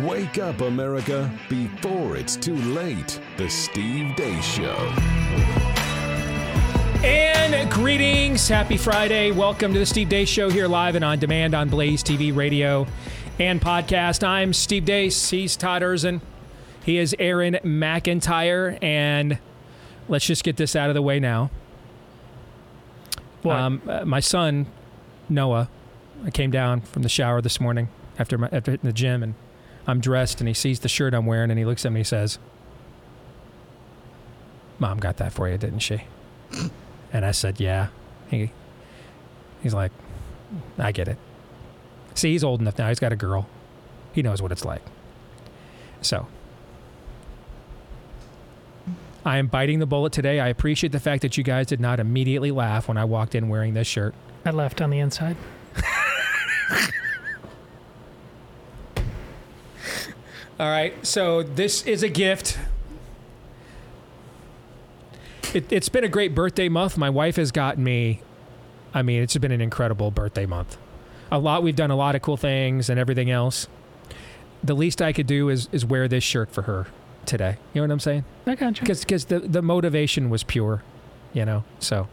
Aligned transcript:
Wake 0.00 0.38
up, 0.38 0.62
America, 0.62 1.30
before 1.50 2.16
it's 2.16 2.34
too 2.34 2.56
late. 2.56 3.20
The 3.36 3.50
Steve 3.50 4.16
Deace 4.16 4.42
Show. 4.42 4.74
And 7.04 7.70
greetings. 7.70 8.48
Happy 8.48 8.78
Friday. 8.78 9.32
Welcome 9.32 9.74
to 9.74 9.78
the 9.78 9.84
Steve 9.84 10.08
Deace 10.08 10.28
Show 10.28 10.48
here 10.48 10.66
live 10.66 10.94
and 10.94 11.04
on 11.04 11.18
demand 11.18 11.54
on 11.54 11.68
Blaze 11.68 12.02
TV, 12.02 12.34
radio, 12.34 12.86
and 13.38 13.60
podcast. 13.60 14.26
I'm 14.26 14.54
Steve 14.54 14.86
Deace. 14.86 15.28
He's 15.28 15.56
Todd 15.56 15.82
Erzen. 15.82 16.22
He 16.82 16.96
is 16.96 17.14
Aaron 17.18 17.58
McIntyre. 17.62 18.82
And 18.82 19.38
let's 20.08 20.24
just 20.24 20.42
get 20.42 20.56
this 20.56 20.74
out 20.74 20.88
of 20.88 20.94
the 20.94 21.02
way 21.02 21.20
now. 21.20 21.50
What? 23.42 23.56
Um, 23.56 23.82
uh, 23.86 24.06
my 24.06 24.20
son, 24.20 24.66
Noah, 25.28 25.68
I 26.24 26.30
came 26.30 26.50
down 26.50 26.80
from 26.80 27.02
the 27.02 27.10
shower 27.10 27.42
this 27.42 27.60
morning 27.60 27.88
after, 28.18 28.38
my, 28.38 28.48
after 28.50 28.70
hitting 28.70 28.88
the 28.88 28.94
gym, 28.94 29.22
and 29.22 29.34
I'm 29.86 30.00
dressed, 30.00 30.40
and 30.40 30.48
he 30.48 30.54
sees 30.54 30.80
the 30.80 30.88
shirt 30.88 31.14
I'm 31.14 31.26
wearing, 31.26 31.50
and 31.50 31.58
he 31.58 31.64
looks 31.64 31.84
at 31.84 31.92
me 31.92 32.00
and 32.00 32.06
he 32.06 32.08
says, 32.08 32.38
Mom 34.78 34.98
got 34.98 35.16
that 35.18 35.32
for 35.32 35.48
you, 35.48 35.58
didn't 35.58 35.80
she? 35.80 36.02
And 37.14 37.26
I 37.26 37.32
said, 37.32 37.60
Yeah. 37.60 37.88
He, 38.30 38.50
he's 39.62 39.74
like, 39.74 39.92
I 40.78 40.92
get 40.92 41.08
it. 41.08 41.18
See, 42.14 42.32
he's 42.32 42.42
old 42.42 42.62
enough 42.62 42.78
now. 42.78 42.88
He's 42.88 42.98
got 42.98 43.12
a 43.12 43.16
girl. 43.16 43.50
He 44.14 44.22
knows 44.22 44.40
what 44.40 44.50
it's 44.50 44.64
like. 44.64 44.80
So, 46.00 46.26
I 49.24 49.38
am 49.38 49.46
biting 49.46 49.78
the 49.78 49.86
bullet 49.86 50.12
today. 50.12 50.40
I 50.40 50.48
appreciate 50.48 50.90
the 50.92 51.00
fact 51.00 51.20
that 51.22 51.36
you 51.36 51.44
guys 51.44 51.66
did 51.66 51.80
not 51.80 52.00
immediately 52.00 52.50
laugh 52.50 52.88
when 52.88 52.96
I 52.96 53.04
walked 53.04 53.34
in 53.34 53.48
wearing 53.48 53.74
this 53.74 53.86
shirt. 53.86 54.14
I 54.44 54.50
left 54.50 54.80
on 54.80 54.90
the 54.90 54.98
inside. 54.98 55.36
All 60.60 60.68
right. 60.68 61.04
So 61.06 61.42
this 61.42 61.84
is 61.86 62.02
a 62.02 62.08
gift. 62.08 62.58
It, 65.54 65.70
it's 65.72 65.88
been 65.88 66.04
a 66.04 66.08
great 66.08 66.34
birthday 66.34 66.68
month. 66.68 66.96
My 66.96 67.10
wife 67.10 67.36
has 67.36 67.50
gotten 67.52 67.84
me. 67.84 68.22
I 68.94 69.02
mean, 69.02 69.22
it's 69.22 69.36
been 69.36 69.52
an 69.52 69.60
incredible 69.60 70.10
birthday 70.10 70.46
month. 70.46 70.76
A 71.30 71.38
lot. 71.38 71.62
We've 71.62 71.76
done 71.76 71.90
a 71.90 71.96
lot 71.96 72.14
of 72.14 72.22
cool 72.22 72.36
things 72.36 72.90
and 72.90 72.98
everything 72.98 73.30
else. 73.30 73.66
The 74.62 74.74
least 74.74 75.02
I 75.02 75.12
could 75.12 75.26
do 75.26 75.48
is 75.48 75.68
is 75.72 75.84
wear 75.84 76.08
this 76.08 76.22
shirt 76.22 76.50
for 76.50 76.62
her 76.62 76.86
today. 77.26 77.56
You 77.72 77.80
know 77.80 77.88
what 77.88 77.92
I'm 77.92 78.00
saying? 78.00 78.24
I 78.46 78.54
got 78.54 78.76
you. 78.76 78.82
Because 78.82 79.00
because 79.00 79.24
the 79.26 79.40
the 79.40 79.62
motivation 79.62 80.30
was 80.30 80.42
pure. 80.42 80.82
You 81.32 81.44
know. 81.44 81.64
So. 81.80 82.08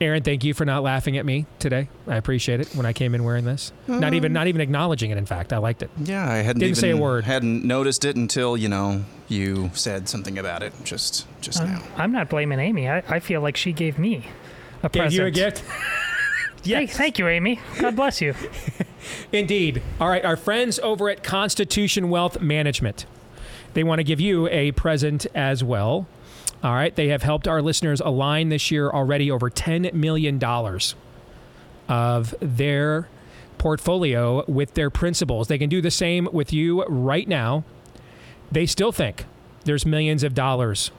Aaron, 0.00 0.22
thank 0.22 0.44
you 0.44 0.54
for 0.54 0.64
not 0.64 0.82
laughing 0.82 1.18
at 1.18 1.26
me 1.26 1.44
today. 1.58 1.88
I 2.06 2.16
appreciate 2.16 2.60
it 2.60 2.74
when 2.74 2.86
I 2.86 2.94
came 2.94 3.14
in 3.14 3.22
wearing 3.22 3.44
this. 3.44 3.70
Not 3.86 4.14
even 4.14 4.30
hmm. 4.30 4.34
not 4.34 4.46
even 4.46 4.62
acknowledging 4.62 5.10
it. 5.10 5.18
In 5.18 5.26
fact, 5.26 5.52
I 5.52 5.58
liked 5.58 5.82
it. 5.82 5.90
Yeah, 6.02 6.26
I 6.26 6.36
hadn't 6.36 6.60
Didn't 6.60 6.62
even 6.62 6.74
say 6.74 6.90
a 6.90 6.96
word. 6.96 7.24
Hadn't 7.24 7.64
noticed 7.64 8.04
it 8.06 8.16
until 8.16 8.56
you 8.56 8.68
know 8.68 9.04
you 9.28 9.70
said 9.74 10.08
something 10.08 10.38
about 10.38 10.62
it 10.62 10.72
just 10.84 11.26
just 11.42 11.60
I'm, 11.60 11.74
now. 11.74 11.82
I'm 11.96 12.12
not 12.12 12.30
blaming 12.30 12.58
Amy. 12.58 12.88
I, 12.88 13.02
I 13.08 13.20
feel 13.20 13.42
like 13.42 13.58
she 13.58 13.72
gave 13.72 13.98
me 13.98 14.26
a 14.82 14.88
Gave 14.88 15.02
present. 15.02 15.12
you 15.12 15.24
a 15.26 15.30
gift. 15.30 15.64
Hey, 16.62 16.86
thank 16.86 17.18
you, 17.18 17.26
Amy. 17.26 17.58
God 17.78 17.96
bless 17.96 18.20
you. 18.20 18.34
Indeed. 19.32 19.82
All 19.98 20.10
right, 20.10 20.22
our 20.22 20.36
friends 20.36 20.78
over 20.80 21.08
at 21.08 21.22
Constitution 21.22 22.10
Wealth 22.10 22.40
Management. 22.40 23.06
They 23.72 23.82
want 23.82 24.00
to 24.00 24.04
give 24.04 24.20
you 24.20 24.46
a 24.48 24.72
present 24.72 25.26
as 25.34 25.64
well. 25.64 26.06
All 26.62 26.74
right, 26.74 26.94
they 26.94 27.08
have 27.08 27.22
helped 27.22 27.48
our 27.48 27.62
listeners 27.62 28.00
align 28.00 28.50
this 28.50 28.70
year 28.70 28.90
already 28.90 29.30
over 29.30 29.48
$10 29.48 29.94
million 29.94 30.42
of 31.88 32.34
their 32.40 33.08
portfolio 33.56 34.44
with 34.46 34.74
their 34.74 34.90
principles. 34.90 35.48
They 35.48 35.58
can 35.58 35.70
do 35.70 35.80
the 35.80 35.90
same 35.90 36.28
with 36.32 36.52
you 36.52 36.84
right 36.84 37.26
now. 37.26 37.64
They 38.52 38.66
still 38.66 38.92
think 38.92 39.24
there's 39.64 39.86
millions 39.86 40.22
of 40.22 40.34
dollars 40.34 40.90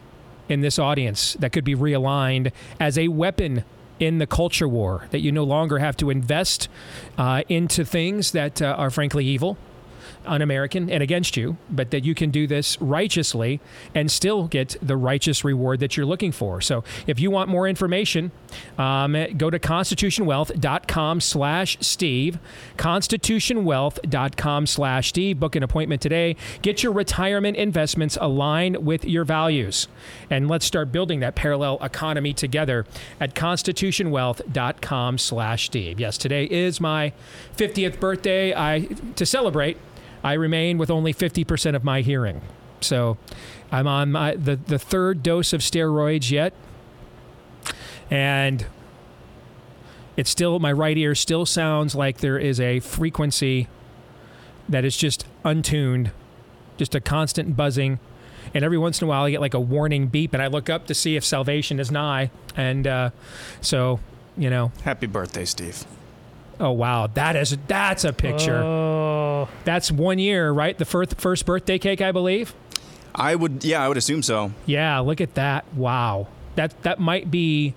in 0.50 0.62
this 0.62 0.80
audience 0.80 1.34
that 1.36 1.52
could 1.52 1.64
be 1.64 1.75
realigned 1.75 2.52
as 2.80 2.97
a 2.97 3.08
weapon 3.09 3.64
in 4.00 4.18
the 4.18 4.28
culture 4.28 4.68
war, 4.68 5.08
that 5.12 5.19
you 5.19 5.31
no 5.31 5.44
longer 5.44 5.78
have 5.78 5.96
to 5.97 6.09
invest 6.09 6.68
uh, 7.19 7.44
into 7.50 7.85
things 7.85 8.31
that 8.31 8.62
uh, 8.62 8.75
are 8.78 8.90
frankly 8.90 9.25
evil, 9.25 9.58
un 10.26 10.42
American, 10.42 10.90
and 10.90 11.02
against 11.04 11.38
you, 11.38 11.58
but 11.70 11.92
that 11.92 12.04
you 12.04 12.16
can 12.16 12.32
do 12.32 12.48
this 12.48 12.80
righteously 12.82 13.59
and 13.94 14.12
still 14.12 14.48
get 14.48 14.76
the 14.82 14.98
righteous 14.98 15.44
reward 15.44 15.80
that 15.80 15.98
you're 15.98 16.06
looking 16.06 16.32
for. 16.32 16.62
So 16.62 16.84
if 17.08 17.20
you 17.20 17.32
want 17.32 17.50
more 17.50 17.68
information, 17.68 18.32
um, 18.78 19.14
go 19.38 19.50
to 19.50 19.59
constitutionwealth.com 19.59 21.22
slash 21.22 21.78
Steve, 21.82 22.40
constitutionwealth.com 22.78 24.68
slash 24.68 25.09
Steve. 25.09 25.40
Book 25.40 25.56
an 25.56 25.64
appointment 25.64 26.02
today. 26.02 26.36
Get 26.62 26.84
your 26.84 26.92
retirement 26.92 27.58
investments 27.58 28.18
aligned 28.20 28.86
with 28.86 29.06
your 29.06 29.24
values. 29.24 29.88
And 30.30 30.48
let's 30.48 30.66
start 30.66 30.92
building 30.92 31.20
that 31.22 31.36
parallel 31.36 31.78
economy 31.82 32.34
together 32.34 32.86
at 33.20 33.36
constitutionwealth.com 33.36 35.18
slash 35.18 35.66
Steve. 35.66 36.00
Yes, 36.00 36.18
today 36.18 36.46
is 36.46 36.80
my 36.82 37.14
50th 37.58 38.00
birthday. 38.00 38.53
I 38.53 38.88
To 39.16 39.26
celebrate, 39.26 39.78
I 40.24 40.34
remain 40.34 40.78
with 40.78 40.90
only 40.92 41.14
50% 41.14 41.76
of 41.76 41.84
my 41.84 42.02
hearing. 42.02 42.42
So 42.82 43.18
I'm 43.72 43.88
on 43.88 44.12
my, 44.12 44.36
the, 44.36 44.56
the 44.56 44.80
third 44.80 45.24
dose 45.24 45.54
of 45.54 45.62
steroids 45.62 46.32
yet. 46.32 46.54
And 48.09 48.66
it's 50.18 50.30
still, 50.30 50.59
my 50.59 50.72
right 50.72 50.98
ear 50.98 51.16
still 51.16 51.46
sounds 51.46 51.96
like 51.96 52.18
there 52.18 52.38
is 52.38 52.59
a 52.59 52.80
frequency 52.82 53.68
that 54.68 54.84
is 54.86 54.98
just 54.98 55.26
untuned, 55.44 56.12
just 56.78 56.94
a 56.96 57.00
constant 57.00 57.56
buzzing. 57.56 58.00
And 58.53 58.66
every 58.66 58.78
once 58.78 59.02
in 59.02 59.06
a 59.06 59.09
while, 59.09 59.24
I 59.24 59.32
get 59.32 59.40
like 59.42 59.53
a 59.53 59.59
warning 59.59 60.08
beep, 60.08 60.34
and 60.34 60.42
I 60.44 60.48
look 60.48 60.70
up 60.70 60.88
to 60.88 60.94
see 60.94 61.16
if 61.16 61.24
salvation 61.24 61.80
is 61.80 61.90
nigh. 61.92 62.32
And 62.58 62.86
uh, 62.86 63.09
so, 63.62 64.00
you 64.38 64.50
know, 64.50 64.72
Happy 64.84 65.08
birthday, 65.08 65.46
Steve. 65.46 65.86
oh 66.59 66.72
wow, 66.72 67.08
that 67.08 67.36
is 67.38 67.58
that's 67.68 68.03
a 68.03 68.12
picture. 68.12 68.58
Oh, 68.58 69.31
That's 69.66 69.91
one 69.91 70.19
year, 70.19 70.52
right? 70.52 70.78
The 70.78 70.85
first 70.85 71.16
first 71.19 71.46
birthday 71.46 71.78
cake, 71.79 72.02
I 72.02 72.12
believe. 72.12 72.53
I 73.13 73.35
would, 73.35 73.63
yeah, 73.66 73.84
I 73.84 73.88
would 73.88 73.97
assume 73.97 74.24
so. 74.24 74.52
Yeah, 74.66 75.00
look 75.00 75.19
at 75.22 75.34
that. 75.35 75.66
Wow. 75.75 76.28
That 76.56 76.81
that 76.84 77.00
might 77.00 77.29
be 77.31 77.74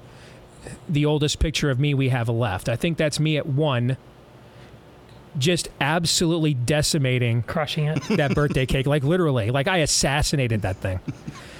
the 0.88 1.04
oldest 1.06 1.38
picture 1.40 1.70
of 1.70 1.78
me 1.80 1.92
we 1.94 2.08
have 2.10 2.28
left. 2.28 2.68
I 2.68 2.76
think 2.76 2.96
that's 2.98 3.18
me 3.20 3.36
at 3.36 3.46
1 3.46 3.96
just 5.36 5.68
absolutely 5.80 6.54
decimating 6.54 7.42
crushing 7.42 7.86
it. 7.86 8.00
that 8.10 8.34
birthday 8.36 8.64
cake 8.66 8.86
like 8.86 9.02
literally. 9.02 9.50
Like 9.50 9.66
I 9.66 9.78
assassinated 9.78 10.62
that 10.62 10.76
thing. 10.76 11.00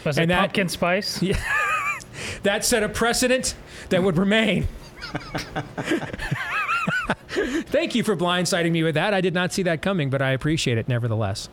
Was 0.04 0.16
And 0.16 0.26
it 0.30 0.34
that- 0.34 0.40
pumpkin 0.40 0.68
spice? 0.68 1.20
Yeah, 1.22 1.36
that 2.44 2.64
set 2.64 2.84
a 2.84 2.88
precedent 2.88 3.56
that 3.88 4.00
would 4.02 4.16
remain. 4.16 4.68
Thank 7.28 7.94
you 7.94 8.02
for 8.02 8.16
blindsiding 8.16 8.72
me 8.72 8.82
with 8.82 8.94
that. 8.94 9.12
I 9.12 9.20
did 9.20 9.34
not 9.34 9.52
see 9.52 9.62
that 9.64 9.82
coming, 9.82 10.10
but 10.10 10.22
I 10.22 10.30
appreciate 10.30 10.78
it 10.78 10.88
nevertheless. 10.88 11.48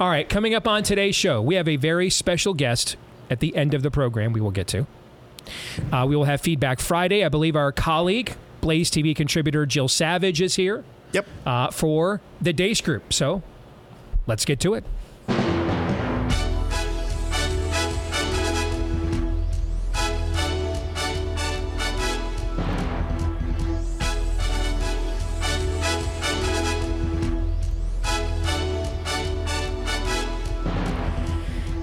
All 0.00 0.08
right, 0.08 0.28
coming 0.28 0.54
up 0.54 0.66
on 0.68 0.82
today's 0.82 1.14
show, 1.14 1.40
we 1.40 1.54
have 1.54 1.68
a 1.68 1.76
very 1.76 2.10
special 2.10 2.54
guest 2.54 2.96
at 3.30 3.40
the 3.40 3.56
end 3.56 3.72
of 3.74 3.82
the 3.82 3.90
program 3.90 4.32
we 4.32 4.40
will 4.40 4.50
get 4.50 4.66
to. 4.68 4.86
Uh, 5.92 6.06
we 6.08 6.14
will 6.16 6.24
have 6.24 6.40
feedback 6.40 6.80
Friday. 6.80 7.24
I 7.24 7.28
believe 7.28 7.56
our 7.56 7.72
colleague, 7.72 8.34
Blaze 8.60 8.90
TV 8.90 9.14
contributor 9.16 9.64
Jill 9.66 9.88
Savage, 9.88 10.40
is 10.40 10.56
here 10.56 10.84
Yep. 11.12 11.26
uh, 11.46 11.70
for 11.70 12.20
the 12.40 12.52
Deace 12.52 12.80
Group. 12.82 13.12
So 13.12 13.42
let's 14.26 14.44
get 14.44 14.60
to 14.60 14.74
it. 14.74 14.84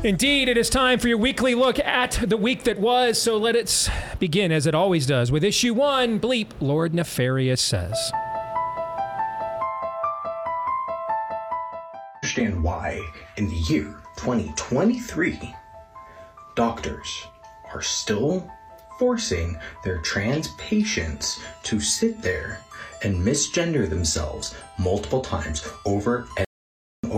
Indeed, 0.10 0.50
it 0.50 0.58
is 0.58 0.72
time 0.72 0.98
for 0.98 1.08
your 1.08 1.20
weekly 1.20 1.54
look 1.54 1.78
at 1.78 2.14
the 2.26 2.36
week 2.36 2.64
that 2.64 2.80
was. 2.80 3.22
So 3.22 3.38
let 3.38 3.56
it 3.56 3.92
begin, 4.18 4.52
as 4.52 4.66
it 4.66 4.74
always 4.74 5.06
does, 5.06 5.32
with 5.32 5.44
issue 5.44 5.76
one 5.76 6.20
Bleep, 6.20 6.48
Lord 6.60 6.96
Nefarious 6.96 7.62
says. 7.62 7.96
understand 12.24 12.64
why, 12.64 13.00
in 13.38 13.50
the 13.50 13.56
year 13.70 14.02
2023, 14.18 15.54
doctors 16.56 17.28
are 17.72 17.84
still 17.84 18.52
forcing 18.98 19.60
their 19.84 20.00
trans 20.00 20.48
patients 20.56 21.40
to 21.62 21.80
sit 21.80 22.20
there 22.24 22.62
and 23.04 23.16
misgender 23.16 23.88
themselves 23.88 24.56
multiple 24.80 25.22
times 25.22 25.72
over 25.86 26.28
and 26.36 26.49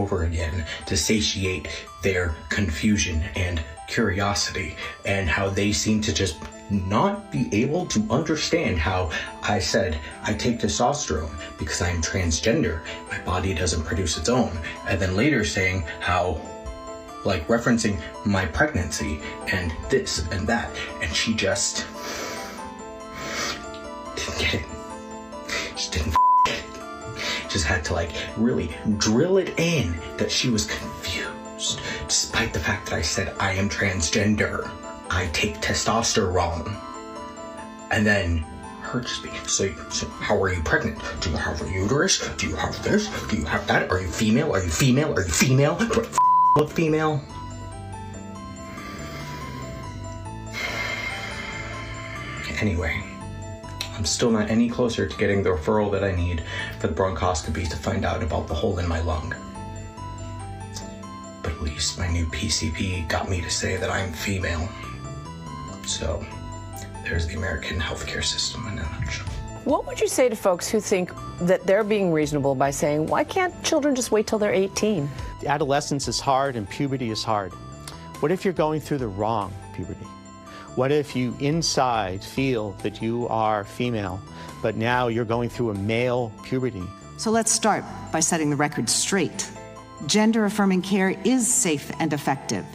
over 0.02 0.24
again 0.24 0.66
to 0.88 0.98
satiate 0.98 1.68
their 2.02 2.36
confusion 2.50 3.24
and 3.36 3.62
curiosity, 3.88 4.76
and 5.06 5.30
how 5.30 5.50
they 5.50 5.72
seem 5.72 6.02
to 6.02 6.14
just 6.14 6.38
not 6.70 7.30
be 7.32 7.50
able 7.52 7.86
to 7.86 8.00
understand 8.10 8.78
how 8.78 9.12
I 9.44 9.60
said 9.60 10.00
I 10.24 10.34
take 10.34 10.60
testosterone 10.60 11.36
because 11.60 11.82
I 11.82 11.90
am 11.90 12.02
transgender. 12.02 12.82
My 13.10 13.20
body 13.24 13.54
doesn't 13.54 13.84
produce 13.84 14.18
its 14.18 14.30
own. 14.30 14.58
And 14.88 15.00
then 15.00 15.18
later 15.18 15.44
saying 15.44 15.84
how, 16.00 16.40
like, 17.26 17.46
referencing 17.48 18.00
my 18.26 18.46
pregnancy 18.46 19.20
and 19.52 19.74
this 19.90 20.26
and 20.32 20.48
that. 20.48 20.72
And 21.02 21.14
she 21.14 21.34
just 21.34 21.86
didn't 24.16 24.40
get 24.40 24.54
it. 24.54 24.66
Just 25.76 25.92
didn't. 25.92 26.16
Just 27.52 27.66
had 27.66 27.84
to, 27.86 27.94
like, 27.94 28.12
really 28.38 28.70
drill 28.98 29.38
it 29.38 29.60
in 29.60 30.00
that 30.18 30.32
she 30.32 30.50
was 30.50 30.66
confused, 30.66 31.82
despite 32.08 32.54
the 32.54 32.60
fact 32.60 32.90
that 32.90 32.96
I 32.96 33.02
said 33.02 33.36
I 33.40 33.52
am 33.54 33.70
transgender. 33.70 34.72
I 35.10 35.28
take 35.34 35.56
testosterone. 35.60 36.74
And 37.92 38.06
then 38.06 38.38
her 38.82 39.02
just 39.02 39.22
be, 39.24 39.30
so, 39.46 39.74
so 39.90 40.08
how 40.08 40.42
are 40.42 40.54
you 40.54 40.64
pregnant? 40.64 40.98
Do 41.20 41.30
you 41.30 41.36
have 41.36 41.62
a 41.62 41.70
uterus? 41.70 42.26
Do 42.38 42.48
you 42.48 42.56
have 42.56 42.82
this? 42.84 43.10
Do 43.28 43.36
you 43.36 43.44
have 43.46 43.68
that? 43.68 43.92
Are 43.92 44.00
you 44.00 44.08
female? 44.08 44.54
Are 44.54 44.64
you 44.64 44.70
female? 44.70 45.14
Are 45.14 45.26
you 45.26 45.32
female? 45.32 45.76
Do 45.78 46.02
I 46.02 46.06
f- 46.06 46.18
look 46.56 46.70
female? 46.70 47.22
Anyway, 52.62 53.02
I'm 53.98 54.06
still 54.06 54.32
not 54.32 54.50
any 54.50 54.70
closer 54.70 55.08
to 55.08 55.18
getting 55.18 55.44
the 55.44 55.50
referral 55.50 55.92
that 55.92 56.04
I 56.04 56.16
need 56.16 56.44
for 56.80 56.88
the 56.88 56.94
bronchoscopy 56.94 57.70
to 57.70 57.78
find 57.78 58.06
out 58.06 58.24
about 58.24 58.48
the 58.48 58.54
hole 58.54 58.80
in 58.80 58.88
my 58.88 59.02
lung. 59.02 59.34
But 61.44 61.52
at 61.52 61.62
least 61.62 62.00
my 62.00 62.08
new 62.10 62.26
PCP 62.28 63.08
got 63.10 63.30
me 63.30 63.42
to 63.42 63.50
say 63.50 63.78
that 63.78 63.90
I'm 63.90 64.12
female. 64.14 64.68
So, 65.86 66.26
there's 67.04 67.28
the 67.28 67.36
American 67.36 67.80
healthcare 67.80 68.24
system 68.24 68.68
in 68.68 68.80
a 68.80 68.84
nutshell. 68.84 69.28
What 69.66 69.86
would 69.86 70.00
you 70.00 70.08
say 70.08 70.30
to 70.30 70.36
folks 70.36 70.68
who 70.68 70.80
think 70.80 71.12
that 71.42 71.68
they're 71.68 71.84
being 71.84 72.12
reasonable 72.12 72.56
by 72.56 72.72
saying, 72.72 73.06
why 73.08 73.24
can't 73.24 73.54
children 73.64 73.94
just 73.94 74.12
wait 74.12 74.26
till 74.26 74.40
they're 74.40 74.54
18? 74.54 75.10
Adolescence 75.46 76.08
is 76.08 76.20
hard 76.20 76.56
and 76.56 76.68
puberty 76.70 77.12
is 77.12 77.24
hard. 77.24 77.52
What 78.22 78.32
if 78.32 78.44
you're 78.44 78.54
going 78.54 78.82
through 78.82 79.00
the 79.00 79.08
wrong 79.08 79.54
puberty? 79.76 80.06
What 80.76 80.92
if 80.94 81.18
you 81.18 81.36
inside 81.42 82.24
feel 82.24 82.72
that 82.82 83.02
you 83.02 83.28
are 83.28 83.66
female, 83.66 84.22
but 84.62 84.78
now 84.78 85.10
you're 85.10 85.26
going 85.26 85.50
through 85.50 85.72
a 85.72 85.74
male 85.74 86.32
puberty? 86.44 86.84
So 87.18 87.30
let's 87.30 87.52
start 87.52 87.84
by 88.14 88.22
setting 88.22 88.50
the 88.50 88.56
record 88.56 88.90
straight. 88.90 89.52
Gender 90.06 90.46
affirming 90.46 90.82
care 90.82 91.10
is 91.26 91.52
safe 91.54 91.92
and 92.00 92.14
effective. 92.14 92.66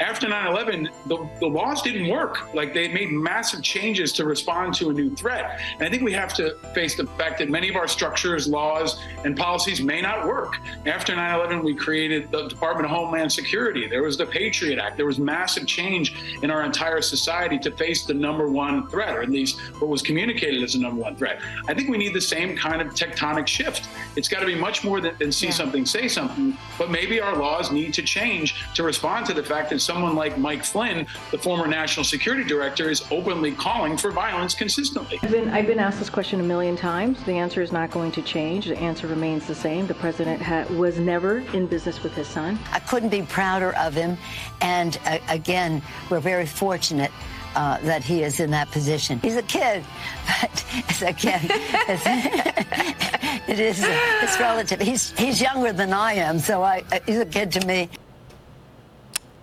After 0.00 0.28
9 0.28 0.46
11, 0.46 0.88
the, 1.06 1.28
the 1.40 1.46
laws 1.46 1.82
didn't 1.82 2.08
work. 2.08 2.52
Like 2.54 2.72
they 2.72 2.88
made 2.88 3.12
massive 3.12 3.62
changes 3.62 4.12
to 4.14 4.24
respond 4.24 4.72
to 4.76 4.88
a 4.88 4.92
new 4.92 5.14
threat. 5.14 5.60
And 5.74 5.82
I 5.82 5.90
think 5.90 6.02
we 6.02 6.12
have 6.14 6.32
to 6.34 6.56
face 6.74 6.96
the 6.96 7.06
fact 7.06 7.38
that 7.38 7.50
many 7.50 7.68
of 7.68 7.76
our 7.76 7.86
structures, 7.86 8.48
laws, 8.48 8.98
and 9.24 9.36
policies 9.36 9.82
may 9.82 10.00
not 10.00 10.26
work. 10.26 10.56
After 10.86 11.14
9 11.14 11.34
11, 11.34 11.62
we 11.62 11.74
created 11.74 12.30
the 12.30 12.48
Department 12.48 12.86
of 12.86 12.92
Homeland 12.96 13.30
Security. 13.30 13.86
There 13.88 14.02
was 14.02 14.16
the 14.16 14.24
Patriot 14.26 14.78
Act. 14.78 14.96
There 14.96 15.06
was 15.06 15.18
massive 15.18 15.66
change 15.66 16.14
in 16.42 16.50
our 16.50 16.64
entire 16.64 17.02
society 17.02 17.58
to 17.58 17.70
face 17.70 18.04
the 18.04 18.14
number 18.14 18.48
one 18.50 18.88
threat, 18.88 19.14
or 19.14 19.22
at 19.22 19.28
least 19.30 19.60
what 19.80 19.88
was 19.88 20.00
communicated 20.00 20.62
as 20.62 20.72
the 20.72 20.78
number 20.80 21.02
one 21.02 21.14
threat. 21.14 21.40
I 21.68 21.74
think 21.74 21.90
we 21.90 21.98
need 21.98 22.14
the 22.14 22.20
same 22.22 22.56
kind 22.56 22.80
of 22.80 22.88
tectonic 22.94 23.46
shift. 23.46 23.86
It's 24.16 24.28
got 24.28 24.40
to 24.40 24.46
be 24.46 24.54
much 24.54 24.82
more 24.82 25.00
than, 25.02 25.14
than 25.18 25.30
see 25.30 25.46
Yeah. 25.46 25.52
something, 25.52 25.84
say 25.84 26.08
something, 26.08 26.56
but 26.78 26.90
maybe 26.90 27.20
our 27.20 27.36
laws 27.36 27.70
need 27.70 27.92
to 27.94 28.02
change 28.02 28.54
to 28.74 28.82
respond 28.82 29.26
to 29.26 29.34
the 29.34 29.42
fact 29.42 29.68
that 29.70 29.80
someone 29.90 30.14
like 30.14 30.38
Mike 30.38 30.62
Flynn, 30.62 31.04
the 31.32 31.38
former 31.38 31.66
national 31.66 32.04
security 32.04 32.44
director, 32.44 32.90
is 32.90 33.02
openly 33.10 33.50
calling 33.50 33.96
for 33.96 34.12
violence 34.12 34.54
consistently. 34.54 35.18
I've 35.20 35.32
been, 35.32 35.48
I've 35.48 35.66
been 35.66 35.80
asked 35.80 35.98
this 35.98 36.08
question 36.08 36.38
a 36.38 36.44
million 36.44 36.76
times. 36.76 37.20
The 37.24 37.32
answer 37.32 37.60
is 37.60 37.72
not 37.72 37.90
going 37.90 38.12
to 38.12 38.22
change. 38.22 38.66
The 38.66 38.78
answer 38.78 39.08
remains 39.08 39.48
the 39.48 39.54
same. 39.54 39.88
The 39.88 39.94
president 39.94 40.40
ha- 40.40 40.64
was 40.74 41.00
never 41.00 41.38
in 41.54 41.66
business 41.66 42.04
with 42.04 42.14
his 42.14 42.28
son. 42.28 42.56
I 42.70 42.78
couldn't 42.78 43.08
be 43.08 43.22
prouder 43.22 43.74
of 43.74 43.92
him. 43.94 44.16
And 44.60 44.96
uh, 45.06 45.18
again, 45.28 45.82
we're 46.08 46.20
very 46.20 46.46
fortunate 46.46 47.10
uh, 47.56 47.78
that 47.78 48.04
he 48.04 48.22
is 48.22 48.38
in 48.38 48.52
that 48.52 48.70
position. 48.70 49.18
He's 49.18 49.34
a 49.34 49.42
kid, 49.42 49.82
but 50.40 50.64
it's 50.72 51.02
again, 51.02 51.40
it's, 51.42 52.06
it 53.48 53.58
is 53.58 53.82
it's 53.82 54.38
relative. 54.38 54.80
He's 54.80 55.10
he's 55.18 55.40
younger 55.40 55.72
than 55.72 55.92
I 55.92 56.12
am, 56.12 56.38
so 56.38 56.62
I 56.62 56.84
uh, 56.92 57.00
he's 57.06 57.18
a 57.18 57.26
kid 57.26 57.50
to 57.52 57.66
me. 57.66 57.88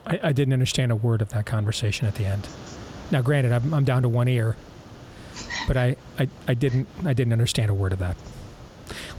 I, 0.08 0.20
I 0.24 0.32
didn't 0.32 0.54
understand 0.54 0.92
a 0.92 0.96
word 0.96 1.22
of 1.22 1.30
that 1.30 1.46
conversation 1.46 2.08
at 2.08 2.16
the 2.16 2.26
end. 2.26 2.48
Now, 3.12 3.22
granted, 3.22 3.52
I'm, 3.52 3.74
I'm 3.74 3.84
down 3.84 4.02
to 4.02 4.10
one 4.10 4.28
ear, 4.28 4.56
but 5.68 5.78
I, 5.78 5.96
I, 6.18 6.28
I 6.48 6.54
didn't 6.54 6.88
I 7.06 7.14
didn't 7.14 7.34
understand 7.34 7.70
a 7.70 7.74
word 7.74 7.94
of 7.94 8.00
that. 8.00 8.18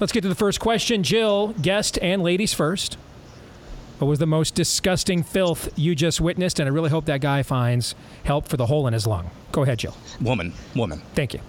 Let's 0.01 0.13
get 0.13 0.23
to 0.23 0.29
the 0.29 0.35
first 0.35 0.61
question. 0.61 1.03
Jill, 1.03 1.55
guest 1.61 1.99
and 2.01 2.23
ladies 2.23 2.55
first. 2.55 2.97
What 3.99 4.07
was 4.07 4.19
the 4.19 4.27
most 4.27 4.55
disgusting 4.55 5.23
filth 5.25 5.77
you 5.77 5.95
just 5.95 6.21
witnessed? 6.21 6.61
And 6.61 6.69
I 6.69 6.73
really 6.73 6.91
hope 6.91 7.07
that 7.07 7.21
guy 7.21 7.43
finds 7.43 7.95
help 8.25 8.47
for 8.47 8.57
the 8.57 8.67
hole 8.67 8.87
in 8.87 8.93
his 8.93 9.07
lung. 9.07 9.31
Go 9.51 9.63
ahead, 9.63 9.81
Jill. 9.81 9.97
Woman, 10.21 10.53
woman. 10.77 11.03
Thank 11.15 11.35
you. 11.35 11.41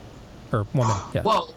Or 0.51 0.65
woman. 0.73 0.95
Yeah. 1.13 1.21
Whoa. 1.21 1.47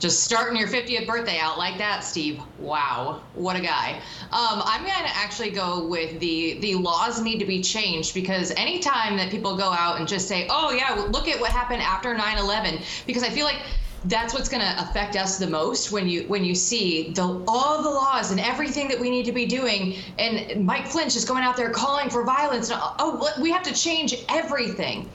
Just 0.00 0.24
starting 0.24 0.58
your 0.58 0.66
50th 0.66 1.06
birthday 1.06 1.38
out 1.38 1.58
like 1.58 1.76
that, 1.76 2.02
Steve. 2.02 2.40
Wow, 2.58 3.20
what 3.34 3.54
a 3.54 3.60
guy. 3.60 4.00
Um, 4.32 4.62
I'm 4.64 4.80
going 4.80 4.94
to 4.94 5.14
actually 5.14 5.50
go 5.50 5.86
with 5.86 6.18
the 6.20 6.58
the 6.60 6.76
laws 6.76 7.20
need 7.20 7.38
to 7.40 7.44
be 7.44 7.60
changed 7.62 8.14
because 8.14 8.50
anytime 8.52 9.18
that 9.18 9.30
people 9.30 9.58
go 9.58 9.70
out 9.70 9.98
and 9.98 10.08
just 10.08 10.26
say, 10.26 10.46
"Oh 10.48 10.72
yeah, 10.72 11.06
look 11.10 11.28
at 11.28 11.38
what 11.38 11.50
happened 11.50 11.82
after 11.82 12.14
9/11," 12.14 12.80
because 13.06 13.22
I 13.22 13.28
feel 13.28 13.44
like 13.44 13.60
that's 14.06 14.32
what's 14.32 14.48
going 14.48 14.62
to 14.62 14.82
affect 14.82 15.16
us 15.16 15.38
the 15.38 15.46
most 15.46 15.92
when 15.92 16.08
you 16.08 16.22
when 16.22 16.44
you 16.44 16.54
see 16.54 17.12
the 17.12 17.44
all 17.46 17.82
the 17.82 17.90
laws 17.90 18.30
and 18.30 18.40
everything 18.40 18.88
that 18.88 18.98
we 18.98 19.10
need 19.10 19.26
to 19.26 19.32
be 19.32 19.44
doing 19.44 19.96
and 20.18 20.64
Mike 20.64 20.86
Flynn 20.86 21.08
is 21.08 21.26
going 21.26 21.44
out 21.44 21.58
there 21.58 21.68
calling 21.68 22.08
for 22.08 22.24
violence 22.24 22.70
oh 22.72 23.30
we 23.42 23.50
have 23.50 23.62
to 23.64 23.74
change 23.74 24.14
everything. 24.30 25.10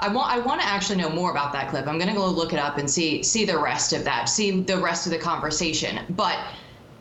I 0.00 0.08
want 0.08 0.32
I 0.32 0.38
want 0.38 0.60
to 0.62 0.66
actually 0.66 0.96
know 0.96 1.10
more 1.10 1.30
about 1.30 1.52
that 1.52 1.68
clip. 1.68 1.86
I'm 1.86 1.98
gonna 1.98 2.14
go 2.14 2.26
look 2.26 2.52
it 2.52 2.58
up 2.58 2.78
and 2.78 2.90
see 2.90 3.22
see 3.22 3.44
the 3.44 3.58
rest 3.58 3.92
of 3.92 4.02
that, 4.04 4.28
see 4.28 4.62
the 4.62 4.78
rest 4.78 5.06
of 5.06 5.12
the 5.12 5.18
conversation. 5.18 6.00
But 6.10 6.38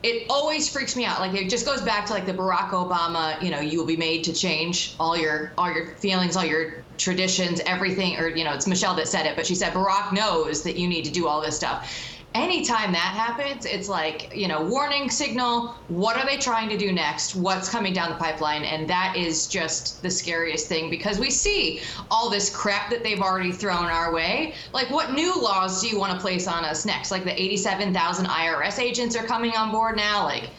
it 0.04 0.26
always 0.30 0.70
freaks 0.70 0.96
me 0.96 1.06
out. 1.06 1.20
Like 1.20 1.34
it 1.34 1.50
just 1.50 1.66
goes 1.66 1.82
back 1.82 2.06
to 2.08 2.14
like 2.14 2.26
the 2.26 2.34
Barack 2.34 2.70
Obama, 2.70 3.42
you 3.42 3.52
know, 3.52 3.60
you 3.60 3.80
will 3.80 3.86
be 3.86 3.98
made 3.98 4.24
to 4.26 4.34
change 4.34 4.96
all 5.00 5.18
your 5.18 5.54
all 5.58 5.72
your 5.72 5.96
feelings, 5.96 6.36
all 6.36 6.46
your 6.46 6.84
traditions, 6.98 7.62
everything. 7.66 8.18
Or 8.18 8.28
you 8.28 8.44
know, 8.44 8.54
it's 8.54 8.68
Michelle 8.68 8.96
that 8.96 9.08
said 9.08 9.26
it, 9.26 9.36
but 9.36 9.46
she 9.46 9.56
said 9.56 9.74
Barack 9.74 10.14
knows 10.14 10.62
that 10.64 10.76
you 10.78 10.88
need 10.88 11.06
to 11.06 11.12
do 11.12 11.28
all 11.28 11.42
this 11.42 11.56
stuff. 11.56 12.19
Anytime 12.36 12.92
that 12.92 13.00
happens, 13.00 13.66
it's 13.66 13.90
like, 13.90 14.36
you 14.36 14.48
know, 14.48 14.62
warning 14.62 15.10
signal. 15.10 15.70
What 15.88 16.16
are 16.16 16.26
they 16.28 16.38
trying 16.38 16.70
to 16.70 16.78
do 16.78 16.92
next? 16.92 17.34
What's 17.34 17.70
coming 17.70 17.92
down 17.92 18.12
the 18.12 18.18
pipeline? 18.18 18.64
And 18.64 18.88
that 18.88 19.16
is 19.18 19.48
just 19.48 20.04
the 20.04 20.12
scariest 20.12 20.68
thing 20.68 20.92
because 20.92 21.18
we 21.18 21.32
see 21.32 21.82
all 22.12 22.30
this 22.30 22.56
crap 22.56 22.92
that 22.92 23.02
they've 23.02 23.20
already 23.20 23.52
thrown 23.52 23.86
our 23.86 24.14
way. 24.14 24.54
Like, 24.74 24.92
what 24.92 25.14
new 25.14 25.34
laws 25.42 25.82
do 25.82 25.88
you 25.88 25.98
want 25.98 26.14
to 26.14 26.20
place 26.20 26.48
on 26.48 26.64
us 26.64 26.86
next? 26.86 27.10
Like, 27.10 27.24
the 27.24 27.42
87,000 27.42 28.28
IRS 28.28 28.78
agents 28.78 29.16
are 29.16 29.26
coming 29.26 29.56
on 29.56 29.72
board 29.72 29.96
now. 29.96 30.24
Like, 30.24 30.52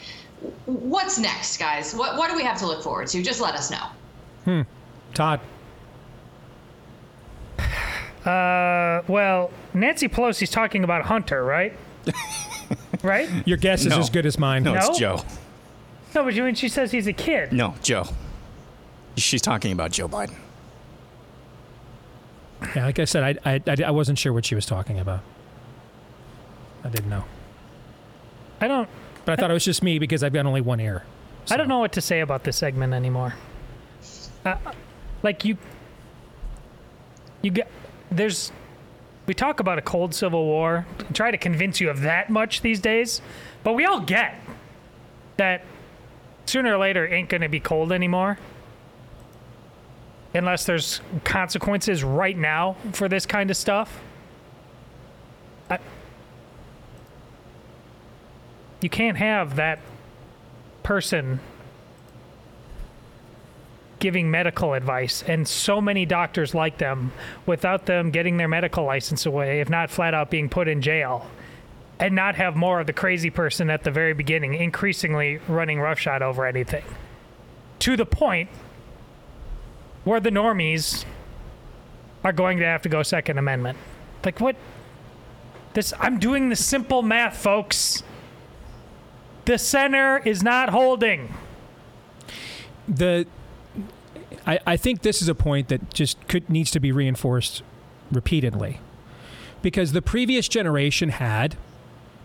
what's 0.66 1.18
next, 1.18 1.58
guys? 1.58 1.94
What, 1.94 2.16
what 2.16 2.30
do 2.30 2.36
we 2.36 2.42
have 2.42 2.58
to 2.58 2.66
look 2.66 2.82
forward 2.82 3.06
to? 3.08 3.22
Just 3.22 3.40
let 3.40 3.54
us 3.54 3.70
know. 3.70 3.86
Hmm. 4.44 4.62
Todd. 5.14 5.38
Uh, 8.24 9.02
well, 9.08 9.50
Nancy 9.72 10.08
Pelosi's 10.08 10.50
talking 10.50 10.84
about 10.84 11.02
Hunter, 11.06 11.42
right? 11.44 11.72
right? 13.02 13.28
Your 13.46 13.56
guess 13.56 13.80
is 13.82 13.88
No. 13.88 13.98
as 13.98 14.10
good 14.10 14.26
as 14.26 14.38
mine. 14.38 14.62
No, 14.62 14.74
No? 14.74 14.80
it's 14.80 14.98
Joe. 14.98 15.22
No, 16.14 16.24
but 16.24 16.34
you 16.34 16.42
mean 16.42 16.54
she 16.54 16.68
says 16.68 16.90
he's 16.92 17.06
a 17.06 17.12
kid. 17.12 17.52
No, 17.52 17.74
Joe. 17.82 18.06
She's 19.16 19.40
talking 19.42 19.72
about 19.72 19.92
Joe 19.92 20.08
Biden. 20.08 20.34
Yeah, 22.76 22.84
like 22.86 22.98
I 22.98 23.04
said, 23.04 23.38
I, 23.44 23.52
I, 23.54 23.60
I, 23.66 23.76
I 23.86 23.90
wasn't 23.90 24.18
sure 24.18 24.32
what 24.32 24.44
she 24.44 24.54
was 24.54 24.66
talking 24.66 24.98
about. 24.98 25.20
I 26.84 26.88
didn't 26.88 27.08
know. 27.10 27.24
I 28.60 28.68
don't. 28.68 28.88
But 29.24 29.32
I 29.32 29.36
thought 29.40 29.50
it 29.50 29.54
was 29.54 29.64
just 29.64 29.82
me 29.82 29.98
because 29.98 30.22
I've 30.22 30.32
got 30.32 30.44
only 30.46 30.60
one 30.60 30.80
ear. 30.80 31.04
I 31.50 31.56
don't 31.56 31.68
know 31.68 31.78
what 31.78 31.92
to 31.92 32.00
say 32.00 32.20
about 32.20 32.44
this 32.44 32.56
segment 32.56 32.92
anymore. 32.92 33.34
Uh, 34.44 34.56
like 35.22 35.44
you, 35.44 35.56
you 37.42 37.50
get 37.50 37.70
there's. 38.10 38.52
We 39.26 39.34
talk 39.34 39.60
about 39.60 39.78
a 39.78 39.82
cold 39.82 40.14
civil 40.14 40.44
war, 40.44 40.86
try 41.12 41.30
to 41.30 41.38
convince 41.38 41.80
you 41.80 41.88
of 41.88 42.00
that 42.00 42.30
much 42.30 42.62
these 42.62 42.80
days, 42.80 43.22
but 43.62 43.74
we 43.74 43.84
all 43.84 44.00
get 44.00 44.40
that 45.36 45.64
sooner 46.46 46.74
or 46.74 46.78
later 46.78 47.06
it 47.06 47.12
ain't 47.12 47.28
gonna 47.28 47.48
be 47.48 47.60
cold 47.60 47.92
anymore. 47.92 48.38
Unless 50.34 50.64
there's 50.64 51.00
consequences 51.22 52.02
right 52.02 52.36
now 52.36 52.76
for 52.92 53.08
this 53.08 53.24
kind 53.26 53.50
of 53.50 53.56
stuff. 53.56 54.00
I, 55.68 55.78
you 58.80 58.90
can't 58.90 59.16
have 59.16 59.56
that 59.56 59.78
person 60.82 61.40
giving 64.00 64.30
medical 64.30 64.74
advice 64.74 65.22
and 65.26 65.46
so 65.46 65.80
many 65.80 66.04
doctors 66.04 66.54
like 66.54 66.78
them 66.78 67.12
without 67.46 67.86
them 67.86 68.10
getting 68.10 68.36
their 68.36 68.48
medical 68.48 68.84
license 68.84 69.26
away, 69.26 69.60
if 69.60 69.70
not 69.70 69.90
flat 69.90 70.14
out 70.14 70.30
being 70.30 70.48
put 70.48 70.66
in 70.66 70.82
jail, 70.82 71.26
and 71.98 72.14
not 72.14 72.34
have 72.34 72.56
more 72.56 72.80
of 72.80 72.86
the 72.86 72.92
crazy 72.92 73.30
person 73.30 73.70
at 73.70 73.84
the 73.84 73.90
very 73.90 74.14
beginning 74.14 74.54
increasingly 74.54 75.38
running 75.46 75.78
roughshod 75.78 76.22
over 76.22 76.46
anything. 76.46 76.84
To 77.80 77.96
the 77.96 78.06
point 78.06 78.50
where 80.04 80.20
the 80.20 80.30
normies 80.30 81.04
are 82.24 82.32
going 82.32 82.58
to 82.58 82.64
have 82.64 82.82
to 82.82 82.88
go 82.88 83.02
Second 83.02 83.38
Amendment. 83.38 83.78
Like 84.24 84.40
what? 84.40 84.56
This 85.74 85.92
I'm 85.98 86.18
doing 86.18 86.48
the 86.48 86.56
simple 86.56 87.02
math, 87.02 87.36
folks. 87.36 88.02
The 89.44 89.58
center 89.58 90.18
is 90.18 90.42
not 90.42 90.70
holding. 90.70 91.34
the 92.88 93.26
I, 94.50 94.58
I 94.66 94.76
think 94.76 95.02
this 95.02 95.22
is 95.22 95.28
a 95.28 95.34
point 95.34 95.68
that 95.68 95.92
just 95.94 96.26
could 96.28 96.48
needs 96.50 96.70
to 96.72 96.80
be 96.80 96.90
reinforced 96.92 97.62
repeatedly. 98.10 98.80
Because 99.62 99.92
the 99.92 100.02
previous 100.02 100.48
generation 100.48 101.10
had 101.10 101.56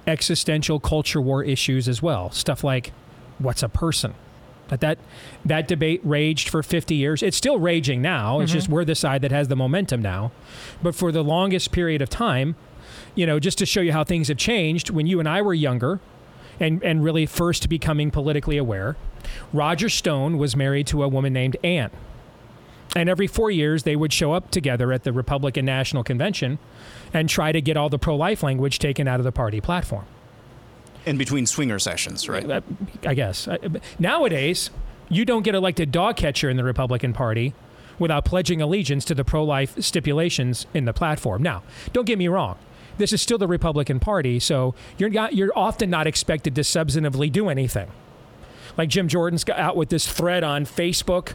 existential 0.07 0.79
culture 0.79 1.19
war 1.21 1.43
issues 1.43 1.87
as 1.89 2.01
well 2.01 2.29
stuff 2.31 2.63
like 2.63 2.91
what's 3.39 3.63
a 3.63 3.69
person? 3.69 4.13
That 4.69 4.79
that 4.81 4.97
that 5.45 5.67
debate 5.67 6.01
raged 6.03 6.49
for 6.49 6.63
50 6.63 6.95
years. 6.95 7.21
It's 7.21 7.37
still 7.37 7.59
raging 7.59 8.01
now 8.01 8.39
it's 8.39 8.51
Mhm. 8.51 8.55
just 8.55 8.69
we're 8.69 8.85
the 8.85 8.95
side 8.95 9.21
that 9.21 9.31
has 9.31 9.47
the 9.47 9.55
momentum 9.55 10.01
now. 10.01 10.31
But 10.81 10.95
for 10.95 11.11
the 11.11 11.23
longest 11.23 11.71
period 11.71 12.01
of 12.01 12.09
time 12.09 12.55
you 13.13 13.25
know 13.25 13.39
just 13.39 13.57
to 13.59 13.65
show 13.65 13.81
you 13.81 13.91
how 13.91 14.03
things 14.03 14.27
have 14.29 14.37
changed 14.37 14.89
when 14.89 15.05
you 15.07 15.19
and 15.19 15.27
I 15.29 15.41
were 15.41 15.53
younger 15.53 15.99
and 16.59 16.81
and 16.83 17.03
really 17.03 17.25
first 17.25 17.67
becoming 17.69 18.09
politically 18.11 18.57
aware 18.57 18.95
Roger 19.53 19.89
Stone 19.89 20.37
was 20.37 20.55
married 20.55 20.87
to 20.87 21.03
a 21.03 21.07
woman 21.07 21.33
named 21.33 21.57
Anne 21.63 21.89
and 22.95 23.09
every 23.09 23.27
4 23.27 23.51
years 23.51 23.83
they 23.83 23.95
would 23.95 24.11
show 24.13 24.33
up 24.33 24.51
together 24.51 24.91
at 24.91 25.03
the 25.03 25.13
Republican 25.13 25.65
National 25.65 26.03
Convention 26.03 26.59
and 27.13 27.29
try 27.29 27.51
to 27.51 27.61
get 27.61 27.77
all 27.77 27.89
the 27.89 27.99
pro-life 27.99 28.43
language 28.43 28.79
taken 28.79 29.07
out 29.07 29.19
of 29.19 29.23
the 29.23 29.31
party 29.31 29.61
platform 29.61 30.05
In 31.05 31.17
between 31.17 31.45
swinger 31.45 31.79
sessions, 31.79 32.27
right? 32.27 32.49
Uh, 32.49 32.61
I 33.05 33.13
guess. 33.13 33.47
Uh, 33.47 33.57
nowadays, 33.99 34.69
you 35.09 35.23
don't 35.25 35.43
get 35.43 35.55
elected 35.55 35.91
dog 35.91 36.17
catcher 36.17 36.49
in 36.49 36.57
the 36.57 36.63
Republican 36.63 37.13
Party 37.13 37.53
without 37.99 38.25
pledging 38.25 38.61
allegiance 38.61 39.05
to 39.05 39.15
the 39.15 39.23
pro 39.23 39.43
life 39.43 39.79
stipulations 39.81 40.65
in 40.73 40.85
the 40.85 40.93
platform. 40.93 41.41
Now, 41.43 41.63
don't 41.93 42.05
get 42.05 42.17
me 42.17 42.27
wrong. 42.27 42.57
This 42.97 43.13
is 43.13 43.21
still 43.21 43.37
the 43.37 43.47
Republican 43.47 43.99
Party, 43.99 44.39
so 44.39 44.73
you're 44.97 45.09
not, 45.09 45.33
you're 45.35 45.51
often 45.55 45.89
not 45.89 46.07
expected 46.07 46.55
to 46.55 46.61
substantively 46.61 47.31
do 47.31 47.49
anything. 47.49 47.91
Like 48.77 48.89
Jim 48.89 49.07
Jordan's 49.07 49.43
got 49.43 49.59
out 49.59 49.75
with 49.77 49.89
this 49.89 50.07
thread 50.11 50.43
on 50.43 50.65
Facebook, 50.65 51.33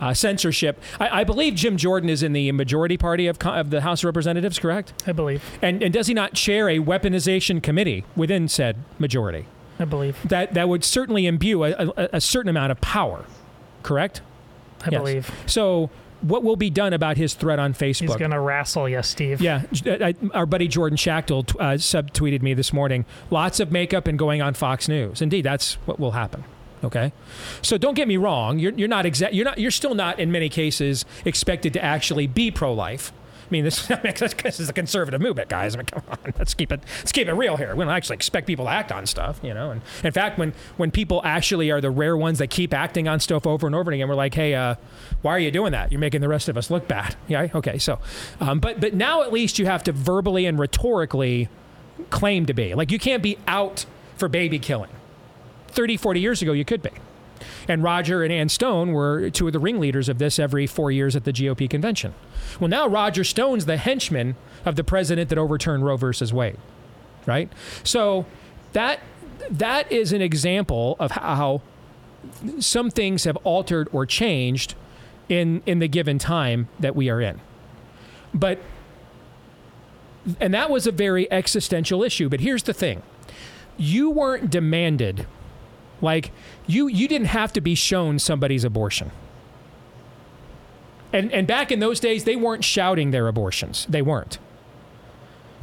uh, 0.00 0.14
censorship. 0.14 0.80
I, 1.00 1.20
I 1.20 1.24
believe 1.24 1.54
Jim 1.54 1.76
Jordan 1.76 2.08
is 2.08 2.22
in 2.22 2.32
the 2.32 2.52
majority 2.52 2.96
party 2.96 3.26
of, 3.26 3.38
of 3.46 3.70
the 3.70 3.80
House 3.80 4.00
of 4.00 4.06
Representatives, 4.06 4.58
correct? 4.58 4.92
I 5.06 5.12
believe. 5.12 5.42
And, 5.62 5.82
and 5.82 5.92
does 5.92 6.06
he 6.06 6.14
not 6.14 6.34
chair 6.34 6.68
a 6.68 6.78
weaponization 6.78 7.62
committee 7.62 8.04
within 8.14 8.48
said 8.48 8.76
majority? 8.98 9.46
I 9.78 9.84
believe. 9.84 10.16
That, 10.28 10.54
that 10.54 10.68
would 10.68 10.84
certainly 10.84 11.26
imbue 11.26 11.64
a, 11.64 11.72
a, 11.72 12.08
a 12.14 12.20
certain 12.20 12.48
amount 12.48 12.72
of 12.72 12.80
power, 12.80 13.24
correct? 13.82 14.22
I 14.84 14.90
believe. 14.90 15.30
So, 15.46 15.90
what 16.22 16.42
will 16.42 16.56
be 16.56 16.70
done 16.70 16.92
about 16.92 17.16
his 17.18 17.34
threat 17.34 17.58
on 17.58 17.74
Facebook? 17.74 18.08
He's 18.08 18.16
going 18.16 18.30
to 18.30 18.40
wrestle 18.40 18.88
you, 18.88 19.02
Steve. 19.02 19.40
Yeah, 19.40 19.62
J- 19.72 20.02
I, 20.02 20.14
our 20.32 20.46
buddy 20.46 20.66
Jordan 20.66 20.96
Schachtel 20.96 21.40
uh, 21.60 21.74
subtweeted 21.74 22.42
me 22.42 22.54
this 22.54 22.72
morning. 22.72 23.04
Lots 23.30 23.60
of 23.60 23.70
makeup 23.70 24.06
and 24.06 24.18
going 24.18 24.40
on 24.40 24.54
Fox 24.54 24.88
News. 24.88 25.20
Indeed, 25.20 25.42
that's 25.42 25.74
what 25.86 26.00
will 26.00 26.12
happen. 26.12 26.44
Okay, 26.84 27.12
so 27.62 27.78
don't 27.78 27.94
get 27.94 28.06
me 28.06 28.16
wrong. 28.16 28.58
You're, 28.58 28.72
you're 28.72 28.88
not 28.88 29.06
exact. 29.06 29.34
You're 29.34 29.44
not. 29.44 29.58
You're 29.58 29.70
still 29.70 29.94
not 29.94 30.18
in 30.18 30.30
many 30.30 30.48
cases 30.48 31.04
expected 31.24 31.72
to 31.72 31.82
actually 31.82 32.26
be 32.26 32.50
pro-life. 32.50 33.12
I 33.46 33.48
mean, 33.50 33.64
this, 33.64 33.86
this 34.42 34.60
is 34.60 34.68
a 34.68 34.72
conservative 34.72 35.20
movement, 35.20 35.48
guys. 35.48 35.74
I 35.74 35.78
mean, 35.78 35.86
come 35.86 36.02
on, 36.08 36.18
let's 36.38 36.54
keep 36.54 36.72
it 36.72 36.80
let's 36.98 37.12
keep 37.12 37.28
it 37.28 37.32
real 37.32 37.56
here. 37.56 37.74
We 37.76 37.84
don't 37.84 37.92
actually 37.92 38.16
expect 38.16 38.46
people 38.46 38.64
to 38.64 38.70
act 38.70 38.90
on 38.90 39.06
stuff, 39.06 39.38
you 39.42 39.54
know. 39.54 39.70
And 39.70 39.82
in 40.02 40.12
fact, 40.12 40.38
when 40.38 40.52
when 40.76 40.90
people 40.90 41.20
actually 41.24 41.70
are 41.70 41.80
the 41.80 41.90
rare 41.90 42.16
ones 42.16 42.38
that 42.38 42.48
keep 42.48 42.74
acting 42.74 43.06
on 43.08 43.20
stuff 43.20 43.46
over 43.46 43.66
and 43.66 43.74
over 43.74 43.90
again, 43.92 44.08
we're 44.08 44.14
like, 44.14 44.34
hey, 44.34 44.54
uh, 44.54 44.74
why 45.22 45.32
are 45.32 45.38
you 45.38 45.50
doing 45.50 45.72
that? 45.72 45.92
You're 45.92 46.00
making 46.00 46.20
the 46.20 46.28
rest 46.28 46.48
of 46.48 46.56
us 46.56 46.70
look 46.70 46.88
bad. 46.88 47.16
Yeah, 47.28 47.48
okay. 47.56 47.78
So, 47.78 47.98
um, 48.40 48.60
but 48.60 48.80
but 48.80 48.94
now 48.94 49.22
at 49.22 49.32
least 49.32 49.58
you 49.58 49.66
have 49.66 49.82
to 49.84 49.92
verbally 49.92 50.46
and 50.46 50.58
rhetorically 50.58 51.48
claim 52.10 52.46
to 52.46 52.54
be 52.54 52.74
like 52.74 52.92
you 52.92 52.98
can't 52.98 53.22
be 53.22 53.36
out 53.48 53.84
for 54.16 54.28
baby 54.28 54.58
killing. 54.58 54.90
30, 55.76 55.96
40 55.98 56.20
years 56.20 56.42
ago, 56.42 56.52
you 56.52 56.64
could 56.64 56.82
be. 56.82 56.90
And 57.68 57.82
Roger 57.82 58.22
and 58.22 58.32
Ann 58.32 58.48
Stone 58.48 58.92
were 58.92 59.30
two 59.30 59.46
of 59.46 59.52
the 59.52 59.58
ringleaders 59.58 60.08
of 60.08 60.18
this 60.18 60.38
every 60.38 60.66
four 60.66 60.90
years 60.90 61.14
at 61.14 61.24
the 61.24 61.32
GOP 61.32 61.68
convention. 61.68 62.14
Well, 62.58 62.68
now 62.68 62.88
Roger 62.88 63.24
Stone's 63.24 63.66
the 63.66 63.76
henchman 63.76 64.36
of 64.64 64.76
the 64.76 64.84
president 64.84 65.28
that 65.28 65.38
overturned 65.38 65.84
Roe 65.84 65.96
versus 65.96 66.32
Wade, 66.32 66.56
right? 67.26 67.52
So 67.84 68.24
that 68.72 69.00
that 69.50 69.90
is 69.92 70.12
an 70.12 70.22
example 70.22 70.96
of 70.98 71.12
how 71.12 71.60
some 72.58 72.90
things 72.90 73.24
have 73.24 73.36
altered 73.44 73.88
or 73.92 74.06
changed 74.06 74.74
in 75.28 75.62
in 75.66 75.78
the 75.78 75.88
given 75.88 76.18
time 76.18 76.68
that 76.80 76.96
we 76.96 77.10
are 77.10 77.20
in. 77.20 77.40
But 78.32 78.58
and 80.40 80.54
that 80.54 80.70
was 80.70 80.86
a 80.86 80.92
very 80.92 81.30
existential 81.30 82.02
issue. 82.02 82.28
But 82.28 82.40
here's 82.40 82.62
the 82.62 82.74
thing: 82.74 83.02
you 83.76 84.10
weren't 84.10 84.50
demanded 84.50 85.26
like 86.00 86.32
you 86.66 86.88
you 86.88 87.08
didn't 87.08 87.28
have 87.28 87.52
to 87.54 87.60
be 87.60 87.74
shown 87.74 88.18
somebody's 88.18 88.64
abortion. 88.64 89.10
And 91.12 91.32
and 91.32 91.46
back 91.46 91.72
in 91.72 91.80
those 91.80 92.00
days 92.00 92.24
they 92.24 92.36
weren't 92.36 92.64
shouting 92.64 93.10
their 93.10 93.28
abortions. 93.28 93.86
They 93.88 94.02
weren't. 94.02 94.38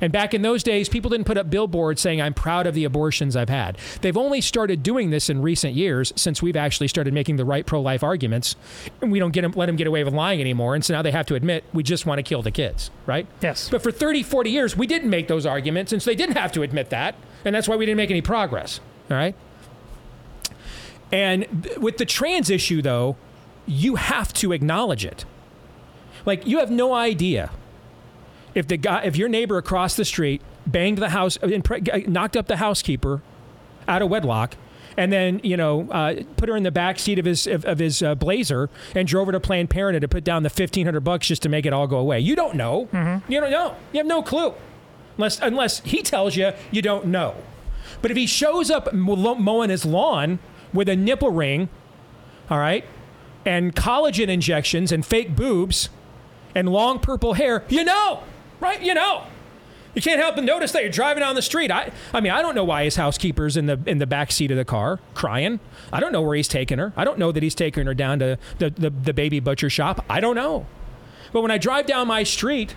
And 0.01 0.11
back 0.11 0.33
in 0.33 0.41
those 0.41 0.63
days 0.63 0.89
people 0.89 1.09
didn't 1.09 1.25
put 1.25 1.37
up 1.37 1.49
billboards 1.49 2.01
saying 2.01 2.21
I'm 2.21 2.33
proud 2.33 2.67
of 2.67 2.73
the 2.73 2.83
abortions 2.83 3.35
I've 3.35 3.49
had. 3.49 3.77
They've 4.01 4.17
only 4.17 4.41
started 4.41 4.83
doing 4.83 5.11
this 5.11 5.29
in 5.29 5.41
recent 5.41 5.75
years 5.75 6.11
since 6.15 6.41
we've 6.41 6.57
actually 6.57 6.89
started 6.89 7.13
making 7.13 7.37
the 7.37 7.45
right 7.45 7.65
pro-life 7.65 8.03
arguments 8.03 8.55
and 9.01 9.11
we 9.11 9.19
don't 9.19 9.31
get 9.31 9.43
them, 9.43 9.53
let 9.55 9.67
them 9.67 9.77
get 9.77 9.87
away 9.87 10.03
with 10.03 10.13
lying 10.13 10.41
anymore 10.41 10.75
and 10.75 10.83
so 10.83 10.93
now 10.93 11.01
they 11.01 11.11
have 11.11 11.25
to 11.27 11.35
admit 11.35 11.63
we 11.73 11.83
just 11.83 12.05
want 12.05 12.19
to 12.19 12.23
kill 12.23 12.41
the 12.41 12.51
kids, 12.51 12.91
right? 13.05 13.27
Yes. 13.41 13.69
But 13.69 13.81
for 13.81 13.91
30 13.91 14.23
40 14.23 14.49
years 14.49 14.75
we 14.75 14.87
didn't 14.87 15.09
make 15.09 15.29
those 15.29 15.45
arguments 15.45 15.93
and 15.93 16.01
so 16.01 16.11
they 16.11 16.15
didn't 16.15 16.37
have 16.37 16.51
to 16.53 16.63
admit 16.63 16.89
that 16.89 17.15
and 17.45 17.55
that's 17.55 17.69
why 17.69 17.75
we 17.77 17.85
didn't 17.85 17.97
make 17.97 18.11
any 18.11 18.21
progress, 18.21 18.81
all 19.09 19.15
right? 19.15 19.35
And 21.13 21.45
th- 21.63 21.77
with 21.77 21.97
the 21.97 22.05
trans 22.05 22.49
issue, 22.49 22.81
though, 22.81 23.15
you 23.67 23.95
have 23.95 24.33
to 24.33 24.51
acknowledge 24.51 25.05
it. 25.05 25.23
Like 26.25 26.45
you 26.47 26.57
have 26.59 26.71
no 26.71 26.93
idea 26.93 27.51
if 28.55 28.67
the 28.67 28.77
guy, 28.77 29.03
if 29.03 29.15
your 29.15 29.29
neighbor 29.29 29.57
across 29.57 29.95
the 29.95 30.05
street 30.05 30.41
banged 30.65 30.97
the 30.97 31.09
house, 31.09 31.37
uh, 31.43 31.47
impre- 31.47 32.07
knocked 32.07 32.35
up 32.35 32.47
the 32.47 32.57
housekeeper 32.57 33.21
out 33.87 34.01
of 34.01 34.09
wedlock, 34.09 34.55
and 34.97 35.11
then 35.11 35.39
you 35.43 35.55
know 35.57 35.87
uh, 35.91 36.15
put 36.37 36.49
her 36.49 36.55
in 36.55 36.63
the 36.63 36.71
back 36.71 36.97
seat 36.97 37.19
of 37.19 37.25
his 37.25 37.45
of, 37.45 37.63
of 37.65 37.79
his 37.79 38.01
uh, 38.01 38.15
Blazer 38.15 38.69
and 38.95 39.07
drove 39.07 39.27
her 39.27 39.31
to 39.33 39.39
Planned 39.39 39.69
Parenthood 39.69 40.01
to 40.01 40.07
put 40.07 40.23
down 40.23 40.43
the 40.43 40.49
fifteen 40.49 40.85
hundred 40.85 41.01
bucks 41.01 41.27
just 41.27 41.41
to 41.43 41.49
make 41.49 41.65
it 41.65 41.73
all 41.73 41.87
go 41.87 41.97
away. 41.97 42.19
You 42.19 42.35
don't 42.35 42.55
know. 42.55 42.87
You 43.27 43.39
don't 43.39 43.51
know. 43.51 43.75
You 43.91 43.97
have 43.99 44.07
no 44.07 44.23
clue, 44.23 44.53
unless 45.17 45.39
unless 45.41 45.81
he 45.81 46.01
tells 46.01 46.35
you 46.35 46.53
you 46.71 46.81
don't 46.81 47.05
know. 47.07 47.35
But 48.01 48.11
if 48.11 48.17
he 48.17 48.25
shows 48.25 48.71
up 48.71 48.93
mowing 48.93 49.69
his 49.69 49.85
lawn 49.85 50.39
with 50.73 50.89
a 50.89 50.95
nipple 50.95 51.31
ring, 51.31 51.69
all 52.49 52.59
right, 52.59 52.85
and 53.45 53.75
collagen 53.75 54.27
injections 54.27 54.91
and 54.91 55.05
fake 55.05 55.35
boobs 55.35 55.89
and 56.55 56.69
long 56.69 56.99
purple 56.99 57.33
hair, 57.33 57.63
you 57.69 57.83
know, 57.83 58.23
right? 58.59 58.81
You 58.81 58.93
know. 58.93 59.25
You 59.95 60.01
can't 60.01 60.19
help 60.19 60.35
but 60.35 60.43
notice 60.43 60.71
that 60.71 60.81
you're 60.81 60.91
driving 60.91 61.21
down 61.21 61.35
the 61.35 61.41
street. 61.43 61.69
I, 61.69 61.91
I 62.13 62.19
mean, 62.19 62.31
I 62.31 62.41
don't 62.41 62.55
know 62.55 62.63
why 62.63 62.83
his 62.83 62.95
housekeeper's 62.95 63.55
in 63.55 63.67
the 63.67 63.79
in 63.85 63.99
the 63.99 64.07
back 64.07 64.31
seat 64.31 64.49
of 64.49 64.57
the 64.57 64.65
car 64.65 64.99
crying. 65.13 65.59
I 65.91 65.99
don't 65.99 66.11
know 66.11 66.21
where 66.21 66.35
he's 66.35 66.47
taking 66.47 66.79
her. 66.79 66.93
I 66.97 67.03
don't 67.03 67.19
know 67.19 67.31
that 67.31 67.43
he's 67.43 67.53
taking 67.53 67.85
her 67.85 67.93
down 67.93 68.17
to 68.19 68.39
the, 68.57 68.71
the, 68.71 68.89
the 68.89 69.13
baby 69.13 69.39
butcher 69.39 69.69
shop. 69.69 70.03
I 70.09 70.19
don't 70.19 70.35
know. 70.35 70.65
But 71.31 71.41
when 71.41 71.51
I 71.51 71.59
drive 71.59 71.85
down 71.85 72.07
my 72.07 72.23
street, 72.23 72.75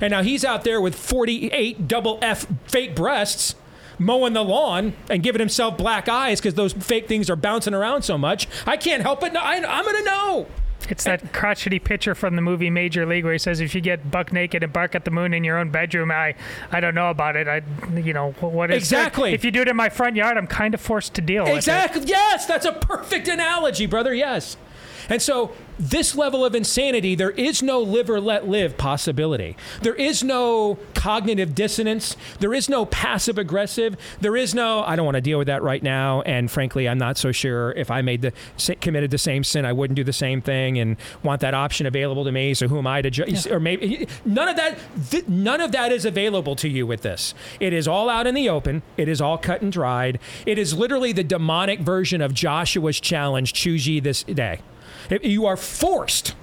and 0.00 0.10
now 0.10 0.22
he's 0.22 0.44
out 0.44 0.64
there 0.64 0.80
with 0.80 0.96
48 0.96 1.86
double 1.86 2.18
F 2.20 2.46
fake 2.66 2.96
breasts, 2.96 3.54
mowing 3.98 4.32
the 4.32 4.42
lawn 4.42 4.94
and 5.10 5.22
giving 5.22 5.40
himself 5.40 5.76
black 5.76 6.08
eyes 6.08 6.40
because 6.40 6.54
those 6.54 6.72
fake 6.72 7.08
things 7.08 7.30
are 7.30 7.36
bouncing 7.36 7.74
around 7.74 8.02
so 8.02 8.18
much, 8.18 8.48
I 8.66 8.76
can't 8.76 9.02
help 9.02 9.22
it. 9.22 9.32
No, 9.32 9.40
I, 9.40 9.56
I'm 9.56 9.84
going 9.84 9.96
to 9.96 10.04
know. 10.04 10.46
It's 10.88 11.04
that 11.04 11.32
crotchety 11.32 11.78
picture 11.78 12.14
from 12.14 12.36
the 12.36 12.42
movie 12.42 12.70
Major 12.70 13.06
League 13.06 13.24
where 13.24 13.32
he 13.32 13.38
says, 13.38 13.60
"If 13.60 13.74
you 13.74 13.80
get 13.80 14.08
buck 14.10 14.32
naked 14.32 14.62
and 14.62 14.72
bark 14.72 14.94
at 14.94 15.04
the 15.04 15.10
moon 15.10 15.34
in 15.34 15.42
your 15.42 15.58
own 15.58 15.70
bedroom, 15.70 16.12
I, 16.12 16.34
I 16.70 16.78
don't 16.78 16.94
know 16.94 17.10
about 17.10 17.34
it. 17.34 17.48
I, 17.48 17.62
you 17.96 18.12
know, 18.12 18.32
what 18.40 18.70
is 18.70 18.76
Exactly. 18.76 19.32
If 19.32 19.44
you 19.44 19.50
do 19.50 19.62
it 19.62 19.68
in 19.68 19.74
my 19.74 19.88
front 19.88 20.14
yard, 20.14 20.36
I'm 20.36 20.46
kind 20.46 20.74
of 20.74 20.80
forced 20.80 21.14
to 21.14 21.20
deal 21.20 21.44
with 21.44 21.54
it." 21.54 21.56
Exactly. 21.56 22.02
Yes, 22.06 22.46
that's 22.46 22.66
a 22.66 22.72
perfect 22.72 23.26
analogy, 23.26 23.86
brother. 23.86 24.14
Yes. 24.14 24.56
And 25.08 25.20
so 25.20 25.52
this 25.78 26.14
level 26.14 26.44
of 26.44 26.54
insanity, 26.54 27.14
there 27.14 27.30
is 27.30 27.62
no 27.62 27.80
live 27.80 28.08
or 28.08 28.20
let 28.20 28.48
live 28.48 28.76
possibility. 28.76 29.56
There 29.82 29.94
is 29.94 30.22
no 30.22 30.78
cognitive 30.94 31.54
dissonance. 31.54 32.16
There 32.40 32.54
is 32.54 32.68
no 32.68 32.86
passive 32.86 33.38
aggressive. 33.38 33.96
There 34.20 34.36
is 34.36 34.54
no, 34.54 34.82
I 34.84 34.96
don't 34.96 35.04
want 35.04 35.16
to 35.16 35.20
deal 35.20 35.38
with 35.38 35.46
that 35.48 35.62
right 35.62 35.82
now. 35.82 36.22
And 36.22 36.50
frankly, 36.50 36.88
I'm 36.88 36.98
not 36.98 37.18
so 37.18 37.32
sure 37.32 37.72
if 37.72 37.90
I 37.90 38.02
made 38.02 38.22
the 38.22 38.32
committed 38.80 39.10
the 39.10 39.18
same 39.18 39.44
sin, 39.44 39.64
I 39.64 39.72
wouldn't 39.72 39.96
do 39.96 40.04
the 40.04 40.12
same 40.12 40.40
thing 40.40 40.78
and 40.78 40.96
want 41.22 41.40
that 41.42 41.54
option 41.54 41.86
available 41.86 42.24
to 42.24 42.32
me. 42.32 42.54
So 42.54 42.68
who 42.68 42.78
am 42.78 42.86
I 42.86 43.02
to 43.02 43.10
judge? 43.10 43.46
Or 43.46 43.60
maybe 43.60 44.08
none 44.24 44.48
of 44.48 44.56
that, 44.56 44.78
th- 45.10 45.28
none 45.28 45.60
of 45.60 45.72
that 45.72 45.92
is 45.92 46.04
available 46.04 46.56
to 46.56 46.68
you 46.68 46.86
with 46.86 47.02
this. 47.02 47.34
It 47.60 47.72
is 47.72 47.86
all 47.86 48.08
out 48.08 48.26
in 48.26 48.34
the 48.34 48.48
open. 48.48 48.82
It 48.96 49.08
is 49.08 49.20
all 49.20 49.38
cut 49.38 49.62
and 49.62 49.70
dried. 49.70 50.18
It 50.46 50.58
is 50.58 50.74
literally 50.74 51.12
the 51.12 51.24
demonic 51.24 51.80
version 51.80 52.20
of 52.20 52.32
Joshua's 52.34 53.00
challenge, 53.00 53.52
choose 53.52 53.86
ye 53.86 54.00
this 54.00 54.22
day. 54.22 54.60
You 55.10 55.46
are 55.46 55.56
forced. 55.56 56.34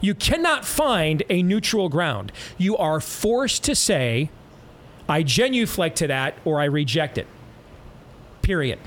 You 0.00 0.14
cannot 0.14 0.64
find 0.64 1.22
a 1.30 1.42
neutral 1.42 1.88
ground. 1.88 2.32
You 2.58 2.76
are 2.76 3.00
forced 3.00 3.62
to 3.64 3.74
say, 3.74 4.30
I 5.08 5.22
genuflect 5.22 5.96
to 5.98 6.06
that 6.08 6.34
or 6.44 6.60
I 6.60 6.64
reject 6.64 7.18
it. 7.18 7.26
Period. 8.42 8.78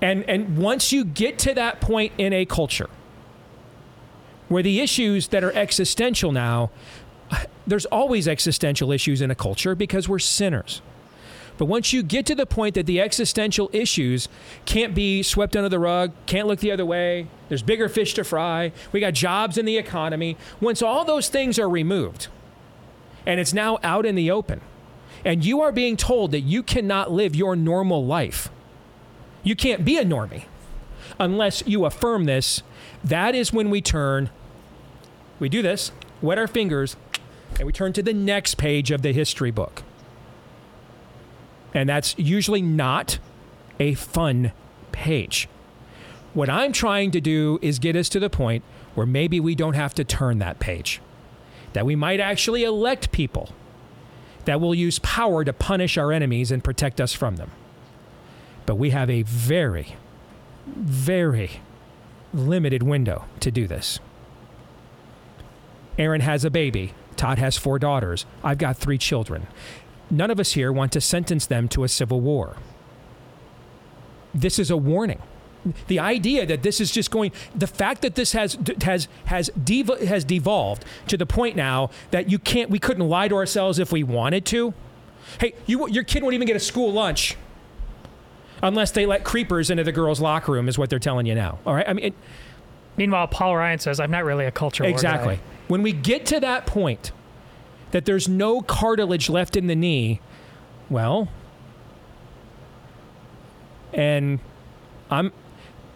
And 0.00 0.28
and 0.28 0.56
once 0.58 0.92
you 0.92 1.04
get 1.04 1.38
to 1.40 1.54
that 1.54 1.80
point 1.80 2.12
in 2.18 2.32
a 2.32 2.44
culture 2.44 2.88
where 4.48 4.62
the 4.62 4.80
issues 4.80 5.28
that 5.28 5.44
are 5.44 5.52
existential 5.52 6.32
now, 6.32 6.70
there's 7.66 7.86
always 7.86 8.26
existential 8.26 8.92
issues 8.92 9.20
in 9.20 9.30
a 9.30 9.34
culture 9.34 9.74
because 9.74 10.08
we're 10.08 10.18
sinners. 10.18 10.82
But 11.58 11.66
once 11.66 11.92
you 11.92 12.04
get 12.04 12.24
to 12.26 12.36
the 12.36 12.46
point 12.46 12.76
that 12.76 12.86
the 12.86 13.00
existential 13.00 13.68
issues 13.72 14.28
can't 14.64 14.94
be 14.94 15.24
swept 15.24 15.56
under 15.56 15.68
the 15.68 15.80
rug, 15.80 16.12
can't 16.26 16.46
look 16.46 16.60
the 16.60 16.70
other 16.70 16.86
way, 16.86 17.26
there's 17.48 17.62
bigger 17.62 17.88
fish 17.88 18.14
to 18.14 18.24
fry, 18.24 18.72
we 18.92 19.00
got 19.00 19.12
jobs 19.12 19.58
in 19.58 19.66
the 19.66 19.76
economy, 19.76 20.36
once 20.60 20.80
all 20.80 21.04
those 21.04 21.28
things 21.28 21.58
are 21.58 21.68
removed 21.68 22.28
and 23.26 23.40
it's 23.40 23.52
now 23.52 23.78
out 23.82 24.06
in 24.06 24.14
the 24.14 24.30
open, 24.30 24.60
and 25.24 25.44
you 25.44 25.60
are 25.60 25.72
being 25.72 25.96
told 25.96 26.30
that 26.30 26.40
you 26.40 26.62
cannot 26.62 27.10
live 27.12 27.36
your 27.36 27.54
normal 27.54 28.06
life, 28.06 28.48
you 29.42 29.54
can't 29.54 29.84
be 29.84 29.98
a 29.98 30.04
normie 30.04 30.44
unless 31.20 31.62
you 31.66 31.84
affirm 31.84 32.24
this, 32.24 32.62
that 33.02 33.34
is 33.34 33.52
when 33.52 33.68
we 33.68 33.82
turn, 33.82 34.30
we 35.40 35.48
do 35.48 35.60
this, 35.60 35.90
wet 36.22 36.38
our 36.38 36.46
fingers, 36.46 36.96
and 37.58 37.66
we 37.66 37.72
turn 37.72 37.92
to 37.92 38.02
the 38.02 38.14
next 38.14 38.54
page 38.56 38.90
of 38.90 39.02
the 39.02 39.12
history 39.12 39.50
book. 39.50 39.82
And 41.74 41.88
that's 41.88 42.18
usually 42.18 42.62
not 42.62 43.18
a 43.78 43.94
fun 43.94 44.52
page. 44.92 45.48
What 46.34 46.48
I'm 46.48 46.72
trying 46.72 47.10
to 47.12 47.20
do 47.20 47.58
is 47.62 47.78
get 47.78 47.96
us 47.96 48.08
to 48.10 48.20
the 48.20 48.30
point 48.30 48.64
where 48.94 49.06
maybe 49.06 49.40
we 49.40 49.54
don't 49.54 49.74
have 49.74 49.94
to 49.94 50.04
turn 50.04 50.38
that 50.38 50.58
page, 50.58 51.00
that 51.72 51.86
we 51.86 51.96
might 51.96 52.20
actually 52.20 52.64
elect 52.64 53.12
people 53.12 53.50
that 54.44 54.60
will 54.60 54.74
use 54.74 54.98
power 55.00 55.44
to 55.44 55.52
punish 55.52 55.98
our 55.98 56.12
enemies 56.12 56.50
and 56.50 56.64
protect 56.64 57.00
us 57.00 57.12
from 57.12 57.36
them. 57.36 57.50
But 58.66 58.76
we 58.76 58.90
have 58.90 59.10
a 59.10 59.22
very, 59.22 59.96
very 60.66 61.60
limited 62.32 62.82
window 62.82 63.24
to 63.40 63.50
do 63.50 63.66
this. 63.66 64.00
Aaron 65.98 66.20
has 66.20 66.44
a 66.44 66.50
baby. 66.50 66.92
Todd 67.16 67.38
has 67.38 67.56
four 67.56 67.78
daughters. 67.78 68.24
I've 68.44 68.58
got 68.58 68.76
three 68.76 68.98
children. 68.98 69.48
None 70.10 70.30
of 70.30 70.40
us 70.40 70.52
here 70.52 70.72
want 70.72 70.92
to 70.92 71.00
sentence 71.00 71.46
them 71.46 71.68
to 71.68 71.84
a 71.84 71.88
civil 71.88 72.20
war. 72.20 72.56
This 74.34 74.58
is 74.58 74.70
a 74.70 74.76
warning. 74.76 75.20
The 75.88 75.98
idea 75.98 76.46
that 76.46 76.62
this 76.62 76.80
is 76.80 76.90
just 76.90 77.10
going, 77.10 77.32
the 77.54 77.66
fact 77.66 78.02
that 78.02 78.14
this 78.14 78.32
has 78.32 78.56
has 78.82 79.08
has 79.26 79.50
dev, 79.50 79.88
has 80.00 80.24
devolved 80.24 80.84
to 81.08 81.16
the 81.16 81.26
point 81.26 81.56
now 81.56 81.90
that 82.10 82.30
you 82.30 82.38
can't, 82.38 82.70
we 82.70 82.78
couldn't 82.78 83.06
lie 83.08 83.28
to 83.28 83.34
ourselves 83.34 83.78
if 83.78 83.92
we 83.92 84.02
wanted 84.02 84.44
to. 84.46 84.72
Hey, 85.40 85.54
you, 85.66 85.88
your 85.88 86.04
kid 86.04 86.22
won't 86.22 86.34
even 86.34 86.46
get 86.46 86.56
a 86.56 86.60
school 86.60 86.92
lunch 86.92 87.36
unless 88.62 88.92
they 88.92 89.04
let 89.04 89.24
creepers 89.24 89.68
into 89.68 89.84
the 89.84 89.92
girls' 89.92 90.20
locker 90.20 90.52
room, 90.52 90.68
is 90.68 90.78
what 90.78 90.90
they're 90.90 90.98
telling 90.98 91.26
you 91.26 91.34
now. 91.34 91.58
All 91.66 91.74
right. 91.74 91.88
I 91.88 91.92
mean, 91.92 92.06
it, 92.06 92.14
meanwhile, 92.96 93.26
Paul 93.26 93.56
Ryan 93.56 93.78
says, 93.78 94.00
"I'm 94.00 94.10
not 94.10 94.24
really 94.24 94.46
a 94.46 94.50
culture 94.50 94.84
war 94.84 94.90
exactly." 94.90 95.40
When 95.66 95.82
we 95.82 95.92
get 95.92 96.24
to 96.26 96.40
that 96.40 96.66
point, 96.66 97.12
that 97.90 98.04
there's 98.04 98.28
no 98.28 98.60
cartilage 98.60 99.28
left 99.28 99.56
in 99.56 99.66
the 99.66 99.76
knee, 99.76 100.20
well, 100.90 101.28
and 103.92 104.40
I'm 105.10 105.32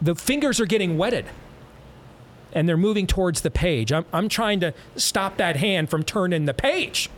the 0.01 0.15
fingers 0.15 0.59
are 0.59 0.67
getting 0.67 0.99
wetted 0.99 1.27
and 2.53 2.69
they're 2.69 2.77
moving 2.77 3.07
towards 3.07 3.41
the 3.41 3.51
page. 3.51 3.93
I'm, 3.93 4.05
I'm 4.13 4.29
trying 4.29 4.61
to 4.61 4.75
stop 4.97 5.37
that 5.39 5.57
hand 5.57 5.89
from 5.91 6.03
turning 6.03 6.45
the 6.45 6.55
page. 6.55 7.09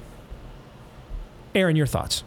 Aaron, 1.54 1.76
your 1.76 1.86
thoughts? 1.86 2.24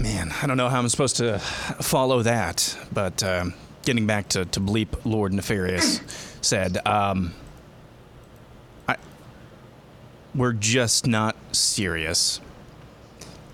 Man, 0.00 0.32
I 0.42 0.46
don't 0.46 0.56
know 0.56 0.68
how 0.68 0.78
I'm 0.78 0.88
supposed 0.88 1.16
to 1.16 1.38
follow 1.38 2.22
that, 2.22 2.76
but 2.92 3.22
um, 3.22 3.54
getting 3.84 4.06
back 4.06 4.28
to, 4.30 4.44
to 4.46 4.60
Bleep 4.60 4.88
Lord 5.04 5.32
Nefarious 5.32 6.00
said, 6.40 6.84
um, 6.86 7.32
we're 10.34 10.52
just 10.52 11.06
not 11.06 11.36
serious. 11.52 12.40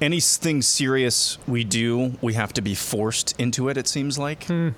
Anything 0.00 0.62
serious 0.62 1.36
we 1.46 1.62
do, 1.62 2.16
we 2.22 2.34
have 2.34 2.52
to 2.54 2.62
be 2.62 2.74
forced 2.74 3.38
into 3.38 3.68
it, 3.68 3.76
it 3.76 3.86
seems 3.86 4.18
like. 4.18 4.44
Hmm. 4.44 4.70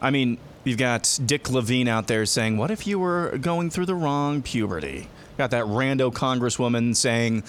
I 0.00 0.10
mean, 0.10 0.38
you've 0.64 0.78
got 0.78 1.18
Dick 1.24 1.48
Levine 1.50 1.88
out 1.88 2.08
there 2.08 2.26
saying, 2.26 2.58
What 2.58 2.70
if 2.70 2.86
you 2.86 2.98
were 2.98 3.38
going 3.38 3.70
through 3.70 3.86
the 3.86 3.94
wrong 3.94 4.42
puberty? 4.42 5.08
Got 5.38 5.50
that 5.50 5.64
rando 5.64 6.12
congresswoman 6.12 6.94
saying, 6.94 7.42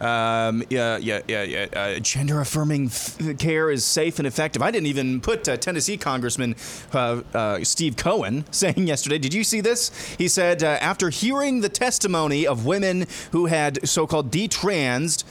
um, 0.00 0.62
yeah, 0.68 0.98
yeah, 0.98 1.20
yeah, 1.26 1.42
yeah. 1.42 1.66
Uh, 1.72 1.98
gender 1.98 2.40
affirming 2.40 2.90
care 3.38 3.70
is 3.70 3.84
safe 3.84 4.18
and 4.18 4.26
effective. 4.26 4.62
I 4.62 4.70
didn't 4.70 4.88
even 4.88 5.20
put 5.20 5.48
uh, 5.48 5.56
Tennessee 5.56 5.96
Congressman 5.96 6.54
uh, 6.92 7.64
Steve 7.64 7.96
Cohen 7.96 8.44
saying 8.50 8.86
yesterday. 8.86 9.18
Did 9.18 9.32
you 9.32 9.44
see 9.44 9.60
this? 9.60 9.90
He 10.18 10.28
said 10.28 10.62
after 10.62 11.10
hearing 11.10 11.60
the 11.60 11.68
testimony 11.68 12.46
of 12.46 12.66
women 12.66 13.06
who 13.32 13.46
had 13.46 13.88
so-called 13.88 14.30
detransed, 14.30 15.24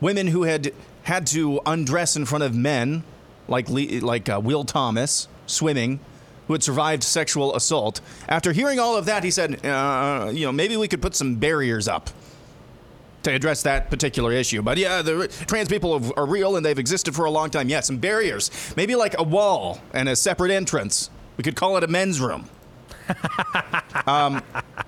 women 0.00 0.28
who 0.28 0.44
had 0.44 0.72
had 1.04 1.26
to 1.28 1.60
undress 1.66 2.16
in 2.16 2.24
front 2.24 2.44
of 2.44 2.54
men, 2.54 3.02
like 3.48 3.68
like 3.68 4.28
Will 4.28 4.64
Thomas 4.64 5.28
swimming, 5.46 6.00
who 6.46 6.52
had 6.54 6.62
survived 6.62 7.02
sexual 7.02 7.54
assault. 7.56 8.00
After 8.28 8.52
hearing 8.52 8.78
all 8.78 8.96
of 8.96 9.06
that, 9.06 9.24
he 9.24 9.30
said, 9.30 9.64
uh, 9.66 10.30
you 10.32 10.46
know, 10.46 10.52
maybe 10.52 10.76
we 10.76 10.88
could 10.88 11.02
put 11.02 11.14
some 11.14 11.36
barriers 11.36 11.88
up 11.88 12.10
to 13.24 13.32
address 13.32 13.62
that 13.62 13.90
particular 13.90 14.32
issue. 14.32 14.62
But 14.62 14.78
yeah, 14.78 15.02
the 15.02 15.28
trans 15.46 15.68
people 15.68 15.98
have- 15.98 16.12
are 16.16 16.26
real 16.26 16.56
and 16.56 16.64
they've 16.64 16.78
existed 16.78 17.14
for 17.14 17.24
a 17.24 17.30
long 17.30 17.50
time. 17.50 17.68
Yeah, 17.68 17.80
some 17.80 17.98
barriers. 17.98 18.50
Maybe 18.76 18.94
like 18.94 19.18
a 19.18 19.22
wall 19.22 19.80
and 19.92 20.08
a 20.08 20.16
separate 20.16 20.50
entrance. 20.50 21.10
We 21.36 21.42
could 21.42 21.56
call 21.56 21.76
it 21.76 21.84
a 21.84 21.88
men's 21.88 22.20
room. 22.20 22.48
um, 24.06 24.42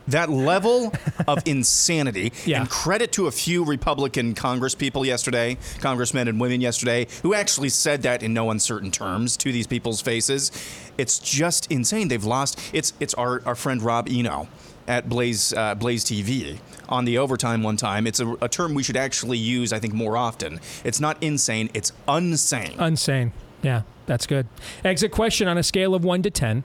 that 0.09 0.31
level 0.31 0.93
of 1.27 1.43
insanity, 1.47 2.33
yeah. 2.45 2.61
and 2.61 2.71
credit 2.71 3.13
to 3.13 3.27
a 3.27 3.31
few 3.31 3.65
Republican 3.65 4.35
Congress 4.35 4.75
people 4.75 5.05
yesterday, 5.05 5.59
congressmen 5.81 6.29
and 6.29 6.41
women 6.41 6.61
yesterday, 6.61 7.07
who 7.23 7.35
actually 7.35 7.69
said 7.69 8.03
that 8.03 8.23
in 8.23 8.33
no 8.33 8.51
uncertain 8.51 8.91
terms 8.91 9.37
to 9.37 9.53
these 9.53 9.67
people's 9.67 10.01
faces. 10.01 10.51
It's 10.97 11.19
just 11.19 11.71
insane. 11.71 12.09
They've 12.09 12.25
lost. 12.25 12.59
It's 12.73 12.95
it's 13.01 13.13
our, 13.15 13.43
our 13.45 13.55
friend 13.55 13.83
Rob 13.83 14.09
Eno 14.11 14.49
at 14.89 15.09
Blaze 15.09 15.53
uh, 15.53 15.75
Blaze 15.75 16.05
TV 16.05 16.59
on 16.89 17.05
the 17.05 17.19
overtime 17.19 17.63
one 17.63 17.77
time. 17.77 18.07
It's 18.07 18.21
a, 18.21 18.33
a 18.41 18.49
term 18.49 18.75
we 18.75 18.83
should 18.83 18.97
actually 18.97 19.39
use, 19.39 19.73
I 19.73 19.79
think, 19.79 19.95
more 19.95 20.17
often. 20.17 20.61
It's 20.85 21.01
not 21.01 21.23
insane. 21.23 21.71
It's 21.75 21.93
unsane. 22.09 22.77
Unsane. 22.77 23.33
Yeah, 23.63 23.83
that's 24.07 24.27
good. 24.27 24.47
Exit 24.85 25.11
question 25.11 25.49
on 25.49 25.59
a 25.59 25.63
scale 25.63 25.95
of 25.95 26.05
1 26.05 26.23
to 26.23 26.31
10, 26.31 26.65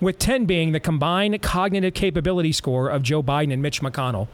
with 0.00 0.18
10 0.18 0.46
being 0.46 0.72
the 0.72 0.80
combined 0.80 1.40
cognitive 1.42 1.94
capability 1.94 2.52
score 2.52 2.88
of 2.88 3.02
Joe 3.02 3.22
Biden 3.22 3.52
and 3.52 3.60
Mitch 3.60 3.82
McConnell, 3.82 4.28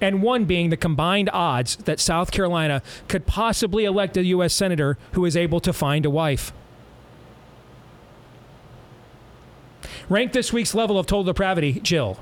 and 0.00 0.22
1 0.22 0.44
being 0.44 0.70
the 0.70 0.76
combined 0.76 1.28
odds 1.32 1.76
that 1.76 2.00
South 2.00 2.30
Carolina 2.30 2.82
could 3.08 3.26
possibly 3.26 3.84
elect 3.84 4.16
a 4.16 4.24
U.S. 4.24 4.54
Senator 4.54 4.96
who 5.12 5.24
is 5.24 5.36
able 5.36 5.60
to 5.60 5.72
find 5.72 6.06
a 6.06 6.10
wife. 6.10 6.52
Rank 10.08 10.32
this 10.32 10.52
week's 10.52 10.74
level 10.74 10.98
of 10.98 11.06
total 11.06 11.24
depravity, 11.24 11.80
Jill. 11.80 12.18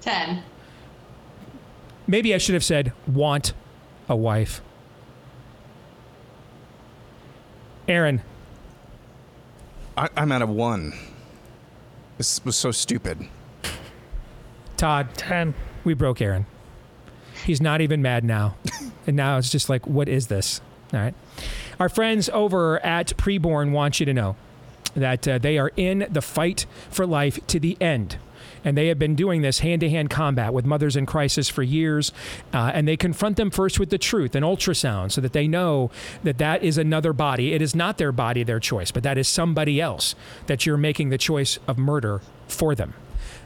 10. 0.00 0.42
Maybe 2.06 2.34
I 2.34 2.38
should 2.38 2.54
have 2.54 2.64
said, 2.64 2.92
want 3.06 3.52
a 4.08 4.16
wife. 4.16 4.60
Aaron. 7.86 8.22
I, 9.96 10.08
I'm 10.16 10.32
at 10.32 10.42
a 10.42 10.46
one. 10.46 10.92
This 12.18 12.44
was 12.44 12.56
so 12.56 12.70
stupid. 12.70 13.26
Todd. 14.76 15.08
10. 15.14 15.54
We 15.84 15.94
broke 15.94 16.20
Aaron. 16.20 16.46
He's 17.44 17.60
not 17.60 17.80
even 17.80 18.02
mad 18.02 18.24
now. 18.24 18.56
and 19.06 19.16
now 19.16 19.38
it's 19.38 19.50
just 19.50 19.68
like, 19.68 19.86
what 19.86 20.08
is 20.08 20.26
this? 20.26 20.60
All 20.92 21.00
right. 21.00 21.14
Our 21.80 21.88
friends 21.88 22.28
over 22.30 22.84
at 22.84 23.16
Preborn 23.16 23.72
want 23.72 24.00
you 24.00 24.06
to 24.06 24.14
know 24.14 24.36
that 25.00 25.26
uh, 25.26 25.38
they 25.38 25.58
are 25.58 25.72
in 25.76 26.06
the 26.10 26.22
fight 26.22 26.66
for 26.90 27.06
life 27.06 27.44
to 27.48 27.60
the 27.60 27.76
end. 27.80 28.18
And 28.64 28.76
they 28.76 28.88
have 28.88 28.98
been 28.98 29.14
doing 29.14 29.42
this 29.42 29.60
hand 29.60 29.80
to 29.80 29.90
hand 29.90 30.10
combat 30.10 30.52
with 30.52 30.64
mothers 30.64 30.96
in 30.96 31.06
crisis 31.06 31.48
for 31.48 31.62
years. 31.62 32.12
Uh, 32.52 32.72
and 32.74 32.88
they 32.88 32.96
confront 32.96 33.36
them 33.36 33.50
first 33.50 33.78
with 33.78 33.90
the 33.90 33.98
truth, 33.98 34.34
an 34.34 34.42
ultrasound, 34.42 35.12
so 35.12 35.20
that 35.20 35.32
they 35.32 35.46
know 35.46 35.90
that 36.22 36.38
that 36.38 36.62
is 36.62 36.76
another 36.76 37.12
body. 37.12 37.54
It 37.54 37.62
is 37.62 37.74
not 37.74 37.98
their 37.98 38.12
body, 38.12 38.42
their 38.42 38.60
choice, 38.60 38.90
but 38.90 39.02
that 39.04 39.16
is 39.16 39.28
somebody 39.28 39.80
else 39.80 40.14
that 40.46 40.66
you're 40.66 40.76
making 40.76 41.10
the 41.10 41.18
choice 41.18 41.58
of 41.66 41.78
murder 41.78 42.20
for 42.46 42.74
them. 42.74 42.94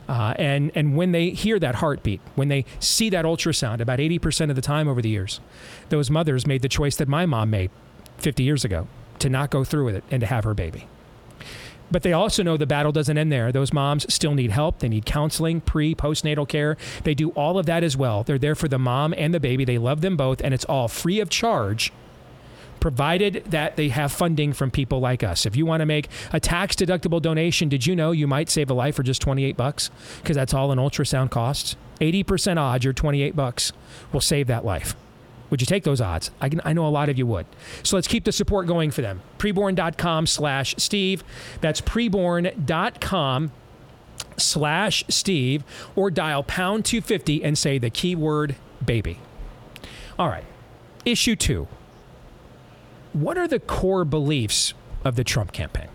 Uh, 0.09 0.35
and 0.37 0.73
and 0.75 0.97
when 0.97 1.13
they 1.13 1.31
hear 1.31 1.59
that 1.59 1.77
heartbeat, 1.77 2.21
when 2.35 2.49
they 2.49 2.65
see 2.81 3.09
that 3.11 3.25
ultrasound, 3.25 3.81
about 3.81 3.99
80% 3.99 4.51
of 4.51 4.57
the 4.57 4.63
time 4.63 4.89
over 4.89 5.01
the 5.01 5.09
years, 5.09 5.41
those 5.91 6.11
mothers 6.11 6.47
made 6.47 6.63
the 6.63 6.69
choice 6.69 6.97
that 6.97 7.09
my 7.09 7.25
mom 7.25 7.51
made 7.51 7.71
50 8.19 8.43
years 8.43 8.65
ago 8.65 8.89
to 9.21 9.29
not 9.29 9.51
go 9.51 9.63
through 9.63 9.85
with 9.85 9.95
it 9.95 10.05
and 10.11 10.21
to 10.21 10.27
have 10.27 10.45
her 10.45 10.55
baby. 10.55 10.87
But 11.93 12.03
they 12.03 12.13
also 12.13 12.43
know 12.43 12.57
the 12.57 12.67
battle 12.67 12.91
doesn't 12.91 13.17
end 13.17 13.31
there. 13.31 13.53
Those 13.53 13.73
moms 13.73 14.13
still 14.13 14.35
need 14.35 14.51
help. 14.51 14.81
They 14.81 14.89
need 14.89 15.07
counseling, 15.07 15.61
pre, 15.61 15.95
postnatal 15.95 16.49
care. 16.49 16.77
They 17.05 17.15
do 17.15 17.31
all 17.31 17.59
of 17.59 17.67
that 17.67 17.85
as 17.85 17.97
well. 17.97 18.23
They're 18.23 18.39
there 18.39 18.55
for 18.55 18.67
the 18.69 18.79
mom 18.79 19.15
and 19.17 19.33
the 19.33 19.41
baby. 19.41 19.65
They 19.65 19.79
love 19.79 20.01
them 20.01 20.17
both, 20.17 20.41
and 20.41 20.55
it's 20.55 20.65
all 20.65 20.89
free 20.89 21.21
of 21.21 21.29
charge 21.29 21.93
provided 22.81 23.45
that 23.47 23.77
they 23.77 23.91
have 23.91 24.11
funding 24.11 24.53
from 24.53 24.69
people 24.69 24.99
like 24.99 25.23
us. 25.23 25.47
If 25.47 25.55
you 25.55 25.65
want 25.65 25.83
to 25.83 25.87
make 25.87 26.09
a 26.33 26.41
tax 26.41 26.75
deductible 26.75 27.23
donation, 27.23 27.69
did 27.69 27.87
you 27.87 27.95
know 27.95 28.11
you 28.11 28.27
might 28.27 28.51
save 28.51 28.71
a 28.71 28.75
life 28.75 28.97
for 28.97 29.05
just 29.05 29.23
28 29.23 29.57
bucks? 29.57 29.89
Because 30.21 30.35
that's 30.35 30.53
all 30.53 30.73
an 30.73 30.81
ultrasound 30.81 31.31
costs. 31.31 31.77
80% 32.01 32.57
odds 32.59 32.85
your 32.85 32.93
28 32.93 33.37
bucks 33.37 33.73
will 34.13 34.21
save 34.21 34.49
that 34.49 34.65
life. 34.65 34.97
Would 35.53 35.61
you 35.61 35.67
take 35.67 35.85
those 35.85 36.01
odds? 36.01 36.31
I, 36.41 36.49
can, 36.49 36.63
I 36.65 36.73
know 36.73 36.87
a 36.87 36.89
lot 36.89 37.11
of 37.11 37.19
you 37.19 37.27
would. 37.27 37.45
So 37.83 37.95
let's 37.99 38.09
keep 38.09 38.25
the 38.25 38.33
support 38.33 38.67
going 38.67 38.91
for 38.91 39.03
them. 39.03 39.21
Preborn.com 39.37 40.27
slash 40.27 40.75
Steve. 40.79 41.23
That's 41.61 41.83
preborn.com 41.83 43.53
slash 44.39 45.05
Steve 45.11 45.63
or 45.95 46.11
dial 46.11 46.43
pound 46.43 46.87
250 46.87 47.45
and 47.45 47.59
say 47.59 47.77
the 47.77 47.91
keyword 47.91 48.57
baby. 48.83 49.19
All 50.19 50.29
right. 50.29 50.47
Issue 51.05 51.37
two. 51.37 51.69
What 53.13 53.37
are 53.37 53.47
the 53.47 53.61
core 53.61 54.07
beliefs 54.07 54.73
of 55.05 55.17
the 55.17 55.25
Trump 55.25 55.53
campaign? 55.53 55.89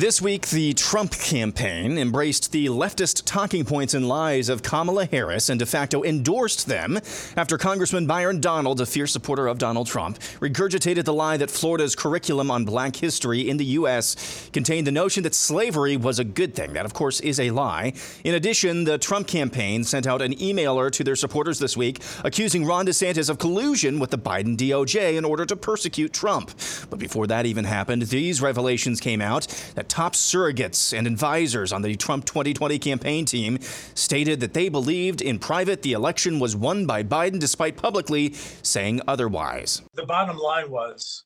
This 0.00 0.22
week, 0.22 0.48
the 0.48 0.72
Trump 0.72 1.12
campaign 1.12 1.98
embraced 1.98 2.52
the 2.52 2.68
leftist 2.68 3.24
talking 3.26 3.66
points 3.66 3.92
and 3.92 4.08
lies 4.08 4.48
of 4.48 4.62
Kamala 4.62 5.04
Harris 5.04 5.50
and 5.50 5.58
de 5.58 5.66
facto 5.66 6.02
endorsed 6.02 6.66
them 6.66 6.98
after 7.36 7.58
Congressman 7.58 8.06
Byron 8.06 8.40
Donald, 8.40 8.80
a 8.80 8.86
fierce 8.86 9.12
supporter 9.12 9.46
of 9.46 9.58
Donald 9.58 9.88
Trump, 9.88 10.18
regurgitated 10.40 11.04
the 11.04 11.12
lie 11.12 11.36
that 11.36 11.50
Florida's 11.50 11.94
curriculum 11.94 12.50
on 12.50 12.64
black 12.64 12.96
history 12.96 13.46
in 13.46 13.58
the 13.58 13.64
U.S. 13.76 14.48
contained 14.54 14.86
the 14.86 14.90
notion 14.90 15.22
that 15.24 15.34
slavery 15.34 15.98
was 15.98 16.18
a 16.18 16.24
good 16.24 16.54
thing. 16.54 16.72
That, 16.72 16.86
of 16.86 16.94
course, 16.94 17.20
is 17.20 17.38
a 17.38 17.50
lie. 17.50 17.92
In 18.24 18.34
addition, 18.34 18.84
the 18.84 18.96
Trump 18.96 19.26
campaign 19.26 19.84
sent 19.84 20.06
out 20.06 20.22
an 20.22 20.32
emailer 20.36 20.90
to 20.92 21.04
their 21.04 21.14
supporters 21.14 21.58
this 21.58 21.76
week 21.76 22.00
accusing 22.24 22.64
Ron 22.64 22.86
DeSantis 22.86 23.28
of 23.28 23.38
collusion 23.38 23.98
with 23.98 24.08
the 24.08 24.18
Biden 24.18 24.56
DOJ 24.56 25.18
in 25.18 25.26
order 25.26 25.44
to 25.44 25.56
persecute 25.56 26.14
Trump. 26.14 26.52
But 26.88 26.98
before 26.98 27.26
that 27.26 27.44
even 27.44 27.66
happened, 27.66 28.04
these 28.04 28.40
revelations 28.40 28.98
came 28.98 29.20
out 29.20 29.46
that 29.74 29.89
top 29.90 30.14
surrogates 30.14 30.96
and 30.96 31.06
advisors 31.06 31.72
on 31.72 31.82
the 31.82 31.96
Trump 31.96 32.24
2020 32.24 32.78
campaign 32.78 33.24
team 33.26 33.58
stated 33.94 34.40
that 34.40 34.54
they 34.54 34.68
believed 34.68 35.20
in 35.20 35.38
private 35.38 35.82
the 35.82 35.92
election 35.92 36.38
was 36.38 36.56
won 36.56 36.86
by 36.86 37.02
Biden 37.02 37.40
despite 37.40 37.76
publicly 37.76 38.32
saying 38.62 39.00
otherwise. 39.06 39.82
The 39.94 40.06
bottom 40.06 40.38
line 40.38 40.70
was 40.70 41.24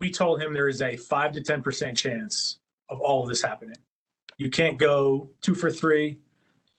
we 0.00 0.10
told 0.10 0.40
him 0.40 0.54
there 0.54 0.68
is 0.68 0.80
a 0.80 0.96
5 0.96 1.32
to 1.32 1.40
10% 1.40 1.96
chance 1.96 2.60
of 2.88 3.00
all 3.00 3.24
of 3.24 3.28
this 3.28 3.42
happening. 3.42 3.76
You 4.36 4.48
can't 4.48 4.78
go 4.78 5.28
2 5.42 5.56
for 5.56 5.70
3, 5.70 6.16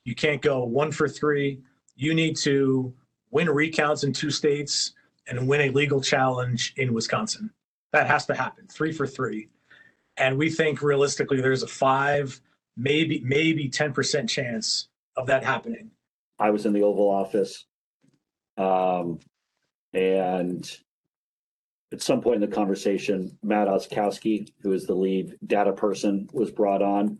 you 0.06 0.16
can't 0.16 0.42
go 0.42 0.64
1 0.64 0.92
for 0.94 1.08
3. 1.08 1.62
You 1.96 2.14
need 2.14 2.38
to 2.38 2.94
win 3.32 3.50
recounts 3.50 4.04
in 4.04 4.14
two 4.14 4.32
states 4.32 4.94
and 5.28 5.48
win 5.48 5.62
a 5.62 5.70
legal 5.70 6.02
challenge 6.02 6.74
in 6.78 6.94
Wisconsin. 6.94 7.52
That 7.92 8.08
has 8.08 8.26
to 8.28 8.34
happen. 8.34 8.68
3 8.72 8.94
for 8.94 9.06
3 9.06 9.50
and 10.20 10.38
we 10.38 10.50
think 10.50 10.82
realistically 10.82 11.42
there's 11.42 11.64
a 11.64 11.68
five, 11.68 12.40
maybe 12.78 13.22
maybe 13.26 13.70
ten 13.70 13.94
percent 13.94 14.30
chance 14.30 14.90
of 15.16 15.28
that 15.28 15.44
happening. 15.44 15.90
I 16.38 16.52
was 16.52 16.66
in 16.66 16.74
the 16.74 16.84
Oval 16.84 17.10
Office, 17.10 17.66
um, 18.58 19.20
and 19.94 20.70
at 21.92 22.02
some 22.02 22.22
point 22.22 22.44
in 22.44 22.50
the 22.50 22.56
conversation, 22.56 23.38
Matt 23.42 23.68
Oczkowski, 23.68 24.52
who 24.62 24.74
is 24.74 24.86
the 24.86 24.94
lead 24.94 25.38
data 25.48 25.74
person, 25.74 26.30
was 26.32 26.52
brought 26.52 26.82
on, 26.82 27.20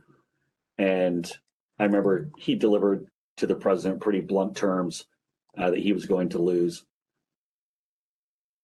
and 0.78 1.32
I 1.80 1.86
remember 1.86 2.30
he 2.38 2.56
delivered 2.56 3.08
to 3.38 3.48
the 3.48 3.56
president 3.56 4.02
pretty 4.02 4.20
blunt 4.20 4.56
terms 4.56 5.06
uh, 5.58 5.72
that 5.72 5.80
he 5.80 5.94
was 5.94 6.06
going 6.06 6.30
to 6.30 6.40
lose. 6.40 6.84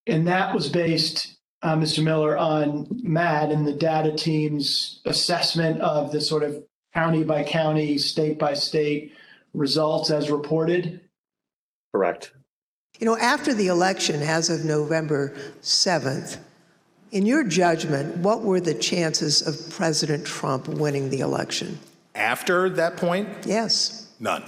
And 0.08 0.28
that 0.28 0.54
was 0.54 0.70
based 0.70 1.38
uh, 1.66 1.76
Mr. 1.76 2.04
Miller, 2.04 2.38
on 2.38 2.88
Matt 3.02 3.52
and 3.52 3.66
the 3.66 3.74
data 3.74 4.16
team's 4.16 5.02
assessment 5.06 5.82
of 5.82 6.12
the 6.12 6.22
sort 6.22 6.44
of 6.44 6.64
county 6.94 7.24
by 7.24 7.44
county, 7.44 7.98
state 7.98 8.38
by 8.38 8.54
state 8.54 9.14
results 9.56 10.12
as 10.12 10.30
reported? 10.30 11.02
Correct. 11.92 12.34
You 13.00 13.06
know, 13.06 13.18
after 13.18 13.52
the 13.52 13.68
election, 13.68 14.22
as 14.22 14.52
of 14.52 14.64
November 14.64 15.36
7th, 15.62 16.38
in 17.12 17.26
your 17.26 17.44
judgment, 17.44 18.18
what 18.18 18.42
were 18.42 18.60
the 18.60 18.76
chances 18.76 19.42
of 19.42 19.76
President 19.76 20.26
Trump 20.26 20.68
winning 20.68 21.10
the 21.10 21.22
election? 21.22 21.80
After 22.14 22.70
that 22.70 22.96
point? 22.96 23.28
Yes. 23.46 24.14
None. 24.20 24.44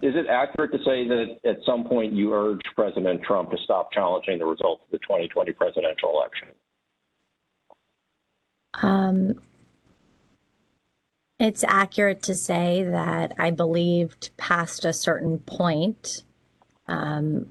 Is 0.00 0.14
it 0.14 0.26
accurate 0.28 0.70
to 0.72 0.78
say 0.78 1.08
that 1.08 1.38
at 1.44 1.56
some 1.66 1.84
point 1.84 2.12
you 2.12 2.32
urged 2.32 2.68
President 2.76 3.22
Trump 3.22 3.50
to 3.50 3.56
stop 3.64 3.92
challenging 3.92 4.38
the 4.38 4.46
results 4.46 4.82
of 4.84 4.90
the 4.92 4.98
2020 4.98 5.52
presidential 5.52 6.10
election? 6.10 6.48
Um, 8.74 9.40
it's 11.40 11.64
accurate 11.64 12.22
to 12.24 12.34
say 12.34 12.84
that 12.84 13.32
I 13.38 13.50
believed 13.50 14.30
past 14.36 14.84
a 14.84 14.92
certain 14.92 15.38
point, 15.38 16.22
um, 16.86 17.46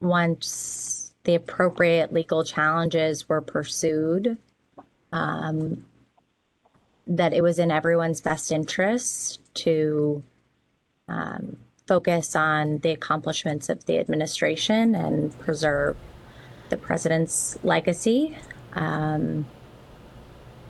once 0.00 1.12
the 1.24 1.34
appropriate 1.34 2.12
legal 2.12 2.44
challenges 2.44 3.28
were 3.28 3.40
pursued, 3.40 4.38
um, 5.12 5.84
that 7.06 7.32
it 7.32 7.42
was 7.42 7.58
in 7.58 7.70
everyone's 7.70 8.20
best 8.20 8.52
interest 8.52 9.40
to 9.54 10.22
um, 11.08 11.56
focus 11.86 12.34
on 12.34 12.78
the 12.78 12.90
accomplishments 12.90 13.68
of 13.68 13.84
the 13.86 13.98
administration 13.98 14.94
and 14.94 15.38
preserve 15.38 15.96
the 16.68 16.76
president's 16.76 17.56
legacy 17.62 18.36
um, 18.74 19.46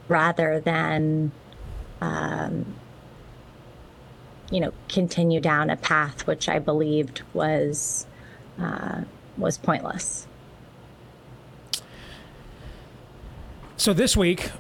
rather 0.09 0.61
than, 0.61 1.33
um, 2.01 2.75
you 4.51 4.61
know, 4.61 4.73
continue 4.89 5.41
down 5.41 5.71
a 5.71 5.77
path 5.77 6.27
which 6.27 6.49
I 6.49 6.59
believed 6.59 7.23
was 7.33 8.07
uh, 8.61 9.03
was 9.37 9.59
pointless. 9.59 10.27
So 13.77 13.93
this 13.93 14.17
week, 14.17 14.51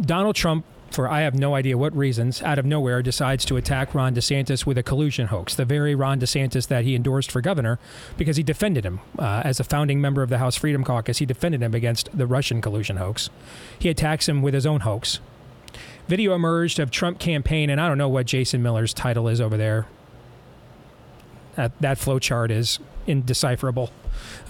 Donald 0.00 0.34
Trump 0.34 0.64
for 0.90 1.08
I 1.08 1.20
have 1.20 1.34
no 1.34 1.54
idea 1.54 1.78
what 1.78 1.96
reasons, 1.96 2.42
out 2.42 2.58
of 2.58 2.66
nowhere, 2.66 3.02
decides 3.02 3.44
to 3.46 3.56
attack 3.56 3.94
Ron 3.94 4.14
DeSantis 4.14 4.66
with 4.66 4.76
a 4.76 4.82
collusion 4.82 5.28
hoax. 5.28 5.54
The 5.54 5.64
very 5.64 5.94
Ron 5.94 6.20
DeSantis 6.20 6.66
that 6.68 6.84
he 6.84 6.94
endorsed 6.94 7.30
for 7.30 7.40
governor 7.40 7.78
because 8.16 8.36
he 8.36 8.42
defended 8.42 8.84
him 8.84 9.00
uh, 9.18 9.42
as 9.44 9.60
a 9.60 9.64
founding 9.64 10.00
member 10.00 10.22
of 10.22 10.30
the 10.30 10.38
House 10.38 10.56
Freedom 10.56 10.84
Caucus. 10.84 11.18
He 11.18 11.26
defended 11.26 11.62
him 11.62 11.74
against 11.74 12.16
the 12.16 12.26
Russian 12.26 12.60
collusion 12.60 12.96
hoax. 12.96 13.30
He 13.78 13.88
attacks 13.88 14.28
him 14.28 14.42
with 14.42 14.54
his 14.54 14.66
own 14.66 14.80
hoax. 14.80 15.20
Video 16.08 16.34
emerged 16.34 16.80
of 16.80 16.90
Trump 16.90 17.20
campaign, 17.20 17.70
and 17.70 17.80
I 17.80 17.86
don't 17.86 17.98
know 17.98 18.08
what 18.08 18.26
Jason 18.26 18.62
Miller's 18.62 18.92
title 18.92 19.28
is 19.28 19.40
over 19.40 19.56
there. 19.56 19.86
That, 21.54 21.78
that 21.80 22.50
is 22.50 22.80
indecipherable. 23.06 23.90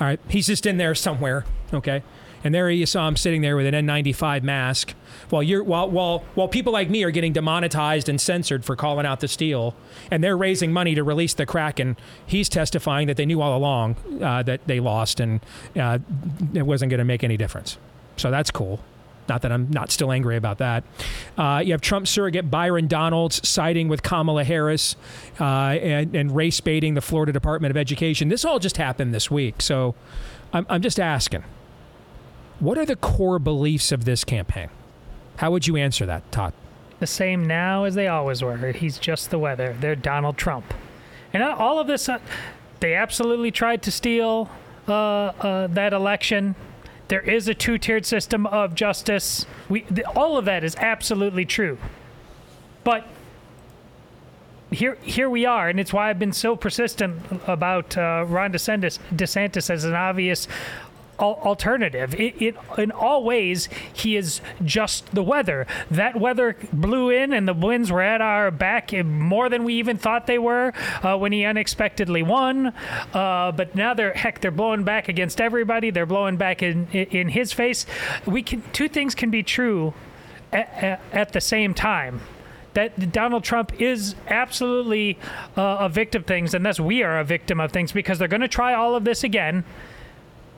All 0.00 0.06
right, 0.06 0.20
he's 0.28 0.46
just 0.46 0.64
in 0.64 0.78
there 0.78 0.94
somewhere. 0.94 1.44
Okay. 1.72 2.02
And 2.42 2.54
there 2.54 2.70
you 2.70 2.86
saw 2.86 3.06
him 3.06 3.16
sitting 3.16 3.42
there 3.42 3.56
with 3.56 3.66
an 3.66 3.74
N95 3.86 4.42
mask, 4.42 4.94
while 5.28 5.42
you're 5.42 5.62
while 5.62 5.90
while 5.90 6.20
while 6.34 6.48
people 6.48 6.72
like 6.72 6.88
me 6.88 7.02
are 7.04 7.10
getting 7.10 7.32
demonetized 7.32 8.08
and 8.08 8.20
censored 8.20 8.64
for 8.64 8.76
calling 8.76 9.06
out 9.06 9.20
the 9.20 9.28
steal, 9.28 9.74
and 10.10 10.24
they're 10.24 10.36
raising 10.36 10.72
money 10.72 10.94
to 10.94 11.04
release 11.04 11.34
the 11.34 11.46
Kraken. 11.46 11.96
He's 12.26 12.48
testifying 12.48 13.06
that 13.08 13.16
they 13.16 13.26
knew 13.26 13.40
all 13.42 13.56
along 13.56 13.96
uh, 14.22 14.42
that 14.44 14.66
they 14.66 14.80
lost, 14.80 15.20
and 15.20 15.40
uh, 15.76 15.98
it 16.54 16.62
wasn't 16.62 16.90
going 16.90 16.98
to 16.98 17.04
make 17.04 17.22
any 17.22 17.36
difference. 17.36 17.76
So 18.16 18.30
that's 18.30 18.50
cool. 18.50 18.80
Not 19.28 19.42
that 19.42 19.52
I'm 19.52 19.70
not 19.70 19.92
still 19.92 20.10
angry 20.10 20.36
about 20.36 20.58
that. 20.58 20.82
Uh, 21.38 21.62
you 21.64 21.72
have 21.72 21.80
Trump 21.80 22.08
surrogate 22.08 22.50
Byron 22.50 22.88
Donalds 22.88 23.46
siding 23.48 23.86
with 23.86 24.02
Kamala 24.02 24.42
Harris 24.42 24.96
uh, 25.38 25.44
and, 25.44 26.16
and 26.16 26.34
race 26.34 26.58
baiting 26.60 26.94
the 26.94 27.00
Florida 27.00 27.32
Department 27.32 27.70
of 27.70 27.76
Education. 27.76 28.28
This 28.28 28.44
all 28.44 28.58
just 28.58 28.76
happened 28.76 29.14
this 29.14 29.30
week. 29.30 29.62
So 29.62 29.94
I'm, 30.52 30.66
I'm 30.68 30.82
just 30.82 30.98
asking 30.98 31.44
what 32.60 32.78
are 32.78 32.86
the 32.86 32.96
core 32.96 33.38
beliefs 33.38 33.90
of 33.90 34.04
this 34.04 34.24
campaign? 34.24 34.68
How 35.36 35.50
would 35.50 35.66
you 35.66 35.76
answer 35.76 36.06
that, 36.06 36.30
Todd? 36.30 36.52
The 36.98 37.06
same 37.06 37.46
now 37.46 37.84
as 37.84 37.94
they 37.94 38.08
always 38.08 38.42
were. 38.42 38.72
He's 38.72 38.98
just 38.98 39.30
the 39.30 39.38
weather. 39.38 39.74
They're 39.80 39.96
Donald 39.96 40.36
Trump. 40.36 40.74
And 41.32 41.42
all 41.42 41.78
of 41.78 41.86
this, 41.86 42.08
uh, 42.08 42.18
they 42.80 42.94
absolutely 42.94 43.50
tried 43.50 43.82
to 43.82 43.90
steal 43.90 44.50
uh, 44.86 44.92
uh, 44.92 45.66
that 45.68 45.94
election. 45.94 46.54
There 47.08 47.22
is 47.22 47.48
a 47.48 47.54
two-tiered 47.54 48.04
system 48.04 48.46
of 48.46 48.74
justice. 48.74 49.46
We, 49.68 49.86
all 50.14 50.36
of 50.36 50.44
that 50.44 50.62
is 50.62 50.76
absolutely 50.76 51.46
true. 51.46 51.78
But 52.84 53.06
here, 54.70 54.96
here 55.02 55.28
we 55.28 55.46
are, 55.46 55.68
and 55.68 55.80
it's 55.80 55.92
why 55.92 56.10
I've 56.10 56.18
been 56.18 56.32
so 56.32 56.54
persistent 56.54 57.20
about 57.46 57.96
uh, 57.96 58.24
Ron 58.28 58.52
DeSantis, 58.52 58.98
DeSantis 59.14 59.70
as 59.70 59.84
an 59.84 59.94
obvious 59.94 60.46
alternative. 61.20 62.14
It, 62.14 62.40
it, 62.40 62.56
in 62.78 62.90
all 62.90 63.24
ways, 63.24 63.68
he 63.92 64.16
is 64.16 64.40
just 64.64 65.14
the 65.14 65.22
weather. 65.22 65.66
That 65.90 66.18
weather 66.18 66.56
blew 66.72 67.10
in, 67.10 67.32
and 67.32 67.46
the 67.46 67.54
winds 67.54 67.92
were 67.92 68.02
at 68.02 68.20
our 68.20 68.50
back 68.50 68.92
more 69.04 69.48
than 69.48 69.64
we 69.64 69.74
even 69.74 69.96
thought 69.96 70.26
they 70.26 70.38
were 70.38 70.72
uh, 71.02 71.16
when 71.16 71.32
he 71.32 71.44
unexpectedly 71.44 72.22
won. 72.22 72.68
Uh, 73.12 73.52
but 73.52 73.74
now 73.74 73.94
they're 73.94 74.14
heck, 74.14 74.40
they're 74.40 74.50
blowing 74.50 74.84
back 74.84 75.08
against 75.08 75.40
everybody. 75.40 75.90
They're 75.90 76.06
blowing 76.06 76.36
back 76.36 76.62
in 76.62 76.88
in 76.88 77.28
his 77.28 77.52
face. 77.52 77.86
We 78.26 78.42
can 78.42 78.62
two 78.72 78.88
things 78.88 79.14
can 79.14 79.30
be 79.30 79.42
true 79.42 79.94
at, 80.52 81.00
at, 81.12 81.32
the 81.32 81.40
same 81.40 81.74
time 81.74 82.20
that 82.74 83.12
Donald 83.12 83.44
Trump 83.44 83.80
is 83.80 84.14
absolutely 84.28 85.18
uh, 85.56 85.78
a 85.80 85.88
victim 85.88 86.22
of 86.22 86.26
things, 86.26 86.54
and 86.54 86.64
thus 86.64 86.78
we 86.78 87.02
are 87.02 87.18
a 87.18 87.24
victim 87.24 87.60
of 87.60 87.72
things 87.72 87.92
because 87.92 88.18
they're 88.18 88.28
going 88.28 88.40
to 88.40 88.48
try 88.48 88.74
all 88.74 88.94
of 88.94 89.04
this 89.04 89.24
again. 89.24 89.64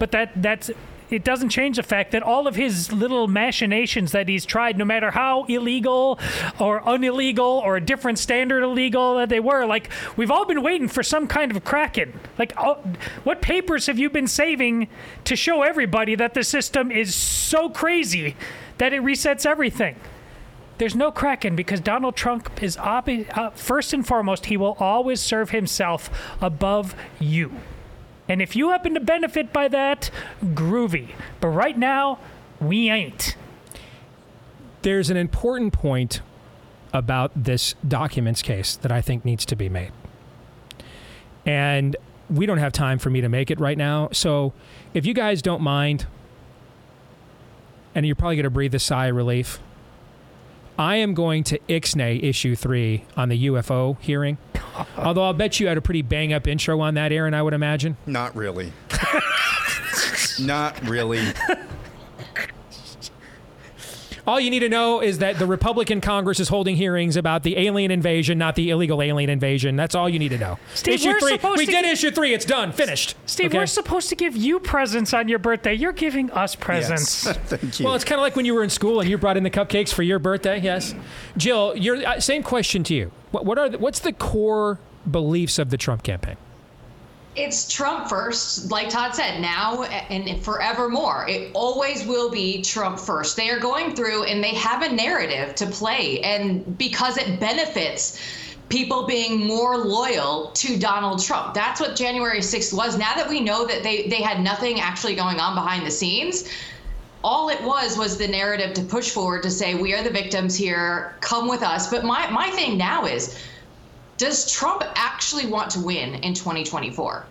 But 0.02 0.10
that 0.10 0.32
that's 0.34 0.68
it 1.10 1.22
doesn't 1.22 1.50
change 1.50 1.76
the 1.76 1.84
fact 1.84 2.10
that 2.10 2.24
all 2.24 2.48
of 2.48 2.56
his 2.56 2.92
little 2.92 3.28
machinations 3.28 4.10
that 4.10 4.28
he's 4.28 4.44
tried, 4.44 4.76
no 4.76 4.84
matter 4.84 5.12
how 5.12 5.44
illegal 5.44 6.18
or 6.58 6.80
unillegal 6.80 7.62
or 7.64 7.76
a 7.76 7.80
different 7.80 8.18
standard 8.18 8.64
illegal 8.64 9.18
that 9.18 9.28
they 9.28 9.38
were, 9.38 9.64
like 9.64 9.90
we've 10.16 10.32
all 10.32 10.44
been 10.44 10.60
waiting 10.60 10.88
for 10.88 11.04
some 11.04 11.28
kind 11.28 11.52
of 11.52 11.62
kraken. 11.62 12.18
Like, 12.36 12.52
oh, 12.58 12.82
what 13.22 13.40
papers 13.40 13.86
have 13.86 13.96
you 13.96 14.10
been 14.10 14.26
saving 14.26 14.88
to 15.22 15.36
show 15.36 15.62
everybody 15.62 16.16
that 16.16 16.34
the 16.34 16.42
system 16.42 16.90
is 16.90 17.14
so 17.14 17.68
crazy 17.68 18.34
that 18.78 18.92
it 18.92 19.02
resets 19.02 19.46
everything? 19.46 19.94
There's 20.78 20.96
no 20.96 21.12
Kraken 21.12 21.54
because 21.54 21.78
Donald 21.78 22.16
Trump 22.16 22.60
is 22.60 22.76
obvi- 22.76 23.38
uh, 23.38 23.50
first 23.50 23.92
and 23.92 24.04
foremost, 24.04 24.46
he 24.46 24.56
will 24.56 24.76
always 24.80 25.20
serve 25.20 25.50
himself 25.50 26.10
above 26.40 26.96
you. 27.20 27.52
And 28.28 28.40
if 28.40 28.54
you 28.56 28.70
happen 28.70 28.94
to 28.94 29.00
benefit 29.00 29.52
by 29.52 29.68
that, 29.68 30.10
groovy. 30.42 31.10
But 31.40 31.48
right 31.48 31.76
now, 31.76 32.18
we 32.60 32.88
ain't. 32.88 33.36
There's 34.82 35.10
an 35.10 35.16
important 35.16 35.72
point 35.72 36.20
about 36.92 37.32
this 37.34 37.74
documents 37.86 38.42
case 38.42 38.76
that 38.76 38.92
I 38.92 39.00
think 39.00 39.24
needs 39.24 39.44
to 39.46 39.56
be 39.56 39.68
made. 39.68 39.92
And 41.44 41.96
we 42.30 42.46
don't 42.46 42.58
have 42.58 42.72
time 42.72 42.98
for 42.98 43.10
me 43.10 43.20
to 43.20 43.28
make 43.28 43.50
it 43.50 43.58
right 43.58 43.76
now. 43.76 44.08
So 44.12 44.52
if 44.94 45.04
you 45.04 45.14
guys 45.14 45.42
don't 45.42 45.62
mind, 45.62 46.06
and 47.94 48.06
you're 48.06 48.16
probably 48.16 48.36
going 48.36 48.44
to 48.44 48.50
breathe 48.50 48.74
a 48.74 48.78
sigh 48.78 49.06
of 49.06 49.16
relief, 49.16 49.58
I 50.78 50.96
am 50.96 51.14
going 51.14 51.44
to 51.44 51.58
ixnay 51.68 52.22
issue 52.22 52.56
three 52.56 53.04
on 53.16 53.28
the 53.28 53.46
UFO 53.46 54.00
hearing. 54.00 54.38
Although 54.96 55.24
I'll 55.24 55.34
bet 55.34 55.60
you 55.60 55.68
had 55.68 55.76
a 55.76 55.82
pretty 55.82 56.02
bang 56.02 56.32
up 56.32 56.46
intro 56.46 56.80
on 56.80 56.94
that, 56.94 57.12
Aaron, 57.12 57.34
I 57.34 57.42
would 57.42 57.54
imagine. 57.54 57.96
Not 58.06 58.34
really. 58.34 58.72
Not 60.40 60.80
really. 60.88 61.26
All 64.26 64.38
you 64.38 64.50
need 64.50 64.60
to 64.60 64.68
know 64.68 65.00
is 65.00 65.18
that 65.18 65.38
the 65.38 65.46
Republican 65.46 66.00
Congress 66.00 66.38
is 66.38 66.48
holding 66.48 66.76
hearings 66.76 67.16
about 67.16 67.42
the 67.42 67.58
alien 67.58 67.90
invasion, 67.90 68.38
not 68.38 68.54
the 68.54 68.70
illegal 68.70 69.02
alien 69.02 69.28
invasion. 69.28 69.74
That's 69.74 69.94
all 69.96 70.08
you 70.08 70.18
need 70.20 70.28
to 70.30 70.38
know. 70.38 70.58
Steve, 70.74 70.94
issue 70.94 71.08
we're 71.08 71.18
three. 71.20 71.32
supposed 71.32 71.58
We 71.58 71.66
to 71.66 71.72
did 71.72 71.84
gi- 71.84 71.90
issue 71.90 72.10
three. 72.12 72.32
It's 72.32 72.44
done. 72.44 72.70
Finished. 72.72 73.16
Steve, 73.26 73.46
Okay? 73.46 73.58
we're 73.58 73.66
supposed 73.66 74.08
to 74.10 74.14
give 74.14 74.36
you 74.36 74.60
presents 74.60 75.12
on 75.12 75.28
your 75.28 75.40
birthday. 75.40 75.74
You're 75.74 75.92
giving 75.92 76.30
us 76.30 76.54
presents. 76.54 77.24
Thank 77.32 77.80
Well, 77.80 77.94
it's 77.94 78.04
kind 78.04 78.18
of 78.20 78.22
like 78.22 78.36
when 78.36 78.44
you 78.44 78.54
were 78.54 78.62
in 78.62 78.70
school 78.70 79.00
and 79.00 79.10
you 79.10 79.18
brought 79.18 79.36
in 79.36 79.42
the 79.42 79.50
cupcakes 79.50 79.92
for 79.92 80.02
your 80.04 80.18
birthday. 80.20 80.60
Yes, 80.60 80.94
Jill. 81.36 81.76
Your 81.76 81.96
uh, 82.06 82.20
same 82.20 82.42
question 82.44 82.84
to 82.84 82.94
you. 82.94 83.10
What, 83.32 83.44
what 83.44 83.58
are 83.58 83.68
the, 83.70 83.78
what's 83.78 84.00
the 84.00 84.12
core 84.12 84.78
beliefs 85.10 85.58
of 85.58 85.70
the 85.70 85.76
Trump 85.76 86.02
campaign? 86.04 86.36
It's 87.34 87.66
Trump 87.72 88.10
first, 88.10 88.70
like 88.70 88.90
Todd 88.90 89.14
said, 89.14 89.40
now 89.40 89.84
and 89.84 90.44
forevermore. 90.44 91.26
It 91.28 91.50
always 91.54 92.04
will 92.04 92.30
be 92.30 92.60
Trump 92.60 92.98
first. 93.00 93.36
They 93.36 93.48
are 93.48 93.58
going 93.58 93.96
through 93.96 94.24
and 94.24 94.44
they 94.44 94.54
have 94.54 94.82
a 94.82 94.92
narrative 94.92 95.54
to 95.54 95.66
play. 95.66 96.20
And 96.20 96.76
because 96.76 97.16
it 97.16 97.40
benefits 97.40 98.20
people 98.68 99.06
being 99.06 99.46
more 99.46 99.78
loyal 99.78 100.50
to 100.54 100.78
Donald 100.78 101.22
Trump, 101.22 101.54
that's 101.54 101.80
what 101.80 101.96
January 101.96 102.40
6th 102.40 102.76
was. 102.76 102.98
Now 102.98 103.14
that 103.14 103.30
we 103.30 103.40
know 103.40 103.66
that 103.66 103.82
they, 103.82 104.08
they 104.08 104.20
had 104.20 104.42
nothing 104.42 104.80
actually 104.80 105.14
going 105.14 105.40
on 105.40 105.54
behind 105.54 105.86
the 105.86 105.90
scenes, 105.90 106.50
all 107.24 107.48
it 107.48 107.62
was 107.62 107.96
was 107.96 108.18
the 108.18 108.28
narrative 108.28 108.74
to 108.74 108.82
push 108.82 109.10
forward 109.10 109.42
to 109.44 109.50
say, 109.50 109.74
we 109.74 109.94
are 109.94 110.02
the 110.02 110.10
victims 110.10 110.54
here, 110.54 111.16
come 111.20 111.48
with 111.48 111.62
us. 111.62 111.88
But 111.88 112.04
my, 112.04 112.28
my 112.30 112.50
thing 112.50 112.76
now 112.76 113.06
is, 113.06 113.38
does 114.22 114.48
Trump 114.48 114.84
actually 114.94 115.46
want 115.46 115.68
to 115.68 115.80
win 115.80 116.14
in 116.14 116.32
2024? 116.32 117.26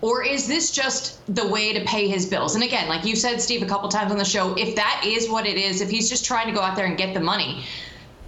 Or 0.00 0.24
is 0.24 0.48
this 0.48 0.72
just 0.72 1.24
the 1.32 1.46
way 1.46 1.72
to 1.72 1.84
pay 1.84 2.08
his 2.08 2.26
bills? 2.26 2.56
And 2.56 2.64
again, 2.64 2.88
like 2.88 3.04
you 3.04 3.14
said, 3.14 3.40
Steve, 3.40 3.62
a 3.62 3.66
couple 3.66 3.88
times 3.88 4.10
on 4.10 4.18
the 4.18 4.24
show, 4.24 4.52
if 4.54 4.74
that 4.74 5.04
is 5.06 5.30
what 5.30 5.46
it 5.46 5.56
is, 5.56 5.80
if 5.80 5.88
he's 5.88 6.10
just 6.10 6.24
trying 6.24 6.48
to 6.48 6.52
go 6.52 6.60
out 6.60 6.74
there 6.74 6.86
and 6.86 6.98
get 6.98 7.14
the 7.14 7.20
money, 7.20 7.64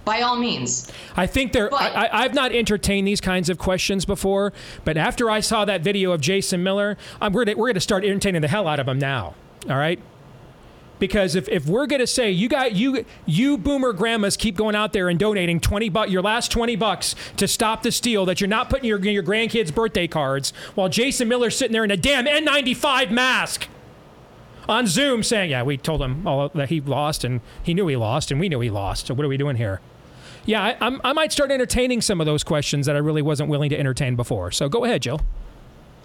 by 0.05 0.21
all 0.21 0.37
means. 0.37 0.89
I 1.17 1.27
think 1.27 1.51
there. 1.51 1.73
I, 1.73 2.07
I've 2.09 2.33
not 2.33 2.53
entertained 2.53 3.05
these 3.05 3.19
kinds 3.19 3.49
of 3.49 3.57
questions 3.57 4.05
before, 4.05 4.53
but 4.85 4.95
after 4.95 5.29
I 5.29 5.41
saw 5.41 5.65
that 5.65 5.81
video 5.81 6.13
of 6.13 6.21
Jason 6.21 6.63
Miller, 6.63 6.95
I'm, 7.19 7.33
we're 7.33 7.43
we're 7.43 7.55
going 7.55 7.73
to 7.73 7.81
start 7.81 8.05
entertaining 8.05 8.43
the 8.43 8.47
hell 8.47 8.65
out 8.65 8.79
of 8.79 8.87
him 8.87 8.99
now. 8.99 9.35
All 9.67 9.75
right. 9.75 9.99
Because 10.99 11.35
if, 11.35 11.49
if 11.49 11.67
we're 11.67 11.87
gonna 11.87 12.07
say 12.07 12.31
you 12.31 12.47
got 12.47 12.73
you 12.73 13.05
you 13.25 13.57
boomer 13.57 13.91
grandmas 13.93 14.37
keep 14.37 14.55
going 14.55 14.75
out 14.75 14.93
there 14.93 15.09
and 15.09 15.19
donating 15.19 15.59
twenty 15.59 15.89
bucks 15.89 16.09
your 16.09 16.21
last 16.21 16.51
twenty 16.51 16.75
bucks 16.75 17.15
to 17.37 17.47
stop 17.47 17.83
the 17.83 17.91
steal 17.91 18.25
that 18.25 18.39
you're 18.39 18.47
not 18.47 18.69
putting 18.69 18.85
your 18.85 18.99
your 18.99 19.23
grandkids 19.23 19.73
birthday 19.73 20.07
cards 20.07 20.53
while 20.75 20.87
Jason 20.89 21.27
Miller's 21.27 21.57
sitting 21.57 21.73
there 21.73 21.83
in 21.83 21.91
a 21.91 21.97
damn 21.97 22.25
N95 22.25 23.11
mask 23.11 23.67
on 24.69 24.87
Zoom 24.87 25.21
saying 25.21 25.51
yeah 25.51 25.63
we 25.63 25.77
told 25.77 26.01
him 26.01 26.25
all 26.25 26.49
that 26.49 26.69
he 26.69 26.79
lost 26.79 27.23
and 27.23 27.41
he 27.61 27.73
knew 27.73 27.87
he 27.87 27.95
lost 27.95 28.31
and 28.31 28.39
we 28.39 28.47
knew 28.47 28.59
he 28.61 28.69
lost. 28.69 29.07
So 29.07 29.13
what 29.13 29.25
are 29.25 29.29
we 29.29 29.37
doing 29.37 29.57
here? 29.57 29.81
Yeah 30.45 30.75
I, 30.79 30.99
I 31.03 31.13
might 31.13 31.31
start 31.33 31.51
entertaining 31.51 32.01
some 32.01 32.21
of 32.21 32.25
those 32.25 32.43
questions 32.43 32.85
that 32.85 32.95
I 32.95 32.99
really 32.99 33.21
wasn't 33.21 33.49
willing 33.49 33.69
to 33.71 33.79
entertain 33.79 34.15
before. 34.15 34.51
So 34.51 34.69
go 34.69 34.85
ahead 34.85 35.01
Jill. 35.01 35.19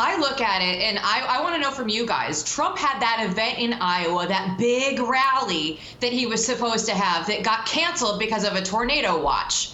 I 0.02 0.16
look 0.16 0.40
at 0.40 0.62
it 0.62 0.80
and 0.80 0.98
I, 0.98 1.20
I 1.28 1.42
want 1.42 1.56
to 1.56 1.60
know 1.60 1.70
from 1.70 1.90
you 1.90 2.06
guys. 2.06 2.42
Trump 2.42 2.78
had 2.78 3.00
that 3.00 3.26
event 3.28 3.58
in 3.58 3.74
Iowa, 3.74 4.26
that 4.26 4.56
big 4.56 4.98
rally 4.98 5.78
that 6.00 6.10
he 6.10 6.24
was 6.24 6.44
supposed 6.44 6.86
to 6.86 6.94
have 6.94 7.26
that 7.26 7.42
got 7.42 7.66
canceled 7.66 8.18
because 8.18 8.44
of 8.44 8.54
a 8.54 8.62
tornado 8.62 9.22
watch. 9.22 9.72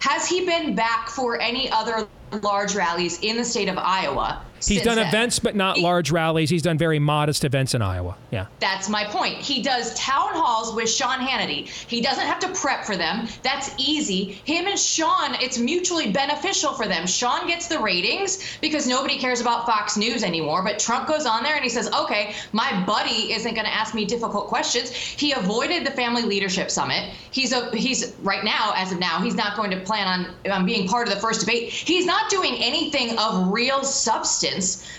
Has 0.00 0.26
he 0.26 0.44
been 0.44 0.74
back 0.74 1.08
for 1.08 1.40
any 1.40 1.70
other 1.70 2.08
large 2.42 2.74
rallies 2.74 3.20
in 3.20 3.36
the 3.36 3.44
state 3.44 3.68
of 3.68 3.78
Iowa? 3.78 4.44
He's 4.66 4.82
done 4.82 4.96
then? 4.96 5.08
events, 5.08 5.38
but 5.38 5.56
not 5.56 5.78
large 5.78 6.10
rallies. 6.10 6.50
He's 6.50 6.62
done 6.62 6.78
very 6.78 6.98
modest 6.98 7.44
events 7.44 7.74
in 7.74 7.82
Iowa. 7.82 8.16
Yeah. 8.30 8.46
That's 8.58 8.88
my 8.88 9.04
point. 9.04 9.36
He 9.36 9.62
does 9.62 9.94
town 9.94 10.30
halls 10.32 10.74
with 10.74 10.90
Sean 10.90 11.18
Hannity. 11.18 11.66
He 11.66 12.00
doesn't 12.00 12.26
have 12.26 12.38
to 12.40 12.48
prep 12.48 12.84
for 12.84 12.96
them. 12.96 13.26
That's 13.42 13.74
easy. 13.78 14.40
Him 14.44 14.66
and 14.66 14.78
Sean, 14.78 15.34
it's 15.40 15.58
mutually 15.58 16.12
beneficial 16.12 16.74
for 16.74 16.86
them. 16.86 17.06
Sean 17.06 17.46
gets 17.46 17.68
the 17.68 17.78
ratings 17.78 18.58
because 18.60 18.86
nobody 18.86 19.18
cares 19.18 19.40
about 19.40 19.66
Fox 19.66 19.96
News 19.96 20.22
anymore. 20.22 20.62
But 20.62 20.78
Trump 20.78 21.08
goes 21.08 21.26
on 21.26 21.42
there 21.42 21.54
and 21.54 21.62
he 21.62 21.70
says, 21.70 21.90
okay, 21.92 22.34
my 22.52 22.84
buddy 22.84 23.32
isn't 23.32 23.54
going 23.54 23.66
to 23.66 23.72
ask 23.72 23.94
me 23.94 24.04
difficult 24.04 24.48
questions. 24.48 24.90
He 24.90 25.32
avoided 25.32 25.86
the 25.86 25.92
Family 25.92 26.22
Leadership 26.22 26.70
Summit. 26.70 27.14
He's 27.30 27.52
a 27.52 27.70
he's 27.74 28.14
right 28.22 28.44
now, 28.44 28.72
as 28.76 28.92
of 28.92 28.98
now, 28.98 29.20
he's 29.20 29.34
not 29.34 29.56
going 29.56 29.70
to 29.70 29.80
plan 29.80 30.06
on, 30.06 30.50
on 30.50 30.66
being 30.66 30.88
part 30.88 31.08
of 31.08 31.14
the 31.14 31.20
first 31.20 31.40
debate. 31.40 31.70
He's 31.70 32.06
not 32.06 32.30
doing 32.30 32.56
anything 32.56 33.18
of 33.18 33.52
real 33.52 33.84
substance 33.84 34.49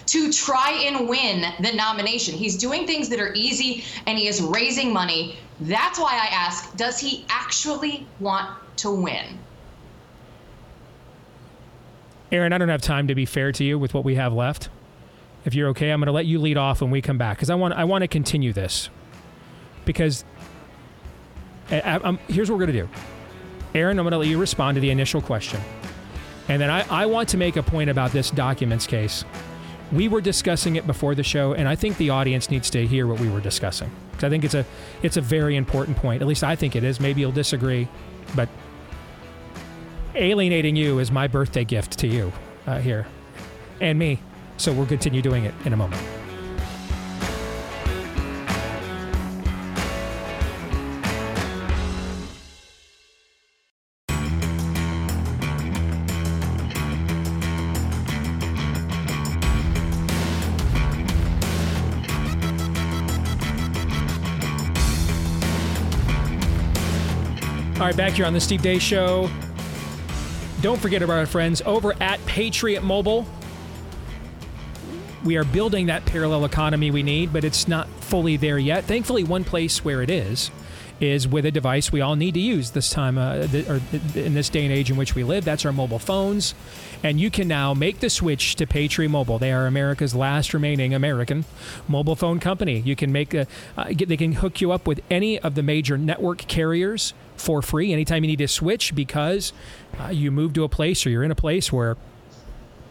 to 0.08 0.32
try 0.32 0.72
and 0.86 1.08
win 1.08 1.46
the 1.60 1.72
nomination. 1.74 2.34
He's 2.36 2.58
doing 2.58 2.86
things 2.88 3.10
that 3.10 3.20
are 3.20 3.34
easy 3.34 3.84
and 4.06 4.18
he 4.18 4.28
is 4.28 4.42
raising 4.42 4.92
money. 4.94 5.38
That's 5.62 6.00
why 6.00 6.14
I 6.14 6.28
ask 6.34 6.76
does 6.76 7.00
he 7.00 7.26
actually 7.30 8.08
want 8.20 8.50
to 8.78 8.92
win? 8.92 9.40
Aaron, 12.32 12.54
I 12.54 12.58
don't 12.58 12.70
have 12.70 12.82
time 12.82 13.08
to 13.08 13.16
be 13.16 13.26
fair 13.26 13.52
to 13.52 13.64
you 13.64 13.78
with 13.78 13.94
what 13.94 14.06
we 14.06 14.16
have 14.16 14.34
left. 14.34 14.70
If 15.44 15.54
you're 15.54 15.70
okay, 15.70 15.92
I'm 15.92 16.00
going 16.00 16.06
to 16.08 16.12
let 16.14 16.26
you 16.26 16.40
lead 16.40 16.58
off 16.58 16.82
when 16.82 16.92
we 16.92 17.02
come 17.02 17.18
back 17.18 17.38
because 17.38 17.50
I 17.50 17.56
want 17.56 17.74
I 17.74 17.84
want 17.84 18.04
to 18.04 18.08
continue 18.08 18.54
this 18.54 18.90
because 19.86 20.24
I, 21.70 21.82
I, 21.82 21.98
I'm- 21.98 22.20
here's 22.28 22.50
what 22.50 22.58
we're 22.60 22.66
going 22.66 22.78
to 22.78 22.82
do. 22.84 22.90
Aaron, 23.74 23.98
I'm 24.00 24.04
going 24.04 24.12
to 24.12 24.18
let 24.18 24.28
you 24.28 24.38
respond 24.40 24.76
to 24.76 24.82
the 24.82 24.90
initial 24.92 25.22
question. 25.22 25.60
And 26.50 26.62
then 26.62 26.70
I, 26.70 26.86
I 27.04 27.06
want 27.06 27.30
to 27.30 27.38
make 27.38 27.56
a 27.56 27.64
point 27.64 27.90
about 27.90 28.12
this 28.12 28.32
documents 28.32 28.88
case. 28.88 29.24
We 29.92 30.08
were 30.08 30.22
discussing 30.22 30.76
it 30.78 30.88
before 30.88 31.16
the 31.16 31.24
show, 31.24 31.54
and 31.54 31.68
I 31.68 31.76
think 31.76 31.98
the 31.98 32.10
audience 32.12 32.50
needs 32.50 32.70
to 32.72 32.88
hear 32.88 33.08
what 33.08 33.20
we 33.20 33.30
were 33.30 33.42
discussing. 33.42 33.92
'Cause 34.14 34.24
I 34.26 34.30
think 34.30 34.44
it's 34.44 34.54
a 34.54 34.66
it's 35.02 35.18
a 35.18 35.22
very 35.22 35.56
important 35.56 35.98
point. 35.98 36.22
At 36.22 36.28
least 36.28 36.44
I 36.44 36.56
think 36.56 36.76
it 36.76 36.84
is. 36.84 37.00
Maybe 37.00 37.22
you'll 37.22 37.32
disagree, 37.32 37.88
but 38.36 38.48
alienating 40.16 40.76
you 40.76 41.00
is 41.00 41.12
my 41.12 41.28
birthday 41.28 41.64
gift 41.64 41.98
to 42.00 42.08
you 42.08 42.32
uh, 42.68 42.80
here 42.80 43.08
and 43.80 43.98
me. 43.98 44.20
So 44.58 44.72
we'll 44.72 44.86
continue 44.86 45.22
doing 45.22 45.46
it 45.46 45.54
in 45.66 45.74
a 45.74 45.78
moment. 45.78 46.02
All 67.82 67.88
right, 67.88 67.98
back 67.98 68.14
here 68.14 68.28
on 68.28 68.34
the 68.34 68.40
Steve 68.40 68.62
Deace 68.62 68.80
Show. 68.80 69.28
Don't 70.62 70.80
forget 70.80 71.02
about 71.02 71.18
our 71.18 71.26
friends 71.26 71.64
over 71.66 71.96
at 72.00 72.24
Patriot 72.28 72.84
Mobile. 72.84 73.26
We 75.26 75.36
are 75.38 75.44
building 75.44 75.88
that 75.88 76.06
parallel 76.06 76.46
economy 76.46 76.92
we 76.92 77.02
need, 77.02 77.34
but 77.34 77.44
it's 77.44 77.68
not 77.68 77.90
fully 78.04 78.38
there 78.38 78.60
yet. 78.60 78.84
Thankfully, 78.84 79.24
one 79.24 79.44
place 79.44 79.84
where 79.84 80.04
it 80.04 80.12
is 80.12 80.52
is 81.00 81.28
with 81.28 81.44
a 81.44 81.50
device 81.50 81.92
we 81.92 82.02
all 82.02 82.16
need 82.16 82.36
to 82.36 82.40
use 82.40 82.70
this 82.70 82.92
time, 82.92 83.18
uh, 83.18 83.48
th- 83.48 83.68
or 83.68 83.82
in 84.14 84.36
this 84.36 84.50
day 84.50 84.64
and 84.64 84.72
age 84.72 84.92
in 84.92 84.96
which 84.96 85.16
we 85.16 85.24
live. 85.24 85.44
That's 85.44 85.66
our 85.66 85.74
mobile 85.74 85.98
phones, 85.98 86.54
and 87.02 87.20
you 87.20 87.32
can 87.32 87.48
now 87.48 87.74
make 87.74 88.00
the 88.00 88.12
switch 88.12 88.56
to 88.58 88.68
Patriot 88.68 89.10
Mobile. 89.10 89.40
They 89.40 89.52
are 89.52 89.66
America's 89.66 90.14
last 90.14 90.54
remaining 90.54 90.94
American 90.94 91.46
mobile 91.88 92.16
phone 92.16 92.40
company. 92.40 92.82
You 92.82 92.96
can 92.96 93.12
make 93.12 93.34
a, 93.34 93.48
uh, 93.76 93.86
get, 93.86 94.08
they 94.08 94.18
can 94.18 94.34
hook 94.34 94.62
you 94.62 94.72
up 94.72 94.86
with 94.86 95.02
any 95.10 95.40
of 95.40 95.56
the 95.56 95.64
major 95.64 95.98
network 95.98 96.46
carriers 96.48 97.16
for 97.42 97.62
free 97.62 97.92
anytime 97.92 98.24
you 98.24 98.28
need 98.28 98.38
to 98.38 98.48
switch 98.48 98.96
because 98.96 99.52
uh, 100.00 100.08
you 100.08 100.32
move 100.32 100.54
to 100.54 100.64
a 100.64 100.70
place 100.70 101.06
or 101.06 101.10
you're 101.10 101.24
in 101.24 101.32
a 101.32 101.36
place 101.36 101.72
where 101.72 101.98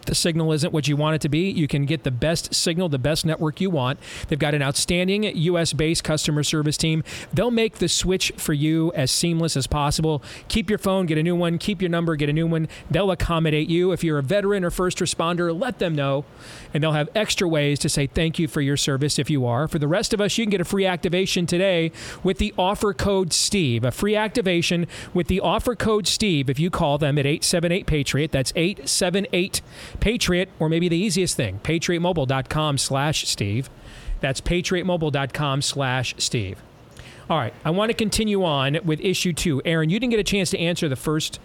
the 0.05 0.15
signal 0.15 0.51
isn't 0.51 0.73
what 0.73 0.87
you 0.87 0.95
want 0.95 1.15
it 1.15 1.21
to 1.21 1.29
be, 1.29 1.49
you 1.49 1.67
can 1.67 1.85
get 1.85 2.03
the 2.03 2.11
best 2.11 2.53
signal, 2.53 2.89
the 2.89 2.99
best 2.99 3.25
network 3.25 3.61
you 3.61 3.69
want. 3.69 3.99
They've 4.27 4.39
got 4.39 4.53
an 4.53 4.61
outstanding 4.61 5.23
US 5.23 5.73
based 5.73 6.03
customer 6.03 6.43
service 6.43 6.77
team. 6.77 7.03
They'll 7.33 7.51
make 7.51 7.75
the 7.75 7.87
switch 7.87 8.31
for 8.37 8.53
you 8.53 8.91
as 8.93 9.11
seamless 9.11 9.57
as 9.57 9.67
possible. 9.67 10.23
Keep 10.47 10.69
your 10.69 10.79
phone, 10.79 11.05
get 11.05 11.17
a 11.17 11.23
new 11.23 11.35
one, 11.35 11.57
keep 11.57 11.81
your 11.81 11.89
number, 11.89 12.15
get 12.15 12.29
a 12.29 12.33
new 12.33 12.47
one. 12.47 12.67
They'll 12.89 13.11
accommodate 13.11 13.69
you. 13.69 13.91
If 13.91 14.03
you're 14.03 14.17
a 14.17 14.23
veteran 14.23 14.63
or 14.63 14.71
first 14.71 14.99
responder, 14.99 15.57
let 15.57 15.79
them 15.79 15.95
know. 15.95 16.25
And 16.73 16.83
they'll 16.83 16.91
have 16.93 17.09
extra 17.15 17.47
ways 17.47 17.79
to 17.79 17.89
say 17.89 18.07
thank 18.07 18.39
you 18.39 18.47
for 18.47 18.61
your 18.61 18.77
service 18.77 19.19
if 19.19 19.29
you 19.29 19.45
are. 19.45 19.67
For 19.67 19.79
the 19.79 19.87
rest 19.87 20.13
of 20.13 20.21
us, 20.21 20.37
you 20.37 20.45
can 20.45 20.51
get 20.51 20.61
a 20.61 20.65
free 20.65 20.85
activation 20.85 21.45
today 21.45 21.91
with 22.23 22.37
the 22.37 22.53
offer 22.57 22.93
code 22.93 23.33
STEVE. 23.33 23.83
A 23.83 23.91
free 23.91 24.15
activation 24.15 24.87
with 25.13 25.27
the 25.27 25.39
offer 25.39 25.75
code 25.75 26.07
STEVE 26.07 26.49
if 26.49 26.59
you 26.59 26.69
call 26.69 26.97
them 26.97 27.17
at 27.17 27.25
878 27.25 27.85
Patriot. 27.85 28.31
That's 28.31 28.53
878 28.55 29.61
Patriot, 30.01 30.49
or 30.59 30.67
maybe 30.67 30.89
the 30.89 30.97
easiest 30.97 31.37
thing, 31.37 31.61
patriotmobile.com 31.63 32.77
slash 32.77 33.25
Steve. 33.27 33.69
That's 34.19 34.41
patriotmobile.com 34.41 35.61
slash 35.61 36.15
Steve. 36.17 36.61
All 37.29 37.37
right, 37.37 37.53
I 37.63 37.69
want 37.69 37.91
to 37.91 37.93
continue 37.93 38.43
on 38.43 38.79
with 38.83 38.99
issue 38.99 39.31
two. 39.31 39.61
Aaron, 39.63 39.89
you 39.89 39.97
didn't 39.99 40.11
get 40.11 40.19
a 40.19 40.23
chance 40.23 40.49
to 40.49 40.59
answer 40.59 40.89
the 40.89 40.97
first 40.97 41.39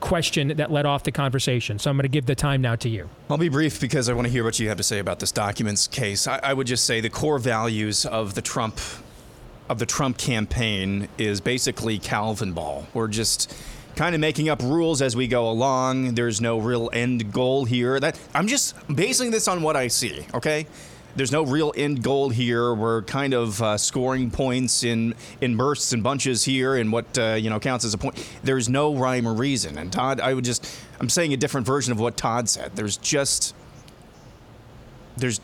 question 0.00 0.48
that 0.56 0.72
led 0.72 0.86
off 0.86 1.04
the 1.04 1.12
conversation, 1.12 1.78
so 1.78 1.90
I'm 1.90 1.96
going 1.96 2.02
to 2.02 2.08
give 2.08 2.26
the 2.26 2.34
time 2.34 2.62
now 2.62 2.74
to 2.76 2.88
you. 2.88 3.08
I'll 3.28 3.38
be 3.38 3.48
brief 3.48 3.80
because 3.80 4.08
I 4.08 4.14
want 4.14 4.26
to 4.26 4.32
hear 4.32 4.42
what 4.42 4.58
you 4.58 4.68
have 4.68 4.78
to 4.78 4.82
say 4.82 4.98
about 4.98 5.20
this 5.20 5.30
documents 5.30 5.86
case. 5.86 6.26
I, 6.26 6.40
I 6.42 6.52
would 6.52 6.66
just 6.66 6.84
say 6.84 7.00
the 7.00 7.10
core 7.10 7.38
values 7.38 8.04
of 8.06 8.34
the 8.34 8.42
Trump 8.42 8.80
of 9.68 9.78
the 9.78 9.86
Trump 9.86 10.18
campaign 10.18 11.08
is 11.16 11.40
basically 11.40 11.98
Calvin 11.98 12.52
ball. 12.52 12.88
We're 12.92 13.06
just 13.06 13.54
kind 14.00 14.14
of 14.14 14.20
making 14.22 14.48
up 14.48 14.62
rules 14.62 15.02
as 15.02 15.14
we 15.14 15.28
go 15.28 15.50
along. 15.50 16.14
There's 16.14 16.40
no 16.40 16.58
real 16.58 16.88
end 16.90 17.34
goal 17.34 17.66
here. 17.66 18.00
That 18.00 18.18
I'm 18.34 18.46
just 18.46 18.74
basing 18.88 19.30
this 19.30 19.46
on 19.46 19.60
what 19.60 19.76
I 19.76 19.88
see. 19.88 20.24
Okay. 20.32 20.66
There's 21.16 21.30
no 21.30 21.42
real 21.42 21.74
end 21.76 22.02
goal 22.02 22.30
here. 22.30 22.72
We're 22.72 23.02
kind 23.02 23.34
of 23.34 23.60
uh, 23.60 23.76
scoring 23.76 24.30
points 24.30 24.84
in 24.84 25.14
in 25.42 25.54
bursts 25.54 25.92
and 25.92 26.02
bunches 26.02 26.44
here, 26.44 26.76
and 26.76 26.90
what 26.90 27.18
uh, 27.18 27.34
you 27.34 27.50
know 27.50 27.60
counts 27.60 27.84
as 27.84 27.92
a 27.92 27.98
point. 27.98 28.26
There's 28.42 28.70
no 28.70 28.94
rhyme 28.94 29.28
or 29.28 29.34
reason. 29.34 29.76
And 29.76 29.92
Todd, 29.92 30.18
I 30.18 30.32
would 30.32 30.46
just 30.46 30.66
I'm 30.98 31.10
saying 31.10 31.34
a 31.34 31.36
different 31.36 31.66
version 31.66 31.92
of 31.92 32.00
what 32.00 32.16
Todd 32.16 32.48
said. 32.48 32.76
There's 32.76 32.96
just 32.96 33.54
there's 35.18 35.42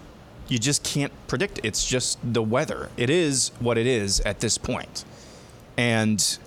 you 0.48 0.58
just 0.58 0.82
can't 0.82 1.12
predict. 1.28 1.60
It's 1.62 1.86
just 1.86 2.18
the 2.22 2.42
weather. 2.42 2.88
It 2.96 3.10
is 3.10 3.50
what 3.58 3.76
it 3.76 3.86
is 3.86 4.20
at 4.20 4.40
this 4.40 4.56
point. 4.56 5.04
And 5.76 6.38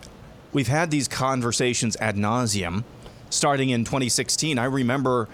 we've 0.54 0.68
had 0.68 0.92
these 0.92 1.08
conversations 1.08 1.96
ad 1.98 2.16
nauseum 2.16 2.84
starting 3.30 3.70
in 3.70 3.84
2016. 3.84 4.58
I 4.58 4.66
remember, 4.66 5.28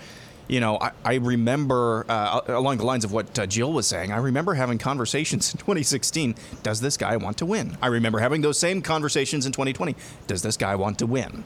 you 0.48 0.60
know, 0.60 0.78
I, 0.80 0.92
I 1.04 1.14
remember 1.16 2.06
uh, 2.10 2.42
along 2.48 2.78
the 2.78 2.86
lines 2.86 3.06
of 3.06 3.12
what 3.12 3.38
uh, 3.40 3.46
Jill 3.46 3.72
was 3.74 3.88
saying, 3.88 4.12
I 4.12 4.18
remember 4.18 4.54
having 4.54 4.78
conversations 4.78 5.54
in 5.54 5.60
2016. 5.60 6.36
Does 6.64 6.82
this 6.82 6.98
guy 6.98 7.18
want 7.18 7.38
to 7.38 7.46
win? 7.46 7.78
I 7.82 7.88
remember 7.88 8.20
having 8.20 8.42
those 8.42 8.60
same 8.60 8.82
conversations 8.82 9.46
in 9.46 9.52
2020. 9.52 9.96
Does 10.28 10.42
this 10.42 10.58
guy 10.58 10.76
want 10.76 11.00
to 11.00 11.06
win? 11.06 11.44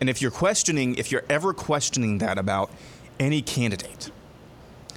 And 0.00 0.10
if 0.10 0.20
you're 0.20 0.30
questioning, 0.30 0.94
if 0.96 1.10
you're 1.10 1.24
ever 1.28 1.52
questioning 1.54 2.18
that 2.18 2.38
about 2.38 2.70
any 3.18 3.40
candidate, 3.40 4.10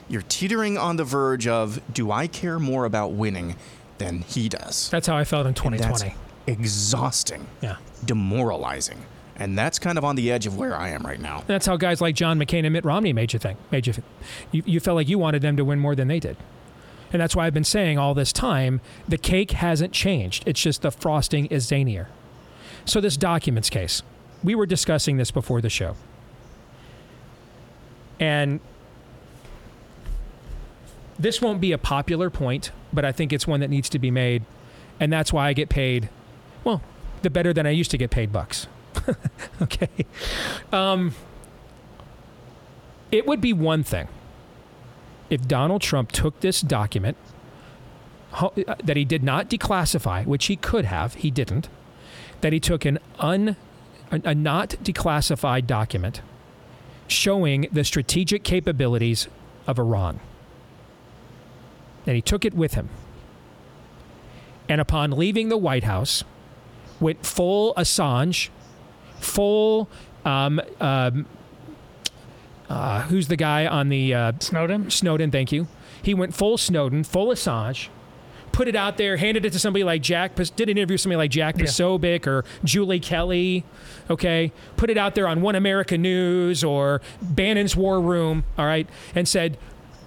you're 0.09 0.23
teetering 0.23 0.77
on 0.77 0.97
the 0.97 1.03
verge 1.03 1.47
of 1.47 1.79
do 1.93 2.11
I 2.11 2.27
care 2.27 2.59
more 2.59 2.85
about 2.85 3.13
winning 3.13 3.55
than 3.97 4.21
he 4.21 4.49
does? 4.49 4.89
That's 4.89 5.07
how 5.07 5.15
I 5.15 5.23
felt 5.23 5.45
in 5.45 5.53
2020. 5.53 6.15
Exhausting. 6.49 7.47
Yeah. 7.61 7.77
Demoralizing. 8.05 9.05
And 9.35 9.57
that's 9.57 9.79
kind 9.79 9.97
of 9.97 10.03
on 10.03 10.15
the 10.15 10.31
edge 10.31 10.45
of 10.45 10.57
where 10.57 10.75
I 10.75 10.89
am 10.89 11.03
right 11.03 11.19
now. 11.19 11.43
That's 11.47 11.65
how 11.65 11.77
guys 11.77 12.01
like 12.01 12.15
John 12.15 12.37
McCain 12.37 12.65
and 12.65 12.73
Mitt 12.73 12.83
Romney 12.83 13.13
made 13.13 13.31
you 13.31 13.39
think. 13.39 13.57
Made 13.71 13.87
you, 13.87 13.93
you, 14.51 14.63
you 14.65 14.79
felt 14.81 14.95
like 14.95 15.07
you 15.07 15.17
wanted 15.17 15.41
them 15.41 15.55
to 15.55 15.63
win 15.63 15.79
more 15.79 15.95
than 15.95 16.09
they 16.09 16.19
did. 16.19 16.35
And 17.13 17.21
that's 17.21 17.35
why 17.35 17.47
I've 17.47 17.53
been 17.53 17.63
saying 17.63 17.97
all 17.97 18.13
this 18.13 18.33
time 18.33 18.81
the 19.07 19.17
cake 19.17 19.51
hasn't 19.51 19.93
changed. 19.93 20.43
It's 20.45 20.61
just 20.61 20.81
the 20.81 20.91
frosting 20.91 21.45
is 21.47 21.65
zanier. 21.65 22.07
So, 22.85 23.01
this 23.01 23.17
documents 23.17 23.69
case, 23.69 24.03
we 24.43 24.55
were 24.55 24.65
discussing 24.65 25.17
this 25.17 25.31
before 25.31 25.61
the 25.61 25.69
show. 25.69 25.95
And 28.19 28.59
this 31.17 31.41
won't 31.41 31.61
be 31.61 31.71
a 31.71 31.77
popular 31.77 32.29
point, 32.29 32.71
but 32.93 33.05
I 33.05 33.11
think 33.11 33.33
it's 33.33 33.47
one 33.47 33.59
that 33.59 33.69
needs 33.69 33.89
to 33.89 33.99
be 33.99 34.11
made. 34.11 34.43
And 34.99 35.11
that's 35.11 35.31
why 35.31 35.47
I 35.47 35.53
get 35.53 35.69
paid, 35.69 36.09
well, 36.63 36.81
the 37.21 37.29
better 37.29 37.53
than 37.53 37.65
I 37.65 37.71
used 37.71 37.91
to 37.91 37.97
get 37.97 38.11
paid 38.11 38.31
bucks. 38.31 38.67
okay. 39.61 39.89
Um, 40.71 41.13
it 43.11 43.25
would 43.25 43.41
be 43.41 43.53
one 43.53 43.83
thing 43.83 44.07
if 45.29 45.47
Donald 45.47 45.81
Trump 45.81 46.11
took 46.11 46.39
this 46.39 46.61
document 46.61 47.17
uh, 48.33 48.49
that 48.83 48.97
he 48.97 49.05
did 49.05 49.23
not 49.23 49.49
declassify, 49.49 50.25
which 50.25 50.45
he 50.45 50.55
could 50.55 50.85
have, 50.85 51.15
he 51.15 51.31
didn't, 51.31 51.69
that 52.41 52.53
he 52.53 52.59
took 52.59 52.85
an 52.85 52.99
un, 53.19 53.55
a, 54.11 54.21
a 54.25 54.35
not 54.35 54.69
declassified 54.83 55.65
document 55.67 56.21
showing 57.07 57.67
the 57.71 57.83
strategic 57.83 58.43
capabilities 58.43 59.27
of 59.65 59.79
Iran. 59.79 60.19
And 62.05 62.15
he 62.15 62.21
took 62.21 62.45
it 62.45 62.53
with 62.53 62.73
him. 62.75 62.89
And 64.67 64.79
upon 64.79 65.11
leaving 65.11 65.49
the 65.49 65.57
White 65.57 65.83
House, 65.83 66.23
went 66.99 67.25
full 67.25 67.73
Assange, 67.75 68.49
full 69.19 69.89
um, 70.25 70.61
um, 70.79 71.25
uh, 72.69 73.01
who's 73.03 73.27
the 73.27 73.35
guy 73.35 73.65
on 73.65 73.89
the 73.89 74.13
uh, 74.13 74.31
Snowden? 74.39 74.89
Snowden, 74.91 75.31
thank 75.31 75.51
you. 75.51 75.67
He 76.01 76.13
went 76.13 76.33
full 76.33 76.57
Snowden, 76.57 77.03
full 77.03 77.27
Assange, 77.27 77.89
put 78.51 78.67
it 78.67 78.75
out 78.75 78.97
there, 78.97 79.17
handed 79.17 79.45
it 79.45 79.53
to 79.53 79.59
somebody 79.59 79.83
like 79.83 80.01
Jack, 80.01 80.35
did 80.35 80.69
an 80.69 80.77
interview 80.77 80.93
with 80.93 81.01
somebody 81.01 81.17
like 81.17 81.31
Jack 81.31 81.57
Yeah. 81.57 81.65
Posobiec 81.65 82.27
or 82.27 82.45
Julie 82.63 82.99
Kelly, 82.99 83.63
okay? 84.09 84.51
Put 84.77 84.89
it 84.89 84.97
out 84.97 85.15
there 85.15 85.27
on 85.27 85.41
One 85.41 85.55
America 85.55 85.97
News 85.97 86.63
or 86.63 87.01
Bannon's 87.21 87.75
War 87.75 87.99
Room, 87.99 88.43
all 88.57 88.65
right? 88.65 88.87
And 89.15 89.27
said, 89.27 89.57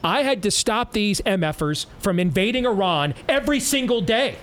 I 0.05 0.23
had 0.23 0.43
to 0.43 0.51
stop 0.51 0.93
these 0.93 1.21
MFers 1.23 1.87
from 1.99 2.19
invading 2.19 2.67
Iran 2.67 3.15
every 3.29 3.61
single 3.61 4.01
day. 4.01 4.37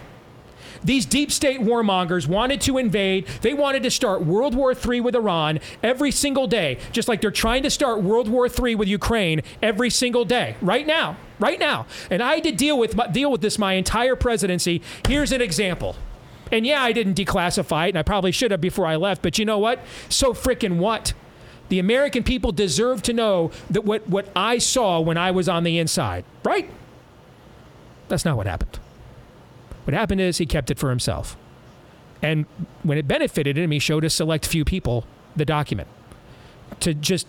These 0.83 1.05
deep 1.05 1.31
state 1.31 1.59
warmongers 1.59 2.27
wanted 2.27 2.61
to 2.61 2.77
invade. 2.77 3.27
They 3.41 3.53
wanted 3.53 3.83
to 3.83 3.91
start 3.91 4.23
World 4.23 4.55
War 4.55 4.73
III 4.73 5.01
with 5.01 5.15
Iran 5.15 5.59
every 5.83 6.11
single 6.11 6.47
day, 6.47 6.79
just 6.91 7.07
like 7.07 7.21
they're 7.21 7.31
trying 7.31 7.63
to 7.63 7.69
start 7.69 8.01
World 8.01 8.29
War 8.29 8.47
III 8.47 8.75
with 8.75 8.87
Ukraine 8.87 9.41
every 9.61 9.89
single 9.89 10.25
day, 10.25 10.55
right 10.61 10.87
now, 10.87 11.17
right 11.39 11.59
now. 11.59 11.85
And 12.09 12.21
I 12.23 12.35
had 12.35 12.43
to 12.43 12.51
deal 12.51 12.77
with 12.77 12.97
deal 13.11 13.31
with 13.31 13.41
this 13.41 13.57
my 13.57 13.73
entire 13.73 14.15
presidency. 14.15 14.81
Here's 15.07 15.31
an 15.31 15.41
example. 15.41 15.95
And 16.51 16.65
yeah, 16.65 16.81
I 16.81 16.91
didn't 16.93 17.15
declassify 17.15 17.87
it, 17.87 17.89
and 17.89 17.97
I 17.97 18.03
probably 18.03 18.31
should 18.31 18.51
have 18.51 18.61
before 18.61 18.87
I 18.87 18.95
left. 18.95 19.21
But 19.21 19.37
you 19.37 19.45
know 19.45 19.59
what? 19.59 19.79
So 20.09 20.33
freaking 20.33 20.77
what? 20.77 21.13
The 21.69 21.77
American 21.77 22.23
people 22.23 22.51
deserve 22.51 23.03
to 23.03 23.13
know 23.13 23.51
that 23.69 23.85
what, 23.85 24.07
what 24.09 24.27
I 24.35 24.57
saw 24.57 24.99
when 24.99 25.17
I 25.17 25.29
was 25.29 25.47
on 25.47 25.63
the 25.63 25.77
inside, 25.77 26.25
right? 26.43 26.67
That's 28.07 28.25
not 28.25 28.35
what 28.37 28.47
happened. 28.47 28.79
What 29.89 29.95
happened 29.95 30.21
is 30.21 30.37
he 30.37 30.45
kept 30.45 30.69
it 30.69 30.77
for 30.77 30.91
himself. 30.91 31.35
And 32.21 32.45
when 32.83 32.99
it 32.99 33.07
benefited 33.07 33.57
him, 33.57 33.71
he 33.71 33.79
showed 33.79 34.03
a 34.03 34.09
select 34.11 34.45
few 34.45 34.63
people 34.63 35.03
the 35.35 35.45
document 35.45 35.87
to 36.81 36.93
just 36.93 37.25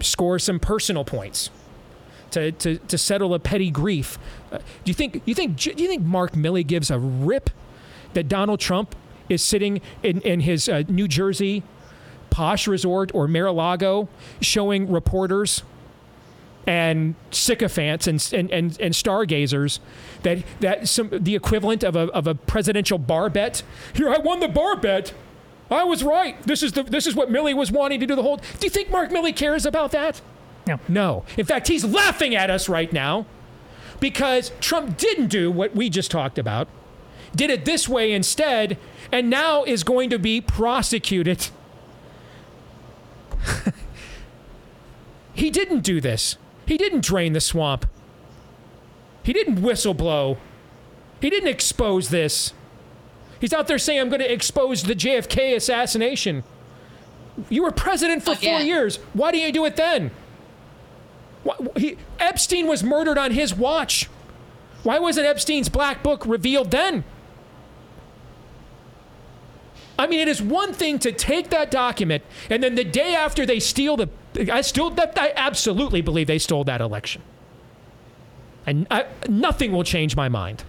score 0.00 0.38
some 0.38 0.58
personal 0.58 1.04
points, 1.04 1.50
to, 2.30 2.50
to, 2.52 2.78
to 2.78 2.96
settle 2.96 3.34
a 3.34 3.38
petty 3.38 3.70
grief. 3.70 4.18
Uh, 4.50 4.56
do 4.56 4.64
you 4.86 4.94
think 4.94 5.20
you 5.26 5.34
think 5.34 5.58
do 5.58 5.70
you 5.76 5.86
think 5.86 6.02
Mark 6.02 6.32
Milley 6.32 6.66
gives 6.66 6.90
a 6.90 6.98
rip 6.98 7.50
that 8.14 8.26
Donald 8.26 8.58
Trump 8.58 8.96
is 9.28 9.42
sitting 9.42 9.82
in, 10.02 10.22
in 10.22 10.40
his 10.40 10.66
uh, 10.66 10.84
New 10.88 11.08
Jersey 11.08 11.62
posh 12.30 12.66
resort 12.66 13.14
or 13.14 13.28
Mar-a-Lago 13.28 14.08
showing 14.40 14.90
reporters 14.90 15.62
and 16.68 17.14
sycophants 17.30 18.06
and, 18.06 18.30
and, 18.34 18.50
and, 18.50 18.78
and 18.78 18.94
stargazers 18.94 19.80
that, 20.22 20.44
that 20.60 20.86
some, 20.86 21.08
the 21.10 21.34
equivalent 21.34 21.82
of 21.82 21.96
a, 21.96 22.12
of 22.12 22.26
a 22.26 22.34
presidential 22.34 22.98
bar 22.98 23.30
bet. 23.30 23.62
Here, 23.94 24.10
I 24.10 24.18
won 24.18 24.40
the 24.40 24.48
bar 24.48 24.76
bet. 24.76 25.14
I 25.70 25.84
was 25.84 26.04
right. 26.04 26.40
This 26.42 26.62
is, 26.62 26.72
the, 26.72 26.82
this 26.82 27.06
is 27.06 27.14
what 27.14 27.30
Milley 27.30 27.56
was 27.56 27.72
wanting 27.72 28.00
to 28.00 28.06
do 28.06 28.14
the 28.14 28.22
whole. 28.22 28.36
Do 28.36 28.44
you 28.60 28.68
think 28.68 28.90
Mark 28.90 29.08
Milley 29.10 29.34
cares 29.34 29.64
about 29.64 29.92
that? 29.92 30.20
No. 30.66 30.78
No. 30.88 31.24
In 31.38 31.46
fact, 31.46 31.68
he's 31.68 31.86
laughing 31.86 32.34
at 32.34 32.50
us 32.50 32.68
right 32.68 32.92
now 32.92 33.24
because 33.98 34.52
Trump 34.60 34.98
didn't 34.98 35.28
do 35.28 35.50
what 35.50 35.74
we 35.74 35.88
just 35.88 36.10
talked 36.10 36.38
about, 36.38 36.68
did 37.34 37.48
it 37.48 37.64
this 37.64 37.88
way 37.88 38.12
instead, 38.12 38.76
and 39.10 39.30
now 39.30 39.64
is 39.64 39.84
going 39.84 40.10
to 40.10 40.18
be 40.18 40.42
prosecuted. 40.42 41.48
he 45.32 45.48
didn't 45.48 45.80
do 45.80 45.98
this. 45.98 46.36
He 46.68 46.76
didn't 46.76 47.02
drain 47.02 47.32
the 47.32 47.40
swamp. 47.40 47.86
He 49.22 49.32
didn't 49.32 49.62
whistle 49.62 49.94
blow. 49.94 50.36
He 51.18 51.30
didn't 51.30 51.48
expose 51.48 52.10
this. 52.10 52.52
He's 53.40 53.54
out 53.54 53.68
there 53.68 53.78
saying, 53.78 53.98
I'm 53.98 54.10
going 54.10 54.20
to 54.20 54.30
expose 54.30 54.82
the 54.82 54.94
JFK 54.94 55.56
assassination. 55.56 56.44
You 57.48 57.62
were 57.62 57.70
president 57.70 58.22
for 58.22 58.34
four 58.34 58.60
years. 58.60 58.96
Why 59.14 59.30
didn't 59.30 59.46
you 59.46 59.52
do 59.52 59.64
it 59.64 59.76
then? 59.76 60.10
Why, 61.42 61.56
he, 61.76 61.96
Epstein 62.18 62.66
was 62.66 62.84
murdered 62.84 63.16
on 63.16 63.30
his 63.30 63.54
watch. 63.54 64.10
Why 64.82 64.98
wasn't 64.98 65.26
Epstein's 65.26 65.70
black 65.70 66.02
book 66.02 66.26
revealed 66.26 66.70
then? 66.70 67.04
I 69.98 70.06
mean, 70.06 70.20
it 70.20 70.28
is 70.28 70.42
one 70.42 70.74
thing 70.74 70.98
to 70.98 71.12
take 71.12 71.48
that 71.48 71.70
document 71.70 72.24
and 72.50 72.62
then 72.62 72.74
the 72.74 72.84
day 72.84 73.14
after 73.14 73.46
they 73.46 73.58
steal 73.58 73.96
the, 73.96 74.10
I 74.38 74.60
still, 74.60 74.94
I 74.98 75.32
absolutely 75.34 76.00
believe 76.00 76.26
they 76.26 76.38
stole 76.38 76.64
that 76.64 76.80
election. 76.80 77.22
And 78.66 78.86
I, 78.90 79.06
nothing 79.28 79.72
will 79.72 79.84
change 79.84 80.14
my 80.14 80.28
mind. 80.28 80.64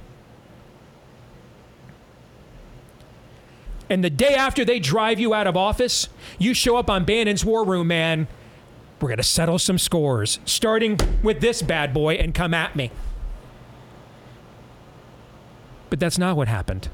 And 3.89 4.03
the 4.03 4.09
day 4.09 4.35
after 4.35 4.63
they 4.63 4.79
drive 4.79 5.19
you 5.19 5.33
out 5.33 5.47
of 5.47 5.57
office, 5.57 6.09
you 6.37 6.53
show 6.53 6.77
up 6.77 6.89
on 6.89 7.05
Bannon's 7.05 7.43
War 7.43 7.65
Room, 7.65 7.87
man. 7.87 8.27
We're 9.01 9.09
going 9.09 9.17
to 9.17 9.23
settle 9.23 9.57
some 9.57 9.77
scores, 9.77 10.39
starting 10.45 10.99
with 11.23 11.41
this 11.41 11.61
bad 11.61 11.93
boy, 11.93 12.15
and 12.15 12.33
come 12.33 12.53
at 12.53 12.75
me. 12.75 12.91
But 15.89 15.99
that's 15.99 16.17
not 16.17 16.37
what 16.37 16.47
happened. 16.47 16.89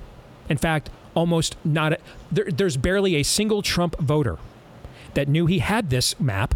In 0.48 0.58
fact, 0.58 0.90
almost 1.16 1.58
not 1.66 1.94
a, 1.94 2.00
there, 2.32 2.46
there's 2.46 2.78
barely 2.78 3.16
a 3.16 3.24
single 3.24 3.62
Trump 3.62 4.00
voter 4.00 4.38
that 5.16 5.28
knew 5.28 5.48
he 5.48 5.60
had 5.60 5.90
this 5.90 6.20
map 6.20 6.56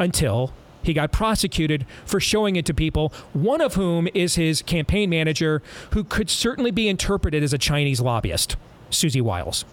until 0.00 0.52
he 0.82 0.94
got 0.94 1.12
prosecuted 1.12 1.86
for 2.04 2.18
showing 2.18 2.56
it 2.56 2.64
to 2.66 2.74
people, 2.74 3.12
one 3.32 3.60
of 3.60 3.74
whom 3.74 4.08
is 4.14 4.34
his 4.34 4.62
campaign 4.62 5.10
manager, 5.10 5.62
who 5.92 6.02
could 6.02 6.30
certainly 6.30 6.70
be 6.70 6.88
interpreted 6.88 7.42
as 7.42 7.52
a 7.52 7.58
Chinese 7.58 8.00
lobbyist, 8.00 8.56
Susie 8.88 9.20
Wiles. 9.20 9.64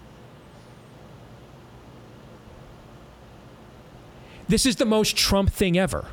This 4.46 4.64
is 4.64 4.76
the 4.76 4.84
most 4.84 5.16
Trump 5.16 5.50
thing 5.50 5.78
ever. 5.78 6.06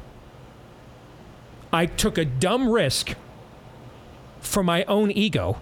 I 1.72 1.86
took 1.86 2.18
a 2.18 2.26
dumb 2.26 2.70
risk 2.70 3.16
for 4.40 4.64
my 4.64 4.84
own 4.86 5.12
ego 5.12 5.60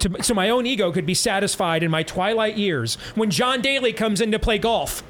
to, 0.00 0.22
so 0.22 0.34
my 0.34 0.50
own 0.50 0.66
ego 0.66 0.92
could 0.92 1.06
be 1.06 1.14
satisfied 1.14 1.82
in 1.82 1.90
my 1.90 2.02
twilight 2.02 2.58
years 2.58 2.96
when 3.14 3.30
John 3.30 3.62
Daly 3.62 3.92
comes 3.92 4.20
in 4.20 4.30
to 4.32 4.38
play 4.38 4.58
golf. 4.58 5.02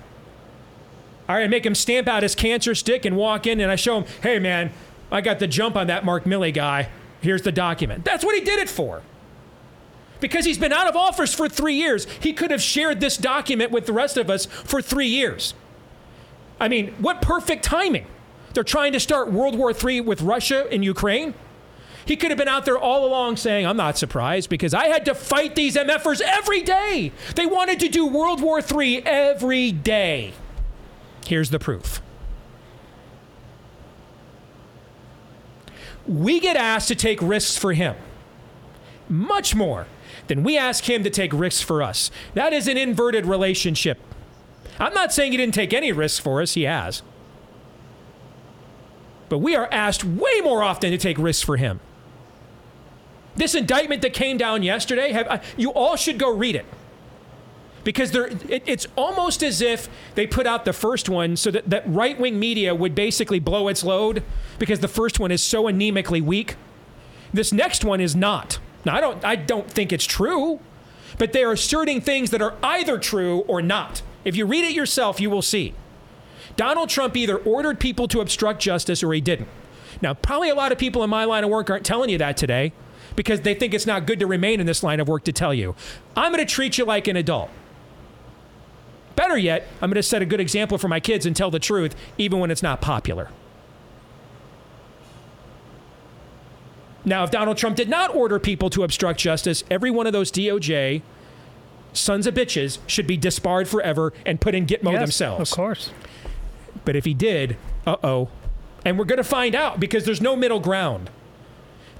All 1.28 1.34
right, 1.34 1.44
I 1.44 1.48
make 1.48 1.66
him 1.66 1.74
stamp 1.74 2.06
out 2.06 2.22
his 2.22 2.34
cancer 2.34 2.74
stick 2.74 3.04
and 3.04 3.16
walk 3.16 3.46
in, 3.46 3.60
and 3.60 3.70
I 3.70 3.76
show 3.76 4.00
him, 4.00 4.04
hey, 4.22 4.38
man, 4.38 4.72
I 5.10 5.20
got 5.20 5.38
the 5.38 5.46
jump 5.46 5.76
on 5.76 5.88
that 5.88 6.04
Mark 6.04 6.24
Milley 6.24 6.54
guy. 6.54 6.88
Here's 7.20 7.42
the 7.42 7.52
document. 7.52 8.04
That's 8.04 8.24
what 8.24 8.34
he 8.36 8.42
did 8.42 8.60
it 8.60 8.68
for. 8.68 9.02
Because 10.20 10.44
he's 10.44 10.58
been 10.58 10.72
out 10.72 10.86
of 10.86 10.96
office 10.96 11.34
for 11.34 11.48
three 11.48 11.74
years. 11.74 12.06
He 12.20 12.32
could 12.32 12.50
have 12.50 12.62
shared 12.62 13.00
this 13.00 13.16
document 13.16 13.70
with 13.70 13.86
the 13.86 13.92
rest 13.92 14.16
of 14.16 14.30
us 14.30 14.46
for 14.46 14.80
three 14.80 15.08
years. 15.08 15.54
I 16.60 16.68
mean, 16.68 16.94
what 16.98 17.20
perfect 17.20 17.64
timing. 17.64 18.06
They're 18.54 18.64
trying 18.64 18.92
to 18.94 19.00
start 19.00 19.30
World 19.30 19.58
War 19.58 19.72
III 19.72 20.00
with 20.02 20.22
Russia 20.22 20.66
and 20.70 20.84
Ukraine. 20.84 21.34
He 22.06 22.16
could 22.16 22.30
have 22.30 22.38
been 22.38 22.48
out 22.48 22.64
there 22.64 22.78
all 22.78 23.04
along 23.04 23.36
saying, 23.36 23.66
I'm 23.66 23.76
not 23.76 23.98
surprised 23.98 24.48
because 24.48 24.72
I 24.72 24.86
had 24.86 25.04
to 25.06 25.14
fight 25.14 25.56
these 25.56 25.76
MFers 25.76 26.20
every 26.20 26.62
day. 26.62 27.12
They 27.34 27.46
wanted 27.46 27.80
to 27.80 27.88
do 27.88 28.06
World 28.06 28.40
War 28.40 28.60
III 28.60 29.04
every 29.04 29.72
day. 29.72 30.32
Here's 31.26 31.50
the 31.50 31.58
proof. 31.58 32.00
We 36.06 36.38
get 36.38 36.56
asked 36.56 36.88
to 36.88 36.94
take 36.94 37.20
risks 37.20 37.58
for 37.58 37.72
him, 37.72 37.96
much 39.08 39.54
more 39.54 39.86
than 40.28 40.44
we 40.44 40.56
ask 40.56 40.88
him 40.88 41.02
to 41.02 41.10
take 41.10 41.32
risks 41.32 41.62
for 41.62 41.82
us. 41.82 42.10
That 42.34 42.52
is 42.52 42.68
an 42.68 42.76
inverted 42.76 43.26
relationship. 43.26 43.98
I'm 44.78 44.94
not 44.94 45.12
saying 45.12 45.32
he 45.32 45.38
didn't 45.38 45.54
take 45.54 45.72
any 45.72 45.90
risks 45.90 46.18
for 46.18 46.40
us, 46.40 46.54
he 46.54 46.62
has. 46.62 47.02
But 49.28 49.38
we 49.38 49.56
are 49.56 49.68
asked 49.72 50.04
way 50.04 50.40
more 50.42 50.62
often 50.62 50.92
to 50.92 50.98
take 50.98 51.18
risks 51.18 51.42
for 51.42 51.56
him. 51.56 51.80
This 53.34 53.54
indictment 53.54 54.02
that 54.02 54.12
came 54.12 54.36
down 54.36 54.62
yesterday, 54.62 55.12
have, 55.12 55.26
uh, 55.26 55.38
you 55.56 55.70
all 55.70 55.96
should 55.96 56.18
go 56.18 56.32
read 56.32 56.54
it. 56.54 56.66
Because 57.86 58.12
it, 58.16 58.64
it's 58.66 58.88
almost 58.96 59.44
as 59.44 59.60
if 59.60 59.88
they 60.16 60.26
put 60.26 60.44
out 60.44 60.64
the 60.64 60.72
first 60.72 61.08
one 61.08 61.36
so 61.36 61.52
that, 61.52 61.70
that 61.70 61.84
right 61.86 62.18
wing 62.18 62.36
media 62.36 62.74
would 62.74 62.96
basically 62.96 63.38
blow 63.38 63.68
its 63.68 63.84
load 63.84 64.24
because 64.58 64.80
the 64.80 64.88
first 64.88 65.20
one 65.20 65.30
is 65.30 65.40
so 65.40 65.66
anemically 65.66 66.20
weak. 66.20 66.56
This 67.32 67.52
next 67.52 67.84
one 67.84 68.00
is 68.00 68.16
not. 68.16 68.58
Now, 68.84 68.96
I 68.96 69.00
don't, 69.00 69.24
I 69.24 69.36
don't 69.36 69.70
think 69.70 69.92
it's 69.92 70.04
true, 70.04 70.58
but 71.16 71.32
they 71.32 71.44
are 71.44 71.52
asserting 71.52 72.00
things 72.00 72.32
that 72.32 72.42
are 72.42 72.54
either 72.60 72.98
true 72.98 73.42
or 73.42 73.62
not. 73.62 74.02
If 74.24 74.34
you 74.34 74.46
read 74.46 74.64
it 74.64 74.72
yourself, 74.72 75.20
you 75.20 75.30
will 75.30 75.40
see. 75.40 75.72
Donald 76.56 76.88
Trump 76.88 77.16
either 77.16 77.36
ordered 77.36 77.78
people 77.78 78.08
to 78.08 78.20
obstruct 78.20 78.60
justice 78.60 79.04
or 79.04 79.12
he 79.12 79.20
didn't. 79.20 79.48
Now, 80.02 80.12
probably 80.12 80.48
a 80.48 80.56
lot 80.56 80.72
of 80.72 80.78
people 80.78 81.04
in 81.04 81.10
my 81.10 81.24
line 81.24 81.44
of 81.44 81.50
work 81.50 81.70
aren't 81.70 81.86
telling 81.86 82.10
you 82.10 82.18
that 82.18 82.36
today 82.36 82.72
because 83.14 83.42
they 83.42 83.54
think 83.54 83.74
it's 83.74 83.86
not 83.86 84.08
good 84.08 84.18
to 84.18 84.26
remain 84.26 84.58
in 84.58 84.66
this 84.66 84.82
line 84.82 84.98
of 84.98 85.06
work 85.06 85.22
to 85.22 85.32
tell 85.32 85.54
you. 85.54 85.76
I'm 86.16 86.32
going 86.32 86.44
to 86.44 86.52
treat 86.52 86.78
you 86.78 86.84
like 86.84 87.06
an 87.06 87.14
adult. 87.14 87.48
Better 89.16 89.36
yet, 89.36 89.66
I'm 89.80 89.90
going 89.90 89.96
to 89.96 90.02
set 90.02 90.22
a 90.22 90.26
good 90.26 90.40
example 90.40 90.78
for 90.78 90.88
my 90.88 91.00
kids 91.00 91.26
and 91.26 91.34
tell 91.34 91.50
the 91.50 91.58
truth, 91.58 91.96
even 92.18 92.38
when 92.38 92.50
it's 92.50 92.62
not 92.62 92.80
popular. 92.80 93.30
Now, 97.04 97.24
if 97.24 97.30
Donald 97.30 97.56
Trump 97.56 97.76
did 97.76 97.88
not 97.88 98.14
order 98.14 98.38
people 98.38 98.68
to 98.70 98.82
obstruct 98.82 99.18
justice, 99.18 99.64
every 99.70 99.90
one 99.90 100.06
of 100.06 100.12
those 100.12 100.30
DOJ 100.30 101.02
sons 101.92 102.26
of 102.26 102.34
bitches 102.34 102.78
should 102.86 103.06
be 103.06 103.16
disbarred 103.16 103.68
forever 103.68 104.12
and 104.26 104.40
put 104.40 104.54
in 104.54 104.66
Gitmo 104.66 104.92
yes, 104.92 105.00
themselves. 105.00 105.50
Of 105.50 105.56
course. 105.56 105.90
But 106.84 106.96
if 106.96 107.04
he 107.04 107.14
did, 107.14 107.56
uh 107.86 107.96
oh. 108.04 108.28
And 108.84 108.98
we're 108.98 109.04
going 109.04 109.16
to 109.16 109.24
find 109.24 109.54
out 109.54 109.80
because 109.80 110.04
there's 110.04 110.20
no 110.20 110.36
middle 110.36 110.60
ground. 110.60 111.10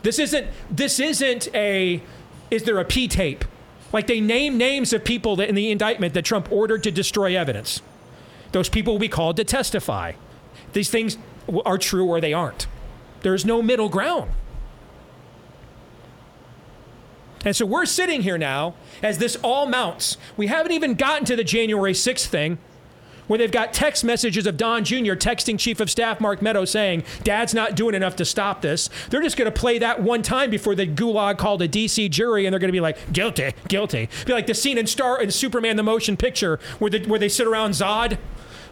This 0.02 0.18
isn't 0.18 0.48
this 0.70 1.00
isn't 1.00 1.48
a 1.54 2.02
is 2.50 2.64
there 2.64 2.78
a 2.78 2.84
P 2.84 3.08
tape? 3.08 3.44
Like 3.92 4.06
they 4.06 4.20
name 4.20 4.58
names 4.58 4.92
of 4.92 5.04
people 5.04 5.36
that 5.36 5.48
in 5.48 5.54
the 5.54 5.70
indictment 5.70 6.14
that 6.14 6.24
Trump 6.24 6.50
ordered 6.50 6.82
to 6.84 6.90
destroy 6.90 7.36
evidence. 7.36 7.82
Those 8.52 8.68
people 8.68 8.94
will 8.94 9.00
be 9.00 9.08
called 9.08 9.36
to 9.36 9.44
testify. 9.44 10.12
These 10.72 10.90
things 10.90 11.18
are 11.64 11.78
true 11.78 12.06
or 12.06 12.20
they 12.20 12.32
aren't. 12.32 12.66
There's 13.22 13.44
no 13.44 13.62
middle 13.62 13.88
ground. 13.88 14.30
And 17.44 17.54
so 17.54 17.64
we're 17.64 17.86
sitting 17.86 18.22
here 18.22 18.38
now 18.38 18.74
as 19.02 19.18
this 19.18 19.36
all 19.36 19.66
mounts. 19.66 20.16
We 20.36 20.48
haven't 20.48 20.72
even 20.72 20.94
gotten 20.94 21.24
to 21.26 21.36
the 21.36 21.44
January 21.44 21.92
6th 21.92 22.26
thing 22.26 22.58
where 23.26 23.38
they've 23.38 23.50
got 23.50 23.72
text 23.72 24.04
messages 24.04 24.46
of 24.46 24.56
Don 24.56 24.84
Jr. 24.84 25.14
texting 25.14 25.58
Chief 25.58 25.80
of 25.80 25.90
Staff 25.90 26.20
Mark 26.20 26.42
Meadows 26.42 26.70
saying, 26.70 27.04
Dad's 27.24 27.54
not 27.54 27.74
doing 27.74 27.94
enough 27.94 28.16
to 28.16 28.24
stop 28.24 28.62
this. 28.62 28.88
They're 29.10 29.22
just 29.22 29.36
going 29.36 29.50
to 29.50 29.58
play 29.58 29.78
that 29.78 30.02
one 30.02 30.22
time 30.22 30.50
before 30.50 30.74
the 30.74 30.86
gulag 30.86 31.38
called 31.38 31.62
a 31.62 31.68
DC 31.68 32.10
jury 32.10 32.46
and 32.46 32.52
they're 32.52 32.60
going 32.60 32.68
to 32.68 32.72
be 32.72 32.80
like, 32.80 33.12
guilty, 33.12 33.52
guilty. 33.68 34.08
Be 34.26 34.32
like 34.32 34.46
the 34.46 34.54
scene 34.54 34.78
in 34.78 34.86
Star 34.86 35.20
in 35.20 35.30
Superman 35.30 35.76
the 35.76 35.82
Motion 35.82 36.16
Picture 36.16 36.58
where, 36.78 36.90
the, 36.90 37.04
where 37.06 37.18
they 37.18 37.28
sit 37.28 37.46
around 37.46 37.72
Zod 37.72 38.18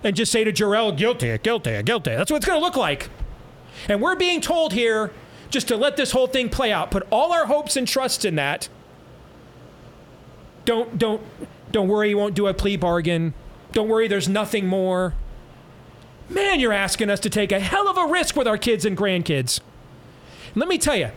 and 0.02 0.14
just 0.14 0.30
say 0.30 0.44
to 0.44 0.52
Jor-El, 0.52 0.92
guilty, 0.92 1.36
guilty, 1.38 1.82
guilty. 1.82 2.10
That's 2.10 2.30
what 2.30 2.38
it's 2.38 2.46
going 2.46 2.60
to 2.60 2.64
look 2.64 2.76
like. 2.76 3.10
And 3.88 4.00
we're 4.00 4.16
being 4.16 4.40
told 4.40 4.72
here 4.72 5.12
just 5.50 5.68
to 5.68 5.76
let 5.76 5.96
this 5.96 6.10
whole 6.10 6.26
thing 6.26 6.48
play 6.48 6.72
out, 6.72 6.90
put 6.90 7.06
all 7.10 7.32
our 7.32 7.46
hopes 7.46 7.76
and 7.76 7.86
trusts 7.86 8.24
in 8.24 8.34
that. 8.34 8.68
Don't 10.64 10.98
don't 10.98 11.22
don't 11.70 11.88
worry, 11.88 12.08
he 12.08 12.14
won't 12.14 12.34
do 12.34 12.46
a 12.46 12.54
plea 12.54 12.76
bargain. 12.76 13.34
Don't 13.74 13.88
worry, 13.88 14.08
there's 14.08 14.28
nothing 14.28 14.66
more. 14.66 15.14
Man, 16.28 16.58
you're 16.58 16.72
asking 16.72 17.10
us 17.10 17.20
to 17.20 17.28
take 17.28 17.52
a 17.52 17.60
hell 17.60 17.88
of 17.88 17.98
a 17.98 18.06
risk 18.06 18.34
with 18.36 18.48
our 18.48 18.56
kids 18.56 18.84
and 18.84 18.96
grandkids. 18.96 19.60
Let 20.54 20.68
me 20.68 20.78
tell 20.78 20.96
you, 20.96 21.10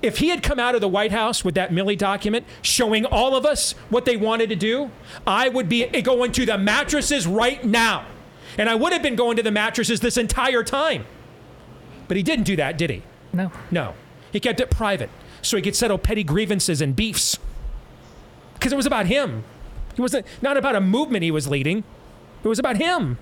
if 0.00 0.18
he 0.18 0.30
had 0.30 0.42
come 0.42 0.58
out 0.58 0.74
of 0.74 0.80
the 0.80 0.88
White 0.88 1.12
House 1.12 1.44
with 1.44 1.54
that 1.54 1.70
Milley 1.70 1.96
document 1.96 2.44
showing 2.60 3.04
all 3.04 3.36
of 3.36 3.46
us 3.46 3.72
what 3.88 4.04
they 4.04 4.16
wanted 4.16 4.48
to 4.48 4.56
do, 4.56 4.90
I 5.26 5.48
would 5.48 5.68
be 5.68 5.84
going 5.86 6.32
to 6.32 6.44
the 6.44 6.58
mattresses 6.58 7.26
right 7.26 7.64
now. 7.64 8.06
And 8.58 8.68
I 8.68 8.74
would 8.74 8.92
have 8.92 9.02
been 9.02 9.14
going 9.16 9.36
to 9.36 9.42
the 9.42 9.52
mattresses 9.52 10.00
this 10.00 10.16
entire 10.16 10.64
time. 10.64 11.06
But 12.08 12.16
he 12.16 12.22
didn't 12.22 12.44
do 12.44 12.56
that, 12.56 12.76
did 12.76 12.90
he? 12.90 13.02
No. 13.32 13.52
No. 13.70 13.94
He 14.32 14.40
kept 14.40 14.60
it 14.60 14.70
private 14.70 15.10
so 15.40 15.56
he 15.56 15.62
could 15.62 15.76
settle 15.76 15.98
petty 15.98 16.24
grievances 16.24 16.80
and 16.80 16.96
beefs. 16.96 17.38
Because 18.54 18.72
it 18.72 18.76
was 18.76 18.86
about 18.86 19.06
him. 19.06 19.44
It 19.94 20.00
wasn't 20.00 20.26
not 20.40 20.56
about 20.56 20.76
a 20.76 20.80
movement 20.80 21.22
he 21.22 21.30
was 21.30 21.46
leading. 21.48 21.84
It 22.42 22.48
was 22.48 22.58
about 22.58 22.76
him. 22.76 23.18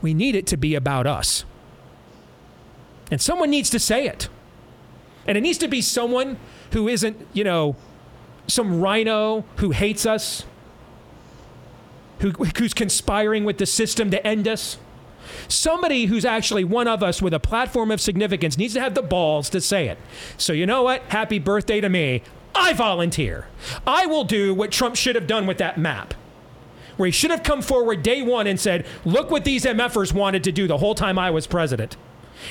We 0.00 0.14
need 0.14 0.34
it 0.34 0.46
to 0.48 0.56
be 0.56 0.74
about 0.74 1.06
us. 1.06 1.44
And 3.10 3.20
someone 3.20 3.50
needs 3.50 3.70
to 3.70 3.78
say 3.78 4.06
it. 4.06 4.28
And 5.26 5.36
it 5.36 5.40
needs 5.40 5.58
to 5.58 5.68
be 5.68 5.82
someone 5.82 6.38
who 6.72 6.88
isn't, 6.88 7.26
you 7.32 7.44
know, 7.44 7.76
some 8.46 8.80
rhino 8.80 9.44
who 9.56 9.70
hates 9.70 10.06
us, 10.06 10.44
who, 12.20 12.30
who's 12.30 12.74
conspiring 12.74 13.44
with 13.44 13.58
the 13.58 13.66
system 13.66 14.10
to 14.10 14.26
end 14.26 14.48
us. 14.48 14.78
Somebody 15.46 16.06
who's 16.06 16.24
actually 16.24 16.64
one 16.64 16.88
of 16.88 17.02
us 17.02 17.20
with 17.20 17.34
a 17.34 17.40
platform 17.40 17.90
of 17.90 18.00
significance 18.00 18.56
needs 18.56 18.74
to 18.74 18.80
have 18.80 18.94
the 18.94 19.02
balls 19.02 19.50
to 19.50 19.60
say 19.60 19.88
it. 19.88 19.98
So, 20.38 20.52
you 20.52 20.64
know 20.64 20.82
what? 20.82 21.02
Happy 21.04 21.38
birthday 21.38 21.80
to 21.80 21.88
me. 21.88 22.22
I 22.58 22.72
volunteer. 22.72 23.46
I 23.86 24.06
will 24.06 24.24
do 24.24 24.52
what 24.52 24.72
Trump 24.72 24.96
should 24.96 25.14
have 25.14 25.26
done 25.26 25.46
with 25.46 25.58
that 25.58 25.78
map. 25.78 26.14
Where 26.96 27.06
he 27.06 27.12
should 27.12 27.30
have 27.30 27.44
come 27.44 27.62
forward 27.62 28.02
day 28.02 28.22
one 28.22 28.46
and 28.46 28.58
said, 28.58 28.84
Look 29.04 29.30
what 29.30 29.44
these 29.44 29.64
MFers 29.64 30.12
wanted 30.12 30.42
to 30.44 30.52
do 30.52 30.66
the 30.66 30.78
whole 30.78 30.94
time 30.96 31.18
I 31.18 31.30
was 31.30 31.46
president. 31.46 31.96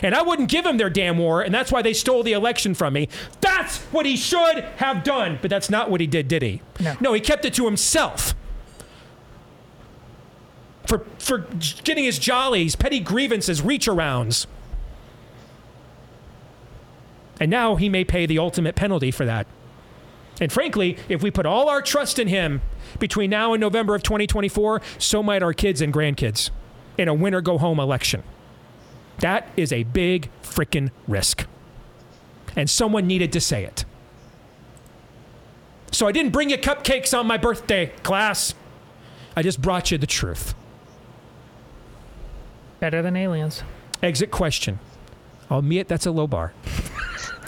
And 0.01 0.16
I 0.16 0.22
wouldn't 0.22 0.49
give 0.49 0.64
them 0.64 0.78
their 0.78 0.89
damn 0.89 1.18
war, 1.18 1.41
and 1.41 1.53
that's 1.53 1.72
why 1.72 1.82
they 1.82 1.93
stole 1.93 2.24
the 2.24 2.34
election 2.34 2.74
from 2.74 2.93
me. 2.93 3.10
That's 3.41 3.80
what 3.86 4.05
he 4.05 4.18
should 4.18 4.64
have 4.78 5.03
done. 5.03 5.39
But 5.41 5.49
that's 5.49 5.70
not 5.70 5.89
what 5.89 6.01
he 6.01 6.08
did, 6.08 6.28
did 6.28 6.41
he? 6.41 6.62
No. 6.80 6.95
No, 6.99 7.14
he 7.14 7.22
kept 7.22 7.45
it 7.45 7.53
to 7.55 7.66
himself. 7.66 8.34
For, 10.86 11.05
for 11.20 11.39
getting 11.84 12.05
his 12.05 12.18
jollies, 12.20 12.76
petty 12.76 12.99
grievances, 12.99 13.62
reach 13.62 13.88
arounds. 13.88 14.45
And 17.39 17.51
now 17.51 17.76
he 17.76 17.89
may 17.89 18.03
pay 18.03 18.26
the 18.26 18.39
ultimate 18.39 18.76
penalty 18.76 19.12
for 19.12 19.26
that. 19.26 19.47
And 20.40 20.52
frankly, 20.52 20.98
if 21.10 21.24
we 21.24 21.32
put 21.32 21.46
all 21.46 21.70
our 21.70 21.82
trust 21.82 22.20
in 22.20 22.28
him 22.28 22.62
between 23.00 23.30
now 23.30 23.54
and 23.54 23.62
November 23.62 23.96
of 23.96 24.04
2024, 24.04 24.82
so 25.00 25.24
might 25.24 25.42
our 25.42 25.54
kids 25.54 25.82
and 25.82 25.94
grandkids 25.94 26.52
in 26.98 27.08
a 27.08 27.14
winner 27.14 27.42
go 27.42 27.58
home 27.58 27.80
election. 27.80 28.24
That 29.20 29.50
is 29.56 29.72
a 29.72 29.84
big 29.84 30.30
freaking 30.44 30.92
risk. 31.08 31.46
And 32.56 32.70
someone 32.70 33.08
needed 33.08 33.32
to 33.34 33.42
say 33.42 33.64
it. 33.64 33.86
So 35.92 36.08
I 36.08 36.12
didn't 36.12 36.32
bring 36.32 36.50
you 36.50 36.58
cupcakes 36.58 37.18
on 37.18 37.26
my 37.28 37.38
birthday, 37.38 37.88
class. 38.04 38.54
I 39.36 39.42
just 39.42 39.62
brought 39.62 39.92
you 39.92 39.98
the 39.98 40.08
truth. 40.08 40.54
Better 42.80 43.02
than 43.02 43.16
aliens. 43.16 43.64
Exit 44.04 44.30
question. 44.30 44.80
I'll 45.50 45.60
admit 45.60 45.88
that's 45.88 46.06
a 46.06 46.12
low 46.12 46.28
bar. 46.28 46.54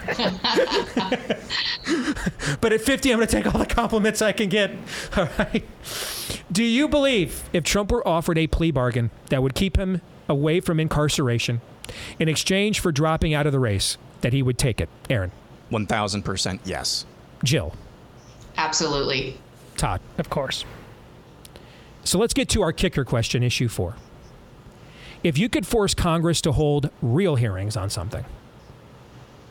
but 2.62 2.74
at 2.74 2.82
50, 2.82 3.12
I'm 3.12 3.18
going 3.18 3.28
to 3.28 3.36
take 3.36 3.54
all 3.54 3.60
the 3.60 3.66
compliments 3.66 4.22
I 4.22 4.32
can 4.32 4.50
get. 4.50 4.72
All 5.18 5.30
right. 5.38 5.66
Do 6.52 6.64
you 6.64 6.88
believe 6.88 7.50
if 7.54 7.64
Trump 7.64 7.92
were 7.92 8.08
offered 8.08 8.38
a 8.38 8.48
plea 8.48 8.72
bargain 8.72 9.12
that 9.30 9.44
would 9.44 9.56
keep 9.56 9.78
him 9.78 10.02
away 10.28 10.60
from 10.60 10.80
incarceration 10.80 11.62
in 12.20 12.28
exchange 12.28 12.80
for 12.80 12.92
dropping 12.92 13.34
out 13.34 13.46
of 13.46 13.52
the 13.52 13.60
race, 13.60 13.98
that 14.22 14.34
he 14.34 14.42
would 14.42 14.58
take 14.58 14.82
it? 14.82 14.90
Aaron. 15.10 15.32
1000% 15.72 16.60
yes. 16.66 17.06
Jill. 17.44 17.74
Absolutely. 18.58 19.38
Todd. 19.78 20.02
Of 20.18 20.30
course. 20.30 20.66
So 22.04 22.18
let's 22.18 22.34
get 22.34 22.50
to 22.50 22.62
our 22.62 22.74
kicker 22.74 23.06
question, 23.06 23.44
issue 23.44 23.68
four. 23.68 23.96
If 25.24 25.38
you 25.38 25.50
could 25.50 25.68
force 25.68 25.94
Congress 25.94 26.42
to 26.42 26.52
hold 26.52 26.90
real 27.02 27.36
hearings 27.36 27.76
on 27.76 27.90
something, 27.90 28.24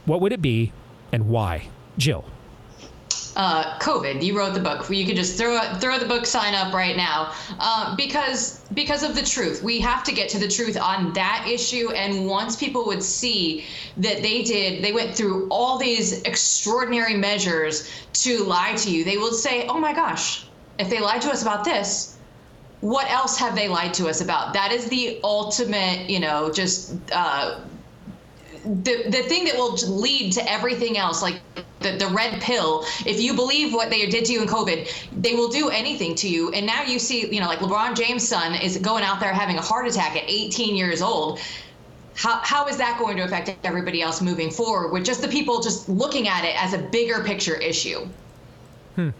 what 0.08 0.20
would 0.20 0.32
it 0.32 0.42
be 0.42 0.72
and 1.12 1.28
why? 1.28 1.68
Jill. 1.98 2.24
uh, 3.38 3.78
COVID. 3.78 4.22
You 4.22 4.36
wrote 4.36 4.52
the 4.52 4.60
book. 4.60 4.90
You 4.90 5.06
could 5.06 5.16
just 5.16 5.38
throw 5.38 5.60
throw 5.74 5.98
the 5.98 6.06
book 6.06 6.26
sign 6.26 6.54
up 6.54 6.74
right 6.74 6.96
now 6.96 7.32
uh, 7.60 7.94
because 7.96 8.60
because 8.74 9.02
of 9.04 9.14
the 9.14 9.22
truth. 9.22 9.62
We 9.62 9.78
have 9.80 10.02
to 10.04 10.12
get 10.12 10.28
to 10.30 10.38
the 10.38 10.48
truth 10.48 10.76
on 10.76 11.12
that 11.12 11.46
issue. 11.48 11.90
And 11.92 12.26
once 12.26 12.56
people 12.56 12.84
would 12.86 13.02
see 13.02 13.64
that 13.98 14.22
they 14.22 14.42
did, 14.42 14.82
they 14.82 14.92
went 14.92 15.14
through 15.14 15.46
all 15.50 15.78
these 15.78 16.22
extraordinary 16.22 17.16
measures 17.16 17.88
to 18.24 18.42
lie 18.44 18.74
to 18.74 18.90
you. 18.90 19.04
They 19.04 19.18
will 19.18 19.32
say, 19.32 19.66
"Oh 19.68 19.78
my 19.78 19.92
gosh, 19.92 20.46
if 20.78 20.90
they 20.90 21.00
lied 21.00 21.22
to 21.22 21.30
us 21.30 21.42
about 21.42 21.64
this." 21.64 22.16
What 22.80 23.10
else 23.10 23.36
have 23.38 23.56
they 23.56 23.66
lied 23.66 23.92
to 23.94 24.06
us 24.08 24.20
about? 24.20 24.52
That 24.52 24.70
is 24.70 24.88
the 24.88 25.18
ultimate, 25.24 26.08
you 26.08 26.20
know, 26.20 26.52
just 26.52 26.94
uh, 27.10 27.58
the 28.64 29.04
the 29.08 29.22
thing 29.24 29.44
that 29.44 29.56
will 29.56 29.74
lead 29.74 30.32
to 30.32 30.50
everything 30.50 30.96
else, 30.98 31.22
like 31.22 31.40
the, 31.80 31.92
the 31.92 32.06
red 32.08 32.40
pill. 32.40 32.84
If 33.06 33.20
you 33.20 33.34
believe 33.34 33.72
what 33.72 33.90
they 33.90 34.06
did 34.06 34.24
to 34.26 34.32
you 34.32 34.42
in 34.42 34.48
COVID, 34.48 34.90
they 35.20 35.34
will 35.34 35.48
do 35.48 35.68
anything 35.68 36.14
to 36.16 36.28
you. 36.28 36.50
And 36.52 36.66
now 36.66 36.82
you 36.82 36.98
see, 36.98 37.32
you 37.32 37.40
know, 37.40 37.46
like 37.46 37.60
LeBron 37.60 37.96
James' 37.96 38.26
son 38.26 38.54
is 38.54 38.78
going 38.78 39.04
out 39.04 39.20
there 39.20 39.32
having 39.32 39.56
a 39.56 39.62
heart 39.62 39.86
attack 39.86 40.16
at 40.16 40.24
18 40.26 40.76
years 40.76 41.02
old. 41.02 41.40
How, 42.14 42.40
how 42.42 42.66
is 42.66 42.76
that 42.78 42.98
going 42.98 43.16
to 43.18 43.22
affect 43.22 43.54
everybody 43.64 44.02
else 44.02 44.20
moving 44.20 44.50
forward 44.50 44.92
with 44.92 45.04
just 45.04 45.22
the 45.22 45.28
people 45.28 45.60
just 45.60 45.88
looking 45.88 46.26
at 46.26 46.44
it 46.44 46.60
as 46.60 46.74
a 46.74 46.78
bigger 46.78 47.22
picture 47.22 47.54
issue? 47.54 48.08
Hmm. 48.96 49.10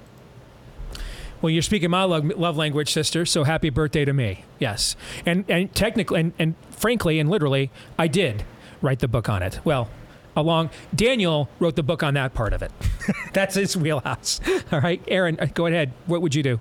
Well, 1.41 1.51
you're 1.51 1.63
speaking 1.63 1.91
my 1.91 2.03
love, 2.03 2.25
love 2.25 2.57
language, 2.57 2.93
sister. 2.93 3.25
So 3.25 3.45
happy 3.45 3.71
birthday 3.71 4.05
to 4.05 4.13
me. 4.13 4.45
Yes, 4.59 4.97
and 5.25 5.45
and 5.49 5.73
technically, 5.73 6.19
and, 6.19 6.33
and 6.37 6.57
frankly, 6.71 7.21
and 7.21 7.31
literally, 7.31 7.71
I 7.97 8.09
did 8.09 8.45
write 8.83 9.01
the 9.01 9.09
book 9.09 9.29
on 9.29 9.43
it. 9.43 9.61
Well, 9.65 9.89
along 10.37 10.71
Daniel 10.95 11.49
wrote 11.59 11.77
the 11.77 11.83
book 11.83 12.03
on 12.03 12.15
that 12.15 12.35
part 12.35 12.53
of 12.53 12.63
it. 12.63 12.73
That's 13.33 13.55
his 13.55 13.77
wheelhouse. 13.77 14.41
All 14.73 14.81
right, 14.81 15.03
Aaron, 15.09 15.39
uh, 15.41 15.47
go 15.47 15.67
ahead. 15.67 15.93
What 16.07 16.23
would 16.23 16.35
you 16.35 16.43
do? 16.43 16.61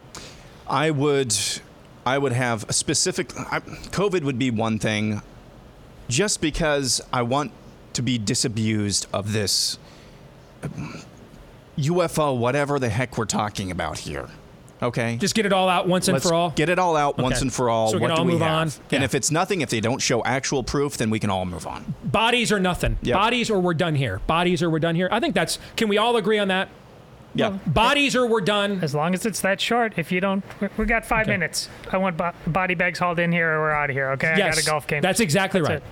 I 0.67 0.91
would, 0.91 1.35
I 2.05 2.17
would 2.17 2.33
have 2.33 2.67
a 2.69 2.73
specific. 2.73 3.31
I, 3.37 3.59
COVID 3.59 4.23
would 4.23 4.39
be 4.39 4.51
one 4.51 4.79
thing, 4.79 5.21
just 6.09 6.41
because 6.41 7.01
I 7.13 7.21
want 7.21 7.51
to 7.93 8.01
be 8.01 8.17
disabused 8.17 9.07
of 9.13 9.33
this 9.33 9.77
UFO, 11.77 12.37
whatever 12.37 12.79
the 12.79 12.89
heck 12.89 13.17
we're 13.17 13.25
talking 13.25 13.71
about 13.71 13.99
here. 13.99 14.29
Okay. 14.81 15.17
Just 15.17 15.33
get 15.33 15.45
it 15.45 15.53
all 15.53 15.69
out 15.69 15.87
once 15.87 16.07
and 16.07 16.13
Let's 16.15 16.27
for 16.27 16.33
all. 16.35 16.51
Get 16.51 16.69
it 16.69 16.77
all 16.77 16.95
out 16.95 17.17
once 17.17 17.41
and 17.41 17.51
for 17.51 17.69
all. 17.69 17.89
So 17.89 17.97
we 17.97 18.01
what 18.01 18.07
can 18.09 18.15
do 18.15 18.19
all 18.21 18.25
we 18.25 18.33
move 18.33 18.41
have? 18.41 18.79
on. 18.79 18.83
And 18.91 19.03
if 19.03 19.15
it's 19.15 19.31
nothing, 19.31 19.61
if 19.61 19.69
they 19.69 19.79
don't 19.79 19.99
show 20.01 20.23
actual 20.23 20.63
proof, 20.63 20.97
then 20.97 21.09
we 21.09 21.19
can 21.19 21.29
all 21.29 21.45
move 21.45 21.65
on. 21.65 21.95
Bodies 22.03 22.51
or 22.51 22.59
nothing. 22.59 22.97
Yep. 23.01 23.15
Bodies 23.15 23.49
or 23.49 23.59
we're 23.59 23.73
done 23.73 23.95
here. 23.95 24.19
Bodies 24.27 24.61
or 24.61 24.69
we're 24.69 24.79
done 24.79 24.95
here. 24.95 25.09
I 25.11 25.19
think 25.19 25.33
that's. 25.33 25.57
Can 25.75 25.87
we 25.87 25.97
all 25.97 26.15
agree 26.15 26.37
on 26.37 26.49
that? 26.49 26.69
Yeah. 27.33 27.51
Bodies 27.67 28.15
or 28.15 28.25
we're 28.27 28.41
done. 28.41 28.79
As 28.81 28.95
long 28.95 29.13
as 29.13 29.25
it's 29.25 29.41
that 29.41 29.59
short. 29.61 29.93
If 29.97 30.11
you 30.11 30.19
don't, 30.21 30.43
we- 30.61 30.69
we 30.77 30.85
got 30.85 31.05
five 31.05 31.27
minutes. 31.27 31.69
I 31.91 31.97
want 31.97 32.17
bo- 32.17 32.31
body 32.47 32.73
bags 32.75 32.99
hauled 32.99 33.19
in 33.19 33.31
here 33.31 33.51
or 33.53 33.59
we're 33.61 33.71
out 33.71 33.89
of 33.89 33.95
here. 33.95 34.11
Okay. 34.11 34.29
I 34.29 34.37
got 34.37 34.57
a 34.59 34.65
golf 34.65 34.87
game. 34.87 35.01
That's 35.01 35.19
exactly 35.19 35.61
That's 35.61 35.69
right. 35.69 35.83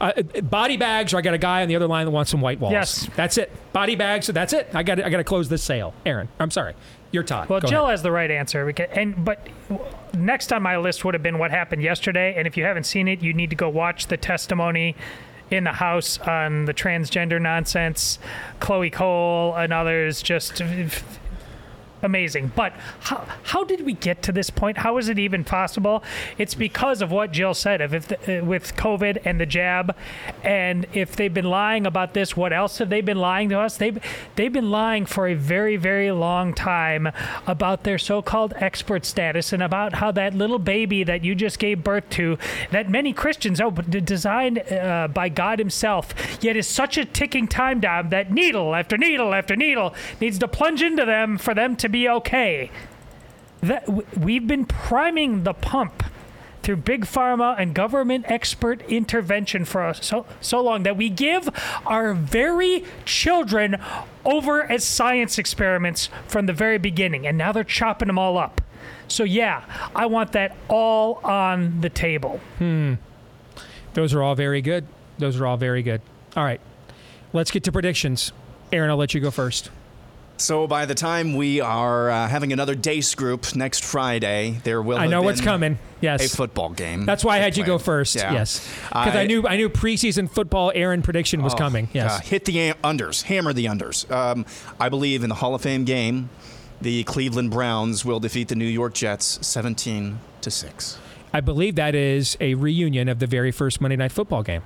Uh, 0.00 0.12
uh, 0.38 0.40
body 0.40 0.78
bags, 0.78 1.12
or 1.12 1.18
I 1.18 1.20
got 1.20 1.34
a 1.34 1.38
guy 1.38 1.60
on 1.60 1.68
the 1.68 1.76
other 1.76 1.86
line 1.86 2.06
that 2.06 2.10
wants 2.10 2.30
some 2.30 2.40
white 2.40 2.58
walls. 2.58 2.72
Yes. 2.72 3.06
that's 3.16 3.36
it. 3.36 3.52
Body 3.74 3.96
bags. 3.96 4.24
So 4.26 4.32
that's 4.32 4.54
it. 4.54 4.68
I 4.72 4.82
got. 4.82 4.98
I 5.02 5.10
got 5.10 5.18
to 5.18 5.24
close 5.24 5.50
this 5.50 5.62
sale. 5.62 5.92
Aaron, 6.06 6.28
I'm 6.38 6.50
sorry. 6.50 6.74
You're 7.12 7.22
Todd. 7.24 7.48
Well, 7.48 7.60
Go 7.60 7.68
Jill 7.68 7.82
ahead. 7.82 7.92
has 7.92 8.02
the 8.02 8.12
right 8.12 8.30
answer. 8.30 8.64
We 8.64 8.72
can, 8.72 8.86
and 8.92 9.24
but 9.24 9.48
next 10.14 10.52
on 10.52 10.62
my 10.62 10.76
list 10.76 11.04
would 11.04 11.14
have 11.14 11.22
been 11.22 11.38
what 11.38 11.50
happened 11.50 11.82
yesterday. 11.82 12.34
And 12.36 12.46
if 12.46 12.56
you 12.56 12.64
haven't 12.64 12.84
seen 12.84 13.08
it, 13.08 13.20
you 13.20 13.34
need 13.34 13.50
to 13.50 13.56
go 13.56 13.68
watch 13.68 14.06
the 14.06 14.16
testimony 14.16 14.94
in 15.50 15.64
the 15.64 15.72
House 15.72 16.18
on 16.18 16.66
the 16.66 16.74
transgender 16.74 17.40
nonsense. 17.42 18.18
Chloe 18.60 18.90
Cole 18.90 19.54
and 19.56 19.72
others 19.72 20.22
just 20.22 20.62
amazing. 22.02 22.52
But 22.54 22.72
how, 23.00 23.26
how 23.44 23.64
did 23.64 23.84
we 23.84 23.92
get 23.92 24.22
to 24.22 24.32
this 24.32 24.50
point? 24.50 24.78
How 24.78 24.98
is 24.98 25.08
it 25.08 25.18
even 25.18 25.44
possible? 25.44 26.02
It's 26.38 26.54
because 26.54 27.02
of 27.02 27.10
what 27.10 27.32
Jill 27.32 27.54
said. 27.54 27.80
If, 27.80 27.92
if 27.92 28.08
the, 28.08 28.40
uh, 28.40 28.44
with 28.44 28.74
COVID 28.76 29.22
and 29.24 29.40
the 29.40 29.46
jab, 29.46 29.94
and 30.42 30.86
if 30.92 31.16
they've 31.16 31.32
been 31.32 31.50
lying 31.50 31.86
about 31.86 32.14
this, 32.14 32.36
what 32.36 32.52
else 32.52 32.78
have 32.78 32.88
they 32.88 33.00
been 33.00 33.18
lying 33.18 33.48
to 33.50 33.58
us? 33.58 33.76
They've 33.76 33.98
they've 34.36 34.52
been 34.52 34.70
lying 34.70 35.06
for 35.06 35.28
a 35.28 35.34
very 35.34 35.76
very 35.76 36.10
long 36.10 36.54
time 36.54 37.10
about 37.46 37.84
their 37.84 37.98
so-called 37.98 38.54
expert 38.56 39.04
status 39.04 39.52
and 39.52 39.62
about 39.62 39.94
how 39.94 40.10
that 40.12 40.34
little 40.34 40.58
baby 40.58 41.04
that 41.04 41.24
you 41.24 41.34
just 41.34 41.58
gave 41.58 41.84
birth 41.84 42.08
to, 42.10 42.38
that 42.70 42.88
many 42.88 43.12
Christians 43.12 43.60
oh 43.60 43.70
designed 43.70 44.58
uh, 44.70 45.08
by 45.08 45.28
God 45.28 45.58
Himself, 45.58 46.14
yet 46.40 46.56
is 46.56 46.66
such 46.66 46.96
a 46.96 47.04
ticking 47.04 47.46
time 47.46 47.80
bomb 47.80 48.10
that 48.10 48.32
needle 48.32 48.74
after 48.74 48.96
needle 48.96 49.34
after 49.34 49.56
needle 49.56 49.94
needs 50.20 50.38
to 50.38 50.48
plunge 50.48 50.82
into 50.82 51.04
them 51.04 51.38
for 51.38 51.54
them 51.54 51.76
to 51.76 51.88
be 51.90 52.08
okay. 52.08 52.70
That 53.62 54.16
we've 54.16 54.46
been 54.46 54.64
priming 54.64 55.44
the 55.44 55.52
pump 55.52 56.02
through 56.62 56.76
big 56.76 57.04
pharma 57.04 57.54
and 57.58 57.74
government 57.74 58.26
expert 58.28 58.82
intervention 58.82 59.64
for 59.64 59.92
so 59.94 60.26
so 60.40 60.60
long 60.60 60.82
that 60.84 60.96
we 60.96 61.08
give 61.08 61.48
our 61.86 62.14
very 62.14 62.84
children 63.04 63.76
over 64.24 64.62
as 64.64 64.84
science 64.84 65.38
experiments 65.38 66.08
from 66.26 66.46
the 66.46 66.52
very 66.52 66.78
beginning, 66.78 67.26
and 67.26 67.36
now 67.36 67.52
they're 67.52 67.64
chopping 67.64 68.08
them 68.08 68.18
all 68.18 68.38
up. 68.38 68.60
So 69.08 69.24
yeah, 69.24 69.64
I 69.94 70.06
want 70.06 70.32
that 70.32 70.56
all 70.68 71.20
on 71.24 71.80
the 71.80 71.90
table. 71.90 72.40
Hmm. 72.58 72.94
Those 73.94 74.14
are 74.14 74.22
all 74.22 74.34
very 74.34 74.62
good. 74.62 74.86
Those 75.18 75.40
are 75.40 75.46
all 75.46 75.56
very 75.56 75.82
good. 75.82 76.00
All 76.36 76.44
right. 76.44 76.60
Let's 77.32 77.50
get 77.50 77.64
to 77.64 77.72
predictions. 77.72 78.32
Aaron, 78.72 78.90
I'll 78.90 78.96
let 78.96 79.14
you 79.14 79.20
go 79.20 79.30
first. 79.30 79.70
So 80.40 80.66
by 80.66 80.86
the 80.86 80.94
time 80.94 81.34
we 81.34 81.60
are 81.60 82.10
uh, 82.10 82.26
having 82.28 82.52
another 82.52 82.74
Deace 82.74 83.14
group 83.14 83.54
next 83.54 83.84
Friday, 83.84 84.58
there 84.64 84.80
will. 84.80 84.96
I 84.98 85.06
know 85.06 85.22
what's 85.22 85.40
coming. 85.40 85.78
Yes. 86.00 86.24
a 86.32 86.34
football 86.34 86.70
game. 86.70 87.04
That's 87.04 87.22
why 87.22 87.36
I 87.36 87.38
had 87.40 87.58
you 87.58 87.64
go 87.64 87.76
first. 87.76 88.16
Yeah. 88.16 88.32
Yes, 88.32 88.66
because 88.88 89.14
I, 89.14 89.22
I- 89.22 89.26
knew 89.26 89.46
I 89.46 89.56
knew 89.56 89.68
preseason 89.68 90.30
football 90.30 90.72
Aaron 90.74 91.02
prediction 91.02 91.42
was 91.42 91.52
Oh, 91.54 91.58
coming. 91.58 91.88
Yes. 91.92 92.10
uh, 92.10 92.20
hit 92.22 92.46
the 92.46 92.72
unders, 92.82 93.22
hammer 93.24 93.52
the 93.52 93.66
unders. 93.66 94.10
Um, 94.10 94.46
I 94.80 94.88
believe 94.88 95.22
in 95.22 95.28
the 95.28 95.34
Hall 95.34 95.54
of 95.54 95.60
Fame 95.60 95.84
game, 95.84 96.30
the 96.80 97.04
Cleveland 97.04 97.50
Browns 97.50 98.04
will 98.04 98.18
defeat 98.18 98.48
the 98.48 98.54
New 98.56 98.64
York 98.64 98.94
Jets 98.94 99.38
17 99.46 100.18
to 100.40 100.50
six. 100.50 100.98
I 101.34 101.40
believe 101.42 101.74
that 101.76 101.94
is 101.94 102.38
a 102.40 102.54
reunion 102.54 103.08
of 103.10 103.18
the 103.18 103.26
very 103.26 103.52
first 103.52 103.80
Monday 103.82 103.96
Night 103.96 104.10
Football 104.12 104.42
game. 104.42 104.62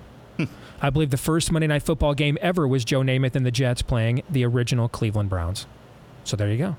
I 0.84 0.90
believe 0.90 1.08
the 1.08 1.16
first 1.16 1.50
Monday 1.50 1.66
Night 1.66 1.82
Football 1.82 2.12
game 2.12 2.36
ever 2.42 2.68
was 2.68 2.84
Joe 2.84 3.00
Namath 3.00 3.34
and 3.34 3.46
the 3.46 3.50
Jets 3.50 3.80
playing 3.80 4.22
the 4.28 4.44
original 4.44 4.86
Cleveland 4.86 5.30
Browns. 5.30 5.66
So 6.24 6.36
there 6.36 6.50
you 6.50 6.58
go. 6.58 6.76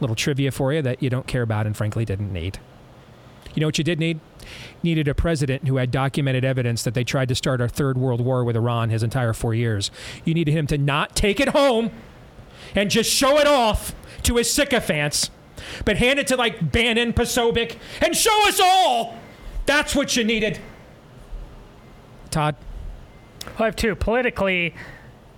Little 0.00 0.16
trivia 0.16 0.50
for 0.50 0.72
you 0.72 0.82
that 0.82 1.00
you 1.00 1.08
don't 1.08 1.28
care 1.28 1.42
about 1.42 1.64
and 1.64 1.76
frankly 1.76 2.04
didn't 2.04 2.32
need. 2.32 2.58
You 3.54 3.60
know 3.60 3.68
what 3.68 3.78
you 3.78 3.84
did 3.84 4.00
need? 4.00 4.18
Needed 4.82 5.06
a 5.06 5.14
president 5.14 5.68
who 5.68 5.76
had 5.76 5.92
documented 5.92 6.44
evidence 6.44 6.82
that 6.82 6.94
they 6.94 7.04
tried 7.04 7.28
to 7.28 7.36
start 7.36 7.60
a 7.60 7.68
third 7.68 7.96
world 7.96 8.20
war 8.20 8.42
with 8.42 8.56
Iran 8.56 8.90
his 8.90 9.04
entire 9.04 9.32
four 9.32 9.54
years. 9.54 9.92
You 10.24 10.34
needed 10.34 10.50
him 10.50 10.66
to 10.66 10.76
not 10.76 11.14
take 11.14 11.38
it 11.38 11.50
home 11.50 11.92
and 12.74 12.90
just 12.90 13.08
show 13.08 13.38
it 13.38 13.46
off 13.46 13.94
to 14.24 14.34
his 14.34 14.52
sycophants, 14.52 15.30
but 15.84 15.96
hand 15.96 16.18
it 16.18 16.26
to 16.26 16.36
like 16.36 16.72
Bannon, 16.72 17.12
Posobiec, 17.12 17.76
and 18.00 18.16
show 18.16 18.48
us 18.48 18.58
all. 18.58 19.16
That's 19.64 19.94
what 19.94 20.16
you 20.16 20.24
needed. 20.24 20.58
Todd. 22.32 22.56
I 23.58 23.64
have 23.64 23.76
two. 23.76 23.94
Politically, 23.94 24.74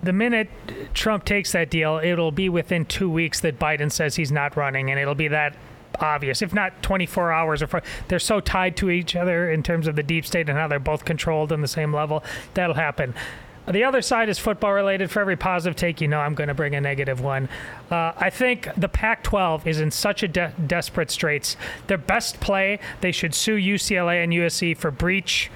the 0.02 0.12
minute 0.12 0.48
Trump 0.92 1.24
takes 1.24 1.52
that 1.52 1.70
deal, 1.70 2.00
it'll 2.02 2.32
be 2.32 2.48
within 2.48 2.84
two 2.84 3.10
weeks 3.10 3.40
that 3.40 3.58
Biden 3.58 3.90
says 3.90 4.16
he's 4.16 4.32
not 4.32 4.56
running, 4.56 4.90
and 4.90 5.00
it'll 5.00 5.14
be 5.14 5.28
that 5.28 5.56
obvious, 6.00 6.42
if 6.42 6.52
not 6.52 6.82
24 6.82 7.32
hours. 7.32 7.62
Or 7.62 7.82
they're 8.08 8.18
so 8.18 8.40
tied 8.40 8.76
to 8.78 8.90
each 8.90 9.16
other 9.16 9.50
in 9.50 9.62
terms 9.62 9.86
of 9.86 9.96
the 9.96 10.02
deep 10.02 10.26
state 10.26 10.48
and 10.48 10.58
how 10.58 10.68
they're 10.68 10.78
both 10.78 11.04
controlled 11.04 11.52
on 11.52 11.60
the 11.60 11.68
same 11.68 11.94
level. 11.94 12.22
That'll 12.54 12.74
happen. 12.74 13.14
The 13.66 13.84
other 13.84 14.02
side 14.02 14.28
is 14.28 14.38
football 14.38 14.74
related. 14.74 15.10
For 15.10 15.20
every 15.20 15.36
positive 15.36 15.74
take, 15.74 16.02
you 16.02 16.08
know 16.08 16.20
I'm 16.20 16.34
going 16.34 16.48
to 16.48 16.54
bring 16.54 16.74
a 16.74 16.80
negative 16.80 17.22
one. 17.22 17.48
Uh, 17.90 18.12
I 18.16 18.28
think 18.28 18.68
the 18.76 18.88
Pac 18.88 19.22
12 19.22 19.66
is 19.66 19.80
in 19.80 19.90
such 19.90 20.22
a 20.22 20.28
de- 20.28 20.52
desperate 20.66 21.10
straits. 21.10 21.56
Their 21.86 21.96
best 21.96 22.40
play, 22.40 22.78
they 23.00 23.10
should 23.10 23.34
sue 23.34 23.56
UCLA 23.56 24.22
and 24.22 24.32
USC 24.34 24.76
for 24.76 24.90
breach 24.90 25.50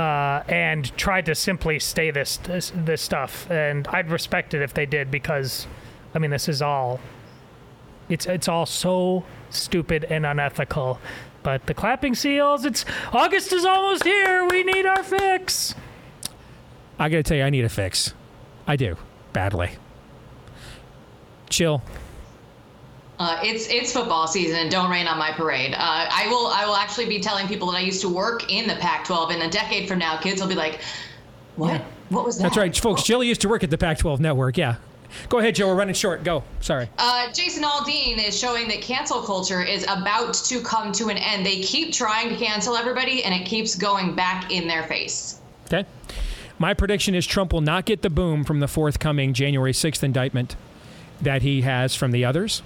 uh, 0.00 0.42
and 0.48 0.96
try 0.96 1.20
to 1.20 1.34
simply 1.34 1.78
stay 1.78 2.10
this, 2.10 2.38
this 2.38 2.72
this 2.74 3.02
stuff. 3.02 3.50
And 3.50 3.86
I'd 3.88 4.10
respect 4.10 4.54
it 4.54 4.62
if 4.62 4.72
they 4.72 4.86
did 4.86 5.10
because, 5.10 5.66
I 6.14 6.18
mean, 6.18 6.30
this 6.30 6.48
is 6.48 6.62
all 6.62 7.00
it's 8.08 8.26
it's 8.26 8.48
all 8.48 8.66
so 8.66 9.24
stupid 9.50 10.04
and 10.04 10.24
unethical. 10.24 10.98
But 11.42 11.66
the 11.66 11.74
clapping 11.74 12.14
seals, 12.14 12.64
it's 12.64 12.84
August 13.12 13.52
is 13.52 13.64
almost 13.64 14.04
here. 14.04 14.46
We 14.50 14.62
need 14.64 14.86
our 14.86 15.02
fix. 15.02 15.74
I 16.98 17.08
got 17.08 17.18
to 17.18 17.22
tell 17.22 17.36
you, 17.36 17.44
I 17.44 17.50
need 17.50 17.64
a 17.64 17.70
fix. 17.70 18.14
I 18.66 18.76
do 18.76 18.96
badly. 19.32 19.70
Chill. 21.48 21.82
Uh, 23.20 23.38
it's 23.42 23.68
it's 23.68 23.92
football 23.92 24.26
season. 24.26 24.70
Don't 24.70 24.90
rain 24.90 25.06
on 25.06 25.18
my 25.18 25.30
parade. 25.30 25.74
Uh, 25.74 25.78
I 25.78 26.26
will 26.28 26.46
I 26.46 26.64
will 26.64 26.74
actually 26.74 27.04
be 27.04 27.20
telling 27.20 27.46
people 27.46 27.70
that 27.70 27.76
I 27.76 27.80
used 27.80 28.00
to 28.00 28.08
work 28.08 28.50
in 28.50 28.66
the 28.66 28.76
Pac-12. 28.76 29.34
In 29.34 29.42
a 29.42 29.50
decade 29.50 29.86
from 29.86 29.98
now, 29.98 30.16
kids 30.16 30.40
will 30.40 30.48
be 30.48 30.54
like, 30.54 30.80
"What? 31.56 31.82
What 32.08 32.24
was 32.24 32.38
that?" 32.38 32.44
That's 32.44 32.56
right, 32.56 32.74
folks. 32.74 33.02
Jill 33.02 33.22
used 33.22 33.42
to 33.42 33.48
work 33.50 33.62
at 33.62 33.68
the 33.68 33.76
Pac-12 33.76 34.20
network. 34.20 34.56
Yeah. 34.56 34.76
Go 35.28 35.38
ahead, 35.38 35.56
Joe. 35.56 35.66
We're 35.66 35.74
running 35.74 35.94
short. 35.94 36.24
Go. 36.24 36.44
Sorry. 36.60 36.88
Uh, 36.96 37.30
Jason 37.34 37.62
Aldean 37.62 38.26
is 38.26 38.38
showing 38.38 38.68
that 38.68 38.80
cancel 38.80 39.20
culture 39.20 39.62
is 39.62 39.82
about 39.82 40.32
to 40.32 40.62
come 40.62 40.90
to 40.92 41.10
an 41.10 41.18
end. 41.18 41.44
They 41.44 41.60
keep 41.60 41.92
trying 41.92 42.30
to 42.30 42.36
cancel 42.36 42.74
everybody, 42.74 43.22
and 43.22 43.34
it 43.34 43.44
keeps 43.44 43.74
going 43.74 44.14
back 44.14 44.50
in 44.50 44.66
their 44.66 44.84
face. 44.84 45.40
Okay. 45.66 45.84
My 46.58 46.72
prediction 46.72 47.14
is 47.14 47.26
Trump 47.26 47.52
will 47.52 47.60
not 47.60 47.84
get 47.84 48.00
the 48.00 48.10
boom 48.10 48.44
from 48.44 48.60
the 48.60 48.68
forthcoming 48.68 49.34
January 49.34 49.72
6th 49.72 50.02
indictment 50.02 50.56
that 51.20 51.42
he 51.42 51.60
has 51.62 51.94
from 51.94 52.12
the 52.12 52.24
others. 52.24 52.62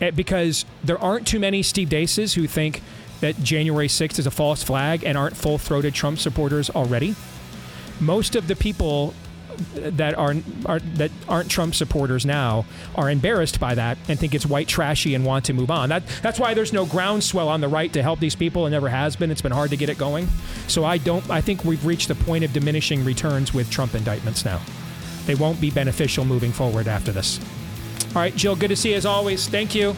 Eh, 0.00 0.10
Because 0.10 0.64
there 0.84 0.98
aren't 0.98 1.26
too 1.26 1.38
many 1.38 1.62
Steve 1.62 1.88
Deaces 1.88 2.34
who 2.34 2.46
think 2.46 2.82
that 3.20 3.42
January 3.42 3.88
6th 3.88 4.18
is 4.18 4.26
a 4.26 4.30
false 4.30 4.62
flag 4.62 5.04
and 5.04 5.16
aren't 5.16 5.36
full 5.36 5.58
throated 5.58 5.94
Trump 5.94 6.18
supporters 6.18 6.70
already. 6.70 7.14
Most 8.00 8.34
of 8.34 8.48
the 8.48 8.56
people 8.56 9.14
that 9.74 10.14
are, 10.16 10.34
are 10.64 10.78
that 10.80 11.10
aren't 11.28 11.50
Trump 11.50 11.74
supporters 11.74 12.24
now 12.24 12.64
are 12.94 13.10
embarrassed 13.10 13.60
by 13.60 13.74
that 13.74 13.98
and 14.08 14.18
think 14.18 14.34
it's 14.34 14.46
white 14.46 14.68
trashy 14.68 15.14
and 15.14 15.24
want 15.24 15.44
to 15.44 15.52
move 15.52 15.70
on. 15.70 15.90
That 15.90 16.02
that's 16.22 16.40
why 16.40 16.54
there's 16.54 16.72
no 16.72 16.86
groundswell 16.86 17.48
on 17.48 17.60
the 17.60 17.68
right 17.68 17.92
to 17.92 18.02
help 18.02 18.20
these 18.20 18.34
people 18.34 18.64
and 18.64 18.72
never 18.72 18.88
has 18.88 19.16
been. 19.16 19.30
It's 19.30 19.42
been 19.42 19.52
hard 19.52 19.68
to 19.70 19.76
get 19.76 19.90
it 19.90 19.98
going. 19.98 20.28
So 20.66 20.84
I 20.86 20.96
don't 20.96 21.28
I 21.28 21.42
think 21.42 21.64
we've 21.64 21.84
reached 21.84 22.08
the 22.08 22.14
point 22.14 22.42
of 22.42 22.54
diminishing 22.54 23.04
returns 23.04 23.52
with 23.52 23.70
Trump 23.70 23.94
indictments 23.94 24.46
now. 24.46 24.60
They 25.26 25.34
won't 25.34 25.60
be 25.60 25.70
beneficial 25.70 26.24
moving 26.24 26.52
forward 26.52 26.88
after 26.88 27.12
this. 27.12 27.38
All 28.10 28.22
right, 28.22 28.34
Jill, 28.34 28.56
good 28.56 28.68
to 28.68 28.76
see 28.76 28.90
you 28.90 28.96
as 28.96 29.06
always. 29.06 29.48
Thank 29.48 29.74
you. 29.74 29.94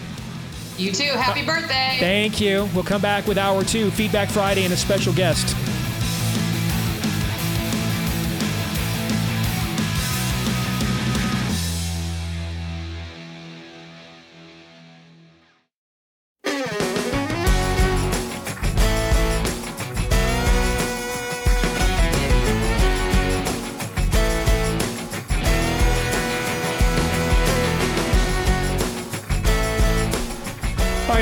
You 0.76 0.92
too. 0.92 1.04
Happy 1.04 1.42
uh, 1.42 1.46
birthday. 1.46 1.96
Thank 1.98 2.40
you. 2.40 2.68
We'll 2.74 2.84
come 2.84 3.00
back 3.00 3.26
with 3.26 3.38
hour 3.38 3.64
two, 3.64 3.90
Feedback 3.90 4.28
Friday, 4.28 4.64
and 4.64 4.72
a 4.72 4.76
special 4.76 5.12
guest. 5.12 5.56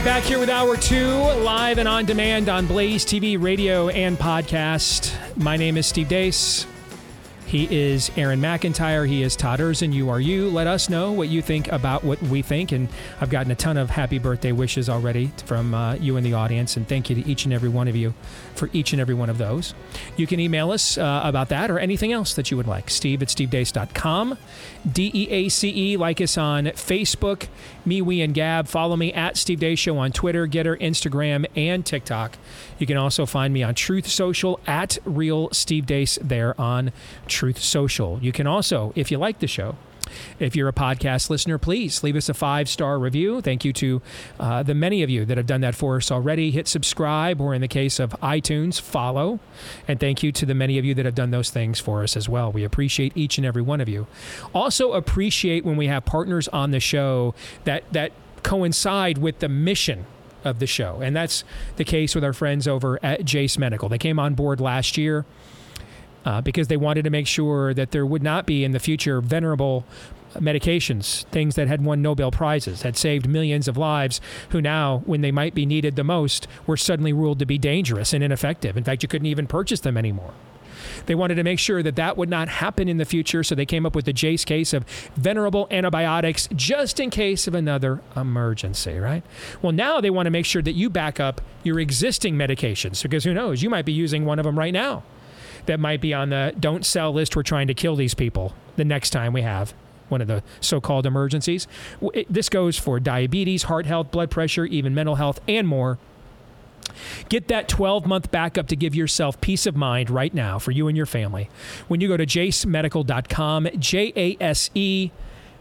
Right, 0.00 0.06
back 0.06 0.22
here 0.22 0.38
with 0.38 0.48
hour 0.48 0.78
two, 0.78 1.10
live 1.10 1.76
and 1.76 1.86
on 1.86 2.06
demand 2.06 2.48
on 2.48 2.66
Blaze 2.66 3.04
TV, 3.04 3.38
radio, 3.38 3.90
and 3.90 4.16
podcast. 4.16 5.14
My 5.36 5.58
name 5.58 5.76
is 5.76 5.86
Steve 5.86 6.08
Deace. 6.08 6.64
He 7.50 7.66
is 7.68 8.12
Aaron 8.16 8.40
McIntyre. 8.40 9.08
He 9.08 9.24
is 9.24 9.34
Todd 9.34 9.58
Erzen. 9.58 9.92
You 9.92 10.08
are 10.08 10.20
you. 10.20 10.48
Let 10.48 10.68
us 10.68 10.88
know 10.88 11.10
what 11.10 11.28
you 11.28 11.42
think 11.42 11.66
about 11.72 12.04
what 12.04 12.22
we 12.22 12.42
think. 12.42 12.70
And 12.70 12.88
I've 13.20 13.28
gotten 13.28 13.50
a 13.50 13.56
ton 13.56 13.76
of 13.76 13.90
happy 13.90 14.20
birthday 14.20 14.52
wishes 14.52 14.88
already 14.88 15.32
from 15.46 15.74
uh, 15.74 15.94
you 15.94 16.16
in 16.16 16.22
the 16.22 16.32
audience. 16.32 16.76
And 16.76 16.86
thank 16.86 17.10
you 17.10 17.16
to 17.20 17.28
each 17.28 17.46
and 17.46 17.52
every 17.52 17.68
one 17.68 17.88
of 17.88 17.96
you 17.96 18.14
for 18.54 18.70
each 18.72 18.92
and 18.92 19.00
every 19.00 19.16
one 19.16 19.28
of 19.28 19.38
those. 19.38 19.74
You 20.16 20.28
can 20.28 20.38
email 20.38 20.70
us 20.70 20.96
uh, 20.96 21.22
about 21.24 21.48
that 21.48 21.72
or 21.72 21.80
anything 21.80 22.12
else 22.12 22.34
that 22.34 22.52
you 22.52 22.56
would 22.56 22.68
like. 22.68 22.88
Steve 22.88 23.20
at 23.20 23.26
stevedeace.com. 23.26 24.38
D 24.90 25.10
E 25.12 25.28
A 25.30 25.48
C 25.48 25.92
E. 25.92 25.96
Like 25.96 26.20
us 26.20 26.38
on 26.38 26.66
Facebook. 26.66 27.48
Me, 27.84 28.02
we, 28.02 28.20
and 28.20 28.34
Gab. 28.34 28.68
Follow 28.68 28.96
me 28.96 29.12
at 29.12 29.36
Steve 29.36 29.60
Deace 29.60 29.78
Show 29.78 29.98
on 29.98 30.12
Twitter, 30.12 30.46
Getter, 30.46 30.76
Instagram, 30.76 31.46
and 31.56 31.84
TikTok. 31.84 32.36
You 32.78 32.86
can 32.86 32.96
also 32.96 33.26
find 33.26 33.52
me 33.52 33.62
on 33.62 33.74
Truth 33.74 34.06
Social 34.06 34.60
at 34.66 34.98
Real 35.04 35.50
Steve 35.50 35.86
Deace 35.86 36.18
there 36.22 36.58
on 36.60 36.92
Truth 37.26 37.60
Social. 37.60 38.18
You 38.22 38.32
can 38.32 38.46
also, 38.46 38.92
if 38.94 39.10
you 39.10 39.18
like 39.18 39.38
the 39.38 39.46
show, 39.46 39.76
If 40.38 40.56
you're 40.56 40.68
a 40.68 40.72
podcast 40.72 41.30
listener, 41.30 41.58
please 41.58 42.02
leave 42.02 42.16
us 42.16 42.28
a 42.28 42.34
five 42.34 42.68
star 42.68 42.98
review. 42.98 43.40
Thank 43.40 43.64
you 43.64 43.72
to 43.74 44.02
uh, 44.38 44.62
the 44.62 44.74
many 44.74 45.02
of 45.02 45.10
you 45.10 45.24
that 45.24 45.36
have 45.36 45.46
done 45.46 45.60
that 45.60 45.74
for 45.74 45.96
us 45.96 46.10
already. 46.10 46.50
Hit 46.50 46.68
subscribe, 46.68 47.40
or 47.40 47.54
in 47.54 47.60
the 47.60 47.68
case 47.68 47.98
of 47.98 48.10
iTunes, 48.22 48.80
follow. 48.80 49.40
And 49.86 50.00
thank 50.00 50.22
you 50.22 50.32
to 50.32 50.46
the 50.46 50.54
many 50.54 50.78
of 50.78 50.84
you 50.84 50.94
that 50.94 51.04
have 51.04 51.14
done 51.14 51.30
those 51.30 51.50
things 51.50 51.80
for 51.80 52.02
us 52.02 52.16
as 52.16 52.28
well. 52.28 52.52
We 52.52 52.64
appreciate 52.64 53.16
each 53.16 53.38
and 53.38 53.46
every 53.46 53.62
one 53.62 53.80
of 53.80 53.88
you. 53.88 54.06
Also, 54.54 54.92
appreciate 54.92 55.64
when 55.64 55.76
we 55.76 55.86
have 55.86 56.04
partners 56.04 56.48
on 56.48 56.70
the 56.70 56.80
show 56.80 57.34
that, 57.64 57.84
that 57.92 58.12
coincide 58.42 59.18
with 59.18 59.38
the 59.40 59.48
mission 59.48 60.06
of 60.44 60.58
the 60.58 60.66
show. 60.66 61.00
And 61.02 61.14
that's 61.14 61.44
the 61.76 61.84
case 61.84 62.14
with 62.14 62.24
our 62.24 62.32
friends 62.32 62.66
over 62.66 62.98
at 63.02 63.24
Jase 63.24 63.58
Medical. 63.58 63.88
They 63.88 63.98
came 63.98 64.18
on 64.18 64.34
board 64.34 64.60
last 64.60 64.96
year 64.96 65.24
uh, 66.24 66.40
because 66.40 66.68
they 66.68 66.76
wanted 66.76 67.02
to 67.04 67.10
make 67.10 67.26
sure 67.26 67.74
that 67.74 67.90
there 67.90 68.06
would 68.06 68.22
not 68.22 68.46
be 68.46 68.64
in 68.64 68.72
the 68.72 68.80
future 68.80 69.20
venerable 69.20 69.84
medications, 70.34 71.24
things 71.26 71.56
that 71.56 71.68
had 71.68 71.84
won 71.84 72.02
Nobel 72.02 72.30
Prizes, 72.30 72.82
had 72.82 72.96
saved 72.96 73.28
millions 73.28 73.66
of 73.66 73.76
lives, 73.76 74.20
who 74.50 74.60
now, 74.60 75.02
when 75.06 75.22
they 75.22 75.32
might 75.32 75.54
be 75.54 75.66
needed 75.66 75.96
the 75.96 76.04
most, 76.04 76.46
were 76.66 76.76
suddenly 76.76 77.12
ruled 77.12 77.38
to 77.40 77.46
be 77.46 77.58
dangerous 77.58 78.12
and 78.12 78.22
ineffective. 78.22 78.76
In 78.76 78.84
fact, 78.84 79.02
you 79.02 79.08
couldn't 79.08 79.26
even 79.26 79.46
purchase 79.46 79.80
them 79.80 79.96
anymore. 79.96 80.32
They 81.06 81.14
wanted 81.14 81.34
to 81.36 81.42
make 81.42 81.58
sure 81.58 81.82
that 81.82 81.96
that 81.96 82.16
would 82.16 82.28
not 82.28 82.48
happen 82.48 82.88
in 82.88 82.96
the 82.96 83.04
future, 83.04 83.42
so 83.42 83.54
they 83.54 83.66
came 83.66 83.84
up 83.84 83.94
with 83.94 84.04
the 84.04 84.12
Jase 84.12 84.44
case 84.44 84.72
of 84.72 84.84
venerable 85.16 85.66
antibiotics 85.70 86.48
just 86.54 87.00
in 87.00 87.10
case 87.10 87.46
of 87.46 87.54
another 87.54 88.00
emergency, 88.16 88.98
right? 88.98 89.22
Well, 89.62 89.72
now 89.72 90.00
they 90.00 90.10
want 90.10 90.26
to 90.26 90.30
make 90.30 90.46
sure 90.46 90.62
that 90.62 90.72
you 90.72 90.88
back 90.88 91.20
up 91.20 91.40
your 91.64 91.80
existing 91.80 92.36
medications 92.36 93.02
because 93.02 93.24
who 93.24 93.34
knows, 93.34 93.62
you 93.62 93.70
might 93.70 93.84
be 93.84 93.92
using 93.92 94.24
one 94.24 94.38
of 94.38 94.44
them 94.44 94.58
right 94.58 94.72
now 94.72 95.02
that 95.70 95.78
might 95.78 96.00
be 96.00 96.12
on 96.12 96.30
the 96.30 96.52
don't 96.58 96.84
sell 96.84 97.12
list. 97.12 97.36
We're 97.36 97.44
trying 97.44 97.68
to 97.68 97.74
kill 97.74 97.94
these 97.94 98.12
people 98.12 98.54
the 98.74 98.84
next 98.84 99.10
time 99.10 99.32
we 99.32 99.42
have 99.42 99.72
one 100.08 100.20
of 100.20 100.26
the 100.26 100.42
so 100.60 100.80
called 100.80 101.06
emergencies. 101.06 101.68
This 102.28 102.48
goes 102.48 102.76
for 102.76 102.98
diabetes, 102.98 103.62
heart 103.64 103.86
health, 103.86 104.10
blood 104.10 104.32
pressure, 104.32 104.64
even 104.64 104.96
mental 104.96 105.14
health, 105.14 105.40
and 105.46 105.68
more. 105.68 105.98
Get 107.28 107.46
that 107.46 107.68
12 107.68 108.04
month 108.04 108.32
backup 108.32 108.66
to 108.66 108.74
give 108.74 108.96
yourself 108.96 109.40
peace 109.40 109.64
of 109.64 109.76
mind 109.76 110.10
right 110.10 110.34
now 110.34 110.58
for 110.58 110.72
you 110.72 110.88
and 110.88 110.96
your 110.96 111.06
family. 111.06 111.48
When 111.86 112.00
you 112.00 112.08
go 112.08 112.16
to 112.16 112.26
jasemedical.com, 112.26 113.68
J 113.78 114.12
A 114.16 114.36
S 114.40 114.70
E, 114.74 115.12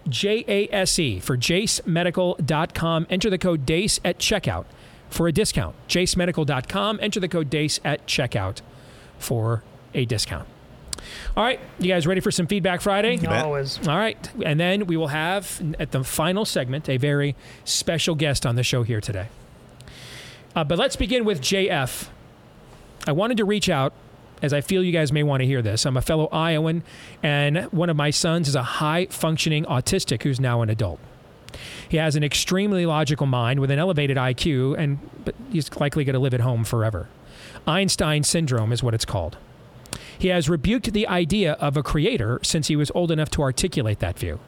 J 0.07 0.43
A 0.47 0.73
S 0.73 0.97
E, 0.97 1.19
for 1.19 1.37
jasemedical.com, 1.37 3.05
enter 3.11 3.29
the 3.29 3.37
code 3.37 3.63
DEACE 3.67 3.99
at 4.03 4.17
checkout 4.17 4.65
for 5.11 5.27
a 5.27 5.31
discount. 5.31 5.75
jasemedical.com, 5.87 6.99
enter 6.99 7.19
the 7.19 7.27
code 7.27 7.51
DEACE 7.51 7.79
at 7.85 8.07
checkout 8.07 8.61
for 9.19 9.61
a 9.93 10.05
discount. 10.05 10.47
All 11.37 11.43
right, 11.43 11.59
you 11.79 11.87
guys 11.87 12.05
ready 12.05 12.21
for 12.21 12.31
some 12.31 12.47
Feedback 12.47 12.81
Friday? 12.81 13.25
Always. 13.25 13.87
All 13.87 13.97
right, 13.97 14.29
and 14.43 14.59
then 14.59 14.85
we 14.87 14.97
will 14.97 15.07
have 15.07 15.61
at 15.79 15.91
the 15.91 16.03
final 16.03 16.45
segment 16.45 16.89
a 16.89 16.97
very 16.97 17.35
special 17.63 18.15
guest 18.15 18.45
on 18.45 18.55
the 18.55 18.63
show 18.63 18.83
here 18.83 18.99
today. 19.01 19.27
Uh, 20.55 20.63
but 20.63 20.77
let's 20.77 20.95
begin 20.95 21.25
with 21.25 21.41
JF. 21.41 22.09
I 23.07 23.11
wanted 23.11 23.37
to 23.37 23.45
reach 23.45 23.69
out 23.69 23.93
as 24.41 24.53
I 24.53 24.61
feel 24.61 24.83
you 24.83 24.91
guys 24.91 25.11
may 25.11 25.23
want 25.23 25.41
to 25.41 25.45
hear 25.45 25.61
this. 25.61 25.85
I'm 25.85 25.97
a 25.97 26.01
fellow 26.01 26.27
Iowan, 26.27 26.83
and 27.21 27.65
one 27.65 27.89
of 27.89 27.95
my 27.95 28.09
sons 28.09 28.47
is 28.47 28.55
a 28.55 28.63
high 28.63 29.07
functioning 29.07 29.65
autistic 29.65 30.23
who's 30.23 30.39
now 30.39 30.61
an 30.61 30.69
adult. 30.69 30.99
He 31.87 31.97
has 31.97 32.15
an 32.15 32.23
extremely 32.23 32.85
logical 32.85 33.25
mind 33.25 33.59
with 33.59 33.71
an 33.71 33.79
elevated 33.79 34.17
IQ, 34.17 34.77
and 34.77 34.99
but 35.25 35.35
he's 35.51 35.73
likely 35.75 36.03
going 36.03 36.13
to 36.13 36.19
live 36.19 36.33
at 36.33 36.41
home 36.41 36.63
forever. 36.63 37.09
Einstein 37.67 38.23
syndrome 38.23 38.71
is 38.71 38.83
what 38.83 38.93
it's 38.93 39.05
called. 39.05 39.37
He 40.19 40.27
has 40.27 40.49
rebuked 40.49 40.91
the 40.91 41.07
idea 41.07 41.53
of 41.53 41.77
a 41.77 41.81
creator 41.81 42.39
since 42.43 42.67
he 42.67 42.75
was 42.75 42.91
old 42.93 43.09
enough 43.09 43.31
to 43.31 43.41
articulate 43.41 43.99
that 43.99 44.19
view. 44.19 44.39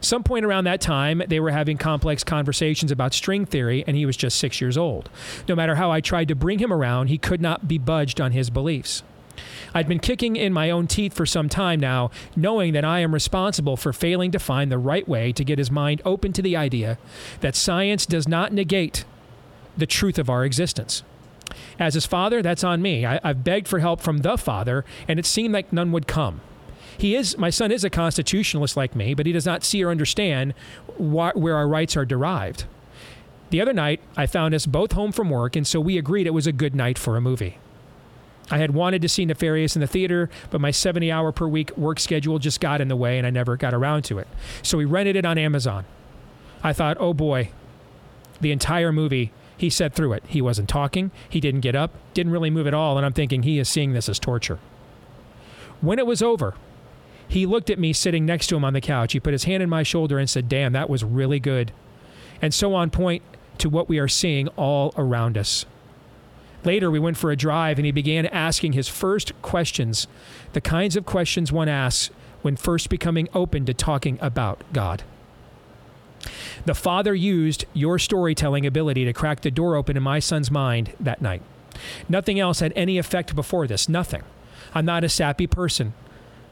Some 0.00 0.24
point 0.24 0.44
around 0.44 0.64
that 0.64 0.80
time, 0.80 1.22
they 1.28 1.40
were 1.40 1.52
having 1.52 1.78
complex 1.78 2.22
conversations 2.22 2.90
about 2.90 3.14
string 3.14 3.46
theory, 3.46 3.82
and 3.86 3.96
he 3.96 4.04
was 4.04 4.16
just 4.16 4.36
six 4.36 4.60
years 4.60 4.76
old. 4.76 5.08
No 5.48 5.54
matter 5.54 5.76
how 5.76 5.90
I 5.90 6.00
tried 6.00 6.28
to 6.28 6.34
bring 6.34 6.58
him 6.58 6.72
around, 6.72 7.06
he 7.06 7.18
could 7.18 7.40
not 7.40 7.66
be 7.66 7.78
budged 7.78 8.20
on 8.20 8.32
his 8.32 8.50
beliefs. 8.50 9.02
I'd 9.74 9.88
been 9.88 10.00
kicking 10.00 10.36
in 10.36 10.52
my 10.52 10.70
own 10.70 10.86
teeth 10.86 11.12
for 11.12 11.24
some 11.24 11.48
time 11.48 11.78
now, 11.78 12.10
knowing 12.34 12.72
that 12.72 12.84
I 12.84 13.00
am 13.00 13.14
responsible 13.14 13.76
for 13.76 13.92
failing 13.92 14.32
to 14.32 14.38
find 14.38 14.72
the 14.72 14.78
right 14.78 15.06
way 15.06 15.32
to 15.32 15.44
get 15.44 15.58
his 15.58 15.70
mind 15.70 16.02
open 16.04 16.32
to 16.32 16.42
the 16.42 16.56
idea 16.56 16.98
that 17.40 17.54
science 17.54 18.06
does 18.06 18.26
not 18.26 18.52
negate 18.52 19.04
the 19.76 19.86
truth 19.86 20.18
of 20.18 20.28
our 20.28 20.44
existence. 20.44 21.02
As 21.78 21.94
his 21.94 22.06
father, 22.06 22.42
that's 22.42 22.64
on 22.64 22.82
me. 22.82 23.04
I, 23.06 23.20
have 23.22 23.44
begged 23.44 23.68
for 23.68 23.78
help 23.78 24.00
from 24.00 24.18
the 24.18 24.36
father, 24.36 24.84
and 25.08 25.18
it 25.18 25.26
seemed 25.26 25.54
like 25.54 25.72
none 25.72 25.92
would 25.92 26.06
come. 26.06 26.40
He 26.98 27.14
is 27.14 27.36
my 27.36 27.50
son 27.50 27.70
is 27.70 27.84
a 27.84 27.90
constitutionalist 27.90 28.76
like 28.76 28.96
me, 28.96 29.14
but 29.14 29.26
he 29.26 29.32
does 29.32 29.46
not 29.46 29.64
see 29.64 29.84
or 29.84 29.90
understand 29.90 30.54
wh- 30.96 31.36
where 31.36 31.56
our 31.56 31.68
rights 31.68 31.96
are 31.96 32.06
derived. 32.06 32.64
The 33.50 33.60
other 33.60 33.72
night, 33.72 34.00
I 34.16 34.26
found 34.26 34.54
us 34.54 34.66
both 34.66 34.92
home 34.92 35.12
from 35.12 35.30
work, 35.30 35.56
and 35.56 35.66
so 35.66 35.78
we 35.78 35.98
agreed 35.98 36.26
it 36.26 36.30
was 36.30 36.46
a 36.46 36.52
good 36.52 36.74
night 36.74 36.98
for 36.98 37.16
a 37.16 37.20
movie. 37.20 37.58
I 38.50 38.58
had 38.58 38.72
wanted 38.72 39.02
to 39.02 39.08
see 39.08 39.24
Nefarious 39.24 39.76
in 39.76 39.80
the 39.80 39.86
theater, 39.86 40.30
but 40.50 40.60
my 40.60 40.70
70 40.70 41.10
hour 41.10 41.32
per 41.32 41.48
week 41.48 41.76
work 41.76 41.98
schedule 41.98 42.38
just 42.38 42.60
got 42.60 42.80
in 42.80 42.88
the 42.88 42.96
way 42.96 43.18
and 43.18 43.26
I 43.26 43.30
never 43.30 43.56
got 43.56 43.74
around 43.74 44.02
to 44.04 44.18
it. 44.18 44.28
So 44.62 44.78
we 44.78 44.84
rented 44.84 45.16
it 45.16 45.24
on 45.24 45.36
Amazon. 45.36 45.84
I 46.62 46.72
thought, 46.72 46.96
oh 47.00 47.12
boy, 47.12 47.50
the 48.40 48.52
entire 48.52 48.92
movie 48.92 49.32
he 49.56 49.70
said 49.70 49.94
through 49.94 50.12
it. 50.12 50.24
He 50.26 50.42
wasn't 50.42 50.68
talking. 50.68 51.10
He 51.28 51.40
didn't 51.40 51.60
get 51.60 51.74
up, 51.74 51.92
didn't 52.14 52.32
really 52.32 52.50
move 52.50 52.66
at 52.66 52.74
all. 52.74 52.96
And 52.96 53.06
I'm 53.06 53.12
thinking 53.12 53.42
he 53.42 53.58
is 53.58 53.68
seeing 53.68 53.92
this 53.92 54.08
as 54.08 54.18
torture. 54.18 54.58
When 55.80 55.98
it 55.98 56.06
was 56.06 56.22
over, 56.22 56.54
he 57.28 57.46
looked 57.46 57.70
at 57.70 57.78
me 57.78 57.92
sitting 57.92 58.24
next 58.24 58.46
to 58.48 58.56
him 58.56 58.64
on 58.64 58.72
the 58.72 58.80
couch. 58.80 59.12
He 59.12 59.20
put 59.20 59.32
his 59.32 59.44
hand 59.44 59.62
in 59.62 59.68
my 59.68 59.82
shoulder 59.82 60.18
and 60.18 60.28
said, 60.28 60.48
Damn, 60.48 60.72
that 60.72 60.90
was 60.90 61.04
really 61.04 61.40
good. 61.40 61.72
And 62.40 62.52
so 62.52 62.74
on 62.74 62.90
point 62.90 63.22
to 63.58 63.68
what 63.68 63.88
we 63.88 63.98
are 63.98 64.08
seeing 64.08 64.48
all 64.48 64.92
around 64.96 65.38
us. 65.38 65.64
Later, 66.64 66.90
we 66.90 66.98
went 66.98 67.16
for 67.16 67.30
a 67.30 67.36
drive 67.36 67.78
and 67.78 67.86
he 67.86 67.92
began 67.92 68.26
asking 68.26 68.72
his 68.72 68.88
first 68.88 69.40
questions, 69.40 70.08
the 70.52 70.60
kinds 70.60 70.96
of 70.96 71.06
questions 71.06 71.52
one 71.52 71.68
asks 71.68 72.10
when 72.42 72.56
first 72.56 72.90
becoming 72.90 73.28
open 73.34 73.64
to 73.66 73.74
talking 73.74 74.18
about 74.20 74.62
God. 74.72 75.02
The 76.64 76.74
Father 76.74 77.14
used 77.14 77.64
your 77.72 77.98
storytelling 77.98 78.66
ability 78.66 79.04
to 79.04 79.12
crack 79.12 79.40
the 79.40 79.50
door 79.50 79.76
open 79.76 79.96
in 79.96 80.02
my 80.02 80.18
son's 80.18 80.50
mind 80.50 80.94
that 81.00 81.22
night. 81.22 81.42
Nothing 82.08 82.40
else 82.40 82.60
had 82.60 82.72
any 82.74 82.98
effect 82.98 83.34
before 83.34 83.66
this. 83.66 83.88
Nothing. 83.88 84.22
I'm 84.74 84.84
not 84.84 85.04
a 85.04 85.08
sappy 85.08 85.46
person, 85.46 85.94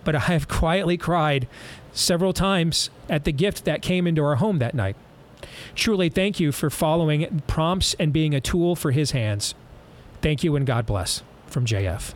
but 0.05 0.15
I 0.15 0.21
have 0.21 0.49
quietly 0.49 0.97
cried 0.97 1.49
several 1.93 2.33
times 2.33 2.91
at 3.09 3.25
the 3.25 3.33
gift 3.33 3.65
that 3.65 3.83
came 3.83 4.07
into 4.07 4.25
our 4.25 4.37
home 4.37 4.59
that 4.59 4.75
night. 4.75 4.97
Truly, 5.75 6.09
thank 6.09 6.41
you 6.41 6.53
for 6.53 6.71
following 6.71 7.43
prompts 7.47 7.95
and 7.95 8.13
being 8.13 8.35
a 8.35 8.41
tool 8.41 8.77
for 8.77 8.91
his 8.91 9.11
hands. 9.11 9.55
Thank 10.23 10.43
you 10.43 10.57
and 10.57 10.67
God 10.67 10.87
bless. 10.87 11.23
From 11.47 11.67
JF. 11.67 12.15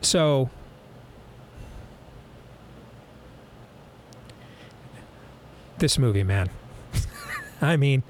So, 0.00 0.50
this 5.78 5.98
movie, 5.98 6.22
man. 6.22 6.50
I 7.60 7.76
mean, 7.76 8.02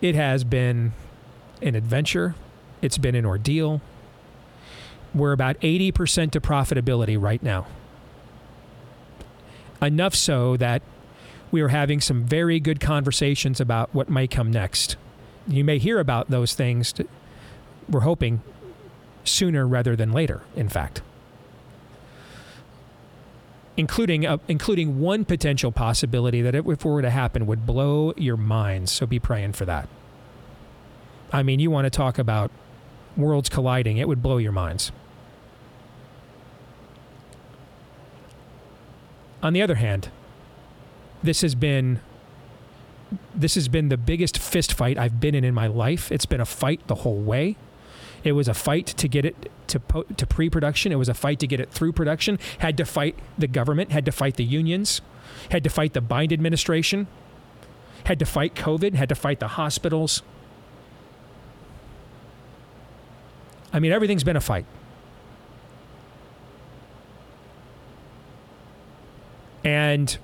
it 0.00 0.14
has 0.14 0.44
been 0.44 0.92
an 1.62 1.74
adventure, 1.74 2.34
it's 2.82 2.98
been 2.98 3.14
an 3.14 3.24
ordeal. 3.24 3.80
We're 5.14 5.32
about 5.32 5.58
80% 5.60 6.32
to 6.32 6.40
profitability 6.40 7.20
right 7.20 7.42
now. 7.42 7.66
Enough 9.80 10.14
so 10.14 10.56
that 10.56 10.82
we 11.52 11.60
are 11.60 11.68
having 11.68 12.00
some 12.00 12.24
very 12.24 12.58
good 12.58 12.80
conversations 12.80 13.60
about 13.60 13.94
what 13.94 14.08
might 14.08 14.32
come 14.32 14.50
next. 14.50 14.96
You 15.46 15.62
may 15.62 15.78
hear 15.78 16.00
about 16.00 16.30
those 16.30 16.54
things, 16.54 16.92
we're 17.88 18.00
hoping, 18.00 18.42
sooner 19.22 19.66
rather 19.66 19.94
than 19.94 20.10
later, 20.10 20.42
in 20.56 20.68
fact 20.68 21.00
including 23.76 24.26
uh, 24.26 24.38
including 24.48 25.00
one 25.00 25.24
potential 25.24 25.72
possibility 25.72 26.42
that 26.42 26.54
if 26.54 26.66
it 26.66 26.84
were 26.84 27.02
to 27.02 27.10
happen 27.10 27.46
would 27.46 27.66
blow 27.66 28.12
your 28.16 28.36
minds. 28.36 28.92
So 28.92 29.06
be 29.06 29.18
praying 29.18 29.52
for 29.52 29.64
that. 29.64 29.88
I 31.32 31.42
mean, 31.42 31.58
you 31.60 31.70
want 31.70 31.86
to 31.86 31.90
talk 31.90 32.18
about 32.18 32.50
worlds 33.16 33.48
colliding, 33.48 33.96
it 33.96 34.08
would 34.08 34.22
blow 34.22 34.38
your 34.38 34.52
minds. 34.52 34.92
On 39.42 39.52
the 39.52 39.60
other 39.60 39.74
hand, 39.74 40.08
this 41.22 41.42
has 41.42 41.54
been 41.54 42.00
this 43.34 43.54
has 43.54 43.68
been 43.68 43.88
the 43.88 43.96
biggest 43.96 44.38
fist 44.38 44.72
fight 44.72 44.96
I've 44.96 45.20
been 45.20 45.34
in 45.34 45.44
in 45.44 45.54
my 45.54 45.66
life. 45.66 46.10
It's 46.10 46.26
been 46.26 46.40
a 46.40 46.46
fight 46.46 46.86
the 46.86 46.96
whole 46.96 47.20
way. 47.20 47.56
It 48.24 48.32
was 48.32 48.48
a 48.48 48.54
fight 48.54 48.86
to 48.86 49.06
get 49.06 49.26
it 49.26 49.50
to 49.68 49.78
po- 49.78 50.02
to 50.04 50.26
pre-production. 50.26 50.90
It 50.90 50.96
was 50.96 51.10
a 51.10 51.14
fight 51.14 51.38
to 51.40 51.46
get 51.46 51.60
it 51.60 51.70
through 51.70 51.92
production. 51.92 52.38
Had 52.58 52.76
to 52.78 52.86
fight 52.86 53.16
the 53.36 53.46
government. 53.46 53.92
Had 53.92 54.06
to 54.06 54.12
fight 54.12 54.36
the 54.36 54.44
unions. 54.44 55.02
Had 55.50 55.62
to 55.64 55.70
fight 55.70 55.92
the 55.92 56.00
Biden 56.00 56.32
administration. 56.32 57.06
Had 58.04 58.18
to 58.18 58.24
fight 58.24 58.54
COVID. 58.54 58.94
Had 58.94 59.10
to 59.10 59.14
fight 59.14 59.40
the 59.40 59.48
hospitals. 59.48 60.22
I 63.72 63.78
mean, 63.78 63.92
everything's 63.92 64.24
been 64.24 64.36
a 64.36 64.40
fight. 64.40 64.64
And 69.64 70.16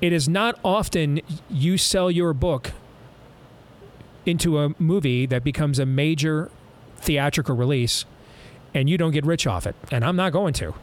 it 0.00 0.12
is 0.12 0.28
not 0.28 0.58
often 0.64 1.20
you 1.48 1.78
sell 1.78 2.10
your 2.10 2.32
book 2.34 2.72
into 4.24 4.58
a 4.58 4.74
movie 4.78 5.26
that 5.26 5.44
becomes 5.44 5.78
a 5.78 5.86
major 5.86 6.50
theatrical 6.96 7.56
release 7.56 8.04
and 8.74 8.88
you 8.88 8.96
don't 8.96 9.10
get 9.12 9.26
rich 9.26 9.46
off 9.46 9.66
it. 9.66 9.74
And 9.90 10.04
I'm 10.04 10.16
not 10.16 10.32
going 10.32 10.54
to. 10.54 10.74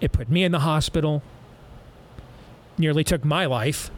It 0.00 0.12
put 0.12 0.28
me 0.28 0.44
in 0.44 0.52
the 0.52 0.60
hospital, 0.60 1.22
nearly 2.76 3.04
took 3.04 3.24
my 3.24 3.46
life. 3.46 3.90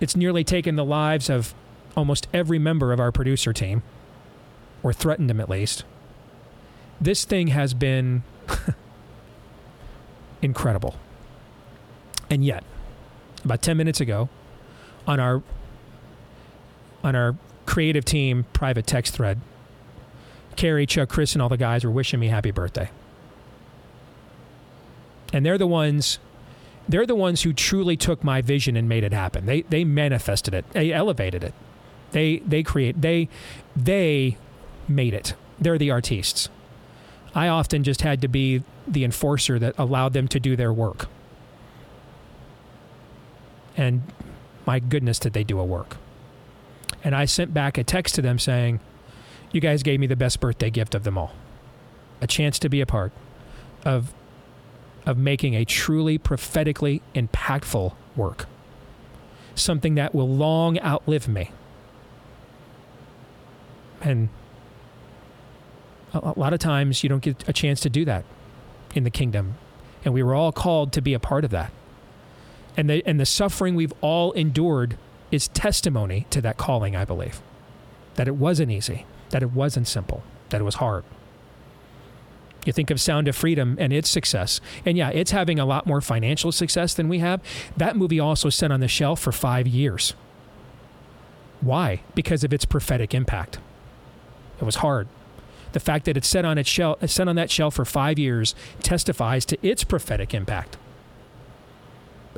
It's 0.00 0.16
nearly 0.16 0.44
taken 0.44 0.76
the 0.76 0.84
lives 0.84 1.30
of 1.30 1.54
almost 1.96 2.26
every 2.32 2.58
member 2.58 2.92
of 2.92 3.00
our 3.00 3.12
producer 3.12 3.52
team, 3.52 3.82
or 4.82 4.92
threatened 4.92 5.30
them 5.30 5.40
at 5.40 5.48
least. 5.48 5.84
This 7.00 7.24
thing 7.24 7.48
has 7.48 7.72
been 7.72 8.24
incredible. 10.42 10.96
And 12.28 12.44
yet, 12.44 12.64
about 13.44 13.62
10 13.62 13.76
minutes 13.76 14.00
ago, 14.00 14.28
on 15.06 15.20
our 15.20 15.42
on 17.02 17.14
our 17.14 17.36
creative 17.66 18.04
team 18.04 18.46
private 18.52 18.86
text 18.86 19.14
thread, 19.14 19.40
Cary, 20.56 20.86
Chuck, 20.86 21.08
Chris, 21.08 21.34
and 21.34 21.42
all 21.42 21.48
the 21.48 21.56
guys 21.56 21.84
were 21.84 21.90
wishing 21.90 22.20
me 22.20 22.28
happy 22.28 22.50
birthday. 22.50 22.90
And 25.32 25.44
they're 25.44 25.58
the 25.58 25.66
ones 25.66 26.18
they're 26.88 27.06
the 27.06 27.14
ones 27.14 27.42
who 27.42 27.52
truly 27.52 27.96
took 27.96 28.22
my 28.22 28.42
vision 28.42 28.76
and 28.76 28.88
made 28.88 29.04
it 29.04 29.12
happen. 29.12 29.46
They 29.46 29.62
they 29.62 29.84
manifested 29.84 30.54
it. 30.54 30.70
They 30.72 30.92
elevated 30.92 31.42
it. 31.42 31.54
They 32.12 32.38
they 32.38 32.62
create 32.62 33.00
they 33.00 33.28
they 33.74 34.36
made 34.88 35.14
it. 35.14 35.34
They're 35.58 35.78
the 35.78 35.90
artists. 35.90 36.48
I 37.34 37.48
often 37.48 37.82
just 37.82 38.02
had 38.02 38.20
to 38.20 38.28
be 38.28 38.62
the 38.86 39.04
enforcer 39.04 39.58
that 39.58 39.74
allowed 39.78 40.12
them 40.12 40.28
to 40.28 40.38
do 40.38 40.56
their 40.56 40.72
work. 40.72 41.08
And 43.76 44.02
my 44.66 44.78
goodness, 44.78 45.18
did 45.18 45.32
they 45.32 45.44
do 45.44 45.58
a 45.58 45.64
work. 45.64 45.96
And 47.02 47.14
I 47.14 47.26
sent 47.26 47.52
back 47.52 47.76
a 47.76 47.84
text 47.84 48.14
to 48.16 48.22
them 48.22 48.38
saying, 48.38 48.80
You 49.52 49.60
guys 49.60 49.82
gave 49.82 50.00
me 50.00 50.06
the 50.06 50.16
best 50.16 50.40
birthday 50.40 50.70
gift 50.70 50.94
of 50.94 51.04
them 51.04 51.18
all. 51.18 51.32
A 52.20 52.26
chance 52.26 52.58
to 52.60 52.68
be 52.68 52.80
a 52.80 52.86
part 52.86 53.12
of, 53.84 54.14
of 55.04 55.18
making 55.18 55.54
a 55.54 55.64
truly 55.64 56.16
prophetically 56.16 57.02
impactful 57.14 57.92
work. 58.16 58.46
Something 59.54 59.94
that 59.96 60.14
will 60.14 60.28
long 60.28 60.78
outlive 60.80 61.28
me. 61.28 61.50
And 64.00 64.28
a 66.12 66.34
lot 66.36 66.52
of 66.52 66.58
times 66.58 67.02
you 67.02 67.08
don't 67.08 67.22
get 67.22 67.48
a 67.48 67.52
chance 67.52 67.80
to 67.80 67.90
do 67.90 68.04
that 68.04 68.24
in 68.94 69.04
the 69.04 69.10
kingdom. 69.10 69.56
And 70.04 70.14
we 70.14 70.22
were 70.22 70.34
all 70.34 70.52
called 70.52 70.92
to 70.92 71.02
be 71.02 71.14
a 71.14 71.18
part 71.18 71.44
of 71.44 71.50
that. 71.50 71.72
And 72.76 72.90
the, 72.90 73.02
and 73.06 73.20
the 73.20 73.26
suffering 73.26 73.74
we've 73.74 73.92
all 74.00 74.32
endured 74.32 74.96
is 75.30 75.48
testimony 75.48 76.26
to 76.30 76.40
that 76.40 76.56
calling, 76.56 76.96
I 76.96 77.04
believe. 77.04 77.40
That 78.14 78.28
it 78.28 78.36
wasn't 78.36 78.70
easy, 78.70 79.06
that 79.30 79.42
it 79.42 79.52
wasn't 79.52 79.88
simple, 79.88 80.22
that 80.50 80.60
it 80.60 80.64
was 80.64 80.76
hard. 80.76 81.04
You 82.64 82.72
think 82.72 82.90
of 82.90 83.00
Sound 83.00 83.28
of 83.28 83.36
Freedom 83.36 83.76
and 83.78 83.92
its 83.92 84.08
success. 84.08 84.60
And 84.86 84.96
yeah, 84.96 85.10
it's 85.10 85.32
having 85.32 85.58
a 85.58 85.66
lot 85.66 85.86
more 85.86 86.00
financial 86.00 86.50
success 86.50 86.94
than 86.94 87.08
we 87.08 87.18
have. 87.18 87.40
That 87.76 87.96
movie 87.96 88.20
also 88.20 88.48
sat 88.48 88.72
on 88.72 88.80
the 88.80 88.88
shelf 88.88 89.20
for 89.20 89.32
five 89.32 89.66
years. 89.66 90.14
Why? 91.60 92.00
Because 92.14 92.44
of 92.44 92.52
its 92.52 92.64
prophetic 92.64 93.14
impact. 93.14 93.58
It 94.60 94.64
was 94.64 94.76
hard. 94.76 95.08
The 95.72 95.80
fact 95.80 96.04
that 96.04 96.16
it 96.16 96.36
on 96.36 96.56
its 96.56 96.68
shelf, 96.68 96.98
sat 97.10 97.28
on 97.28 97.36
that 97.36 97.50
shelf 97.50 97.74
for 97.74 97.84
five 97.84 98.18
years 98.18 98.54
testifies 98.80 99.44
to 99.46 99.58
its 99.66 99.84
prophetic 99.84 100.32
impact. 100.32 100.76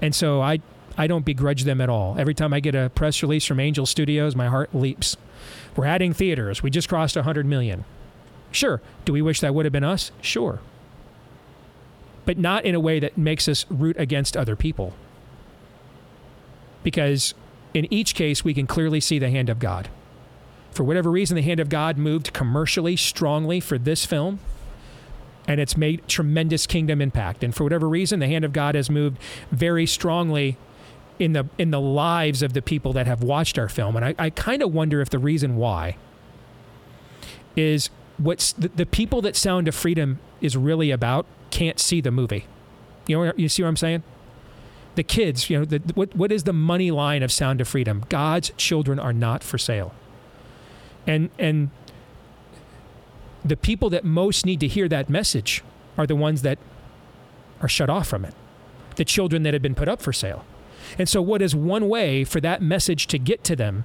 And 0.03 0.15
so 0.15 0.41
I, 0.41 0.61
I 0.97 1.07
don't 1.07 1.25
begrudge 1.25 1.65
them 1.65 1.81
at 1.81 1.89
all. 1.89 2.17
Every 2.19 2.35
time 2.35 2.53
I 2.53 2.61
get 2.61 2.75
a 2.75 2.91
press 2.91 3.23
release 3.23 3.45
from 3.45 3.61
Angel 3.61 3.87
Studios, 3.87 4.35
my 4.37 4.49
heart 4.49 4.75
leaps. 4.75 5.17
We're 5.77 5.87
adding 5.87 6.13
theaters. 6.13 6.63
We 6.63 6.71
just 6.71 6.89
crossed 6.89 7.17
100 7.17 7.47
million. 7.47 7.85
Sure. 8.51 8.81
Do 9.05 9.13
we 9.13 9.23
wish 9.23 9.41
that 9.41 9.55
would 9.55 9.67
have 9.67 9.73
been 9.73 9.85
us? 9.85 10.11
Sure. 10.21 10.61
But 12.25 12.39
not 12.39 12.65
in 12.65 12.75
a 12.75 12.81
way 12.81 12.99
that 13.01 13.17
makes 13.17 13.49
us 13.49 13.67
root 13.71 13.97
against 13.99 14.37
other 14.37 14.57
people. 14.57 14.95
Because 16.83 17.35
in 17.75 17.93
each 17.93 18.15
case, 18.15 18.45
we 18.45 18.55
can 18.55 18.67
clearly 18.67 19.01
see 19.01 19.19
the 19.19 19.31
hand 19.31 19.49
of 19.49 19.59
God. 19.59 19.89
For 20.71 20.85
whatever 20.85 21.11
reason, 21.11 21.37
the 21.37 21.43
hand 21.43 21.61
of 21.61 21.69
God 21.69 21.97
moved 21.99 22.33
commercially 22.33 22.97
strongly 22.97 23.61
for 23.61 23.79
this 23.79 24.05
film 24.05 24.41
and 25.47 25.61
it's 25.61 25.77
made 25.77 26.07
tremendous 26.09 26.67
kingdom 26.67 27.01
impact. 27.01 27.45
And 27.45 27.55
for 27.55 27.65
whatever 27.65 27.89
reason, 27.89 28.21
the 28.21 28.27
hand 28.27 28.45
of 28.45 28.53
God 28.53 28.75
has 28.75 28.91
moved 28.91 29.19
very 29.51 29.87
strongly 29.87 30.57
in 31.19 31.33
the 31.33 31.49
in 31.57 31.71
the 31.71 31.81
lives 31.81 32.43
of 32.43 32.53
the 32.53 32.63
people 32.63 32.93
that 32.93 33.07
have 33.07 33.23
watched 33.23 33.59
our 33.59 33.69
film. 33.69 33.97
And 33.97 34.05
I, 34.05 34.15
I 34.19 34.31
kind 34.31 34.63
of 34.63 34.73
wonder 34.73 35.01
if 35.01 35.11
the 35.11 35.19
reason 35.19 35.57
why 35.57 35.97
is 37.55 37.91
what's 38.19 38.53
the, 38.53 38.69
the 38.69 38.87
people 38.87 39.23
that 39.23 39.37
Sound 39.37 39.69
of 39.69 39.75
Freedom 39.75 40.19
is 40.41 40.57
really 40.57 40.91
about 40.91 41.27
can't 41.51 41.81
see 41.81 42.01
the 42.01 42.11
movie. 42.11 42.47
You 43.07 43.25
know, 43.25 43.33
you 43.37 43.49
see 43.49 43.63
what 43.63 43.69
I'm 43.69 43.77
saying? 43.77 44.03
The 44.97 45.03
kids, 45.03 45.49
you 45.49 45.59
know, 45.59 45.65
the, 45.65 45.79
what 45.95 46.15
what 46.15 46.33
is 46.33 46.45
the 46.45 46.53
money 46.53 46.91
line 46.91 47.23
of 47.23 47.33
Sound 47.33 47.61
of 47.61 47.69
Freedom? 47.69 48.05
God's 48.09 48.51
children 48.57 48.99
are 48.99 49.13
not 49.13 49.43
for 49.43 49.59
sale. 49.59 49.95
And 51.07 51.31
and 51.39 51.71
the 53.49 53.57
people 53.57 53.91
that 53.91 54.05
most 54.05 54.45
need 54.45 54.61
to 54.61 54.69
hear 54.69 54.89
that 54.89 55.09
message 55.09 55.63
are 55.97 56.07
the 56.07 56.17
ones 56.17 56.43
that 56.43 56.59
are 57.61 57.69
shut 57.69 57.89
off 57.89 58.09
from 58.09 58.25
it, 58.25 58.35
the 58.97 59.05
children 59.05 59.43
that 59.45 59.55
have 59.55 59.63
been 59.63 59.75
put 59.75 59.89
up 59.89 60.03
for 60.03 60.13
sale. 60.13 60.45
And 60.99 61.09
so, 61.09 61.21
what 61.21 61.43
is 61.43 61.55
one 61.55 61.89
way 61.89 62.25
for 62.25 62.41
that 62.41 62.63
message 62.63 63.07
to 63.09 63.19
get 63.19 63.43
to 63.45 63.57
them, 63.57 63.85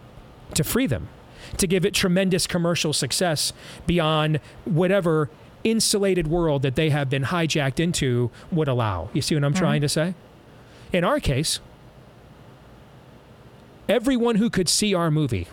to 0.53 0.64
free 0.64 0.88
them, 0.88 1.09
to 1.57 1.68
give 1.68 1.86
it 1.86 1.93
tremendous 1.93 2.47
commercial 2.47 2.93
success 2.93 3.53
beyond 3.88 4.39
whatever 4.66 5.30
insulated 5.64 6.28
world 6.28 6.62
that 6.64 6.76
they 6.76 6.89
have 6.89 7.09
been 7.09 7.24
hijacked 7.24 7.80
into 7.80 8.30
would 8.51 8.68
allow? 8.68 9.09
You 9.14 9.22
see 9.22 9.36
what 9.36 9.43
I'm 9.43 9.53
mm-hmm. 9.53 9.59
trying 9.59 9.82
to 9.82 9.89
say? 9.89 10.14
In 10.93 11.03
our 11.03 11.20
case, 11.20 11.59
everyone 13.88 14.36
who 14.36 14.49
could 14.49 14.70
see 14.70 14.93
our 14.93 15.09
movie 15.09 15.47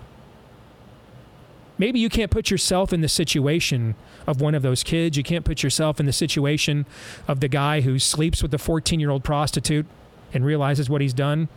maybe 1.78 1.98
you 1.98 2.08
can't 2.08 2.30
put 2.30 2.50
yourself 2.50 2.92
in 2.92 3.00
the 3.00 3.08
situation 3.08 3.94
of 4.26 4.40
one 4.40 4.54
of 4.54 4.62
those 4.62 4.82
kids. 4.82 5.16
You 5.16 5.22
can't 5.22 5.44
put 5.44 5.62
yourself 5.62 6.00
in 6.00 6.06
the 6.06 6.12
situation 6.12 6.86
of 7.26 7.40
the 7.40 7.48
guy 7.48 7.80
who 7.80 7.98
sleeps 7.98 8.42
with 8.42 8.50
the 8.50 8.58
14 8.58 9.00
year 9.00 9.10
old 9.10 9.24
prostitute 9.24 9.86
and 10.32 10.44
realizes 10.44 10.90
what 10.90 11.00
he's 11.00 11.14
done. 11.14 11.48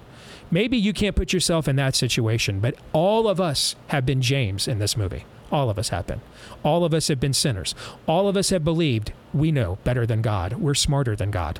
Maybe 0.49 0.77
you 0.77 0.93
can't 0.93 1.15
put 1.15 1.33
yourself 1.33 1.67
in 1.67 1.75
that 1.77 1.95
situation, 1.95 2.59
but 2.59 2.75
all 2.93 3.27
of 3.27 3.39
us 3.39 3.75
have 3.87 4.05
been 4.05 4.21
James 4.21 4.67
in 4.67 4.79
this 4.79 4.97
movie. 4.97 5.25
All 5.51 5.69
of 5.69 5.77
us 5.77 5.89
have 5.89 6.07
been. 6.07 6.21
All 6.63 6.85
of 6.85 6.93
us 6.93 7.07
have 7.07 7.19
been 7.19 7.33
sinners. 7.33 7.75
All 8.07 8.27
of 8.27 8.37
us 8.37 8.49
have 8.49 8.63
believed 8.63 9.11
we 9.33 9.51
know 9.51 9.77
better 9.83 10.05
than 10.05 10.21
God. 10.21 10.53
We're 10.53 10.73
smarter 10.73 11.15
than 11.15 11.31
God. 11.31 11.59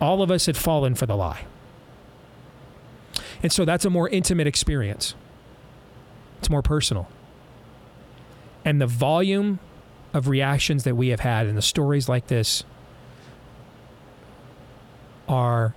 All 0.00 0.22
of 0.22 0.30
us 0.30 0.46
had 0.46 0.56
fallen 0.56 0.94
for 0.94 1.06
the 1.06 1.16
lie. 1.16 1.46
And 3.42 3.52
so 3.52 3.64
that's 3.64 3.84
a 3.84 3.90
more 3.90 4.08
intimate 4.08 4.46
experience. 4.46 5.14
It's 6.38 6.50
more 6.50 6.62
personal 6.62 7.08
and 8.64 8.80
the 8.80 8.86
volume 8.86 9.58
of 10.12 10.28
reactions 10.28 10.84
that 10.84 10.96
we 10.96 11.08
have 11.08 11.20
had 11.20 11.46
and 11.46 11.56
the 11.56 11.62
stories 11.62 12.08
like 12.08 12.28
this 12.28 12.64
are 15.28 15.74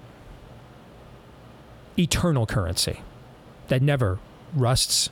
eternal 1.98 2.46
currency 2.46 3.02
that 3.68 3.82
never 3.82 4.20
rusts 4.54 5.10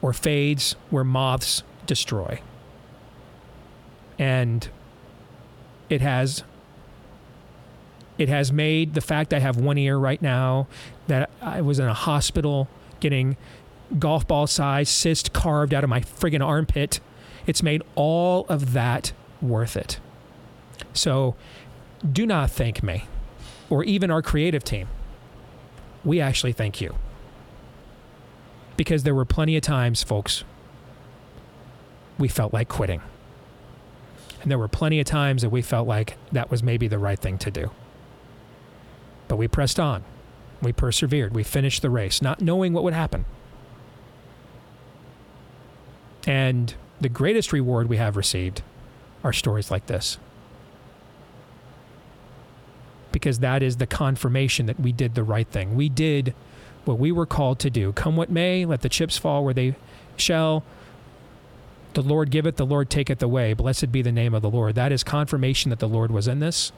or 0.00 0.12
fades 0.12 0.76
where 0.90 1.04
moths 1.04 1.62
destroy. 1.84 2.40
And 4.18 4.68
it 5.88 6.00
has 6.00 6.42
it 8.18 8.30
has 8.30 8.50
made 8.50 8.94
the 8.94 9.02
fact 9.02 9.34
I 9.34 9.40
have 9.40 9.58
one 9.58 9.76
ear 9.76 9.98
right 9.98 10.22
now 10.22 10.68
that 11.06 11.28
I 11.42 11.60
was 11.60 11.78
in 11.78 11.86
a 11.86 11.94
hospital 11.94 12.66
getting 12.98 13.36
golf 13.98 14.26
ball 14.26 14.46
size 14.46 14.88
cyst 14.88 15.32
carved 15.32 15.72
out 15.72 15.84
of 15.84 15.90
my 15.90 16.00
friggin' 16.00 16.44
armpit. 16.44 17.00
It's 17.46 17.62
made 17.62 17.82
all 17.94 18.46
of 18.48 18.72
that 18.72 19.12
worth 19.40 19.76
it. 19.76 20.00
So 20.92 21.36
do 22.10 22.26
not 22.26 22.50
thank 22.50 22.82
me 22.82 23.04
or 23.70 23.84
even 23.84 24.10
our 24.10 24.22
creative 24.22 24.64
team. 24.64 24.88
We 26.04 26.20
actually 26.20 26.52
thank 26.52 26.80
you. 26.80 26.94
Because 28.76 29.04
there 29.04 29.14
were 29.14 29.24
plenty 29.24 29.56
of 29.56 29.62
times, 29.62 30.02
folks, 30.02 30.44
we 32.18 32.28
felt 32.28 32.52
like 32.52 32.68
quitting. 32.68 33.00
And 34.42 34.50
there 34.50 34.58
were 34.58 34.68
plenty 34.68 35.00
of 35.00 35.06
times 35.06 35.42
that 35.42 35.50
we 35.50 35.62
felt 35.62 35.88
like 35.88 36.16
that 36.32 36.50
was 36.50 36.62
maybe 36.62 36.86
the 36.88 36.98
right 36.98 37.18
thing 37.18 37.38
to 37.38 37.50
do. 37.50 37.70
But 39.28 39.36
we 39.36 39.48
pressed 39.48 39.80
on. 39.80 40.04
We 40.62 40.72
persevered. 40.72 41.34
We 41.34 41.42
finished 41.42 41.82
the 41.82 41.90
race, 41.90 42.22
not 42.22 42.40
knowing 42.40 42.72
what 42.72 42.84
would 42.84 42.94
happen. 42.94 43.24
And 46.26 46.74
the 47.00 47.08
greatest 47.08 47.52
reward 47.52 47.88
we 47.88 47.96
have 47.98 48.16
received 48.16 48.62
are 49.22 49.32
stories 49.32 49.70
like 49.70 49.86
this. 49.86 50.18
Because 53.12 53.38
that 53.38 53.62
is 53.62 53.76
the 53.76 53.86
confirmation 53.86 54.66
that 54.66 54.78
we 54.78 54.92
did 54.92 55.14
the 55.14 55.22
right 55.22 55.46
thing. 55.46 55.74
We 55.74 55.88
did 55.88 56.34
what 56.84 56.98
we 56.98 57.12
were 57.12 57.26
called 57.26 57.58
to 57.60 57.70
do. 57.70 57.92
Come 57.92 58.16
what 58.16 58.30
may, 58.30 58.64
let 58.64 58.82
the 58.82 58.88
chips 58.88 59.16
fall 59.16 59.44
where 59.44 59.54
they 59.54 59.74
shall. 60.16 60.64
The 61.94 62.02
Lord 62.02 62.30
giveth, 62.30 62.56
the 62.56 62.66
Lord 62.66 62.90
taketh 62.90 63.22
away. 63.22 63.54
Blessed 63.54 63.90
be 63.90 64.02
the 64.02 64.12
name 64.12 64.34
of 64.34 64.42
the 64.42 64.50
Lord. 64.50 64.74
That 64.74 64.92
is 64.92 65.02
confirmation 65.02 65.70
that 65.70 65.78
the 65.78 65.88
Lord 65.88 66.10
was 66.10 66.28
in 66.28 66.40
this. 66.40 66.72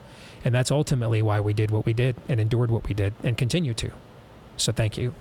And 0.45 0.55
that's 0.55 0.71
ultimately 0.71 1.23
why 1.23 1.41
we 1.41 1.53
did 1.53 1.71
what 1.71 1.85
we 1.85 1.93
did 1.93 2.15
and 2.29 2.41
endured 2.41 2.71
what 2.71 2.87
we 2.89 2.95
did 2.95 3.15
and 3.25 3.37
continue 3.37 3.75
to. 3.75 3.91
So 4.57 4.71
thank 4.71 4.97
you. 4.97 5.15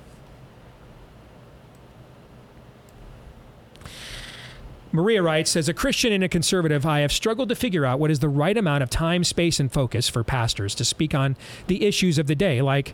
Maria 4.91 5.21
writes, 5.21 5.55
as 5.55 5.67
a 5.67 5.73
Christian 5.73 6.13
and 6.13 6.23
a 6.23 6.29
conservative, 6.29 6.85
I 6.85 6.99
have 6.99 7.11
struggled 7.11 7.49
to 7.49 7.55
figure 7.55 7.85
out 7.85 7.99
what 7.99 8.11
is 8.11 8.19
the 8.19 8.29
right 8.29 8.57
amount 8.57 8.83
of 8.83 8.89
time, 8.89 9.23
space, 9.23 9.59
and 9.59 9.71
focus 9.71 10.07
for 10.07 10.23
pastors 10.23 10.73
to 10.75 10.85
speak 10.85 11.13
on 11.13 11.35
the 11.67 11.85
issues 11.85 12.17
of 12.17 12.27
the 12.27 12.35
day, 12.35 12.61
like 12.61 12.93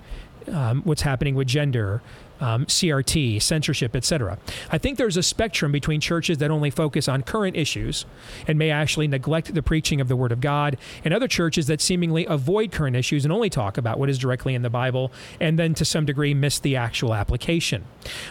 um, 0.52 0.82
what's 0.84 1.04
happening 1.04 1.36
with 1.36 1.48
gender, 1.48 2.02
um, 2.44 2.66
CRT, 2.66 3.42
censorship, 3.42 3.96
etc. 3.96 4.38
I 4.70 4.78
think 4.78 4.98
there's 4.98 5.16
a 5.16 5.24
spectrum 5.24 5.72
between 5.72 6.02
churches 6.02 6.40
that 6.40 6.52
only 6.52 6.70
focus 6.70 7.08
on 7.08 7.24
current 7.24 7.56
issues 7.56 8.06
and 8.48 8.60
may 8.60 8.70
actually 8.70 9.08
neglect 9.08 9.54
the 9.54 9.64
preaching 9.64 10.02
of 10.02 10.10
the 10.10 10.18
Word 10.18 10.34
of 10.34 10.42
God, 10.42 10.78
and 11.06 11.14
other 11.14 11.30
churches 11.30 11.68
that 11.68 11.80
seemingly 11.80 12.26
avoid 12.26 12.72
current 12.74 12.98
issues 12.98 13.24
and 13.24 13.32
only 13.32 13.50
talk 13.50 13.78
about 13.78 13.98
what 13.98 14.10
is 14.10 14.18
directly 14.18 14.56
in 14.56 14.62
the 14.62 14.70
Bible 14.70 15.12
and 15.40 15.58
then 15.58 15.74
to 15.76 15.86
some 15.86 16.06
degree 16.06 16.34
miss 16.34 16.60
the 16.60 16.76
actual 16.76 17.14
application. 17.14 17.86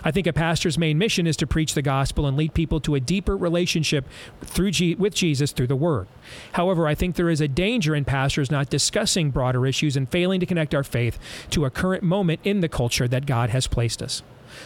I 0.05 0.11
think 0.11 0.27
a 0.27 0.33
pastor's 0.33 0.77
main 0.77 0.99
mission 0.99 1.27
is 1.27 1.37
to 1.39 1.47
preach 1.47 1.73
the 1.73 1.83
gospel 1.83 2.27
and 2.27 2.37
lead 2.37 2.53
people 2.53 2.81
to 2.81 2.95
a 2.95 3.01
deeper 3.01 3.35
relationship 3.35 4.05
through 4.43 4.73
G- 4.73 4.95
with 4.95 5.15
Jesus 5.15 5.53
through 5.53 5.69
the 5.69 5.77
Word. 5.77 6.07
However, 6.53 6.87
I 6.87 6.95
think 6.95 7.17
there 7.17 7.31
is 7.31 7.41
a 7.41 7.49
danger 7.49 7.95
in 7.95 8.05
pastors 8.05 8.51
not 8.51 8.71
discussing 8.71 9.31
broader 9.31 9.67
issues 9.67 9.97
and 9.97 10.09
failing 10.09 10.41
to 10.41 10.47
connect 10.47 10.75
our 10.75 10.85
faith 10.85 11.19
to 11.51 11.65
a 11.65 11.71
current 11.71 12.03
moment 12.03 12.41
in 12.45 12.61
the 12.61 12.69
culture 12.69 13.09
that 13.09 13.27
God 13.27 13.51
has 13.51 13.67
placed 13.67 14.03
us. 14.03 14.23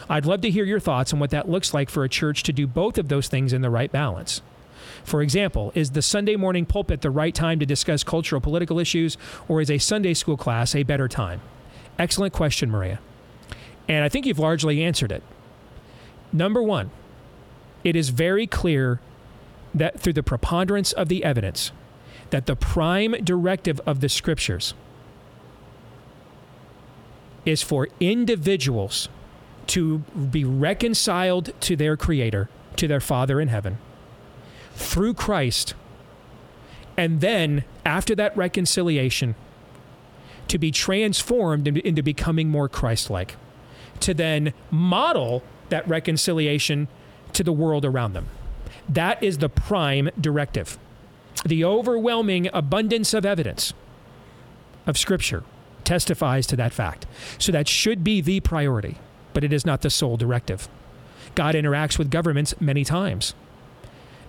I'd 0.08 0.26
love 0.26 0.40
to 0.42 0.50
hear 0.50 0.64
your 0.64 0.80
thoughts 0.80 1.12
on 1.12 1.18
what 1.18 1.30
that 1.30 1.48
looks 1.48 1.72
like 1.72 1.90
for 1.90 2.04
a 2.04 2.08
church 2.08 2.42
to 2.44 2.52
do 2.52 2.66
both 2.66 2.98
of 2.98 3.08
those 3.08 3.28
things 3.28 3.52
in 3.52 3.62
the 3.62 3.70
right 3.70 3.90
balance. 3.90 4.42
For 5.04 5.22
example, 5.22 5.72
is 5.74 5.90
the 5.90 6.02
Sunday 6.02 6.36
morning 6.36 6.66
pulpit 6.66 7.00
the 7.00 7.10
right 7.10 7.34
time 7.34 7.60
to 7.60 7.66
discuss 7.66 8.02
cultural 8.02 8.40
political 8.40 8.78
issues, 8.78 9.16
or 9.48 9.60
is 9.60 9.70
a 9.70 9.78
Sunday 9.78 10.14
school 10.14 10.36
class 10.36 10.74
a 10.74 10.82
better 10.82 11.08
time? 11.08 11.40
Excellent 11.98 12.32
question, 12.32 12.70
Maria. 12.70 12.98
And 13.88 14.04
I 14.04 14.08
think 14.08 14.26
you've 14.26 14.38
largely 14.38 14.82
answered 14.82 15.12
it. 15.12 15.22
Number 16.32 16.62
one, 16.62 16.90
it 17.84 17.94
is 17.94 18.08
very 18.08 18.46
clear 18.46 19.00
that 19.78 20.00
through 20.00 20.14
the 20.14 20.22
preponderance 20.22 20.92
of 20.92 21.08
the 21.08 21.22
evidence, 21.24 21.72
that 22.30 22.46
the 22.46 22.56
prime 22.56 23.12
directive 23.22 23.80
of 23.86 24.00
the 24.00 24.08
scriptures 24.08 24.74
is 27.44 27.62
for 27.62 27.88
individuals 28.00 29.08
to 29.68 29.98
be 29.98 30.44
reconciled 30.44 31.52
to 31.60 31.76
their 31.76 31.96
Creator, 31.96 32.48
to 32.76 32.88
their 32.88 33.00
Father 33.00 33.40
in 33.40 33.48
heaven, 33.48 33.78
through 34.74 35.14
Christ. 35.14 35.74
And 36.96 37.20
then, 37.20 37.64
after 37.84 38.14
that 38.14 38.36
reconciliation, 38.36 39.34
to 40.48 40.58
be 40.58 40.70
transformed 40.70 41.66
into, 41.66 42.02
becoming 42.02 42.48
more 42.48 42.68
Christ 42.68 43.10
like, 43.10 43.36
to 44.00 44.14
then 44.14 44.52
model 44.70 45.42
that 45.68 45.86
reconciliation 45.88 46.88
to 47.32 47.42
the 47.42 47.52
world 47.52 47.84
around 47.84 48.12
them. 48.12 48.28
That 48.88 49.22
is 49.22 49.38
the 49.38 49.48
prime 49.48 50.10
directive. 50.20 50.78
The 51.44 51.64
overwhelming 51.64 52.48
abundance 52.52 53.14
of 53.14 53.26
evidence 53.26 53.72
of 54.86 54.96
Scripture 54.96 55.44
testifies 55.84 56.46
to 56.48 56.56
that 56.56 56.72
fact. 56.72 57.06
So 57.38 57.52
that 57.52 57.68
should 57.68 58.02
be 58.04 58.20
the 58.20 58.40
priority, 58.40 58.96
but 59.32 59.44
it 59.44 59.52
is 59.52 59.66
not 59.66 59.82
the 59.82 59.90
sole 59.90 60.16
directive. 60.16 60.68
God 61.34 61.54
interacts 61.54 61.98
with 61.98 62.10
governments 62.10 62.54
many 62.60 62.84
times. 62.84 63.34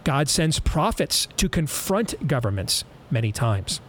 God 0.04 0.30
sends 0.30 0.60
prophets 0.60 1.28
to 1.38 1.50
confront 1.50 2.28
governments 2.28 2.84
many 3.12 3.32
times. 3.32 3.82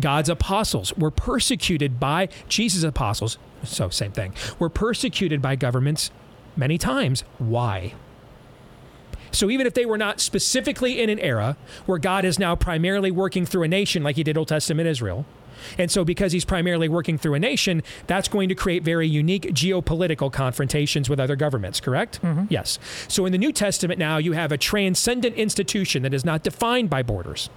God's 0.00 0.28
apostles 0.28 0.92
were 0.94 1.10
persecuted 1.10 2.00
by 2.00 2.28
Jesus' 2.48 2.82
apostles, 2.82 3.38
so 3.62 3.88
same 3.90 4.12
thing, 4.12 4.34
were 4.58 4.68
persecuted 4.68 5.40
by 5.40 5.54
governments 5.54 6.10
many 6.56 6.78
times. 6.78 7.24
Why? 7.38 7.94
So 9.32 9.50
even 9.50 9.66
if 9.66 9.74
they 9.74 9.84
were 9.84 9.98
not 9.98 10.20
specifically 10.20 11.02
in 11.02 11.10
an 11.10 11.18
era 11.18 11.56
where 11.86 11.98
God 11.98 12.24
is 12.24 12.38
now 12.38 12.54
primarily 12.54 13.10
working 13.10 13.44
through 13.44 13.64
a 13.64 13.68
nation 13.68 14.02
like 14.04 14.16
he 14.16 14.22
did 14.22 14.38
Old 14.38 14.48
Testament 14.48 14.88
Israel, 14.88 15.26
and 15.78 15.90
so 15.90 16.04
because 16.04 16.32
he's 16.32 16.44
primarily 16.44 16.88
working 16.88 17.18
through 17.18 17.34
a 17.34 17.38
nation, 17.38 17.82
that's 18.06 18.28
going 18.28 18.48
to 18.48 18.54
create 18.54 18.82
very 18.82 19.08
unique 19.08 19.52
geopolitical 19.52 20.32
confrontations 20.32 21.08
with 21.08 21.18
other 21.18 21.36
governments, 21.36 21.80
correct? 21.80 22.20
Mm-hmm. 22.22 22.46
Yes. 22.50 22.78
So 23.08 23.26
in 23.26 23.32
the 23.32 23.38
New 23.38 23.52
Testament 23.52 23.98
now 23.98 24.18
you 24.18 24.32
have 24.32 24.52
a 24.52 24.58
transcendent 24.58 25.36
institution 25.36 26.02
that 26.02 26.14
is 26.14 26.24
not 26.24 26.42
defined 26.42 26.90
by 26.90 27.02
borders. 27.02 27.50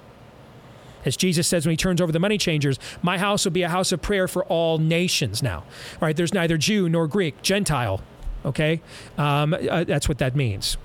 As 1.06 1.16
Jesus 1.16 1.48
says 1.48 1.66
when 1.66 1.72
he 1.74 1.78
turns 1.78 2.02
over 2.02 2.12
the 2.12 2.20
money 2.20 2.38
changers, 2.38 2.80
my 3.02 3.18
house 3.18 3.46
will 3.46 3.52
be 3.52 3.64
a 3.64 3.70
house 3.70 3.92
of 3.92 4.02
prayer 4.02 4.28
for 4.28 4.44
all 4.46 4.78
nations 4.78 5.44
now. 5.44 5.60
All 5.60 6.08
right, 6.08 6.16
there's 6.16 6.34
neither 6.34 6.58
Jew 6.58 6.90
nor 6.90 7.08
Greek, 7.08 7.42
Gentile, 7.42 8.02
okay? 8.48 8.82
Um, 9.18 9.54
uh, 9.54 9.84
that's 9.84 10.10
what 10.10 10.18
that 10.18 10.36
means. 10.36 10.78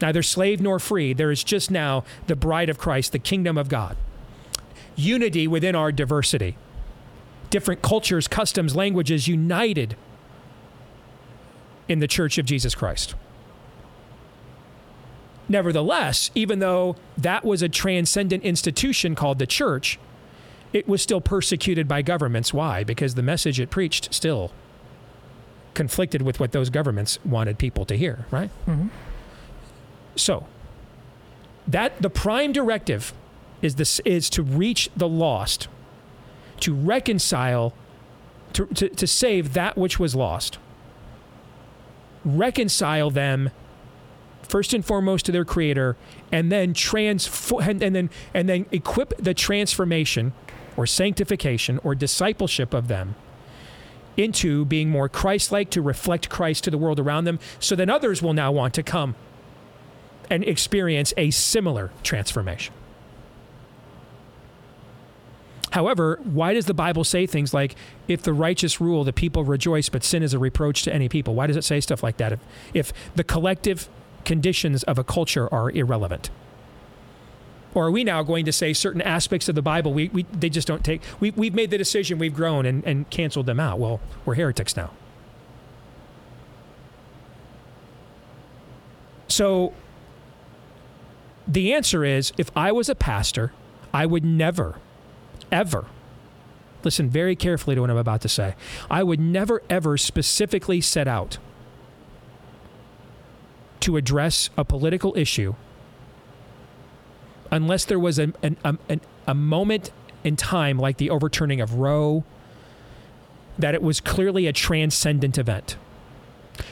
Neither 0.00 0.22
slave 0.22 0.60
nor 0.60 0.78
free. 0.78 1.12
There 1.12 1.30
is 1.30 1.42
just 1.42 1.70
now 1.70 2.04
the 2.26 2.36
bride 2.36 2.68
of 2.68 2.78
Christ, 2.78 3.12
the 3.12 3.18
kingdom 3.18 3.56
of 3.56 3.68
God. 3.68 3.96
Unity 4.94 5.46
within 5.46 5.74
our 5.74 5.92
diversity. 5.92 6.56
Different 7.50 7.82
cultures, 7.82 8.28
customs, 8.28 8.76
languages 8.76 9.28
united 9.28 9.96
in 11.88 12.00
the 12.00 12.08
church 12.08 12.38
of 12.38 12.44
Jesus 12.44 12.74
Christ. 12.74 13.14
Nevertheless, 15.48 16.30
even 16.34 16.58
though 16.58 16.96
that 17.16 17.44
was 17.44 17.62
a 17.62 17.68
transcendent 17.68 18.42
institution 18.42 19.14
called 19.14 19.38
the 19.38 19.46
church, 19.46 19.98
it 20.72 20.88
was 20.88 21.00
still 21.00 21.20
persecuted 21.20 21.86
by 21.86 22.02
governments. 22.02 22.52
Why? 22.52 22.82
Because 22.82 23.14
the 23.14 23.22
message 23.22 23.60
it 23.60 23.70
preached 23.70 24.12
still 24.12 24.50
conflicted 25.76 26.22
with 26.22 26.40
what 26.40 26.50
those 26.50 26.70
governments 26.70 27.20
wanted 27.24 27.58
people 27.58 27.84
to 27.84 27.94
hear, 27.96 28.26
right? 28.32 28.50
Mhm. 28.66 28.88
So, 30.16 30.46
that 31.68 32.00
the 32.02 32.10
prime 32.10 32.50
directive 32.52 33.12
is 33.62 33.76
this 33.76 34.00
is 34.00 34.28
to 34.30 34.42
reach 34.42 34.88
the 34.96 35.08
lost, 35.08 35.68
to 36.60 36.74
reconcile, 36.74 37.74
to, 38.54 38.66
to, 38.66 38.88
to 38.88 39.06
save 39.06 39.52
that 39.52 39.76
which 39.78 39.98
was 40.00 40.14
lost. 40.14 40.58
Reconcile 42.24 43.10
them 43.10 43.50
first 44.42 44.72
and 44.74 44.84
foremost 44.84 45.26
to 45.26 45.32
their 45.32 45.44
creator 45.44 45.96
and 46.32 46.50
then 46.50 46.72
transform 46.72 47.68
and, 47.68 47.82
and 47.82 47.94
then 47.96 48.10
and 48.32 48.48
then 48.48 48.64
equip 48.72 49.16
the 49.18 49.34
transformation 49.34 50.32
or 50.76 50.86
sanctification 50.86 51.78
or 51.84 51.94
discipleship 51.94 52.72
of 52.72 52.86
them 52.88 53.14
into 54.16 54.64
being 54.64 54.88
more 54.88 55.08
Christ-like 55.08 55.70
to 55.70 55.82
reflect 55.82 56.28
Christ 56.28 56.64
to 56.64 56.70
the 56.70 56.78
world 56.78 56.98
around 56.98 57.24
them 57.24 57.38
so 57.60 57.76
then 57.76 57.90
others 57.90 58.22
will 58.22 58.32
now 58.32 58.50
want 58.52 58.74
to 58.74 58.82
come 58.82 59.14
and 60.30 60.42
experience 60.44 61.12
a 61.16 61.30
similar 61.30 61.90
transformation. 62.02 62.74
However, 65.72 66.18
why 66.24 66.54
does 66.54 66.64
the 66.64 66.74
Bible 66.74 67.04
say 67.04 67.26
things 67.26 67.52
like, 67.52 67.74
if 68.08 68.22
the 68.22 68.32
righteous 68.32 68.80
rule, 68.80 69.04
the 69.04 69.12
people 69.12 69.44
rejoice, 69.44 69.90
but 69.90 70.02
sin 70.02 70.22
is 70.22 70.32
a 70.32 70.38
reproach 70.38 70.82
to 70.84 70.94
any 70.94 71.08
people? 71.08 71.34
Why 71.34 71.46
does 71.46 71.56
it 71.56 71.64
say 71.64 71.80
stuff 71.80 72.02
like 72.02 72.16
that 72.16 72.32
if, 72.32 72.40
if 72.72 72.92
the 73.14 73.24
collective 73.24 73.88
conditions 74.24 74.84
of 74.84 74.98
a 74.98 75.04
culture 75.04 75.52
are 75.52 75.70
irrelevant? 75.70 76.30
Or 77.76 77.88
are 77.88 77.90
we 77.90 78.04
now 78.04 78.22
going 78.22 78.46
to 78.46 78.52
say 78.52 78.72
certain 78.72 79.02
aspects 79.02 79.50
of 79.50 79.54
the 79.54 79.60
Bible, 79.60 79.92
we, 79.92 80.08
we, 80.08 80.22
they 80.32 80.48
just 80.48 80.66
don't 80.66 80.82
take, 80.82 81.02
we, 81.20 81.30
we've 81.32 81.54
made 81.54 81.70
the 81.70 81.76
decision, 81.76 82.18
we've 82.18 82.34
grown 82.34 82.64
and, 82.64 82.82
and 82.86 83.08
canceled 83.10 83.44
them 83.44 83.60
out? 83.60 83.78
Well, 83.78 84.00
we're 84.24 84.34
heretics 84.34 84.78
now. 84.78 84.92
So 89.28 89.74
the 91.46 91.74
answer 91.74 92.02
is 92.02 92.32
if 92.38 92.50
I 92.56 92.72
was 92.72 92.88
a 92.88 92.94
pastor, 92.94 93.52
I 93.92 94.06
would 94.06 94.24
never, 94.24 94.78
ever, 95.52 95.84
listen 96.82 97.10
very 97.10 97.36
carefully 97.36 97.74
to 97.74 97.82
what 97.82 97.90
I'm 97.90 97.98
about 97.98 98.22
to 98.22 98.28
say, 98.30 98.54
I 98.90 99.02
would 99.02 99.20
never, 99.20 99.60
ever 99.68 99.98
specifically 99.98 100.80
set 100.80 101.06
out 101.06 101.36
to 103.80 103.98
address 103.98 104.48
a 104.56 104.64
political 104.64 105.14
issue 105.14 105.56
unless 107.50 107.84
there 107.84 107.98
was 107.98 108.18
a, 108.18 108.32
an, 108.42 108.56
a, 108.64 109.00
a 109.26 109.34
moment 109.34 109.92
in 110.24 110.36
time 110.36 110.78
like 110.78 110.96
the 110.96 111.10
overturning 111.10 111.60
of 111.60 111.74
Roe 111.74 112.24
that 113.58 113.74
it 113.74 113.82
was 113.82 114.00
clearly 114.00 114.46
a 114.46 114.52
transcendent 114.52 115.38
event. 115.38 115.76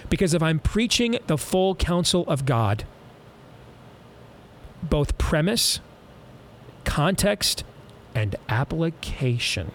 Because 0.09 0.35
if 0.35 0.43
I'm 0.43 0.59
preaching 0.59 1.19
the 1.27 1.39
full 1.39 1.75
counsel 1.75 2.25
of 2.27 2.45
God, 2.45 2.85
both 4.83 5.17
premise, 5.19 5.81
context, 6.85 7.65
and 8.15 8.37
application. 8.49 9.73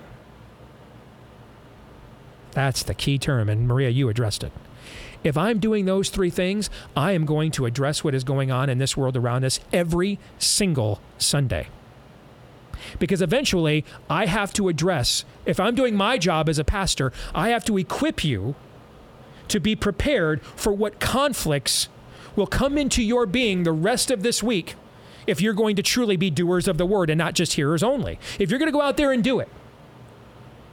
That's 2.51 2.83
the 2.83 2.93
key 2.93 3.17
term, 3.17 3.49
and 3.49 3.67
Maria, 3.67 3.89
you 3.89 4.09
addressed 4.09 4.43
it. 4.43 4.51
If 5.23 5.37
I'm 5.37 5.59
doing 5.59 5.85
those 5.85 6.09
three 6.09 6.29
things, 6.29 6.69
I 6.95 7.11
am 7.11 7.25
going 7.25 7.51
to 7.51 7.65
address 7.65 8.03
what 8.03 8.15
is 8.15 8.23
going 8.23 8.51
on 8.51 8.69
in 8.69 8.77
this 8.77 8.95
world 8.95 9.17
around 9.17 9.43
us 9.43 9.59
every 9.73 10.19
single 10.37 11.01
Sunday. 11.17 11.67
Because 12.97 13.21
eventually, 13.21 13.83
I 14.09 14.25
have 14.25 14.53
to 14.53 14.69
address, 14.69 15.25
if 15.45 15.59
I'm 15.59 15.75
doing 15.75 15.95
my 15.95 16.17
job 16.17 16.47
as 16.47 16.57
a 16.57 16.63
pastor, 16.63 17.11
I 17.35 17.49
have 17.49 17.65
to 17.65 17.77
equip 17.77 18.23
you 18.23 18.55
to 19.49 19.59
be 19.59 19.75
prepared 19.75 20.41
for 20.41 20.71
what 20.71 20.99
conflicts 20.99 21.89
will 22.35 22.47
come 22.47 22.77
into 22.77 23.03
your 23.03 23.25
being 23.25 23.63
the 23.63 23.71
rest 23.71 24.11
of 24.11 24.23
this 24.23 24.41
week 24.41 24.75
if 25.27 25.41
you're 25.41 25.53
going 25.53 25.75
to 25.75 25.83
truly 25.83 26.15
be 26.15 26.29
doers 26.29 26.67
of 26.67 26.77
the 26.77 26.85
word 26.85 27.09
and 27.09 27.17
not 27.17 27.33
just 27.33 27.53
hearers 27.53 27.83
only. 27.83 28.17
If 28.39 28.49
you're 28.49 28.59
going 28.59 28.71
to 28.71 28.77
go 28.77 28.81
out 28.81 28.95
there 28.95 29.11
and 29.11 29.23
do 29.23 29.39
it, 29.39 29.49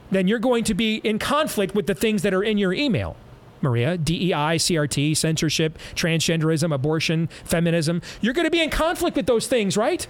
then 0.09 0.27
you're 0.27 0.39
going 0.39 0.63
to 0.63 0.73
be 0.73 0.95
in 1.03 1.19
conflict 1.19 1.75
with 1.75 1.85
the 1.85 1.93
things 1.93 2.21
that 2.21 2.33
are 2.33 2.43
in 2.43 2.57
your 2.57 2.73
email. 2.73 3.17
Maria, 3.61 3.97
DEI, 3.97 4.57
CRT, 4.57 5.15
censorship, 5.15 5.77
transgenderism, 5.95 6.73
abortion, 6.73 7.27
feminism. 7.43 8.01
You're 8.21 8.33
going 8.33 8.45
to 8.45 8.51
be 8.51 8.61
in 8.61 8.69
conflict 8.69 9.15
with 9.15 9.25
those 9.25 9.47
things, 9.47 9.77
right? 9.77 10.07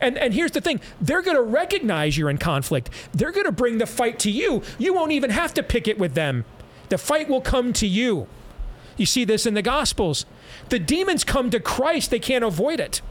And, 0.00 0.18
and 0.18 0.34
here's 0.34 0.50
the 0.50 0.60
thing 0.60 0.80
they're 1.00 1.22
going 1.22 1.36
to 1.36 1.42
recognize 1.42 2.18
you're 2.18 2.30
in 2.30 2.38
conflict. 2.38 2.90
They're 3.12 3.32
going 3.32 3.46
to 3.46 3.52
bring 3.52 3.78
the 3.78 3.86
fight 3.86 4.18
to 4.20 4.30
you. 4.30 4.62
You 4.78 4.94
won't 4.94 5.12
even 5.12 5.30
have 5.30 5.54
to 5.54 5.62
pick 5.62 5.88
it 5.88 5.98
with 5.98 6.14
them. 6.14 6.44
The 6.88 6.98
fight 6.98 7.28
will 7.28 7.40
come 7.40 7.72
to 7.74 7.86
you. 7.86 8.28
You 8.96 9.06
see 9.06 9.24
this 9.24 9.46
in 9.46 9.54
the 9.54 9.62
Gospels. 9.62 10.24
The 10.68 10.78
demons 10.78 11.24
come 11.24 11.50
to 11.50 11.60
Christ, 11.60 12.10
they 12.10 12.18
can't 12.18 12.44
avoid 12.44 12.80
it. 12.80 13.02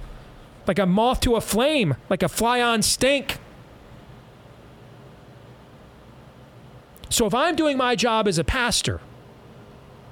Like 0.67 0.79
a 0.79 0.85
moth 0.85 1.19
to 1.21 1.35
a 1.35 1.41
flame, 1.41 1.95
like 2.09 2.23
a 2.23 2.29
fly 2.29 2.61
on 2.61 2.81
stink. 2.81 3.37
So 7.09 7.25
if 7.25 7.33
I'm 7.33 7.55
doing 7.55 7.77
my 7.77 7.95
job 7.95 8.27
as 8.27 8.37
a 8.37 8.43
pastor, 8.43 9.01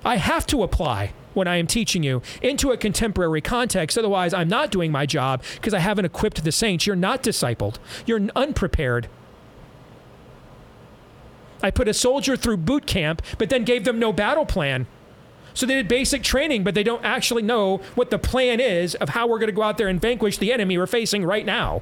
I 0.06 0.18
have 0.18 0.46
to 0.48 0.64
apply 0.64 1.14
when 1.34 1.48
I 1.48 1.56
am 1.58 1.68
teaching 1.68 2.04
you 2.04 2.22
into 2.42 2.72
a 2.72 2.78
contemporary 2.78 3.42
context. 3.42 3.98
Otherwise, 3.98 4.34
I'm 4.34 4.48
not 4.48 4.72
doing 4.72 4.92
my 4.92 5.06
job 5.06 5.44
because 5.56 5.74
I 5.74 5.80
haven't 5.80 6.06
equipped 6.06 6.44
the 6.44 6.52
saints. 6.52 6.86
You're 6.86 6.96
not 6.96 7.24
discipled, 7.24 7.78
you're 8.06 8.22
unprepared. 8.36 9.08
I 11.62 11.72
put 11.72 11.88
a 11.88 11.94
soldier 11.94 12.36
through 12.36 12.58
boot 12.58 12.86
camp, 12.86 13.22
but 13.38 13.50
then 13.50 13.64
gave 13.64 13.86
them 13.86 13.98
no 13.98 14.12
battle 14.12 14.46
plan. 14.46 14.86
So 15.54 15.66
they 15.66 15.76
did 15.76 15.88
basic 15.88 16.22
training, 16.24 16.64
but 16.64 16.76
they 16.76 16.84
don't 16.84 17.06
actually 17.06 17.44
know 17.44 17.78
what 17.96 18.10
the 18.10 18.20
plan 18.20 18.60
is 18.60 18.96
of 18.96 19.10
how 19.10 19.28
we're 19.28 19.40
going 19.40 19.48
to 19.48 19.56
go 19.56 19.62
out 19.62 19.78
there 19.78 19.88
and 19.88 20.02
vanquish 20.02 20.38
the 20.38 20.52
enemy 20.52 20.78
we're 20.78 20.88
facing 20.88 21.24
right 21.24 21.46
now. 21.46 21.82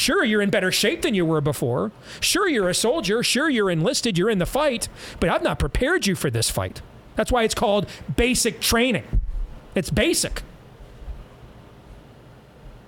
Sure, 0.00 0.24
you're 0.24 0.40
in 0.40 0.48
better 0.48 0.72
shape 0.72 1.02
than 1.02 1.14
you 1.14 1.26
were 1.26 1.42
before. 1.42 1.92
Sure, 2.20 2.48
you're 2.48 2.70
a 2.70 2.74
soldier. 2.74 3.22
Sure, 3.22 3.50
you're 3.50 3.70
enlisted. 3.70 4.16
You're 4.16 4.30
in 4.30 4.38
the 4.38 4.46
fight. 4.46 4.88
But 5.20 5.28
I've 5.28 5.42
not 5.42 5.58
prepared 5.58 6.06
you 6.06 6.14
for 6.14 6.30
this 6.30 6.48
fight. 6.48 6.80
That's 7.16 7.30
why 7.30 7.42
it's 7.42 7.54
called 7.54 7.86
basic 8.16 8.60
training. 8.60 9.04
It's 9.74 9.90
basic. 9.90 10.42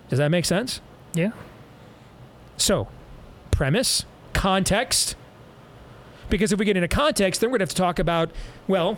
Does 0.08 0.20
that 0.20 0.30
make 0.30 0.46
sense? 0.46 0.80
Yeah. 1.12 1.32
So, 2.56 2.88
premise, 3.50 4.06
context. 4.32 5.14
Because 6.30 6.50
if 6.50 6.58
we 6.58 6.64
get 6.64 6.78
into 6.78 6.88
context, 6.88 7.42
then 7.42 7.50
we're 7.50 7.58
going 7.58 7.66
to 7.66 7.72
have 7.72 7.76
to 7.76 7.82
talk 7.82 7.98
about, 7.98 8.30
well, 8.66 8.96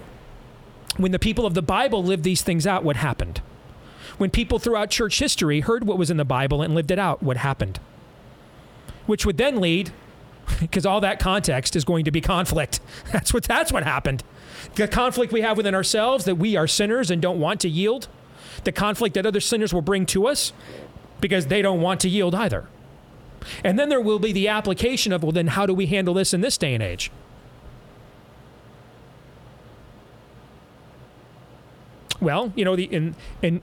when 0.99 1.11
the 1.11 1.19
people 1.19 1.47
of 1.47 1.55
the 1.55 1.63
Bible 1.63 2.05
lived 2.05 2.23
these 2.23 2.43
things 2.43 2.65
out, 2.65 2.85
what 2.85 2.95
happened? 2.95 3.43
When 4.19 4.31
people 4.31 4.61
throughout 4.61 4.91
church 4.91 5.19
history 5.19 5.63
heard 5.63 5.83
what 5.83 5.99
was 5.99 6.11
in 6.11 6.17
the 6.17 6.25
Bible 6.25 6.63
and 6.63 6.77
lived 6.77 6.93
it 6.93 6.99
out, 7.01 7.21
what 7.21 7.39
happened? 7.39 7.81
Which 9.07 9.27
would 9.27 9.37
then 9.37 9.61
lead, 9.61 9.93
because 10.61 10.87
all 10.87 11.01
that 11.01 11.19
context 11.19 11.77
is 11.77 11.85
going 11.85 12.05
to 12.05 12.11
be 12.11 12.21
conflict. 12.21 12.81
That's 13.13 13.33
what 13.33 13.45
that's 13.45 13.73
what 13.73 13.83
happened. 13.83 14.23
The 14.75 14.89
conflict 14.89 15.33
we 15.33 15.43
have 15.43 15.57
within 15.57 15.75
ourselves 15.75 16.25
that 16.25 16.37
we 16.37 16.57
are 16.57 16.67
sinners 16.67 17.11
and 17.11 17.21
don't 17.21 17.39
want 17.39 17.61
to 17.61 17.69
yield. 17.69 18.09
The 18.65 18.73
conflict 18.73 19.15
that 19.15 19.27
other 19.27 19.41
sinners 19.41 19.75
will 19.75 19.83
bring 19.83 20.07
to 20.07 20.27
us 20.27 20.53
because 21.21 21.47
they 21.47 21.63
don't 21.63 21.81
want 21.81 22.01
to 22.01 22.09
yield 22.09 22.35
either. 22.35 22.67
And 23.63 23.79
then 23.79 23.89
there 23.89 24.01
will 24.01 24.19
be 24.19 24.33
the 24.33 24.49
application 24.49 25.13
of, 25.13 25.23
well, 25.23 25.33
then 25.33 25.49
how 25.49 25.67
do 25.67 25.75
we 25.75 25.87
handle 25.87 26.15
this 26.15 26.33
in 26.33 26.41
this 26.41 26.57
day 26.57 26.75
and 26.75 26.83
age? 26.83 27.11
Well, 32.21 32.53
you 32.57 32.65
know, 32.65 32.75
the 32.75 32.85
in 32.85 33.15
in 33.43 33.61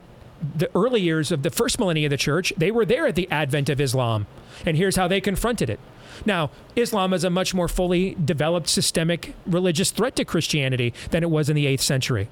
the 0.56 0.70
early 0.74 1.00
years 1.00 1.32
of 1.32 1.42
the 1.42 1.50
first 1.50 1.78
millennia 1.78 2.06
of 2.06 2.10
the 2.10 2.16
church, 2.16 2.52
they 2.56 2.70
were 2.70 2.84
there 2.84 3.06
at 3.06 3.16
the 3.16 3.30
advent 3.30 3.68
of 3.68 3.80
Islam. 3.80 4.26
And 4.64 4.76
here's 4.76 4.96
how 4.96 5.08
they 5.08 5.20
confronted 5.20 5.68
it. 5.70 5.80
Now, 6.24 6.50
Islam 6.76 7.12
is 7.12 7.24
a 7.24 7.30
much 7.30 7.54
more 7.54 7.68
fully 7.68 8.14
developed 8.14 8.68
systemic 8.68 9.34
religious 9.46 9.90
threat 9.90 10.16
to 10.16 10.24
Christianity 10.24 10.94
than 11.10 11.22
it 11.22 11.30
was 11.30 11.48
in 11.48 11.56
the 11.56 11.66
8th 11.66 11.80
century. 11.80 12.28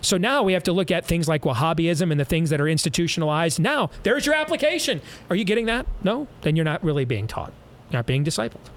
So 0.00 0.18
now 0.18 0.42
we 0.42 0.52
have 0.52 0.62
to 0.64 0.72
look 0.72 0.90
at 0.90 1.06
things 1.06 1.28
like 1.28 1.42
Wahhabism 1.42 2.10
and 2.10 2.20
the 2.20 2.26
things 2.26 2.50
that 2.50 2.60
are 2.60 2.68
institutionalized. 2.68 3.58
Now, 3.58 3.90
there's 4.02 4.26
your 4.26 4.34
application. 4.34 5.00
Are 5.30 5.36
you 5.36 5.44
getting 5.44 5.66
that? 5.66 5.86
No? 6.02 6.28
Then 6.42 6.56
you're 6.56 6.64
not 6.64 6.84
really 6.84 7.06
being 7.06 7.26
taught. 7.26 7.52
Not 7.90 8.04
being 8.04 8.24
discipled. 8.24 8.68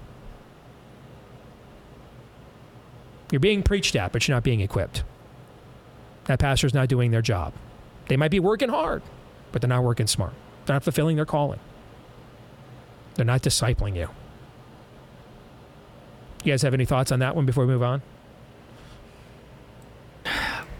You're 3.30 3.40
being 3.40 3.62
preached 3.62 3.94
at, 3.94 4.10
but 4.12 4.26
you're 4.26 4.36
not 4.36 4.42
being 4.42 4.60
equipped. 4.60 5.04
That 6.24 6.38
pastor's 6.38 6.72
not 6.72 6.88
doing 6.88 7.10
their 7.10 7.22
job. 7.22 7.52
They 8.08 8.16
might 8.16 8.30
be 8.30 8.40
working 8.40 8.70
hard, 8.70 9.02
but 9.52 9.60
they're 9.60 9.68
not 9.68 9.82
working 9.82 10.06
smart. 10.06 10.32
They're 10.64 10.76
not 10.76 10.84
fulfilling 10.84 11.16
their 11.16 11.26
calling. 11.26 11.60
They're 13.18 13.26
not 13.26 13.42
discipling 13.42 13.96
you. 13.96 14.08
You 16.44 16.52
guys 16.52 16.62
have 16.62 16.72
any 16.72 16.84
thoughts 16.84 17.10
on 17.10 17.18
that 17.18 17.34
one 17.34 17.46
before 17.46 17.66
we 17.66 17.72
move 17.72 17.82
on? 17.82 18.00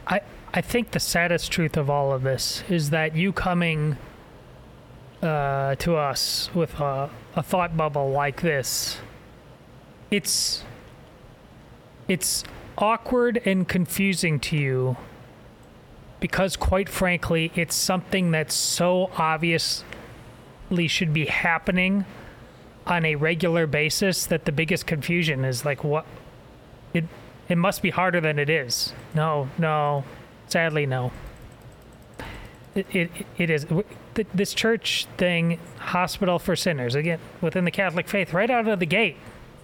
I 0.07 0.20
I 0.55 0.61
think 0.61 0.93
the 0.93 1.01
saddest 1.01 1.51
truth 1.51 1.76
of 1.76 1.91
all 1.91 2.12
of 2.12 2.22
this 2.22 2.62
is 2.68 2.91
that 2.91 3.16
you 3.16 3.32
coming 3.32 3.97
uh, 5.20 5.74
to 5.74 5.97
us 5.97 6.49
with 6.55 6.78
a, 6.78 7.11
a 7.34 7.43
thought 7.43 7.76
bubble 7.76 8.11
like 8.11 8.41
this, 8.41 8.99
it's 10.12 10.62
it's 12.07 12.45
awkward 12.78 13.43
and 13.45 13.66
confusing 13.66 14.39
to 14.39 14.57
you 14.57 14.97
because 16.20 16.55
quite 16.55 16.89
frankly 16.89 17.51
it's 17.57 17.74
something 17.74 18.30
that 18.30 18.53
so 18.53 19.11
obviously 19.16 19.84
should 20.86 21.12
be 21.12 21.26
happening 21.26 22.05
on 22.89 23.05
a 23.05 23.14
regular 23.14 23.66
basis 23.66 24.26
that 24.26 24.47
the 24.47 24.53
biggest 24.53 24.86
confusion 24.86 25.45
is 25.45 25.64
like 25.64 25.84
what 25.84 26.07
it 26.95 27.05
it 27.49 27.57
must 27.57 27.82
be 27.82 27.91
harder 27.91 28.20
than 28.20 28.39
it 28.39 28.51
is. 28.51 28.93
No 29.14 29.49
no. 29.59 30.05
Sadly 30.49 30.86
no. 30.86 31.12
It 32.74 32.86
it, 32.93 33.11
it 33.36 33.51
is. 33.51 33.66
This 34.34 34.55
church 34.55 35.07
thing 35.16 35.61
hospital 35.78 36.39
for 36.39 36.57
sinners. 36.57 36.95
Again 36.95 37.20
within 37.41 37.64
the 37.64 37.70
catholic 37.70 38.09
faith 38.09 38.32
right 38.32 38.51
out 38.51 38.66
of 38.66 38.78
the 38.80 38.86
gate 38.86 39.16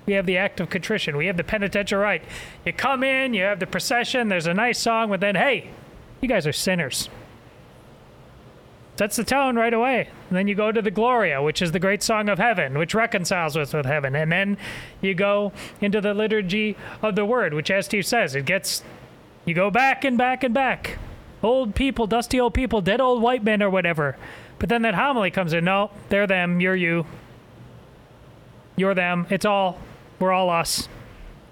we 0.07 0.13
have 0.13 0.27
the 0.27 0.37
act 0.37 0.61
of 0.61 0.69
contrition. 0.69 1.17
We 1.17 1.27
have 1.29 1.39
the 1.39 1.45
penitential 1.45 1.99
rite. 1.99 2.23
You 2.67 2.75
come 2.75 3.03
in 3.03 3.33
you 3.33 3.43
have 3.43 3.59
the 3.59 3.67
procession. 3.67 4.29
There's 4.29 4.47
a 4.47 4.55
nice 4.55 4.79
song 4.79 5.09
but 5.09 5.21
then 5.21 5.35
hey 5.35 5.71
you 6.21 6.29
guys 6.29 6.47
are 6.47 6.53
sinners. 6.53 7.09
Sets 8.97 9.17
the 9.17 9.25
tone 9.25 9.57
right 9.57 9.75
away. 9.75 10.09
And 10.29 10.39
then 10.39 10.47
you 10.47 10.55
go 10.55 10.71
to 10.71 10.81
the 10.81 10.91
Gloria, 10.91 11.43
which 11.43 11.61
is 11.61 11.73
the 11.73 11.81
great 11.81 12.03
song 12.03 12.29
of 12.29 12.39
heaven, 12.39 12.79
which 12.79 12.95
reconciles 12.95 13.57
us 13.57 13.73
with 13.73 13.87
heaven. 13.87 14.15
And 14.15 14.31
then 14.31 14.57
you 15.01 15.15
go 15.15 15.53
into 15.81 16.01
the 16.01 16.15
liturgy 16.15 16.77
of 17.03 17.17
the 17.17 17.25
word, 17.25 17.55
which, 17.55 17.71
as 17.71 17.87
Steve 17.87 18.07
says, 18.07 18.37
it 18.37 18.45
gets, 18.45 18.85
you 19.45 19.55
go 19.55 19.71
back 19.71 20.05
and 20.05 20.17
back 20.17 20.45
and 20.45 20.55
back. 20.55 20.99
Old 21.43 21.75
people, 21.75 22.07
dusty 22.07 22.39
old 22.39 22.55
people, 22.55 22.81
dead 22.81 23.01
old 23.01 23.21
white 23.21 23.43
men 23.43 23.63
or 23.63 23.69
whatever. 23.69 24.17
But 24.61 24.69
then 24.69 24.83
that 24.83 24.95
homily 24.95 25.31
comes 25.31 25.53
in. 25.53 25.65
No, 25.65 25.91
they're 26.09 26.29
them, 26.29 26.61
you're 26.61 26.77
you. 26.77 27.05
You're 28.77 28.95
them. 28.95 29.27
It's 29.29 29.45
all, 29.45 29.79
we're 30.21 30.33
all 30.33 30.51
us. 30.51 30.89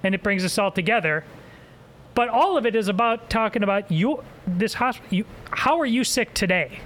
And 0.04 0.14
it 0.14 0.22
brings 0.22 0.44
us 0.44 0.58
all 0.58 0.70
together 0.70 1.24
but 2.14 2.28
all 2.28 2.56
of 2.56 2.66
it 2.66 2.76
is 2.76 2.88
about 2.88 3.30
talking 3.30 3.62
about 3.62 3.90
you 3.90 4.22
this 4.46 4.74
hospital 4.74 5.08
you 5.10 5.24
how 5.50 5.80
are 5.80 5.86
you 5.86 6.04
sick 6.04 6.34
today 6.34 6.80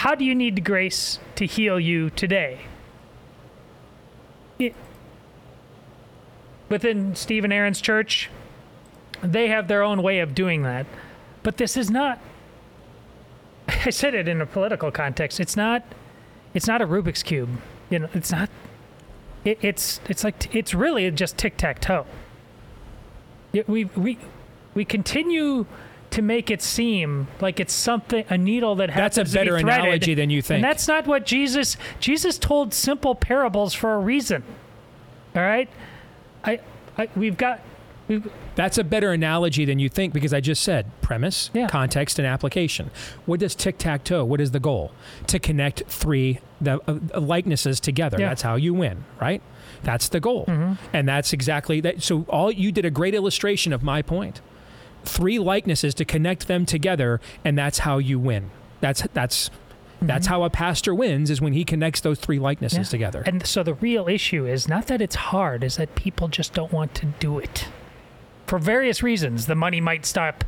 how 0.00 0.14
do 0.14 0.24
you 0.24 0.34
need 0.34 0.64
grace 0.64 1.18
to 1.34 1.44
heal 1.44 1.78
you 1.78 2.08
today? 2.08 2.60
It, 4.58 4.74
within 6.70 7.14
stephen 7.14 7.52
aaron's 7.52 7.80
church 7.80 8.30
they 9.22 9.48
have 9.48 9.68
their 9.68 9.82
own 9.82 10.02
way 10.02 10.20
of 10.20 10.34
doing 10.34 10.62
that. 10.62 10.86
But 11.42 11.58
this 11.58 11.76
is 11.76 11.90
not 11.90 12.18
i 13.68 13.90
said 13.90 14.14
it 14.14 14.26
in 14.26 14.40
a 14.40 14.46
political 14.46 14.90
context 14.90 15.38
it's 15.38 15.56
not 15.56 15.82
it's 16.54 16.66
not 16.66 16.80
a 16.80 16.86
rubik's 16.86 17.22
cube. 17.22 17.50
You 17.90 17.98
know 17.98 18.08
it's 18.14 18.32
not 18.32 18.48
it, 19.44 19.58
it's 19.60 20.00
it's 20.08 20.24
like 20.24 20.54
it's 20.54 20.72
really 20.72 21.10
just 21.10 21.36
tic-tac-toe. 21.36 22.06
We 23.66 23.84
we 23.84 24.18
we 24.74 24.84
continue 24.86 25.66
to 26.10 26.22
make 26.22 26.50
it 26.50 26.60
seem 26.62 27.28
like 27.40 27.60
it's 27.60 27.72
something 27.72 28.24
a 28.28 28.36
needle 28.36 28.74
that 28.76 28.90
has 28.90 29.16
That's 29.16 29.16
a 29.16 29.20
happens 29.20 29.32
to 29.32 29.38
be 29.38 29.44
better 29.44 29.60
threaded. 29.60 29.84
analogy 29.84 30.14
than 30.14 30.30
you 30.30 30.42
think. 30.42 30.56
And 30.56 30.64
that's 30.64 30.88
not 30.88 31.06
what 31.06 31.26
Jesus 31.26 31.76
Jesus 32.00 32.38
told 32.38 32.74
simple 32.74 33.14
parables 33.14 33.74
for 33.74 33.94
a 33.94 33.98
reason. 33.98 34.42
All 35.34 35.42
right? 35.42 35.68
I, 36.44 36.60
I 36.98 37.08
we've 37.14 37.36
got 37.36 37.60
we've 38.08 38.30
That's 38.56 38.78
a 38.78 38.84
better 38.84 39.12
analogy 39.12 39.64
than 39.64 39.78
you 39.78 39.88
think 39.88 40.12
because 40.12 40.34
I 40.34 40.40
just 40.40 40.62
said 40.62 40.86
premise, 41.00 41.50
context, 41.68 42.18
and 42.18 42.26
application. 42.26 42.90
What 43.26 43.40
does 43.40 43.54
tic 43.54 43.78
tac 43.78 44.04
toe? 44.04 44.24
What 44.24 44.40
is 44.40 44.50
the 44.50 44.60
goal? 44.60 44.92
To 45.28 45.38
connect 45.38 45.84
three 45.86 46.40
the 46.60 46.80
uh, 46.88 47.20
likenesses 47.20 47.80
together. 47.80 48.18
Yeah. 48.18 48.28
That's 48.28 48.42
how 48.42 48.56
you 48.56 48.74
win, 48.74 49.04
right? 49.20 49.42
That's 49.82 50.08
the 50.08 50.20
goal, 50.20 50.44
and 50.92 51.08
that's 51.08 51.32
exactly 51.32 51.80
that. 51.80 52.02
So 52.02 52.26
all 52.28 52.50
you 52.50 52.70
did 52.70 52.84
a 52.84 52.90
great 52.90 53.14
illustration 53.14 53.72
of 53.72 53.82
my 53.82 54.02
point. 54.02 54.40
Three 55.04 55.38
likenesses 55.38 55.94
to 55.94 56.04
connect 56.04 56.46
them 56.48 56.66
together, 56.66 57.20
and 57.44 57.56
that's 57.56 57.80
how 57.80 57.98
you 57.98 58.18
win. 58.18 58.50
That's 58.80 59.02
that's. 59.12 59.50
That's 60.02 60.24
mm-hmm. 60.24 60.32
how 60.32 60.44
a 60.44 60.50
pastor 60.50 60.94
wins 60.94 61.28
is 61.28 61.42
when 61.42 61.52
he 61.52 61.62
connects 61.62 62.00
those 62.00 62.18
three 62.18 62.38
likenesses 62.38 62.78
Yeah. 62.78 62.84
together. 62.84 63.22
And 63.26 63.46
so 63.46 63.62
the 63.62 63.74
real 63.74 64.08
issue 64.08 64.46
is 64.46 64.66
not 64.66 64.86
that 64.86 65.02
it's 65.02 65.14
hard, 65.14 65.62
is 65.62 65.76
that 65.76 65.94
people 65.94 66.28
just 66.28 66.54
don't 66.54 66.72
want 66.72 66.94
to 66.94 67.06
do 67.18 67.38
it. 67.38 67.68
For 68.46 68.58
various 68.58 69.02
reasons. 69.02 69.44
The 69.44 69.54
money 69.54 69.78
might 69.78 70.06
stop. 70.06 70.42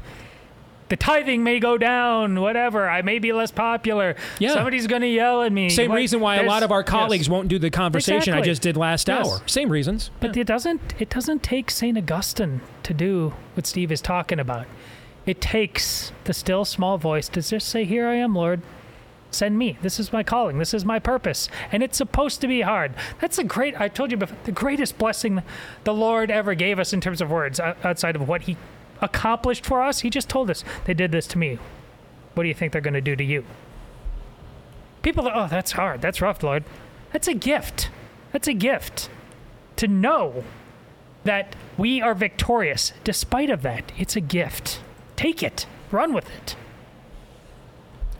The 0.92 0.96
tithing 0.98 1.42
may 1.42 1.58
go 1.58 1.78
down, 1.78 2.38
whatever. 2.38 2.86
I 2.86 3.00
may 3.00 3.18
be 3.18 3.32
less 3.32 3.50
popular. 3.50 4.14
Yeah. 4.38 4.52
Somebody's 4.52 4.86
going 4.86 5.00
to 5.00 5.08
yell 5.08 5.40
at 5.40 5.50
me. 5.50 5.70
Same 5.70 5.88
What- 5.88 5.96
reason 5.96 6.20
why 6.20 6.36
a 6.36 6.42
lot 6.42 6.62
of 6.62 6.70
our 6.70 6.82
yes. 6.82 6.88
colleagues 6.90 7.30
won't 7.30 7.48
do 7.48 7.58
the 7.58 7.70
conversation 7.70 8.34
I 8.34 8.42
just 8.42 8.60
did 8.60 8.76
last 8.76 9.08
Yes. 9.08 9.26
hour. 9.26 9.40
Same 9.46 9.70
reasons. 9.70 10.10
But 10.20 10.36
it 10.36 10.46
doesn't 10.46 10.92
it 10.98 11.08
doesn't 11.08 11.42
take 11.42 11.70
St. 11.70 11.96
Augustine 11.96 12.60
to 12.82 12.92
do 12.92 13.32
what 13.54 13.66
Steve 13.66 13.90
is 13.90 14.02
talking 14.02 14.38
about. 14.38 14.66
It 15.24 15.40
takes 15.40 16.12
the 16.24 16.34
still 16.34 16.66
small 16.66 16.98
voice 16.98 17.26
to 17.30 17.40
just 17.40 17.68
say, 17.68 17.84
Here 17.86 18.06
I 18.06 18.16
am, 18.16 18.34
Lord. 18.34 18.60
Send 19.30 19.56
me. 19.56 19.78
This 19.80 19.98
is 19.98 20.12
my 20.12 20.22
calling. 20.22 20.58
This 20.58 20.74
is 20.74 20.84
my 20.84 20.98
purpose. 20.98 21.48
And 21.72 21.82
it's 21.82 21.96
supposed 21.96 22.42
to 22.42 22.46
be 22.46 22.60
hard. 22.60 22.92
That's 23.18 23.38
a 23.38 23.44
great, 23.44 23.80
I 23.80 23.88
told 23.88 24.10
you 24.10 24.18
before, 24.18 24.36
the 24.44 24.52
greatest 24.52 24.98
blessing 24.98 25.42
the 25.84 25.94
Lord 25.94 26.30
ever 26.30 26.54
gave 26.54 26.78
us 26.78 26.92
in 26.92 27.00
terms 27.00 27.22
of 27.22 27.30
words 27.30 27.58
outside 27.58 28.14
of 28.14 28.28
what 28.28 28.42
He 28.42 28.58
accomplished 29.02 29.66
for 29.66 29.82
us. 29.82 30.00
He 30.00 30.10
just 30.10 30.28
told 30.28 30.50
us, 30.50 30.64
They 30.84 30.94
did 30.94 31.12
this 31.12 31.26
to 31.28 31.38
me. 31.38 31.58
What 32.34 32.44
do 32.44 32.48
you 32.48 32.54
think 32.54 32.72
they're 32.72 32.80
going 32.80 32.94
to 32.94 33.00
do 33.00 33.16
to 33.16 33.24
you? 33.24 33.44
People, 35.02 35.30
oh, 35.32 35.48
that's 35.48 35.72
hard. 35.72 36.00
That's 36.00 36.22
rough, 36.22 36.42
Lord. 36.42 36.64
That's 37.12 37.28
a 37.28 37.34
gift. 37.34 37.90
That's 38.32 38.48
a 38.48 38.54
gift. 38.54 39.10
To 39.76 39.88
know 39.88 40.44
that 41.24 41.54
we 41.76 42.00
are 42.00 42.14
victorious 42.14 42.92
despite 43.04 43.50
of 43.50 43.62
that, 43.62 43.92
it's 43.98 44.16
a 44.16 44.20
gift. 44.20 44.80
Take 45.16 45.42
it. 45.42 45.66
Run 45.90 46.12
with 46.12 46.28
it. 46.30 46.56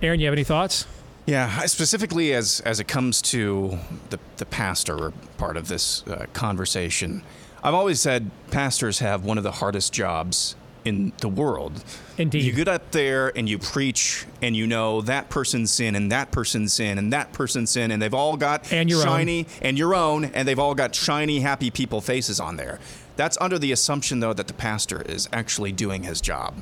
Aaron, 0.03 0.21
you 0.21 0.27
have 0.27 0.35
any 0.35 0.45
thoughts? 0.45 0.87
Yeah, 1.27 1.65
specifically 1.67 2.35
as 2.35 2.61
as 2.61 2.81
it 2.81 2.89
comes 2.89 3.23
to 3.23 3.79
the 4.11 4.19
the 4.39 4.47
pastor 4.47 5.13
part 5.39 5.57
of 5.57 5.69
this 5.69 6.05
uh, 6.09 6.27
conversation, 6.33 7.23
I've 7.63 7.75
always 7.75 8.01
said 8.01 8.31
pastors 8.51 8.99
have 8.99 9.25
one 9.25 9.39
of 9.39 9.45
the 9.45 9.53
hardest 9.53 9.93
jobs 9.93 10.57
in 10.85 11.13
the 11.19 11.29
world. 11.29 11.85
Indeed. 12.19 12.43
You 12.43 12.53
get 12.53 12.69
up 12.69 12.91
there 12.91 13.37
and 13.37 13.49
you 13.49 13.59
preach, 13.59 14.27
and 14.41 14.57
you 14.57 14.67
know 14.67 15.01
that 15.03 15.29
person's 15.31 15.71
sin 15.71 15.95
and 15.95 16.11
that 16.13 16.31
person's 16.33 16.73
sin 16.73 16.99
and 16.99 17.13
that 17.13 17.33
person's 17.33 17.71
sin, 17.71 17.91
and 17.91 18.01
they've 18.03 18.13
all 18.15 18.37
got 18.37 18.73
And 18.73 18.89
your 18.91 19.01
own. 19.01 19.05
shiny 19.07 19.47
and 19.61 19.79
your 19.79 19.95
own, 19.95 20.25
and 20.27 20.47
they've 20.47 20.59
all 20.59 20.75
got 20.75 20.95
shiny, 20.95 21.41
happy 21.41 21.71
people 21.71 22.01
faces 22.01 22.41
on 22.41 22.57
there. 22.57 22.79
That's 23.17 23.37
under 23.41 23.59
the 23.59 23.73
assumption, 23.73 24.21
though, 24.21 24.33
that 24.33 24.47
the 24.49 24.55
pastor 24.55 25.03
is 25.03 25.29
actually 25.33 25.73
doing 25.73 26.03
his 26.05 26.21
job. 26.21 26.55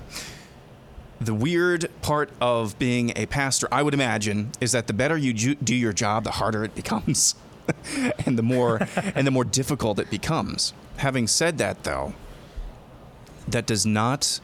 The 1.21 1.35
weird 1.35 1.91
part 2.03 2.31
of 2.41 2.79
being 2.79 3.13
a 3.15 3.27
pastor, 3.27 3.69
I 3.71 3.83
would 3.83 3.95
imagine, 3.95 4.53
is 4.61 4.73
that 4.73 4.87
the 4.87 4.93
better 4.95 5.17
you 5.17 5.33
do 5.55 5.75
your 5.75 5.93
job, 5.93 6.25
the 6.25 6.33
harder 6.33 6.65
it 6.65 6.75
becomes, 6.75 7.35
and 8.27 8.39
the 8.39 8.43
more 8.43 8.89
and 9.15 9.27
the 9.27 9.31
more 9.31 9.45
difficult 9.45 9.99
it 9.99 10.11
becomes. 10.11 10.73
Having 10.97 11.29
said 11.29 11.59
that, 11.59 11.85
though, 11.85 12.15
that 13.53 13.67
does 13.67 13.87
not 13.87 14.41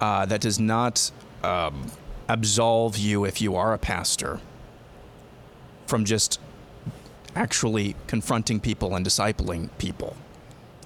uh, 0.00 0.26
that 0.26 0.40
does 0.40 0.58
not 0.58 1.10
um, 1.42 1.90
absolve 2.28 2.96
you 2.96 3.24
if 3.24 3.40
you 3.40 3.54
are 3.56 3.72
a 3.72 3.78
pastor 3.78 4.40
from 5.86 6.04
just 6.04 6.40
actually 7.36 7.94
confronting 8.06 8.60
people 8.60 8.94
and 8.94 9.04
discipling 9.04 9.68
people. 9.78 10.16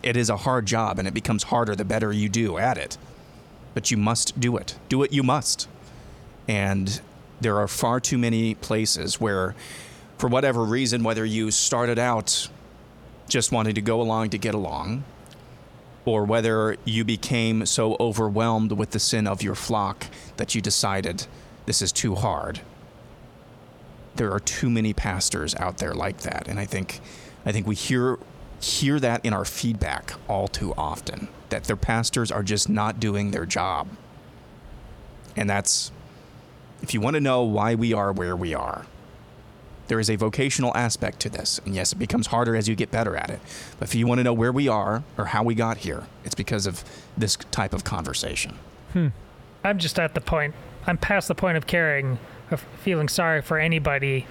It 0.02 0.16
is 0.16 0.30
a 0.30 0.36
hard 0.36 0.66
job, 0.66 0.98
and 0.98 1.09
it 1.09 1.14
becomes 1.14 1.44
harder 1.44 1.74
the 1.74 1.85
better 1.85 2.12
you 2.12 2.28
do 2.28 2.59
at 2.59 2.78
it 2.78 2.97
but 3.78 3.93
you 3.93 3.97
must 3.97 4.40
do 4.40 4.56
it. 4.56 4.76
Do 4.89 5.05
it, 5.05 5.12
you 5.12 5.22
must. 5.22 5.68
And 6.48 7.01
there 7.40 7.59
are 7.59 7.68
far 7.68 8.01
too 8.01 8.18
many 8.18 8.56
places 8.56 9.20
where, 9.20 9.55
for 10.16 10.26
whatever 10.26 10.64
reason, 10.64 11.05
whether 11.05 11.24
you 11.24 11.52
started 11.52 11.97
out 11.97 12.48
just 13.28 13.52
wanting 13.52 13.76
to 13.76 13.80
go 13.80 14.01
along 14.01 14.30
to 14.30 14.39
get 14.39 14.52
along, 14.52 15.05
or 16.09 16.24
whether 16.24 16.76
you 16.85 17.05
became 17.05 17.66
so 17.66 17.97
overwhelmed 18.01 18.72
with 18.72 18.90
the 18.90 18.98
sin 18.98 19.26
of 19.26 19.43
your 19.43 19.55
flock 19.55 20.06
that 20.36 20.55
you 20.55 20.60
decided 20.60 21.26
this 21.66 21.82
is 21.82 21.93
too 21.93 22.14
hard. 22.14 22.60
There 24.16 24.32
are 24.32 24.40
too 24.40 24.70
many 24.70 24.93
pastors 24.93 25.55
out 25.56 25.78
there 25.78 25.94
like 25.94 26.22
that, 26.22 26.48
and 26.48 26.59
I 26.59 26.64
think, 26.64 27.01
I 27.44 27.52
think 27.52 27.66
we 27.66 27.74
hear 27.74 28.18
hear 28.60 28.98
that 28.98 29.24
in 29.24 29.32
our 29.32 29.44
feedback 29.44 30.12
all 30.26 30.48
too 30.48 30.74
often 30.76 31.28
that 31.51 31.64
their 31.64 31.76
pastors 31.76 32.32
are 32.32 32.43
just 32.43 32.68
not 32.68 32.98
doing 32.98 33.30
their 33.30 33.47
job. 33.47 33.89
And 35.36 35.48
that's, 35.48 35.93
if 36.82 36.93
you 36.93 37.01
want 37.01 37.14
to 37.14 37.20
know 37.20 37.43
why 37.43 37.74
we 37.74 37.93
are 37.93 38.12
where 38.12 38.35
we 38.35 38.55
are, 38.55 38.85
there 39.89 39.98
is 40.01 40.09
a 40.10 40.16
vocational 40.16 40.77
aspect 40.77 41.20
to 41.20 41.28
this. 41.31 41.60
And 41.65 41.74
yes, 41.74 41.93
it 41.93 41.97
becomes 41.98 42.28
harder 42.28 42.55
as 42.55 42.69
you 42.69 42.74
get 42.77 42.90
better 42.90 43.16
at 43.16 43.31
it. 43.31 43.40
But 43.78 43.89
if 43.89 43.94
you 43.94 44.06
want 44.06 44.19
to 44.19 44.24
know 44.24 44.32
where 44.32 44.52
we 44.52 44.69
are 44.69 45.02
or 45.16 45.27
how 45.27 45.43
we 45.43 45.55
got 45.55 45.78
here, 45.78 46.05
it's 46.24 46.35
because 46.35 46.66
of 46.66 46.85
this 47.16 47.36
type 47.51 47.73
of 47.74 47.85
conversation. 47.85 48.59
Hmm. 48.93 49.09
I'm 49.65 49.78
just 49.78 49.98
at 49.98 50.15
the 50.15 50.20
point, 50.20 50.55
I'm 50.86 50.97
past 50.98 51.28
the 51.28 51.35
point 51.35 51.56
of 51.56 51.66
caring, 51.66 52.19
of 52.51 52.60
feeling 52.82 53.09
sorry 53.09 53.43
for 53.43 53.59
anybody 53.59 54.27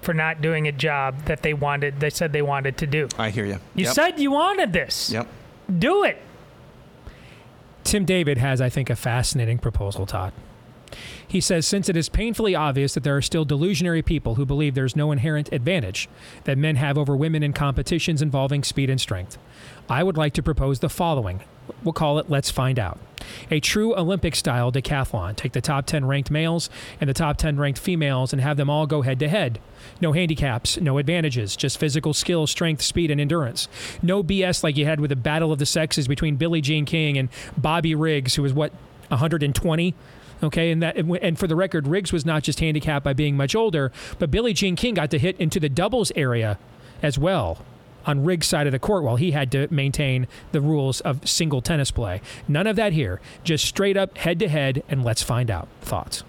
for 0.00 0.12
not 0.12 0.40
doing 0.42 0.66
a 0.66 0.72
job 0.72 1.26
that 1.26 1.42
they 1.42 1.54
wanted, 1.54 2.00
they 2.00 2.10
said 2.10 2.32
they 2.32 2.42
wanted 2.42 2.76
to 2.78 2.86
do. 2.88 3.08
I 3.16 3.30
hear 3.30 3.44
you. 3.44 3.58
You 3.74 3.84
Yep. 3.84 3.94
said 3.94 4.18
you 4.20 4.32
wanted 4.32 4.72
this. 4.72 5.10
Yep. 5.10 5.28
Do 5.78 6.02
it. 6.02 6.20
Tim 7.84 8.04
David 8.04 8.38
has, 8.38 8.60
I 8.60 8.68
think, 8.68 8.90
a 8.90 8.96
fascinating 8.96 9.58
proposal, 9.58 10.06
Todd. 10.06 10.32
He 11.26 11.40
says 11.40 11.66
since 11.66 11.88
it 11.88 11.96
is 11.96 12.08
painfully 12.08 12.54
obvious 12.54 12.94
that 12.94 13.04
there 13.04 13.16
are 13.16 13.22
still 13.22 13.46
delusionary 13.46 14.04
people 14.04 14.36
who 14.36 14.46
believe 14.46 14.74
there's 14.74 14.96
no 14.96 15.12
inherent 15.12 15.52
advantage 15.52 16.08
that 16.44 16.58
men 16.58 16.76
have 16.76 16.98
over 16.98 17.16
women 17.16 17.42
in 17.42 17.52
competitions 17.52 18.22
involving 18.22 18.62
speed 18.62 18.90
and 18.90 19.00
strength, 19.00 19.38
I 19.88 20.02
would 20.02 20.16
like 20.16 20.32
to 20.34 20.42
propose 20.42 20.78
the 20.78 20.88
following. 20.88 21.40
We'll 21.82 21.92
call 21.92 22.18
it 22.18 22.30
Let's 22.30 22.50
Find 22.50 22.78
Out. 22.78 22.98
A 23.50 23.60
true 23.60 23.96
Olympic 23.96 24.34
style 24.34 24.72
decathlon. 24.72 25.36
Take 25.36 25.52
the 25.52 25.60
top 25.60 25.86
10 25.86 26.04
ranked 26.06 26.30
males 26.30 26.68
and 27.00 27.08
the 27.08 27.14
top 27.14 27.36
10 27.36 27.56
ranked 27.56 27.78
females 27.78 28.32
and 28.32 28.42
have 28.42 28.56
them 28.56 28.68
all 28.68 28.86
go 28.86 29.02
head 29.02 29.18
to 29.20 29.28
head. 29.28 29.60
No 30.00 30.12
handicaps, 30.12 30.80
no 30.80 30.98
advantages, 30.98 31.56
just 31.56 31.78
physical 31.78 32.14
skill, 32.14 32.46
strength, 32.46 32.82
speed, 32.82 33.10
and 33.10 33.20
endurance. 33.20 33.68
No 34.02 34.22
BS 34.22 34.62
like 34.62 34.76
you 34.76 34.86
had 34.86 35.00
with 35.00 35.10
the 35.10 35.16
Battle 35.16 35.52
of 35.52 35.58
the 35.58 35.66
Sexes 35.66 36.08
between 36.08 36.36
Billie 36.36 36.60
Jean 36.60 36.84
King 36.84 37.16
and 37.16 37.28
Bobby 37.56 37.94
Riggs, 37.94 38.34
who 38.34 38.42
was 38.42 38.52
what, 38.52 38.72
120? 39.08 39.94
Okay, 40.42 40.70
and 40.70 40.82
that 40.82 40.96
and 40.96 41.38
for 41.38 41.46
the 41.46 41.54
record, 41.54 41.86
Riggs 41.86 42.12
was 42.12 42.26
not 42.26 42.42
just 42.42 42.60
handicapped 42.60 43.04
by 43.04 43.12
being 43.12 43.36
much 43.36 43.54
older, 43.54 43.92
but 44.18 44.30
Billie 44.30 44.52
Jean 44.52 44.74
King 44.74 44.94
got 44.94 45.10
to 45.12 45.18
hit 45.18 45.38
into 45.38 45.60
the 45.60 45.68
doubles 45.68 46.10
area 46.16 46.58
as 47.02 47.18
well 47.18 47.58
on 48.04 48.24
Riggs' 48.24 48.48
side 48.48 48.66
of 48.66 48.72
the 48.72 48.78
court 48.78 49.04
while 49.04 49.16
he 49.16 49.30
had 49.30 49.52
to 49.52 49.68
maintain 49.70 50.26
the 50.50 50.60
rules 50.60 51.00
of 51.02 51.28
single 51.28 51.62
tennis 51.62 51.90
play. 51.90 52.20
None 52.48 52.66
of 52.66 52.76
that 52.76 52.92
here. 52.92 53.20
Just 53.44 53.64
straight 53.64 53.96
up 53.96 54.18
head 54.18 54.38
to 54.40 54.48
head, 54.48 54.82
and 54.88 55.04
let's 55.04 55.22
find 55.22 55.50
out. 55.50 55.68
Thoughts? 55.80 56.24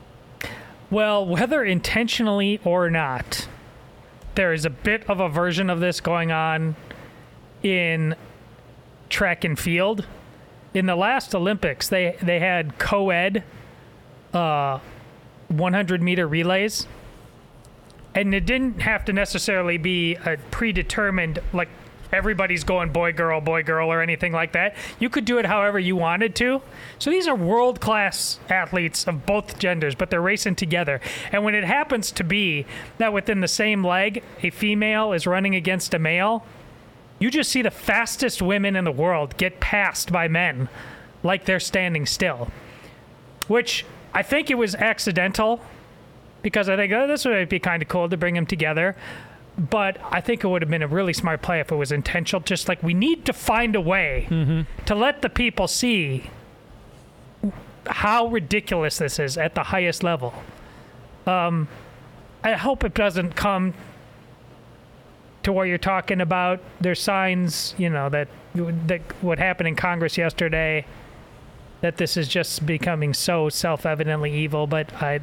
Well, 0.92 1.26
whether 1.26 1.64
intentionally 1.64 2.60
or 2.64 2.92
not, 2.92 3.48
there 4.36 4.54
is 4.54 4.66
a 4.66 4.70
bit 4.70 5.10
of 5.10 5.20
a 5.20 5.30
version 5.30 5.70
of 5.70 5.80
this 5.80 6.00
going 6.00 6.32
on 6.32 6.76
in 7.64 8.16
track 9.10 9.44
and 9.44 9.58
field. 9.58 10.06
In 10.74 10.86
the 10.86 10.96
last 10.96 11.34
Olympics, 11.34 11.88
they 11.88 12.18
they 12.22 12.40
had 12.40 12.78
co-ed 12.78 13.44
uh, 14.34 14.80
100 15.50 16.02
meter 16.02 16.28
relays, 16.28 16.88
and 18.16 18.34
it 18.34 18.46
didn't 18.46 18.82
have 18.82 19.06
to 19.06 19.14
necessarily 19.14 19.78
be 19.78 20.16
a 20.16 20.38
predetermined 20.52 21.40
like 21.52 21.70
everybody's 22.12 22.64
going 22.64 22.92
boy 22.92 23.12
girl 23.12 23.42
boy 23.42 23.64
girl 23.64 23.92
or 23.92 24.02
anything 24.02 24.32
like 24.32 24.52
that. 24.54 24.76
You 25.00 25.10
could 25.10 25.26
do 25.26 25.40
it 25.40 25.46
however 25.46 25.80
you 25.80 25.96
wanted 25.96 26.36
to. 26.36 26.62
So 27.00 27.10
these 27.10 27.28
are 27.28 27.36
world 27.36 27.82
class 27.82 28.40
athletes 28.50 29.08
of 29.08 29.26
both 29.26 29.58
genders 29.58 29.96
but 29.96 30.12
they're 30.12 30.22
racing 30.22 30.56
together. 30.56 31.02
And 31.32 31.44
when 31.44 31.56
it 31.56 31.64
happens 31.64 32.12
to 32.12 32.24
be 32.24 32.66
that 33.00 33.14
within 33.14 33.42
the 33.42 33.48
same 33.48 33.84
leg 33.84 34.24
a 34.44 34.52
female 34.52 35.12
is 35.12 35.26
running 35.26 35.56
against 35.56 35.94
a 35.94 36.00
male 36.00 36.46
you 37.20 37.32
just 37.32 37.52
see 37.52 37.62
the 37.62 37.72
fastest 37.72 38.42
women 38.42 38.76
in 38.76 38.84
the 38.84 38.92
world 38.92 39.38
get 39.38 39.60
passed 39.60 40.12
by 40.12 40.28
men 40.28 40.68
like 41.24 41.46
they're 41.46 41.60
standing 41.60 42.06
still 42.06 42.50
which 43.48 43.86
I 44.14 44.22
think 44.22 44.50
it 44.50 44.56
was 44.56 44.76
accidental 44.76 45.62
because 46.42 46.70
I 46.70 46.76
think 46.76 46.94
oh, 46.94 47.08
this 47.08 47.26
would 47.26 47.50
be 47.50 47.60
kind 47.60 47.82
of 47.82 47.88
cool 47.90 48.10
to 48.10 48.18
bring 48.18 48.36
them 48.36 48.46
together. 48.46 48.96
But 49.58 49.98
I 50.12 50.20
think 50.20 50.44
it 50.44 50.48
would 50.48 50.64
have 50.64 50.72
been 50.72 50.82
a 50.82 50.88
really 50.88 51.14
smart 51.14 51.44
play 51.44 51.60
if 51.60 51.72
it 51.72 51.76
was 51.76 51.92
intentional. 51.92 52.42
Just 52.42 52.68
like 52.68 52.82
we 52.82 52.94
need 52.94 53.26
to 53.26 53.34
find 53.34 53.76
a 53.76 53.82
way 53.82 54.28
to 54.86 54.96
let 54.96 55.22
the 55.22 55.30
people 55.30 55.68
see 55.68 56.30
how 57.88 58.28
ridiculous 58.28 58.98
this 58.98 59.20
is 59.20 59.38
at 59.38 59.56
the 59.56 59.64
highest 59.64 60.04
level. 60.04 60.34
Um, 61.28 61.68
I 62.44 62.54
hope 62.54 62.84
it 62.84 62.94
doesn't 62.94 63.36
come 63.36 63.74
to 65.44 65.54
where 65.54 65.66
you're 65.66 65.78
talking 65.78 66.22
about 66.22 66.60
there's 66.82 67.02
signs, 67.02 67.76
you 67.78 67.90
know, 67.90 68.10
that 68.10 68.28
that 68.56 69.02
what 69.22 69.40
happened 69.40 69.68
in 69.68 69.76
Congress 69.76 70.18
yesterday, 70.18 70.86
that 71.84 71.98
this 71.98 72.16
is 72.16 72.30
just 72.30 72.66
becoming 72.66 73.14
so 73.14 73.50
self-evidently 73.50 74.34
evil. 74.34 74.68
But 74.68 74.94
I, 75.04 75.20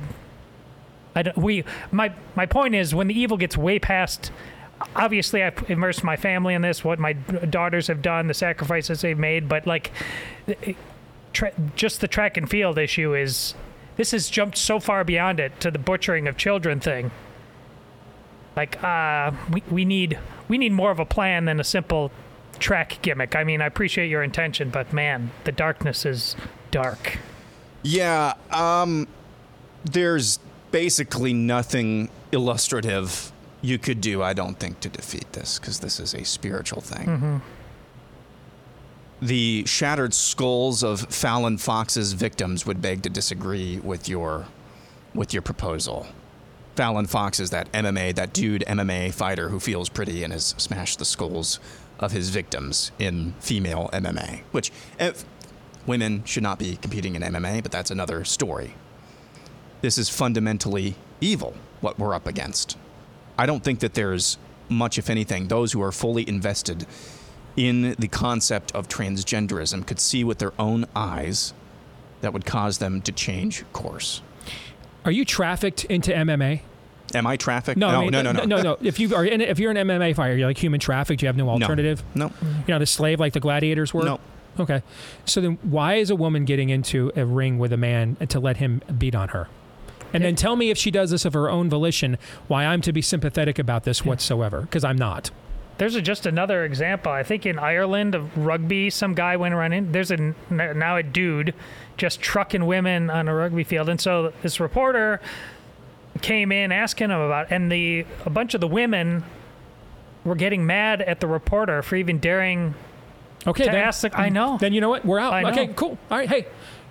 I 1.17 1.23
don't, 1.23 1.37
we 1.39 1.65
my 1.91 2.13
my 2.37 2.45
point 2.45 2.75
is 2.75 2.95
when 2.95 3.09
the 3.09 3.19
evil 3.19 3.39
gets 3.39 3.57
way 3.57 3.79
past. 3.79 4.31
Obviously, 4.95 5.43
I've 5.43 5.71
immersed 5.71 6.05
my 6.05 6.17
family 6.17 6.55
in 6.55 6.63
this. 6.63 6.85
What 6.85 6.99
my 6.99 7.15
daughters 7.15 7.87
have 7.89 8.03
done, 8.03 8.29
the 8.29 8.35
sacrifices 8.35 9.01
they've 9.01 9.19
made, 9.19 9.49
but 9.49 9.67
like, 9.67 9.91
tra- 11.33 11.53
just 11.77 12.01
the 12.01 12.09
track 12.09 12.37
and 12.37 12.49
field 12.49 12.79
issue 12.79 13.15
is 13.15 13.55
this 13.97 14.13
has 14.13 14.31
jumped 14.31 14.57
so 14.57 14.81
far 14.81 15.05
beyond 15.05 15.41
it 15.41 15.61
to 15.61 15.71
the 15.71 15.79
butchering 15.79 16.29
of 16.29 16.37
children 16.37 16.81
thing. 16.81 17.11
Like, 18.57 18.83
uh, 18.83 19.33
we, 19.51 19.63
we 19.71 19.85
need 19.85 20.19
we 20.49 20.59
need 20.59 20.73
more 20.73 20.91
of 20.91 20.99
a 20.99 21.07
plan 21.07 21.45
than 21.45 21.61
a 21.61 21.65
simple 21.65 22.11
track 22.61 22.99
gimmick. 23.03 23.35
I 23.35 23.45
mean, 23.45 23.61
I 23.61 23.67
appreciate 23.67 24.09
your 24.09 24.23
intention, 24.23 24.71
but 24.71 24.93
man, 24.93 25.31
the 25.45 25.53
darkness 25.53 26.07
is 26.07 26.37
dark. 26.71 27.19
Yeah, 27.83 28.35
um, 28.51 29.09
there's 29.85 30.39
basically 30.71 31.33
nothing 31.33 32.11
illustrative 32.33 33.33
you 33.63 33.79
could 33.79 34.01
do, 34.01 34.23
I 34.23 34.33
don't 34.33 34.59
think, 34.59 34.81
to 34.81 34.89
defeat 34.89 35.33
this, 35.33 35.59
because 35.59 35.81
this 35.81 36.01
is 36.01 36.15
a 36.15 36.25
spiritual 36.25 36.81
thing. 36.81 37.07
Mm-hmm. 37.07 37.37
The 39.23 39.65
shattered 39.67 40.15
skulls 40.15 40.83
of 40.83 41.01
Fallon 41.01 41.59
Fox's 41.59 42.15
victims 42.15 42.65
would 42.65 42.81
beg 42.81 43.03
to 43.03 43.11
disagree 43.11 43.79
with 43.79 44.09
your 44.09 44.47
with 45.13 45.35
your 45.35 45.43
proposal. 45.43 46.07
Fallon 46.77 47.07
Fox 47.07 47.41
is 47.41 47.51
that 47.51 47.71
MMA, 47.73 48.15
that 48.15 48.33
dude 48.33 48.65
MMA 48.67 49.13
fighter 49.13 49.49
who 49.49 49.61
feels 49.61 49.89
pretty 49.89 50.23
and 50.23 50.33
has 50.33 50.55
smashed 50.57 50.99
the 50.99 51.05
skulls 51.05 51.59
of 52.01 52.13
his 52.13 52.31
victims 52.31 52.91
in 52.99 53.35
female 53.39 53.89
MMA, 53.93 54.41
which 54.51 54.73
if, 54.99 55.25
women 55.87 56.25
should 56.25 56.43
not 56.43 56.59
be 56.59 56.77
competing 56.77 57.15
in 57.15 57.23
MMA, 57.23 57.63
but 57.63 57.71
that's 57.71 57.91
another 57.91 58.25
story. 58.25 58.75
This 59.83 59.97
is 59.99 60.09
fundamentally 60.09 60.97
evil, 61.21 61.55
what 61.81 61.99
we're 61.99 62.15
up 62.15 62.27
against. 62.27 62.77
I 63.39 63.47
don't 63.47 63.63
think 63.63 63.81
that 63.81 63.95
there's 63.95 64.39
much, 64.69 64.99
if 64.99 65.09
anything, 65.09 65.49
those 65.49 65.73
who 65.73 65.83
are 65.83 65.93
fully 65.93 66.29
invested 66.29 66.87
in 67.57 67.95
the 67.99 68.09
concept 68.09 68.73
of 68.75 68.89
transgenderism 68.89 69.87
could 69.87 70.01
see 70.01 70.25
with 70.25 70.39
their 70.39 70.53
own 70.59 70.87
eyes 70.95 71.53
that 72.21 72.33
would 72.33 72.45
cause 72.45 72.79
them 72.79 73.01
to 73.03 73.13
change 73.13 73.65
course. 73.73 74.23
Are 75.05 75.11
you 75.11 75.25
trafficked 75.25 75.85
into 75.85 76.13
MMA? 76.13 76.61
Am 77.15 77.27
I 77.27 77.37
trafficked? 77.37 77.79
No, 77.79 77.91
no, 77.91 77.99
I 77.99 78.01
mean, 78.03 78.11
no, 78.13 78.23
no, 78.23 78.33
no, 78.33 78.45
no, 78.45 78.63
no. 78.63 78.77
If 78.83 79.01
you 79.01 79.15
are, 79.15 79.25
in, 79.25 79.41
if 79.41 79.59
you're 79.59 79.71
an 79.71 79.77
MMA 79.77 80.15
fighter, 80.15 80.37
you're 80.37 80.49
like 80.49 80.59
human 80.59 80.81
trafficked. 80.81 81.23
You 81.23 81.29
have 81.29 81.37
no 81.37 81.49
alternative. 81.49 82.03
No. 82.15 82.31
You're 82.43 82.77
not 82.77 82.83
a 82.83 82.87
slave 82.87 83.21
like 83.21 83.33
the 83.33 83.41
gladiators 83.41 83.93
were. 83.93 84.05
No. 84.05 84.21
Okay. 84.59 84.83
So 85.25 85.41
then, 85.41 85.59
why 85.63 85.95
is 85.95 86.11
a 86.11 86.17
woman 86.17 86.45
getting 86.45 86.71
into 86.71 87.13
a 87.17 87.25
ring 87.25 87.59
with 87.59 87.73
a 87.73 87.77
man 87.77 88.17
to 88.17 88.41
let 88.41 88.59
him 88.59 88.83
beat 88.99 89.15
on 89.15 89.29
her? 89.29 89.49
And 90.13 90.25
then 90.25 90.35
tell 90.35 90.57
me 90.57 90.71
if 90.71 90.79
she 90.79 90.91
does 90.91 91.11
this 91.11 91.25
of 91.25 91.35
her 91.35 91.49
own 91.49 91.69
volition, 91.71 92.19
why 92.49 92.65
I'm 92.67 92.81
to 92.83 92.93
be 92.93 93.01
sympathetic 93.01 93.59
about 93.59 93.85
this 93.85 94.05
whatsoever, 94.05 94.63
because 94.63 94.85
I'm 94.85 94.97
not. 94.97 95.31
There's 95.79 95.95
a, 95.95 96.03
just 96.03 96.27
another 96.27 96.65
example. 96.65 97.11
I 97.11 97.23
think 97.23 97.47
in 97.47 97.59
Ireland 97.59 98.15
of 98.15 98.37
rugby, 98.37 98.91
some 98.91 99.15
guy 99.15 99.37
went 99.37 99.55
running. 99.55 99.93
There's 99.93 100.11
a 100.11 100.15
n- 100.19 100.35
now 100.51 100.97
a 100.97 101.03
dude 101.03 101.55
just 101.97 102.21
trucking 102.21 102.67
women 102.67 103.09
on 103.09 103.29
a 103.29 103.35
rugby 103.35 103.65
field, 103.65 103.89
and 103.89 104.01
so 104.01 104.33
this 104.43 104.61
reporter 104.61 105.21
came 106.21 106.53
in 106.53 106.73
asking 106.73 107.11
him 107.11 107.21
about, 107.21 107.51
and 107.51 107.71
the 107.71 108.07
a 108.25 108.31
bunch 108.31 108.55
of 108.55 108.61
the 108.61 108.69
women 108.69 109.25
were 110.25 110.35
getting 110.35 110.67
mad 110.67 111.01
at 111.03 111.21
the 111.21 111.27
reporter 111.27 111.83
for 111.83 111.97
even 111.97 112.19
daring. 112.19 112.75
Okay, 113.47 113.65
to 113.65 113.71
then, 113.71 113.81
ask 113.81 114.03
the, 114.03 114.17
I 114.19 114.29
know. 114.29 114.59
Then 114.59 114.73
you 114.73 114.81
know 114.81 114.91
what? 114.91 115.05
We're 115.05 115.19
out. 115.19 115.45
Okay, 115.47 115.69
cool. 115.69 115.99
All 116.11 116.19
right, 116.19 116.29
hey, 116.29 116.47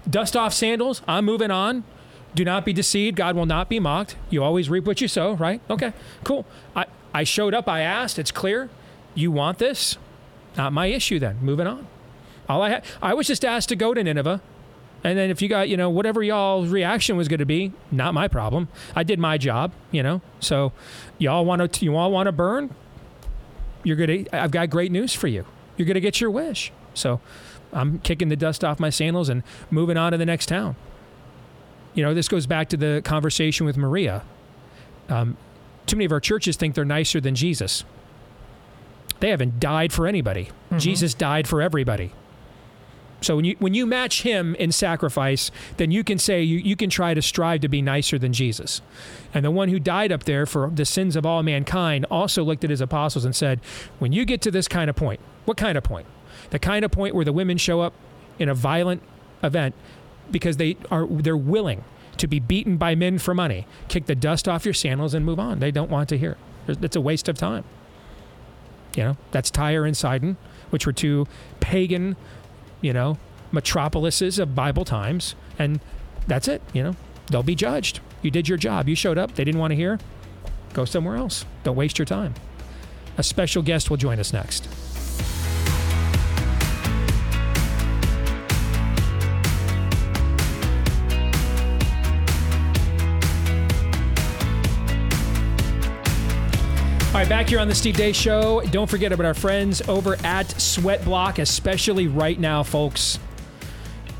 dust 0.10 0.36
off 0.36 0.54
sandals. 0.54 1.02
I'm 1.08 1.26
moving 1.26 1.52
on. 1.52 1.84
Do 2.36 2.46
not 2.46 2.66
be 2.66 2.74
deceived. 2.74 3.16
God 3.16 3.36
will 3.36 3.46
not 3.46 3.70
be 3.70 3.80
mocked. 3.80 4.16
You 4.30 4.44
always 4.44 4.70
reap 4.70 4.86
what 4.86 5.02
you 5.02 5.08
sow, 5.08 5.34
right? 5.34 5.62
Okay, 5.70 5.94
cool. 6.24 6.46
I, 6.76 6.86
I 7.14 7.24
showed 7.24 7.54
up. 7.54 7.68
I 7.68 7.82
asked. 7.82 8.20
It's 8.20 8.32
clear. 8.32 8.70
You 9.16 9.32
want 9.32 9.58
this? 9.58 9.98
Not 10.58 10.74
my 10.74 10.88
issue 10.88 11.20
then. 11.20 11.38
Moving 11.42 11.68
on. 11.68 11.88
All 12.48 12.62
I 12.62 12.70
had, 12.70 12.86
I 13.02 13.14
was 13.14 13.28
just 13.28 13.46
asked 13.46 13.70
to 13.70 13.76
go 13.76 13.94
to 13.94 14.04
Nineveh. 14.04 14.42
And 15.04 15.18
then 15.18 15.30
if 15.30 15.42
you 15.42 15.48
got, 15.48 15.70
you 15.70 15.78
know, 15.78 15.90
whatever 15.90 16.22
y'all's 16.22 16.70
reaction 16.70 17.16
was 17.16 17.28
going 17.28 17.40
to 17.40 17.46
be, 17.46 17.72
not 17.92 18.14
my 18.14 18.28
problem. 18.28 18.68
I 18.96 19.04
did 19.04 19.18
my 19.20 19.38
job, 19.38 19.72
you 19.92 20.04
know. 20.04 20.22
So 20.40 20.74
y'all 21.18 21.46
want 21.46 21.74
to, 21.74 21.86
you 21.86 21.96
all 21.96 22.12
want 22.12 22.28
to 22.28 22.32
burn? 22.32 22.74
You're 23.84 23.96
going 23.96 24.26
to, 24.26 24.36
I've 24.36 24.52
got 24.52 24.70
great 24.70 24.92
news 24.92 25.14
for 25.14 25.28
you. 25.28 25.46
You're 25.78 25.86
going 25.86 25.96
to 25.96 26.02
get 26.02 26.20
your 26.20 26.30
wish. 26.32 26.74
So 26.94 27.22
I'm 27.72 28.00
kicking 28.00 28.28
the 28.28 28.36
dust 28.36 28.64
off 28.64 28.80
my 28.80 28.90
sandals 28.90 29.30
and 29.30 29.44
moving 29.72 29.96
on 29.96 30.12
to 30.12 30.18
the 30.18 30.26
next 30.26 30.48
town. 30.48 30.76
You 31.94 32.04
know, 32.04 32.14
this 32.14 32.28
goes 32.28 32.46
back 32.46 32.68
to 32.70 32.78
the 32.78 33.02
conversation 33.04 33.66
with 33.66 33.78
Maria. 33.78 34.24
Um, 35.08 35.38
too 35.86 35.96
many 35.96 36.06
of 36.06 36.12
our 36.12 36.20
churches 36.20 36.58
think 36.58 36.76
they're 36.76 36.86
nicer 36.86 37.22
than 37.22 37.36
Jesus. 37.36 37.84
They 39.22 39.30
haven't 39.30 39.60
died 39.60 39.92
for 39.92 40.08
anybody. 40.08 40.50
Jesus 40.78 41.14
died 41.14 41.48
for 41.48 41.62
everybody. 41.62 42.12
So 43.22 43.36
when 43.36 43.46
you 43.46 43.56
when 43.60 43.74
you 43.74 43.86
match 43.86 44.22
him 44.22 44.56
in 44.56 44.72
sacrifice, 44.72 45.52
then 45.78 45.92
you 45.92 46.04
can 46.04 46.18
say 46.18 46.42
you, 46.42 46.58
you 46.60 46.76
can 46.76 46.90
try 46.90 47.14
to 47.14 47.22
strive 47.22 47.62
to 47.62 47.68
be 47.68 47.82
nicer 47.82 48.18
than 48.18 48.34
Jesus. 48.34 48.82
And 49.34 49.44
the 49.44 49.52
one 49.52 49.70
who 49.70 49.80
died 49.80 50.12
up 50.12 50.24
there 50.24 50.46
for 50.46 50.70
the 50.70 50.86
sins 50.86 51.16
of 51.16 51.26
all 51.26 51.44
mankind 51.44 52.06
also 52.10 52.44
looked 52.44 52.64
at 52.64 52.70
his 52.70 52.82
apostles 52.82 53.26
and 53.26 53.36
said, 53.36 53.60
When 54.00 54.12
you 54.12 54.26
get 54.26 54.42
to 54.42 54.52
this 54.52 54.68
kind 54.68 54.90
of 54.90 54.96
point, 54.96 55.20
what 55.46 55.58
kind 55.58 55.78
of 55.78 55.84
point? 55.84 56.08
The 56.52 56.60
kind 56.60 56.86
of 56.86 56.92
point 56.92 57.14
where 57.14 57.26
the 57.26 57.34
women 57.34 57.58
show 57.58 57.82
up 57.82 57.94
in 58.38 58.50
a 58.50 58.56
violent 58.56 59.02
event 59.44 59.76
because 60.32 60.58
they 60.58 60.78
are 60.90 61.06
they're 61.06 61.38
willing 61.38 61.84
to 62.18 62.28
be 62.28 62.40
beaten 62.40 62.78
by 62.78 62.96
men 62.96 63.18
for 63.18 63.34
money. 63.34 63.66
Kick 63.88 64.06
the 64.06 64.16
dust 64.16 64.48
off 64.48 64.66
your 64.66 64.74
sandals 64.74 65.14
and 65.14 65.26
move 65.26 65.40
on. 65.40 65.60
They 65.60 65.72
don't 65.72 65.90
want 65.90 66.10
to 66.10 66.18
hear 66.18 66.38
it. 66.68 66.84
It's 66.84 66.96
a 66.96 67.02
waste 67.02 67.28
of 67.28 67.38
time. 67.38 67.64
You 68.96 69.04
know, 69.04 69.18
that's 69.32 69.50
Tyre 69.50 69.86
and 69.86 69.96
Sidon, 69.96 70.38
which 70.70 70.86
were 70.86 70.94
two 70.94 71.28
pagan, 71.60 72.16
you 72.82 72.94
know, 72.94 73.18
metropolises 73.52 74.40
of 74.40 74.56
Bible 74.56 74.86
times. 74.86 75.36
And 75.58 75.80
that's 76.28 76.48
it. 76.48 76.62
You 76.74 76.84
know, 76.84 76.96
they'll 77.30 77.44
be 77.44 77.56
judged. 77.56 78.00
You 78.22 78.32
did 78.32 78.48
your 78.48 78.58
job. 78.58 78.88
You 78.88 78.96
showed 78.96 79.18
up. 79.18 79.36
They 79.36 79.44
didn't 79.44 79.60
want 79.60 79.72
to 79.72 79.76
hear. 79.76 80.00
Go 80.74 80.86
somewhere 80.86 81.16
else. 81.16 81.46
Don't 81.64 81.76
waste 81.76 81.98
your 81.98 82.06
time. 82.06 82.34
A 83.18 83.24
special 83.24 83.62
guest 83.62 83.90
will 83.90 83.98
join 83.98 84.20
us 84.20 84.32
next. 84.32 84.70
All 97.10 97.16
right, 97.16 97.28
back 97.28 97.50
here 97.50 97.58
on 97.60 97.68
the 97.68 97.74
Steve 97.74 97.96
Deace 97.96 98.16
Show. 98.16 98.62
Don't 98.70 98.88
forget 98.88 99.12
about 99.12 99.26
our 99.26 99.34
friends 99.34 99.82
over 99.90 100.16
at 100.24 100.48
Sweat 100.62 101.04
Block, 101.04 101.40
especially 101.40 102.08
right 102.08 102.40
now, 102.40 102.62
folks, 102.62 103.16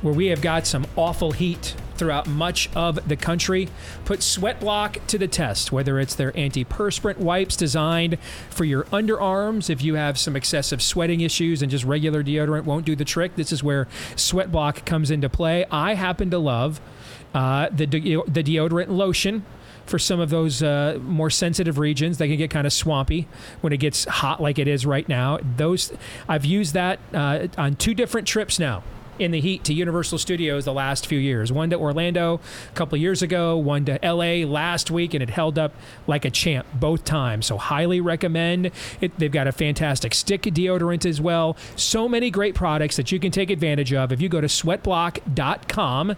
where 0.02 0.12
we 0.12 0.26
have 0.26 0.42
got 0.42 0.66
some 0.66 0.88
awful 0.96 1.32
heat 1.32 1.76
throughout 1.98 2.26
much 2.26 2.68
of 2.76 3.08
the 3.08 3.16
country. 3.16 3.70
Put 4.06 4.24
Sweat 4.24 4.60
Block 4.60 4.98
to 5.06 5.20
the 5.20 5.28
test, 5.28 5.72
whether 5.72 6.00
it's 6.00 6.16
their 6.16 6.32
antiperspirant 6.32 7.18
wipes 7.18 7.56
designed 7.56 8.18
for 8.50 8.66
your 8.66 8.86
underarms, 8.86 9.70
if 9.70 9.84
you 9.84 9.94
have 9.94 10.18
some 10.18 10.36
excessive 10.36 10.82
sweating 10.82 11.22
issues 11.22 11.62
and 11.62 11.70
just 11.70 11.86
regular 11.86 12.24
deodorant 12.24 12.64
won't 12.64 12.86
do 12.86 12.96
the 12.96 13.06
trick. 13.06 13.36
This 13.36 13.52
is 13.52 13.64
where 13.64 13.88
Sweat 14.16 14.52
Block 14.52 14.84
comes 14.86 15.12
into 15.12 15.30
play. 15.30 15.64
I 15.70 15.94
happen 15.94 16.32
to 16.32 16.40
love 16.40 16.82
uh, 17.36 17.70
the, 17.70 17.86
de- 17.86 18.24
the 18.28 18.44
deodorant 18.44 18.88
lotion 18.88 19.46
for 19.90 20.00
some 20.00 20.20
of 20.20 20.30
those 20.30 20.64
uh, 20.64 21.00
more 21.02 21.30
sensitive 21.30 21.78
regions. 21.78 22.18
They 22.18 22.28
can 22.28 22.38
get 22.38 22.50
kind 22.50 22.68
of 22.68 22.74
swampy 22.74 23.28
when 23.62 23.74
it 23.74 23.78
gets 23.78 24.06
hot 24.06 24.42
like 24.42 24.60
it 24.60 24.68
is 24.68 24.86
right 24.86 25.08
now. 25.10 25.40
Those 25.58 25.92
I've 26.28 26.46
used 26.46 26.74
that 26.76 27.00
uh, 27.14 27.48
on 27.58 27.76
two 27.76 27.94
different 27.94 28.28
trips 28.28 28.60
now. 28.60 28.84
In 29.20 29.32
the 29.32 29.42
heat 29.42 29.66
to 29.66 29.74
Universal 29.74 30.20
Studios 30.20 30.64
the 30.64 30.74
last 30.74 31.06
few 31.06 31.20
years. 31.20 31.52
One 31.52 31.70
to 31.72 31.76
Orlando 31.76 32.40
a 32.70 32.74
couple 32.74 32.98
years 32.98 33.22
ago, 33.22 33.58
one 33.58 33.84
to 33.86 34.00
LA 34.02 34.50
last 34.50 34.90
week, 34.90 35.14
and 35.14 35.22
it 35.22 35.30
held 35.30 35.60
up 35.60 35.74
like 36.08 36.24
a 36.24 36.30
champ 36.30 36.66
both 36.74 37.04
times. 37.04 37.46
So 37.46 37.58
highly 37.58 38.00
recommend 38.00 38.72
it. 39.02 39.20
They've 39.20 39.30
got 39.30 39.48
a 39.48 39.52
fantastic 39.52 40.14
stick 40.14 40.44
deodorant 40.44 41.06
as 41.06 41.20
well. 41.20 41.58
So 41.76 42.08
many 42.08 42.32
great 42.32 42.56
products 42.56 42.96
that 42.96 43.12
you 43.12 43.20
can 43.20 43.32
take 43.32 43.50
advantage 43.50 43.94
of 43.94 44.14
if 44.14 44.22
you 44.22 44.30
go 44.30 44.40
to 44.40 44.48
sweatblock.com. 44.48 46.16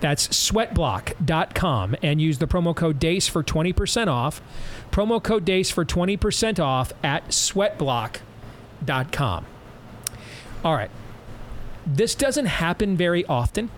That's 0.00 0.28
sweatblock.com 0.28 1.96
and 2.02 2.20
use 2.20 2.38
the 2.38 2.46
promo 2.46 2.76
code 2.76 2.98
DEACE 2.98 3.28
for 3.28 3.42
20% 3.42 4.08
off. 4.08 4.42
Promo 4.90 5.22
code 5.22 5.46
DEACE 5.46 5.70
for 5.70 5.84
20% 5.84 6.58
off 6.60 6.92
at 7.02 7.28
sweatblock.com. 7.28 9.46
All 10.64 10.74
right. 10.74 10.90
This 11.86 12.14
doesn't 12.14 12.46
happen 12.46 12.96
very 12.96 13.24
often. 13.26 13.70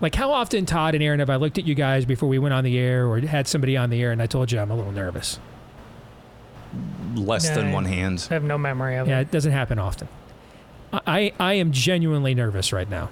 Like, 0.00 0.16
how 0.16 0.32
often, 0.32 0.66
Todd 0.66 0.94
and 0.94 1.02
Aaron, 1.02 1.20
have 1.20 1.30
I 1.30 1.36
looked 1.36 1.58
at 1.58 1.64
you 1.64 1.76
guys 1.76 2.04
before 2.04 2.28
we 2.28 2.38
went 2.38 2.52
on 2.52 2.64
the 2.64 2.76
air 2.76 3.06
or 3.06 3.20
had 3.20 3.46
somebody 3.46 3.76
on 3.76 3.90
the 3.90 4.02
air 4.02 4.10
and 4.10 4.20
I 4.20 4.26
told 4.26 4.50
you 4.50 4.58
I'm 4.58 4.70
a 4.70 4.74
little 4.74 4.90
nervous? 4.90 5.38
Less 7.14 7.48
than 7.50 7.68
Yeah, 7.68 7.74
one 7.74 7.84
hand. 7.84 8.26
I 8.30 8.34
have 8.34 8.42
no 8.42 8.58
memory 8.58 8.96
of 8.96 9.06
it. 9.06 9.10
Yeah, 9.10 9.20
it. 9.20 9.22
it 9.22 9.30
doesn't 9.30 9.52
happen 9.52 9.78
often. 9.78 10.08
I, 10.92 11.32
I 11.38 11.54
am 11.54 11.72
genuinely 11.72 12.34
nervous 12.34 12.72
right 12.72 12.88
now. 12.88 13.10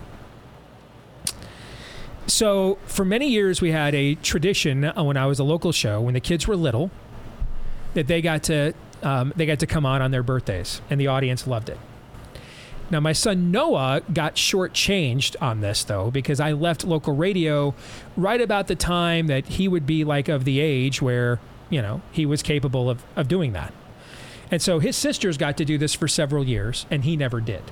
So, 2.26 2.78
for 2.86 3.04
many 3.04 3.28
years, 3.28 3.60
we 3.60 3.70
had 3.70 3.94
a 3.94 4.14
tradition 4.16 4.84
uh, 4.84 5.02
when 5.02 5.16
I 5.16 5.26
was 5.26 5.38
a 5.38 5.44
local 5.44 5.72
show, 5.72 6.00
when 6.00 6.14
the 6.14 6.20
kids 6.20 6.46
were 6.46 6.56
little, 6.56 6.90
that 7.94 8.06
they 8.06 8.20
got 8.20 8.42
to 8.44 8.74
um, 9.02 9.32
they 9.34 9.46
got 9.46 9.58
to 9.60 9.66
come 9.66 9.86
on 9.86 10.02
on 10.02 10.10
their 10.10 10.22
birthdays, 10.22 10.80
and 10.90 11.00
the 11.00 11.06
audience 11.06 11.46
loved 11.46 11.68
it. 11.70 11.78
Now, 12.90 12.98
my 12.98 13.12
son 13.12 13.52
Noah 13.52 14.02
got 14.12 14.34
shortchanged 14.34 15.36
on 15.40 15.60
this 15.60 15.84
though, 15.84 16.10
because 16.10 16.40
I 16.40 16.52
left 16.52 16.84
local 16.84 17.14
radio 17.14 17.74
right 18.16 18.40
about 18.40 18.66
the 18.66 18.74
time 18.74 19.28
that 19.28 19.46
he 19.46 19.68
would 19.68 19.86
be 19.86 20.04
like 20.04 20.28
of 20.28 20.44
the 20.44 20.60
age 20.60 21.00
where 21.00 21.38
you 21.68 21.80
know 21.80 22.02
he 22.10 22.26
was 22.26 22.42
capable 22.42 22.90
of, 22.90 23.04
of 23.14 23.28
doing 23.28 23.52
that. 23.52 23.72
And 24.50 24.60
so 24.60 24.80
his 24.80 24.96
sisters 24.96 25.36
got 25.36 25.56
to 25.58 25.64
do 25.64 25.78
this 25.78 25.94
for 25.94 26.08
several 26.08 26.44
years, 26.44 26.86
and 26.90 27.04
he 27.04 27.16
never 27.16 27.40
did. 27.40 27.62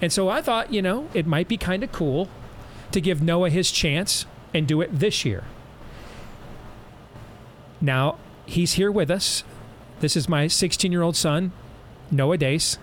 And 0.00 0.10
so 0.12 0.28
I 0.28 0.40
thought, 0.40 0.72
you 0.72 0.80
know, 0.80 1.08
it 1.12 1.26
might 1.26 1.48
be 1.48 1.58
kind 1.58 1.84
of 1.84 1.92
cool 1.92 2.28
to 2.92 3.00
give 3.00 3.22
Noah 3.22 3.50
his 3.50 3.70
chance 3.70 4.24
and 4.54 4.66
do 4.66 4.80
it 4.80 4.98
this 4.98 5.24
year. 5.24 5.44
Now, 7.80 8.16
he's 8.46 8.74
here 8.74 8.90
with 8.90 9.10
us. 9.10 9.44
This 10.00 10.16
is 10.16 10.28
my 10.28 10.46
16 10.46 10.90
year 10.90 11.02
old 11.02 11.16
son, 11.16 11.52
Noah 12.10 12.38
Deace. 12.38 12.78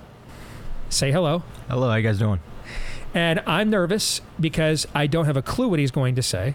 Say 0.94 1.12
hello. 1.12 1.42
Hello, 1.70 1.90
how 1.90 1.96
you 1.96 2.04
guys 2.04 2.20
doing? 2.20 2.40
And 3.16 3.42
I'm 3.48 3.72
nervous 3.72 4.22
because 4.40 4.88
I 4.94 5.08
don't 5.08 5.26
have 5.26 5.36
a 5.36 5.42
clue 5.42 5.68
what 5.68 5.80
he's 5.80 5.90
going 5.90 6.14
to 6.16 6.22
say. 6.22 6.54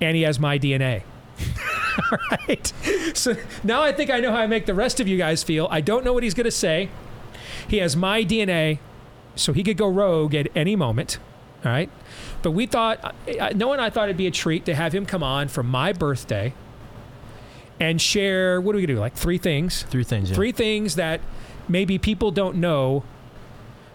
And 0.00 0.16
he 0.16 0.22
has 0.22 0.40
my 0.40 0.58
DNA. 0.58 1.04
All 2.10 2.18
right. 2.48 2.72
So 3.14 3.36
now 3.62 3.80
I 3.80 3.92
think 3.92 4.10
I 4.10 4.18
know 4.18 4.32
how 4.32 4.38
I 4.38 4.48
make 4.48 4.66
the 4.66 4.74
rest 4.74 4.98
of 4.98 5.06
you 5.06 5.16
guys 5.16 5.44
feel. 5.44 5.68
I 5.70 5.80
don't 5.80 6.04
know 6.04 6.12
what 6.12 6.24
he's 6.24 6.34
going 6.34 6.46
to 6.46 6.50
say. 6.50 6.88
He 7.68 7.76
has 7.76 7.94
my 7.94 8.24
DNA, 8.24 8.80
so 9.36 9.52
he 9.52 9.62
could 9.62 9.76
go 9.76 9.86
rogue 9.86 10.34
at 10.34 10.48
any 10.56 10.74
moment. 10.74 11.18
All 11.64 11.70
right. 11.70 11.90
But 12.42 12.50
we 12.52 12.66
thought, 12.66 13.14
no 13.54 13.68
one 13.68 13.78
I 13.78 13.88
thought 13.88 14.08
it'd 14.08 14.16
be 14.16 14.26
a 14.26 14.32
treat 14.32 14.64
to 14.64 14.74
have 14.74 14.92
him 14.92 15.06
come 15.06 15.22
on 15.22 15.46
for 15.46 15.62
my 15.62 15.92
birthday 15.92 16.54
and 17.78 18.00
share, 18.00 18.60
what 18.60 18.74
are 18.74 18.78
we 18.78 18.82
going 18.82 18.88
to 18.88 18.94
do? 18.94 19.00
Like 19.00 19.14
three 19.14 19.38
things? 19.38 19.84
Three 19.84 20.02
things. 20.02 20.30
Yeah. 20.30 20.34
Three 20.34 20.50
things 20.50 20.96
that 20.96 21.20
maybe 21.68 21.98
people 21.98 22.32
don't 22.32 22.56
know 22.56 23.04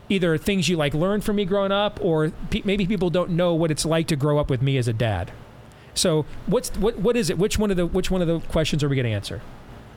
either 0.09 0.37
things 0.37 0.67
you 0.69 0.75
like 0.77 0.93
learned 0.93 1.23
from 1.23 1.35
me 1.37 1.45
growing 1.45 1.71
up 1.71 1.99
or 2.03 2.29
pe- 2.49 2.61
maybe 2.65 2.85
people 2.85 3.09
don't 3.09 3.29
know 3.31 3.53
what 3.53 3.71
it's 3.71 3.85
like 3.85 4.07
to 4.07 4.15
grow 4.15 4.37
up 4.37 4.49
with 4.49 4.61
me 4.61 4.77
as 4.77 4.87
a 4.87 4.93
dad 4.93 5.31
so 5.95 6.25
what's 6.47 6.69
what 6.77 6.97
what 6.97 7.15
is 7.15 7.29
it 7.29 7.37
which 7.37 7.57
one 7.59 7.69
of 7.71 7.77
the 7.77 7.85
which 7.85 8.09
one 8.11 8.21
of 8.21 8.27
the 8.27 8.39
questions 8.49 8.83
are 8.83 8.89
we 8.89 8.95
going 8.95 9.05
to 9.05 9.11
answer 9.11 9.41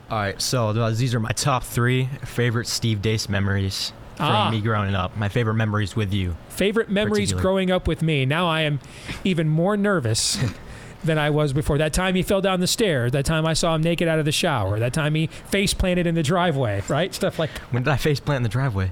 All 0.09 0.17
right, 0.19 0.41
so 0.41 0.71
these 0.91 1.13
are 1.13 1.19
my 1.19 1.31
top 1.31 1.63
three 1.63 2.05
favorite 2.23 2.67
Steve 2.67 3.01
Deace 3.01 3.27
memories 3.27 3.91
from 4.15 4.25
Ah. 4.27 4.49
me 4.49 4.61
growing 4.61 4.95
up. 4.95 5.15
My 5.17 5.29
favorite 5.29 5.53
memories 5.55 5.95
with 5.95 6.11
you. 6.13 6.35
favorite 6.49 6.89
memories 6.89 7.33
growing 7.33 7.69
up 7.71 7.87
with 7.87 8.01
me 8.01 8.25
now 8.25 8.47
i 8.47 8.61
am 8.61 8.79
even 9.23 9.47
more 9.49 9.75
nervous 9.77 10.37
than 11.03 11.17
i 11.17 11.29
was 11.29 11.53
before 11.53 11.77
that 11.77 11.93
time 11.93 12.15
he 12.15 12.23
fell 12.23 12.41
down 12.41 12.59
the 12.59 12.67
stairs 12.67 13.11
that 13.11 13.25
time 13.25 13.45
i 13.45 13.53
saw 13.53 13.75
him 13.75 13.81
naked 13.81 14.07
out 14.07 14.19
of 14.19 14.25
the 14.25 14.31
shower 14.31 14.79
that 14.79 14.93
time 14.93 15.15
he 15.15 15.27
face 15.27 15.73
planted 15.73 16.07
in 16.07 16.15
the 16.15 16.23
driveway 16.23 16.81
right 16.87 17.13
stuff 17.13 17.37
like 17.39 17.49
When 17.71 17.83
did 17.83 17.91
I 17.91 17.97
face 17.97 18.19
plant 18.19 18.37
in 18.37 18.43
the 18.43 18.49
driveway? 18.49 18.91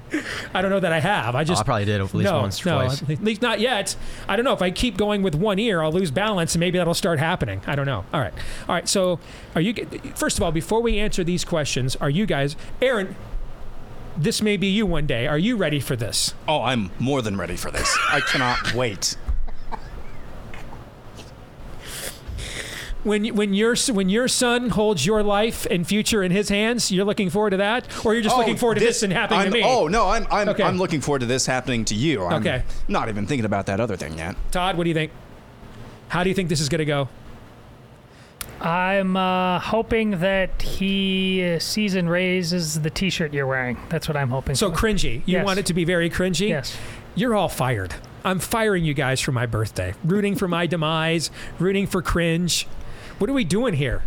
I 0.54 0.62
don't 0.62 0.70
know 0.70 0.80
that 0.80 0.92
I 0.92 1.00
have. 1.00 1.34
I 1.34 1.44
just 1.44 1.60
Oh, 1.60 1.62
I 1.62 1.64
probably 1.64 1.84
did 1.86 2.00
at 2.00 2.14
least 2.14 2.30
no, 2.30 2.40
once 2.40 2.64
no, 2.64 2.82
twice. 2.82 3.02
At 3.02 3.22
least 3.22 3.42
not 3.42 3.60
yet. 3.60 3.96
I 4.28 4.36
don't 4.36 4.44
know 4.44 4.52
if 4.52 4.62
I 4.62 4.70
keep 4.70 4.96
going 4.96 5.22
with 5.22 5.34
one 5.34 5.58
ear, 5.58 5.82
I'll 5.82 5.92
lose 5.92 6.10
balance, 6.10 6.54
and 6.54 6.60
maybe 6.60 6.78
that'll 6.78 6.94
start 6.94 7.18
happening. 7.18 7.60
I 7.66 7.74
don't 7.74 7.86
know. 7.86 8.04
All 8.12 8.20
right, 8.20 8.32
all 8.68 8.74
right. 8.74 8.88
So, 8.88 9.18
are 9.54 9.60
you? 9.60 9.74
First 10.14 10.36
of 10.38 10.42
all, 10.42 10.52
before 10.52 10.82
we 10.82 10.98
answer 10.98 11.24
these 11.24 11.44
questions, 11.44 11.96
are 11.96 12.10
you 12.10 12.26
guys, 12.26 12.56
Aaron? 12.82 13.16
This 14.16 14.40
may 14.42 14.56
be 14.56 14.66
you 14.68 14.86
one 14.86 15.06
day. 15.06 15.26
Are 15.26 15.38
you 15.38 15.56
ready 15.56 15.80
for 15.80 15.96
this? 15.96 16.34
Oh, 16.48 16.62
I'm 16.62 16.90
more 16.98 17.22
than 17.22 17.36
ready 17.36 17.56
for 17.56 17.70
this. 17.70 17.96
I 18.10 18.20
cannot 18.20 18.74
wait. 18.74 19.16
When 23.06 23.24
when 23.36 23.54
your 23.54 23.76
when 23.92 24.08
your 24.08 24.26
son 24.26 24.70
holds 24.70 25.06
your 25.06 25.22
life 25.22 25.64
and 25.70 25.86
future 25.86 26.24
in 26.24 26.32
his 26.32 26.48
hands, 26.48 26.90
you're 26.90 27.04
looking 27.04 27.30
forward 27.30 27.50
to 27.50 27.58
that, 27.58 27.86
or 28.04 28.14
you're 28.14 28.22
just 28.22 28.34
Oh, 28.34 28.38
looking 28.40 28.56
forward 28.56 28.74
to 28.78 28.84
this, 28.84 29.04
and 29.04 29.12
happening 29.12 29.40
I'm- 29.40 29.52
to 29.52 29.58
me. 29.58 29.62
Oh 29.64 29.86
no, 29.86 30.08
I'm 30.08 30.26
I'm, 30.30 30.48
Okay. 30.48 30.64
I'm 30.64 30.76
looking 30.76 31.00
forward 31.00 31.20
to 31.20 31.26
this 31.26 31.46
happening 31.46 31.84
to 31.84 31.94
you. 31.94 32.24
I'm 32.24 32.40
Okay. 32.40 32.64
Not 32.88 33.08
even 33.08 33.24
thinking 33.26 33.44
about 33.44 33.66
that 33.66 33.78
other 33.78 33.96
thing 33.96 34.18
yet. 34.18 34.34
Todd, 34.50 34.76
what 34.76 34.82
do 34.84 34.90
you 34.90 34.94
think? 34.94 35.12
How 36.08 36.24
do 36.24 36.30
you 36.30 36.34
think 36.34 36.48
this 36.48 36.60
is 36.60 36.68
going 36.68 36.80
to 36.80 36.84
go? 36.84 37.08
I'm 38.60 39.16
uh, 39.16 39.58
hoping 39.60 40.18
that 40.20 40.62
he 40.62 41.44
uh, 41.44 41.58
sees 41.58 41.94
and 41.94 42.10
raises 42.10 42.80
the 42.80 42.90
T-shirt 42.90 43.32
you're 43.34 43.46
wearing. 43.46 43.76
That's 43.88 44.08
what 44.08 44.16
I'm 44.16 44.30
hoping. 44.30 44.54
So 44.54 44.70
for. 44.72 44.76
cringy. 44.88 45.16
You 45.26 45.34
Yes. 45.38 45.44
want 45.44 45.58
it 45.58 45.66
to 45.66 45.74
be 45.74 45.84
very 45.84 46.08
cringy? 46.08 46.48
Yes. 46.48 46.76
You're 47.14 47.34
all 47.34 47.48
fired. 47.50 47.94
I'm 48.24 48.38
firing 48.40 48.84
you 48.84 48.94
guys 48.94 49.20
for 49.20 49.30
my 49.32 49.46
birthday. 49.46 49.94
Rooting 50.04 50.36
for 50.36 50.48
my 50.48 50.66
demise, 50.74 51.30
rooting 51.58 51.86
for 51.86 52.02
cringe. 52.02 52.66
What 53.18 53.30
are 53.30 53.32
we 53.34 53.44
doing 53.44 53.74
here? 53.74 54.02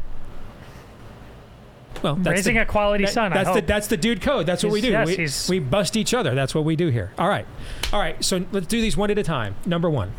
Well, 2.04 2.16
that's 2.16 2.30
Raising 2.38 2.56
the, 2.56 2.62
a 2.62 2.66
quality 2.66 3.04
that- 3.06 3.14
son, 3.14 3.34
I 3.34 3.38
That's 3.38 3.48
the 3.50 3.54
hope. 3.56 3.66
that's 3.68 3.88
the 3.88 3.98
dude 3.98 4.22
code. 4.22 4.46
That's 4.46 4.64
what 4.64 4.72
we 4.72 4.80
do. 4.80 4.90
yes, 4.90 5.50
we, 5.50 5.60
we 5.60 5.66
bust 5.66 5.98
each 5.98 6.14
other. 6.14 6.34
That's 6.34 6.56
what 6.56 6.64
we 6.64 6.76
do 6.78 6.88
here. 6.88 7.12
All 7.18 7.28
right, 7.28 7.46
all 7.92 8.00
right. 8.00 8.24
So 8.24 8.46
let's 8.52 8.68
do 8.68 8.80
these 8.80 8.96
one 8.96 9.12
at 9.12 9.18
a 9.18 9.24
time. 9.24 9.56
Number 9.66 9.90
one. 9.90 10.12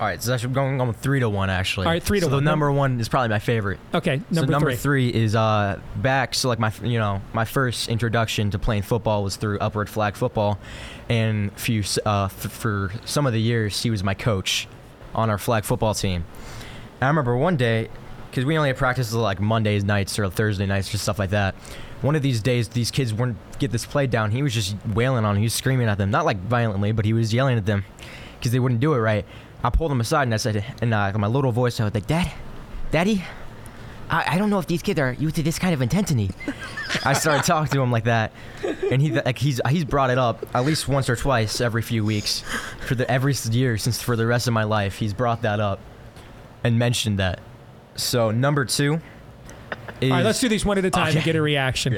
All 0.00 0.06
right, 0.08 0.20
so 0.20 0.34
actually 0.34 0.54
going 0.54 0.80
on 0.80 0.92
three 0.94 1.20
to 1.20 1.28
one 1.28 1.48
actually. 1.48 1.86
All 1.86 1.92
right, 1.92 2.02
three 2.02 2.18
to 2.18 2.26
so 2.26 2.32
one. 2.32 2.42
the 2.44 2.50
number 2.50 2.72
one 2.72 2.98
is 2.98 3.08
probably 3.08 3.28
my 3.28 3.38
favorite. 3.38 3.78
Okay, 3.94 4.18
so 4.18 4.24
number 4.40 4.50
number 4.50 4.70
three. 4.70 4.76
three 4.76 5.08
is 5.14 5.36
uh 5.36 5.78
back. 5.94 6.34
So 6.34 6.48
like 6.48 6.58
my 6.58 6.72
you 6.82 6.98
know 6.98 7.20
my 7.32 7.44
first 7.44 7.88
introduction 7.88 8.50
to 8.50 8.58
playing 8.58 8.82
football 8.82 9.22
was 9.22 9.36
through 9.36 9.60
Upward 9.60 9.88
Flag 9.88 10.16
Football, 10.16 10.58
and 11.08 11.52
few 11.56 11.84
uh 12.04 12.24
f- 12.24 12.32
for 12.32 12.90
some 13.04 13.26
of 13.28 13.32
the 13.32 13.40
years 13.40 13.80
he 13.80 13.90
was 13.90 14.02
my 14.02 14.14
coach 14.14 14.66
on 15.14 15.30
our 15.30 15.38
flag 15.38 15.62
football 15.62 15.94
team. 15.94 16.24
And 17.00 17.04
I 17.04 17.06
remember 17.08 17.36
one 17.36 17.56
day 17.56 17.88
because 18.32 18.46
we 18.46 18.56
only 18.56 18.70
had 18.70 18.78
practices 18.78 19.12
like 19.12 19.40
Mondays 19.40 19.84
nights 19.84 20.18
or 20.18 20.26
Thursday 20.30 20.64
nights, 20.64 20.90
just 20.90 21.02
stuff 21.02 21.18
like 21.18 21.30
that. 21.30 21.54
One 22.00 22.16
of 22.16 22.22
these 22.22 22.40
days, 22.40 22.66
these 22.68 22.90
kids 22.90 23.12
wouldn't 23.12 23.36
get 23.58 23.70
this 23.70 23.84
play 23.84 24.06
down. 24.06 24.30
He 24.30 24.42
was 24.42 24.54
just 24.54 24.74
wailing 24.94 25.26
on. 25.26 25.34
them. 25.34 25.36
He 25.36 25.44
was 25.44 25.52
screaming 25.52 25.86
at 25.86 25.98
them, 25.98 26.10
not 26.10 26.24
like 26.24 26.38
violently, 26.38 26.92
but 26.92 27.04
he 27.04 27.12
was 27.12 27.34
yelling 27.34 27.58
at 27.58 27.66
them 27.66 27.84
because 28.38 28.50
they 28.50 28.58
wouldn't 28.58 28.80
do 28.80 28.94
it 28.94 28.98
right. 29.00 29.26
I 29.62 29.68
pulled 29.68 29.90
them 29.90 30.00
aside 30.00 30.22
and 30.22 30.32
I 30.32 30.38
said, 30.38 30.64
in 30.80 30.94
uh, 30.94 31.12
my 31.18 31.26
little 31.26 31.52
voice, 31.52 31.78
I 31.78 31.84
was 31.84 31.92
like, 31.92 32.06
"Dad, 32.06 32.32
Daddy, 32.90 33.22
I, 34.08 34.34
I 34.34 34.38
don't 34.38 34.48
know 34.48 34.58
if 34.58 34.66
these 34.66 34.80
kids 34.80 34.98
are 34.98 35.12
used 35.12 35.36
to 35.36 35.42
this 35.42 35.58
kind 35.58 35.74
of 35.74 35.82
intensity." 35.82 36.30
I 37.04 37.12
started 37.12 37.44
talking 37.44 37.70
to 37.74 37.82
him 37.82 37.92
like 37.92 38.04
that, 38.04 38.32
and 38.90 39.02
he 39.02 39.12
like 39.12 39.36
he's 39.36 39.60
he's 39.68 39.84
brought 39.84 40.08
it 40.08 40.18
up 40.18 40.46
at 40.54 40.64
least 40.64 40.88
once 40.88 41.10
or 41.10 41.16
twice 41.16 41.60
every 41.60 41.82
few 41.82 42.02
weeks 42.02 42.42
for 42.86 42.94
the 42.94 43.08
every 43.10 43.34
year 43.50 43.76
since 43.76 44.00
for 44.00 44.16
the 44.16 44.26
rest 44.26 44.48
of 44.48 44.54
my 44.54 44.64
life. 44.64 44.96
He's 44.96 45.12
brought 45.12 45.42
that 45.42 45.60
up 45.60 45.80
and 46.64 46.78
mentioned 46.78 47.18
that. 47.18 47.40
So 47.96 48.30
number 48.30 48.64
two. 48.64 49.00
Is, 50.00 50.10
All 50.10 50.16
right, 50.16 50.24
let's 50.24 50.40
do 50.40 50.48
these 50.48 50.64
one 50.64 50.78
at 50.78 50.84
a 50.84 50.88
oh, 50.88 50.90
time 50.90 51.08
Okay. 51.10 51.20
to 51.20 51.24
get 51.24 51.36
a 51.36 51.42
reaction. 51.42 51.96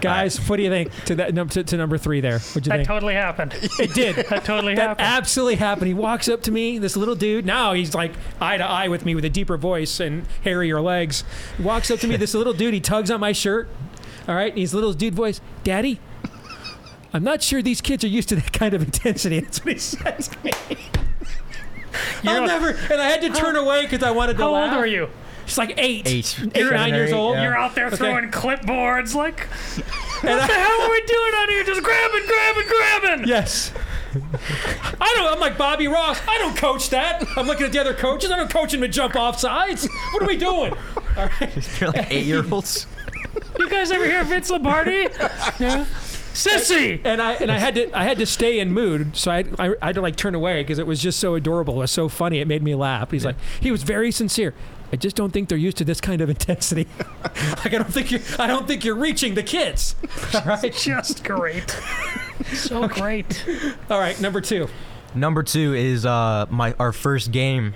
Guys, 0.00 0.36
what 0.48 0.56
do 0.56 0.64
you 0.64 0.68
think 0.68 0.92
to 1.04 1.14
that 1.16 1.32
num- 1.32 1.48
to, 1.50 1.62
to 1.62 1.76
number 1.76 1.96
three 1.96 2.20
there? 2.20 2.40
What'd 2.40 2.66
you 2.66 2.70
that 2.70 2.76
think? 2.78 2.88
totally 2.88 3.14
happened. 3.14 3.54
It 3.78 3.94
did. 3.94 4.16
that 4.16 4.44
totally 4.44 4.74
that 4.74 4.88
happened. 4.88 5.06
absolutely 5.06 5.54
happened. 5.56 5.86
He 5.86 5.94
walks 5.94 6.28
up 6.28 6.42
to 6.42 6.50
me, 6.50 6.78
this 6.78 6.96
little 6.96 7.14
dude. 7.14 7.46
Now 7.46 7.72
he's 7.72 7.94
like 7.94 8.12
eye 8.40 8.56
to 8.56 8.64
eye 8.64 8.88
with 8.88 9.04
me 9.04 9.14
with 9.14 9.24
a 9.24 9.30
deeper 9.30 9.56
voice 9.56 10.00
and 10.00 10.26
hairier 10.42 10.80
legs. 10.80 11.22
He 11.56 11.62
walks 11.62 11.88
up 11.90 12.00
to 12.00 12.08
me, 12.08 12.16
this 12.16 12.34
little 12.34 12.52
dude. 12.52 12.74
He 12.74 12.80
tugs 12.80 13.10
on 13.12 13.20
my 13.20 13.30
shirt. 13.32 13.68
All 14.26 14.34
right, 14.34 14.50
and 14.50 14.58
he's 14.58 14.74
little 14.74 14.92
dude 14.92 15.14
voice, 15.14 15.40
Daddy. 15.62 16.00
I'm 17.12 17.22
not 17.22 17.42
sure 17.42 17.62
these 17.62 17.80
kids 17.80 18.02
are 18.02 18.08
used 18.08 18.28
to 18.30 18.36
that 18.36 18.52
kind 18.52 18.74
of 18.74 18.82
intensity. 18.82 19.38
That's 19.40 19.64
what 19.64 19.74
he 19.74 19.78
says 19.78 20.28
to 20.28 20.38
me. 20.44 20.52
I'll 22.24 22.46
never, 22.46 22.70
and 22.70 23.00
I 23.00 23.08
had 23.08 23.20
to 23.22 23.30
turn 23.30 23.54
away 23.56 23.82
because 23.82 24.02
I 24.02 24.10
wanted 24.10 24.36
to 24.36 24.42
How 24.42 24.50
laugh. 24.52 24.72
old 24.72 24.80
are 24.80 24.86
you? 24.86 25.08
She's 25.46 25.58
like 25.58 25.74
eight, 25.78 26.06
Eight. 26.06 26.38
eight, 26.54 26.70
nine 26.70 26.92
years 26.94 27.12
old. 27.12 27.36
You're 27.38 27.56
out 27.56 27.74
there 27.74 27.86
Okay. 27.86 27.96
throwing 27.96 28.30
clipboards 28.30 29.14
like, 29.14 29.40
And 29.46 29.84
what 30.22 30.42
I- 30.42 30.46
the 30.46 30.52
hell 30.52 30.82
are 30.82 30.90
we 30.90 31.00
doing 31.02 31.32
out 31.36 31.48
here? 31.48 31.64
Just 31.64 31.82
grabbing, 31.82 32.26
grabbing, 32.26 32.68
grabbing. 32.68 33.28
Yes. 33.28 33.72
I 35.00 35.12
don't. 35.16 35.32
I'm 35.32 35.40
like 35.40 35.58
Bobby 35.58 35.88
Ross. 35.88 36.18
I 36.26 36.38
don't 36.38 36.56
coach 36.56 36.88
that. 36.90 37.22
I'm 37.36 37.46
looking 37.46 37.66
at 37.66 37.72
the 37.72 37.78
other 37.78 37.92
coaches. 37.94 38.30
I 38.30 38.36
don't 38.36 38.50
coach 38.50 38.72
them 38.72 38.80
to 38.80 38.88
jump 38.88 39.14
off 39.14 39.38
sides. 39.38 39.86
What 40.12 40.22
are 40.22 40.26
we 40.26 40.36
doing? 40.38 40.72
All 41.16 41.28
right. 41.40 41.68
They're 41.78 41.90
like 41.90 42.10
eight 42.12 42.24
year 42.26 42.44
olds. 42.50 42.86
You 43.58 43.68
guys 43.70 43.90
ever 43.90 44.04
hear 44.04 44.22
Vince 44.24 44.50
Lombardi? 44.50 45.08
Yeah. 45.58 45.86
Sissy. 46.34 47.00
And 47.04 47.20
I 47.22 47.32
and 47.34 47.50
I 47.50 47.58
had 47.58 47.74
to 47.74 47.98
I 47.98 48.04
had 48.04 48.18
to 48.18 48.26
stay 48.26 48.58
in 48.58 48.72
mood, 48.72 49.16
so 49.16 49.30
I 49.30 49.44
I, 49.58 49.74
I 49.80 49.86
had 49.86 49.94
to 49.94 50.02
like 50.02 50.16
turn 50.16 50.34
away 50.34 50.62
because 50.62 50.78
it 50.78 50.86
was 50.86 51.00
just 51.00 51.18
so 51.20 51.34
adorable. 51.34 51.74
It 51.74 51.78
was 51.78 51.90
so 51.90 52.08
funny. 52.08 52.38
It 52.40 52.48
made 52.48 52.62
me 52.62 52.74
laugh. 52.74 53.10
He's 53.10 53.24
like 53.24 53.36
he 53.60 53.70
was 53.70 53.82
very 53.82 54.10
sincere. 54.10 54.52
I 54.92 54.96
just 54.96 55.16
don't 55.16 55.32
think 55.32 55.48
they're 55.48 55.58
used 55.58 55.76
to 55.78 55.84
this 55.84 56.00
kind 56.00 56.20
of 56.20 56.30
intensity. 56.30 56.86
like 57.24 57.66
I 57.66 57.78
don't 57.78 57.92
think 57.92 58.10
you 58.12 58.20
I 58.38 58.46
don't 58.46 58.66
think 58.68 58.84
you're 58.84 58.94
reaching 58.94 59.34
the 59.34 59.42
kids. 59.42 59.96
All 60.34 60.42
right. 60.42 60.72
Just 60.72 61.24
great. 61.24 61.76
So 62.52 62.86
great. 62.86 63.44
All 63.90 63.98
right, 63.98 64.20
number 64.20 64.40
two. 64.42 64.68
Number 65.14 65.42
two 65.42 65.74
is 65.74 66.04
uh 66.06 66.46
my 66.50 66.74
our 66.78 66.92
first 66.92 67.32
game 67.32 67.74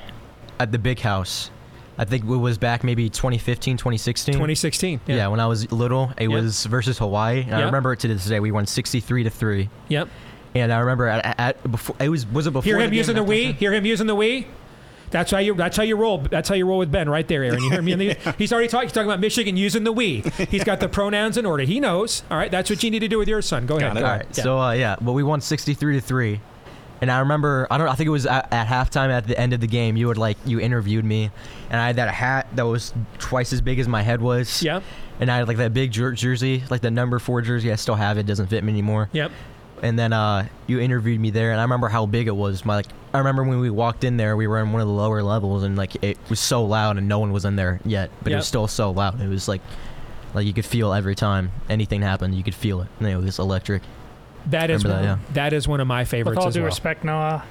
at 0.60 0.70
the 0.70 0.78
big 0.78 1.00
house. 1.00 1.50
I 1.98 2.04
think 2.04 2.24
it 2.24 2.28
was 2.28 2.56
back 2.58 2.84
maybe 2.84 3.08
2015, 3.10 3.76
2016. 3.78 4.34
2016. 4.34 5.00
Yeah, 5.06 5.16
Yeah. 5.16 5.26
when 5.28 5.40
I 5.40 5.46
was 5.46 5.70
little, 5.72 6.12
it 6.18 6.24
Yep. 6.28 6.30
was 6.30 6.66
versus 6.66 6.98
Hawaii. 6.98 7.42
And 7.42 7.54
I 7.54 7.62
remember 7.62 7.92
it 7.92 8.00
to 8.00 8.08
this 8.08 8.24
day. 8.26 8.38
We 8.38 8.52
won 8.52 8.66
63 8.66 9.24
to 9.24 9.30
three. 9.30 9.68
Yep. 9.88 10.08
And 10.54 10.72
I 10.72 10.78
remember 10.80 11.06
at, 11.08 11.38
at 11.40 11.70
before 11.70 11.96
it 11.98 12.08
was 12.08 12.26
was 12.26 12.46
it 12.46 12.52
before 12.52 12.64
Hear 12.64 12.76
the 12.78 12.84
him 12.84 12.90
game 12.90 12.98
using 12.98 13.14
the 13.16 13.22
after 13.22 13.30
we. 13.30 13.52
Hear 13.52 13.72
him 13.72 13.86
using 13.86 14.06
the 14.06 14.14
we. 14.14 14.46
That's 15.10 15.30
how 15.30 15.38
you. 15.38 15.54
That's 15.54 15.76
how 15.76 15.82
you 15.82 15.96
roll. 15.96 16.18
That's 16.18 16.48
how 16.48 16.54
you 16.54 16.66
roll 16.66 16.78
with 16.78 16.92
Ben 16.92 17.08
right 17.08 17.26
there, 17.26 17.42
Aaron. 17.42 17.62
You 17.62 17.70
hear 17.70 17.82
me? 17.82 17.92
In 17.92 17.98
the, 17.98 18.34
he's 18.38 18.52
already 18.52 18.68
talking. 18.68 18.88
He's 18.88 18.92
talking 18.92 19.08
about 19.08 19.20
Michigan 19.20 19.56
using 19.56 19.84
the 19.84 19.92
we. 19.92 20.20
He's 20.50 20.64
got 20.64 20.80
the 20.80 20.88
pronouns 21.00 21.36
in 21.36 21.46
order. 21.46 21.64
He 21.64 21.80
knows. 21.80 22.22
All 22.30 22.36
right. 22.36 22.50
That's 22.50 22.70
what 22.70 22.82
you 22.82 22.90
need 22.90 23.00
to 23.00 23.08
do 23.08 23.18
with 23.18 23.28
your 23.28 23.42
son. 23.42 23.66
Go 23.66 23.76
ahead. 23.76 23.96
All 23.96 24.02
right. 24.02 24.34
So 24.34 24.58
uh, 24.58 24.72
yeah, 24.72 24.96
but 25.00 25.12
we 25.12 25.22
won 25.22 25.40
63 25.40 25.94
to 25.94 26.00
three. 26.00 26.40
And 27.00 27.10
I 27.10 27.20
remember, 27.20 27.66
I 27.70 27.78
don't, 27.78 27.88
I 27.88 27.94
think 27.94 28.08
it 28.08 28.10
was 28.10 28.26
at, 28.26 28.52
at 28.52 28.66
halftime 28.66 29.08
at 29.08 29.26
the 29.26 29.38
end 29.38 29.54
of 29.54 29.60
the 29.60 29.66
game. 29.66 29.96
You 29.96 30.06
would 30.08 30.18
like, 30.18 30.36
you 30.44 30.60
interviewed 30.60 31.04
me, 31.04 31.30
and 31.70 31.80
I 31.80 31.86
had 31.86 31.96
that 31.96 32.12
hat 32.12 32.48
that 32.56 32.66
was 32.66 32.92
twice 33.18 33.54
as 33.54 33.62
big 33.62 33.78
as 33.78 33.88
my 33.88 34.02
head 34.02 34.20
was. 34.20 34.62
Yep. 34.62 34.82
And 35.18 35.30
I 35.30 35.38
had 35.38 35.48
like 35.48 35.56
that 35.56 35.72
big 35.72 35.92
jer- 35.92 36.12
jersey, 36.12 36.62
like 36.68 36.82
the 36.82 36.90
number 36.90 37.18
four 37.18 37.40
jersey. 37.40 37.72
I 37.72 37.76
still 37.76 37.94
have 37.94 38.18
it. 38.18 38.26
Doesn't 38.26 38.48
fit 38.48 38.62
me 38.64 38.70
anymore. 38.72 39.08
Yep. 39.12 39.32
And 39.82 39.98
then 39.98 40.12
uh, 40.12 40.46
you 40.66 40.78
interviewed 40.78 41.20
me 41.20 41.30
there, 41.30 41.52
and 41.52 41.60
I 41.60 41.62
remember 41.64 41.88
how 41.88 42.04
big 42.06 42.26
it 42.26 42.36
was. 42.36 42.64
My 42.64 42.76
like, 42.76 42.86
I 43.14 43.18
remember 43.18 43.44
when 43.44 43.60
we 43.60 43.70
walked 43.70 44.04
in 44.04 44.16
there, 44.18 44.36
we 44.36 44.46
were 44.46 44.60
in 44.60 44.72
one 44.72 44.82
of 44.82 44.88
the 44.88 44.94
lower 44.94 45.22
levels, 45.22 45.62
and 45.62 45.76
like 45.76 46.02
it 46.04 46.18
was 46.28 46.38
so 46.38 46.64
loud, 46.64 46.98
and 46.98 47.08
no 47.08 47.18
one 47.18 47.32
was 47.32 47.44
in 47.44 47.56
there 47.56 47.80
yet, 47.84 48.10
but 48.22 48.32
it 48.32 48.36
was 48.36 48.46
still 48.46 48.68
so 48.68 48.90
loud. 48.90 49.20
It 49.20 49.28
was 49.28 49.48
like, 49.48 49.62
like 50.34 50.46
you 50.46 50.52
could 50.52 50.66
feel 50.66 50.92
every 50.92 51.14
time 51.14 51.50
anything 51.68 52.02
happened, 52.02 52.34
you 52.34 52.42
could 52.44 52.54
feel 52.54 52.82
it. 52.82 52.88
And 52.98 53.08
it 53.08 53.16
was 53.16 53.38
electric. 53.38 53.82
That 54.46 54.70
is 54.70 54.84
Remember 54.84 55.08
one, 55.08 55.20
that, 55.28 55.34
that 55.34 55.52
is 55.52 55.66
one 55.66 55.80
of 55.80 55.86
my 55.86 56.04
favorites 56.04 56.36
With 56.36 56.42
all 56.42 56.48
as 56.48 56.54
due 56.54 56.60
well. 56.60 56.66
respect, 56.66 57.04
Noah, 57.04 57.44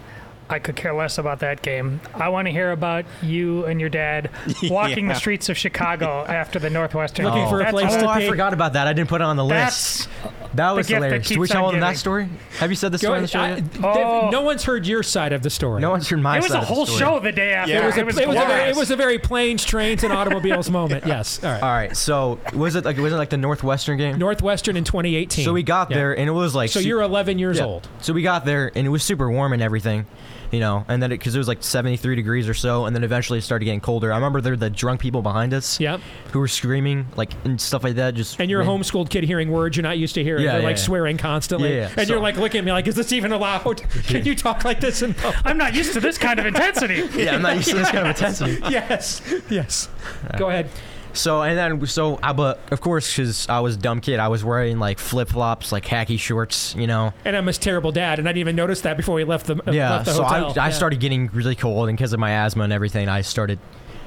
I 0.49 0.59
could 0.59 0.75
care 0.75 0.93
less 0.93 1.17
about 1.17 1.39
that 1.39 1.61
game. 1.61 2.01
I 2.15 2.29
want 2.29 2.47
to 2.47 2.51
hear 2.51 2.71
about 2.71 3.05
you 3.21 3.65
and 3.65 3.79
your 3.79 3.89
dad 3.89 4.31
walking 4.63 5.07
Yeah. 5.07 5.13
the 5.13 5.19
streets 5.19 5.49
of 5.49 5.57
Chicago 5.57 6.25
after 6.27 6.59
the 6.59 6.69
Northwestern. 6.69 7.25
Looking 7.25 7.43
oh. 7.43 7.57
game. 7.59 7.73
That's 7.73 7.95
oh, 7.95 8.07
all- 8.07 8.09
I 8.09 8.27
forgot 8.27 8.53
about 8.53 8.73
that. 8.73 8.87
I 8.87 8.93
didn't 8.93 9.09
put 9.09 9.21
it 9.21 9.25
on 9.25 9.35
the 9.35 9.45
That's 9.45 10.07
list. 10.07 10.09
That 10.55 10.71
was 10.71 10.87
hilarious. 10.87 11.27
Did 11.27 11.37
we 11.37 11.47
tell 11.47 11.71
them 11.71 11.79
that 11.81 11.97
story? 11.97 12.27
Have 12.57 12.71
you 12.71 12.75
said 12.75 12.91
the 12.91 12.97
story 12.97 13.17
on 13.17 13.21
the 13.21 13.27
show 13.27 13.39
I- 13.39 13.49
yet? 13.49 13.71
Dave, 13.73 13.81
no 13.81 14.31
oh. 14.33 14.41
one's 14.41 14.63
heard 14.63 14.87
your 14.87 15.03
side 15.03 15.31
of 15.33 15.43
the 15.43 15.49
story. 15.49 15.81
No 15.81 15.91
one's 15.91 16.09
heard 16.09 16.19
my 16.19 16.33
side. 16.33 16.37
It 16.37 16.41
was 16.41 16.51
side 16.51 16.57
a 16.57 16.61
of 16.61 16.67
the 16.67 16.73
whole 16.73 16.85
story. 16.85 16.99
show 16.99 17.19
the 17.19 17.31
day 17.31 17.53
after. 17.53 17.75
It 17.75 17.85
was, 17.85 17.95
a, 17.95 17.99
It 17.99 18.05
was 18.05 18.17
it, 18.17 18.27
was 18.27 18.37
a 18.37 18.45
very, 18.47 18.69
it 18.69 18.75
was 18.75 18.91
a 18.91 18.95
very 18.95 19.19
planes, 19.19 19.63
trains, 19.63 20.03
and 20.03 20.11
automobiles 20.11 20.69
moment. 20.69 21.05
Yes. 21.09 21.43
All 21.43 21.51
right. 21.51 21.63
All 21.63 21.69
right. 21.69 21.97
So 21.97 22.39
was 22.53 22.75
it 22.75 22.85
like 22.85 22.97
was 22.97 23.13
it 23.13 23.15
like 23.17 23.29
the 23.29 23.37
Northwestern 23.37 23.97
game? 23.97 24.17
Northwestern 24.19 24.75
in 24.77 24.83
2018. 24.83 25.43
So 25.45 25.53
we 25.53 25.63
got 25.63 25.89
Yeah. 25.89 25.97
there 25.97 26.17
and 26.17 26.27
it 26.27 26.31
was 26.31 26.53
like 26.53 26.69
So 26.69 26.81
su- 26.81 26.87
you're 26.87 27.01
11 27.01 27.39
years 27.39 27.57
Yeah. 27.57 27.65
old. 27.65 27.87
So 28.01 28.13
we 28.13 28.21
got 28.21 28.45
there 28.45 28.71
and 28.75 28.85
it 28.85 28.89
was 28.89 29.03
super 29.03 29.29
warm 29.31 29.53
and 29.53 29.61
everything, 29.61 30.05
you 30.51 30.59
know, 30.59 30.85
and 30.87 31.01
then 31.01 31.09
because 31.09 31.35
it, 31.35 31.37
was 31.37 31.47
like 31.47 31.63
73 31.63 32.15
degrees 32.15 32.47
or 32.49 32.53
so, 32.53 32.85
and 32.85 32.95
then 32.95 33.03
eventually 33.03 33.39
it 33.39 33.43
started 33.43 33.65
getting 33.65 33.79
colder. 33.81 34.11
I 34.11 34.15
remember 34.15 34.41
there 34.41 34.53
were 34.53 34.57
the 34.57 34.69
drunk 34.69 34.99
people 35.01 35.21
behind 35.21 35.53
us, 35.53 35.79
Yep. 35.79 36.01
who 36.31 36.39
were 36.39 36.47
screaming 36.47 37.07
like 37.15 37.31
and 37.45 37.59
stuff 37.59 37.83
like 37.83 37.95
that. 37.95 38.15
Just 38.15 38.39
And 38.39 38.49
you're 38.49 38.61
a 38.61 38.65
homeschooled 38.65 39.09
kid 39.09 39.23
hearing 39.23 39.49
words 39.51 39.77
you're 39.77 39.83
not 39.83 39.97
used 39.97 40.15
to 40.15 40.23
hearing. 40.23 40.43
Yeah, 40.43 40.53
They're 40.53 40.61
yeah, 40.61 40.67
like 40.67 40.77
yeah. 40.77 40.83
swearing 40.83 41.17
constantly. 41.17 41.75
Yeah, 41.75 41.89
yeah. 41.89 41.93
And 41.97 42.09
you're 42.09 42.19
like 42.19 42.37
looking 42.37 42.59
at 42.59 42.65
me 42.65 42.71
like, 42.71 42.87
is 42.87 42.95
this 42.95 43.11
even 43.11 43.31
allowed? 43.31 43.81
Can 44.05 44.25
you 44.25 44.35
talk 44.35 44.63
like 44.65 44.79
this? 44.79 45.01
In 45.01 45.15
I'm 45.45 45.57
not 45.57 45.73
used 45.75 45.93
to 45.93 45.99
this 45.99 46.17
kind 46.17 46.39
of 46.39 46.45
intensity. 46.45 47.07
Yeah, 47.19 47.35
I'm 47.35 47.41
not 47.41 47.55
used 47.57 47.69
to 47.69 47.75
this 47.75 47.91
kind 47.91 48.07
of 48.07 48.15
intensity. 48.15 48.59
yes. 48.69 49.21
Yes. 49.49 49.89
Go 50.37 50.49
ahead. 50.49 50.69
So 51.13 51.41
and 51.41 51.57
then 51.57 51.85
so 51.87 52.19
I 52.21 52.33
but 52.33 52.59
of 52.71 52.81
course 52.81 53.15
because 53.15 53.49
I 53.49 53.59
was 53.61 53.75
a 53.75 53.79
dumb 53.79 53.99
kid, 53.99 54.19
I 54.19 54.27
was 54.27 54.43
wearing 54.43 54.79
like 54.79 54.99
flip 54.99 55.29
flops, 55.29 55.71
like 55.71 55.83
khaki 55.83 56.17
shorts, 56.17 56.75
you 56.75 56.87
know. 56.87 57.13
And 57.25 57.35
I'm 57.35 57.47
a 57.47 57.53
terrible 57.53 57.91
dad, 57.91 58.19
and 58.19 58.27
I 58.27 58.31
didn't 58.31 58.41
even 58.41 58.55
notice 58.55 58.81
that 58.81 58.95
before 58.97 59.15
we 59.15 59.23
left 59.23 59.47
the 59.47 59.55
yeah 59.71 59.91
left 59.91 60.05
the 60.05 60.13
so 60.13 60.23
hotel. 60.23 60.53
I, 60.59 60.67
I 60.67 60.69
started 60.71 60.99
getting 60.99 61.27
really 61.27 61.55
cold 61.55 61.89
and 61.89 61.97
because 61.97 62.13
of 62.13 62.19
my 62.19 62.31
asthma 62.31 62.63
and 62.63 62.73
everything 62.73 63.09
i 63.09 63.21
started 63.21 63.59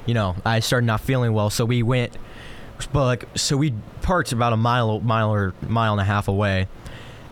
you 0.05 0.13
know 0.13 0.35
i 0.45 0.59
started 0.59 0.85
not 0.85 1.01
feeling 1.01 1.33
well 1.33 1.49
so 1.49 1.65
we 1.65 1.83
went 1.83 2.17
but 2.91 3.05
like 3.05 3.25
so 3.35 3.55
we 3.57 3.73
parked 4.01 4.31
about 4.31 4.53
a 4.53 4.57
mile 4.57 4.99
mile 5.01 5.29
or 5.33 5.53
mile 5.67 5.91
and 5.93 6.01
a 6.01 6.03
half 6.03 6.27
away 6.27 6.67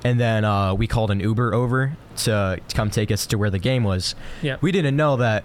and 0.04 0.20
then 0.20 0.44
uh, 0.46 0.74
we 0.74 0.88
called 0.88 1.12
an 1.12 1.20
uber 1.20 1.54
over 1.54 1.96
to, 2.18 2.60
to 2.68 2.76
come 2.76 2.90
take 2.90 3.12
us 3.12 3.26
to 3.28 3.38
where 3.38 3.50
the 3.50 3.60
game 3.60 3.84
was 3.84 4.16
Yeah. 4.42 4.58
we 4.62 4.72
didn't 4.72 4.96
know 4.96 5.18
that 5.18 5.44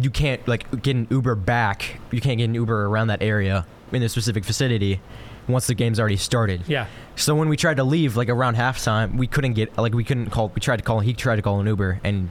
you 0.00 0.10
can't 0.10 0.46
like 0.48 0.82
get 0.82 0.94
an 0.96 1.06
uber 1.10 1.34
back 1.34 1.98
you 2.10 2.20
can't 2.20 2.38
get 2.38 2.44
an 2.44 2.54
uber 2.54 2.86
around 2.86 3.06
that 3.08 3.22
area 3.22 3.66
in 3.92 4.00
the 4.02 4.08
specific 4.08 4.44
vicinity 4.44 5.00
once 5.48 5.66
the 5.66 5.74
game's 5.74 5.98
already 5.98 6.16
started 6.16 6.62
Yeah. 6.66 6.86
so 7.16 7.34
when 7.34 7.48
we 7.48 7.56
tried 7.56 7.78
to 7.78 7.84
leave, 7.84 8.16
like 8.18 8.28
around 8.28 8.56
halftime, 8.56 9.16
we 9.16 9.26
couldn't 9.26 9.54
get 9.54 9.78
like 9.78 9.94
we 9.94 10.04
couldn't 10.04 10.28
call. 10.28 10.48
We 10.54 10.60
tried 10.60 10.76
to 10.76 10.82
call. 10.82 11.00
He 11.00 11.14
tried 11.14 11.36
to 11.36 11.42
call 11.42 11.58
an 11.60 11.66
Uber, 11.66 12.00
and 12.04 12.28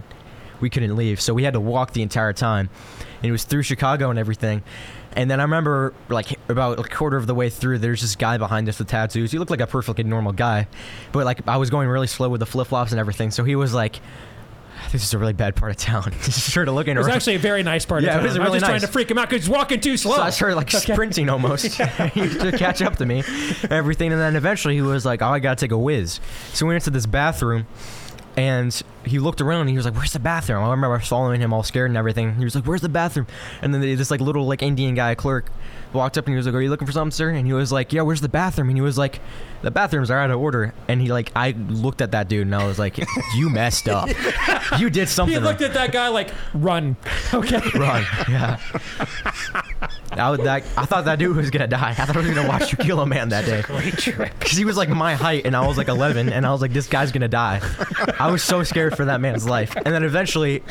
we 0.62 0.70
couldn't 0.70 0.96
leave. 0.96 1.20
So 1.20 1.34
we 1.34 1.44
had 1.44 1.54
to 1.54 1.60
walk 1.60 1.94
the 1.94 2.04
entire 2.04 2.32
time, 2.32 2.70
and 3.18 3.26
it 3.26 3.32
was 3.32 3.44
through 3.44 3.64
Chicago 3.64 4.12
and 4.12 4.20
everything. 4.20 4.62
And 5.14 5.32
then 5.32 5.40
I 5.40 5.44
remember 5.44 5.96
like 6.10 6.38
about 6.48 6.78
a 6.80 6.84
quarter 6.84 7.18
of 7.18 7.26
the 7.26 7.34
way 7.34 7.50
through, 7.50 7.80
there's 7.80 8.02
this 8.02 8.16
guy 8.16 8.38
behind 8.38 8.70
us 8.70 8.78
with 8.78 8.88
tattoos. 8.88 9.32
He 9.32 9.40
looked 9.40 9.50
like 9.50 9.62
a 9.62 9.68
perfectly 9.68 10.04
normal 10.04 10.32
guy, 10.32 10.68
but 11.12 11.26
like 11.26 11.48
I 11.48 11.58
was 11.58 11.72
going 11.72 11.88
really 11.90 12.06
slow 12.06 12.30
with 12.30 12.40
the 12.40 12.46
flip 12.46 12.68
flops 12.68 12.92
and 12.92 13.00
everything. 13.00 13.32
So 13.32 13.44
he 13.44 13.56
was 13.56 13.74
like. 13.74 14.00
This 14.92 15.04
is 15.04 15.14
a 15.14 15.18
really 15.18 15.34
bad 15.34 15.56
part 15.56 15.72
of 15.72 15.78
town. 15.78 16.04
Just 16.24 16.50
started 16.50 16.72
looking 16.72 16.96
It 16.96 17.00
was 17.00 17.08
actually 17.08 17.36
a 17.36 17.40
very 17.40 17.64
nice 17.64 17.86
part 17.86 18.04
Yeah, 18.04 18.10
of 18.12 18.16
it 18.16 18.18
town. 18.20 18.24
was 18.28 18.36
I 18.36 18.40
really 18.40 18.52
was 18.52 18.62
just 18.62 18.70
trying 18.70 18.82
to 18.82 18.88
freak 18.88 19.12
him 19.12 19.18
out 19.18 19.30
because 19.30 19.46
he's 19.46 19.50
walking 19.50 19.80
too 19.80 19.98
slow. 19.98 20.16
So 20.18 20.22
I 20.22 20.30
started 20.30 20.56
like 20.56 20.74
Okay. 20.74 20.94
sprinting 20.94 21.30
almost 21.30 21.66
to 21.78 22.54
catch 22.58 22.82
up 22.82 22.96
to 22.98 23.06
me, 23.06 23.24
everything, 23.70 24.12
and 24.12 24.22
then 24.22 24.36
eventually 24.36 24.76
he 24.76 24.82
was 24.82 25.06
like, 25.06 25.22
"Oh, 25.22 25.28
I 25.30 25.40
gotta 25.40 25.56
take 25.60 25.72
a 25.72 25.78
whiz." 25.78 26.20
So 26.54 26.66
we 26.66 26.74
went 26.74 26.84
to 26.86 26.90
this 26.92 27.06
bathroom, 27.06 27.68
and 28.36 28.82
he 29.06 29.20
looked 29.20 29.42
around 29.42 29.62
and 29.62 29.70
he 29.70 29.76
was 29.76 29.86
like, 29.86 29.96
"Where's 29.96 30.14
the 30.14 30.20
bathroom?" 30.20 30.64
I 30.64 30.72
remember 30.72 31.00
following 31.00 31.42
him 31.42 31.54
all 31.54 31.64
scared 31.64 31.90
and 31.90 31.98
everything. 31.98 32.36
He 32.36 32.44
was 32.44 32.56
like, 32.56 32.66
"Where's 32.66 32.82
the 32.82 32.90
bathroom?" 32.90 33.28
And 33.62 33.74
then 33.74 33.82
this 33.82 34.12
like 34.12 34.22
little 34.22 34.46
like 34.46 34.62
Indian 34.62 34.96
guy 34.96 35.16
clerk 35.16 35.50
walked 35.94 36.18
up 36.18 36.26
and 36.26 36.34
he 36.34 36.38
was 36.38 36.46
like, 36.46 36.56
"Are 36.56 36.62
you 36.62 36.70
looking 36.70 36.86
for 36.86 36.92
something, 36.92 37.12
sir?" 37.12 37.30
And 37.30 37.46
he 37.46 37.54
was 37.54 37.72
like, 37.72 37.94
"Yeah, 37.94 38.02
where's 38.02 38.22
the 38.22 38.30
bathroom?" 38.30 38.70
And 38.70 38.78
he 38.78 38.82
was 38.82 38.98
like, 38.98 39.20
"The 39.62 39.72
bathrooms 39.72 40.12
are 40.12 40.20
out 40.20 40.32
of 40.32 40.40
order." 40.40 40.74
And 40.88 41.02
he 41.02 41.12
like, 41.12 41.32
I 41.36 41.52
looked 41.52 42.02
at 42.02 42.12
that 42.12 42.28
dude 42.28 42.48
and 42.48 42.56
I 42.56 42.66
was 42.68 42.80
like, 42.80 42.98
"You 43.36 43.50
messed 43.50 43.88
up. 43.88 44.10
you 44.80 44.90
did 44.90 45.10
something." 45.10 45.34
He 45.34 45.38
wrong." 45.38 45.48
looked 45.48 45.62
at 45.62 45.74
that 45.74 45.92
guy 45.92 46.10
like, 46.10 46.32
run. 46.54 46.96
Okay. 47.34 47.62
Run. 47.76 48.04
Yeah. 48.30 48.60
I, 50.20 50.30
was, 50.30 50.40
that, 50.42 50.64
I 50.78 50.86
thought 50.86 51.06
that 51.06 51.20
dude 51.20 51.36
was 51.36 51.50
gonna 51.50 51.68
die. 51.68 51.92
I 51.92 52.06
thought 52.06 52.16
I 52.16 52.20
was 52.20 52.30
gonna 52.30 52.48
watch 52.48 52.72
you 52.72 52.78
kill 52.78 53.00
a 53.00 53.06
man 53.06 53.30
that 53.30 53.46
day. 53.46 53.62
Great 53.62 53.98
trip. 53.98 54.34
Because 54.40 54.58
he 54.58 54.66
was 54.66 54.78
like 54.78 54.90
my 54.90 55.16
height 55.16 55.46
and 55.46 55.56
I 55.56 55.66
was 55.66 55.78
like 55.78 55.88
11, 55.88 56.30
and 56.30 56.46
I 56.46 56.52
was 56.52 56.62
like, 56.62 56.74
this 56.74 56.88
guy's 56.88 57.12
gonna 57.12 57.28
die. 57.28 57.62
I 58.20 58.32
was 58.32 58.44
so 58.44 58.64
scared 58.64 58.96
for 58.96 59.06
that 59.06 59.22
man's 59.22 59.48
life. 59.48 59.76
And 59.76 59.88
then 59.88 60.04
eventually, 60.04 60.64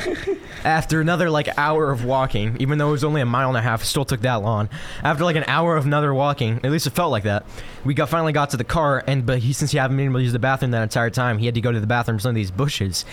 after 0.63 1.01
another 1.01 1.29
like 1.29 1.57
hour 1.57 1.91
of 1.91 2.03
walking, 2.03 2.57
even 2.59 2.77
though 2.77 2.89
it 2.89 2.91
was 2.91 3.03
only 3.03 3.21
a 3.21 3.25
mile 3.25 3.49
and 3.49 3.57
a 3.57 3.61
half, 3.61 3.83
it 3.83 3.85
still 3.85 4.05
took 4.05 4.21
that 4.21 4.41
long. 4.41 4.69
After 5.03 5.23
like 5.23 5.35
an 5.35 5.45
hour 5.47 5.77
of 5.77 5.85
another 5.85 6.13
walking, 6.13 6.59
at 6.63 6.71
least 6.71 6.87
it 6.87 6.91
felt 6.91 7.11
like 7.11 7.23
that. 7.23 7.45
We 7.85 7.93
got 7.93 8.09
finally 8.09 8.33
got 8.33 8.49
to 8.51 8.57
the 8.57 8.63
car, 8.63 9.03
and 9.07 9.25
but 9.25 9.39
he 9.39 9.53
since 9.53 9.71
he 9.71 9.77
hadn't 9.77 9.97
been 9.97 10.07
able 10.07 10.19
to 10.19 10.23
use 10.23 10.33
the 10.33 10.39
bathroom 10.39 10.71
that 10.71 10.83
entire 10.83 11.09
time, 11.09 11.37
he 11.37 11.45
had 11.45 11.55
to 11.55 11.61
go 11.61 11.71
to 11.71 11.79
the 11.79 11.87
bathroom 11.87 12.15
in 12.15 12.19
some 12.19 12.29
of 12.29 12.35
these 12.35 12.51
bushes. 12.51 13.05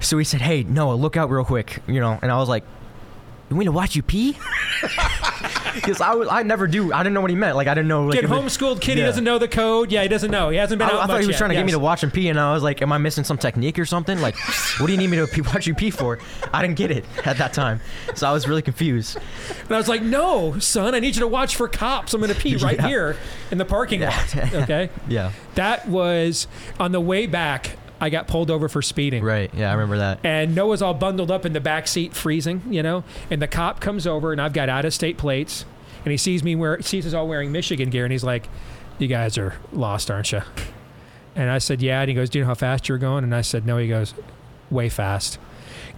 So 0.00 0.18
he 0.18 0.24
said, 0.24 0.40
"Hey, 0.40 0.62
Noah, 0.62 0.94
look 0.94 1.16
out 1.16 1.30
real 1.30 1.44
quick," 1.44 1.80
you 1.86 2.00
know. 2.00 2.18
And 2.22 2.30
I 2.30 2.38
was 2.38 2.48
like, 2.48 2.64
"You 3.50 3.56
want 3.56 3.66
to 3.66 3.72
watch 3.72 3.96
you 3.96 4.02
pee?" 4.02 4.36
Because 5.74 6.00
I, 6.00 6.12
I 6.14 6.42
never 6.42 6.66
do. 6.66 6.92
I 6.92 7.02
didn't 7.02 7.14
know 7.14 7.20
what 7.20 7.30
he 7.30 7.36
meant. 7.36 7.56
Like 7.56 7.66
I 7.68 7.74
didn't 7.74 7.88
know. 7.88 8.04
Like, 8.06 8.18
it- 8.18 8.24
homeschooled 8.26 8.80
kid, 8.80 8.94
he 8.94 9.00
Yeah. 9.00 9.06
doesn't 9.06 9.24
know 9.24 9.38
the 9.38 9.48
code. 9.48 9.90
Yeah, 9.92 10.02
he 10.02 10.08
doesn't 10.08 10.30
know. 10.30 10.50
He 10.50 10.56
hasn't 10.56 10.78
been 10.78 10.88
I, 10.88 10.92
out 10.92 10.96
I 10.96 11.00
thought 11.06 11.08
much 11.08 11.20
he 11.22 11.26
was 11.26 11.34
yet. 11.34 11.38
trying 11.38 11.50
to 11.50 11.56
get 11.56 11.64
me 11.66 11.72
Yes. 11.72 11.76
to 11.76 11.80
watch 11.80 12.02
him 12.02 12.10
pee, 12.10 12.28
and 12.28 12.38
I 12.40 12.52
was 12.52 12.62
like, 12.62 12.80
"Am 12.82 12.92
I 12.92 12.98
missing 12.98 13.24
some 13.24 13.38
technique 13.38 13.78
or 13.78 13.84
something? 13.84 14.20
Like, 14.20 14.36
what 14.78 14.86
do 14.86 14.92
you 14.92 14.98
need 14.98 15.08
me 15.10 15.16
to 15.18 15.26
pee, 15.26 15.40
watch 15.54 15.66
you 15.66 15.74
pee 15.74 15.90
for?" 15.90 16.18
I 16.52 16.62
didn't 16.62 16.76
get 16.76 16.90
it 16.90 17.04
at 17.24 17.38
that 17.38 17.52
time, 17.52 17.80
so 18.14 18.28
I 18.28 18.32
was 18.32 18.46
really 18.48 18.62
confused. 18.62 19.18
And 19.62 19.72
I 19.72 19.76
was 19.76 19.88
like, 19.88 20.02
no, 20.02 20.58
son, 20.58 20.94
I 20.94 21.00
need 21.00 21.16
you 21.16 21.20
to 21.20 21.28
watch 21.28 21.56
for 21.56 21.68
cops. 21.68 22.14
I'm 22.14 22.20
going 22.20 22.32
to 22.32 22.38
pee 22.40 22.56
right 22.64 22.76
Yeah. 22.76 22.86
here 22.88 23.16
in 23.50 23.58
the 23.58 23.64
parking 23.64 24.00
lot. 24.02 24.34
Okay. 24.54 24.90
Yeah. 25.08 25.32
That 25.56 25.88
was 25.88 26.46
on 26.78 26.92
the 26.92 27.00
way 27.00 27.26
back. 27.26 27.76
I 28.04 28.10
got 28.10 28.28
pulled 28.28 28.50
over 28.50 28.68
for 28.68 28.82
speeding. 28.82 29.24
Right. 29.24 29.50
Yeah, 29.54 29.70
I 29.70 29.72
remember 29.72 29.96
that. 29.96 30.20
And 30.24 30.54
Noah's 30.54 30.82
all 30.82 30.92
bundled 30.92 31.30
up 31.30 31.46
in 31.46 31.54
the 31.54 31.60
back 31.60 31.88
seat, 31.88 32.12
freezing, 32.12 32.60
you 32.68 32.82
know. 32.82 33.02
And 33.30 33.40
the 33.40 33.48
cop 33.48 33.80
comes 33.80 34.06
over, 34.06 34.30
and 34.30 34.42
I've 34.42 34.52
got 34.52 34.68
out 34.68 34.84
of 34.84 34.92
state 34.92 35.16
plates, 35.16 35.64
and 36.04 36.12
he 36.12 36.18
sees 36.18 36.44
me 36.44 36.54
wear, 36.54 36.82
sees 36.82 37.06
us 37.06 37.14
all 37.14 37.26
wearing 37.26 37.50
Michigan 37.50 37.88
gear, 37.88 38.04
and 38.04 38.12
he's 38.12 38.22
like, 38.22 38.50
"You 38.98 39.08
guys 39.08 39.38
are 39.38 39.54
lost, 39.72 40.10
aren't 40.10 40.32
you?" 40.32 40.42
And 41.34 41.48
I 41.48 41.56
said, 41.56 41.80
"Yeah." 41.80 42.02
And 42.02 42.10
he 42.10 42.14
goes, 42.14 42.28
"Do 42.28 42.38
you 42.38 42.44
know 42.44 42.48
how 42.48 42.54
fast 42.54 42.90
you're 42.90 42.98
going?" 42.98 43.24
And 43.24 43.34
I 43.34 43.40
said, 43.40 43.64
"No." 43.64 43.78
He 43.78 43.88
goes, 43.88 44.12
way 44.70 44.90
fast. 44.90 45.38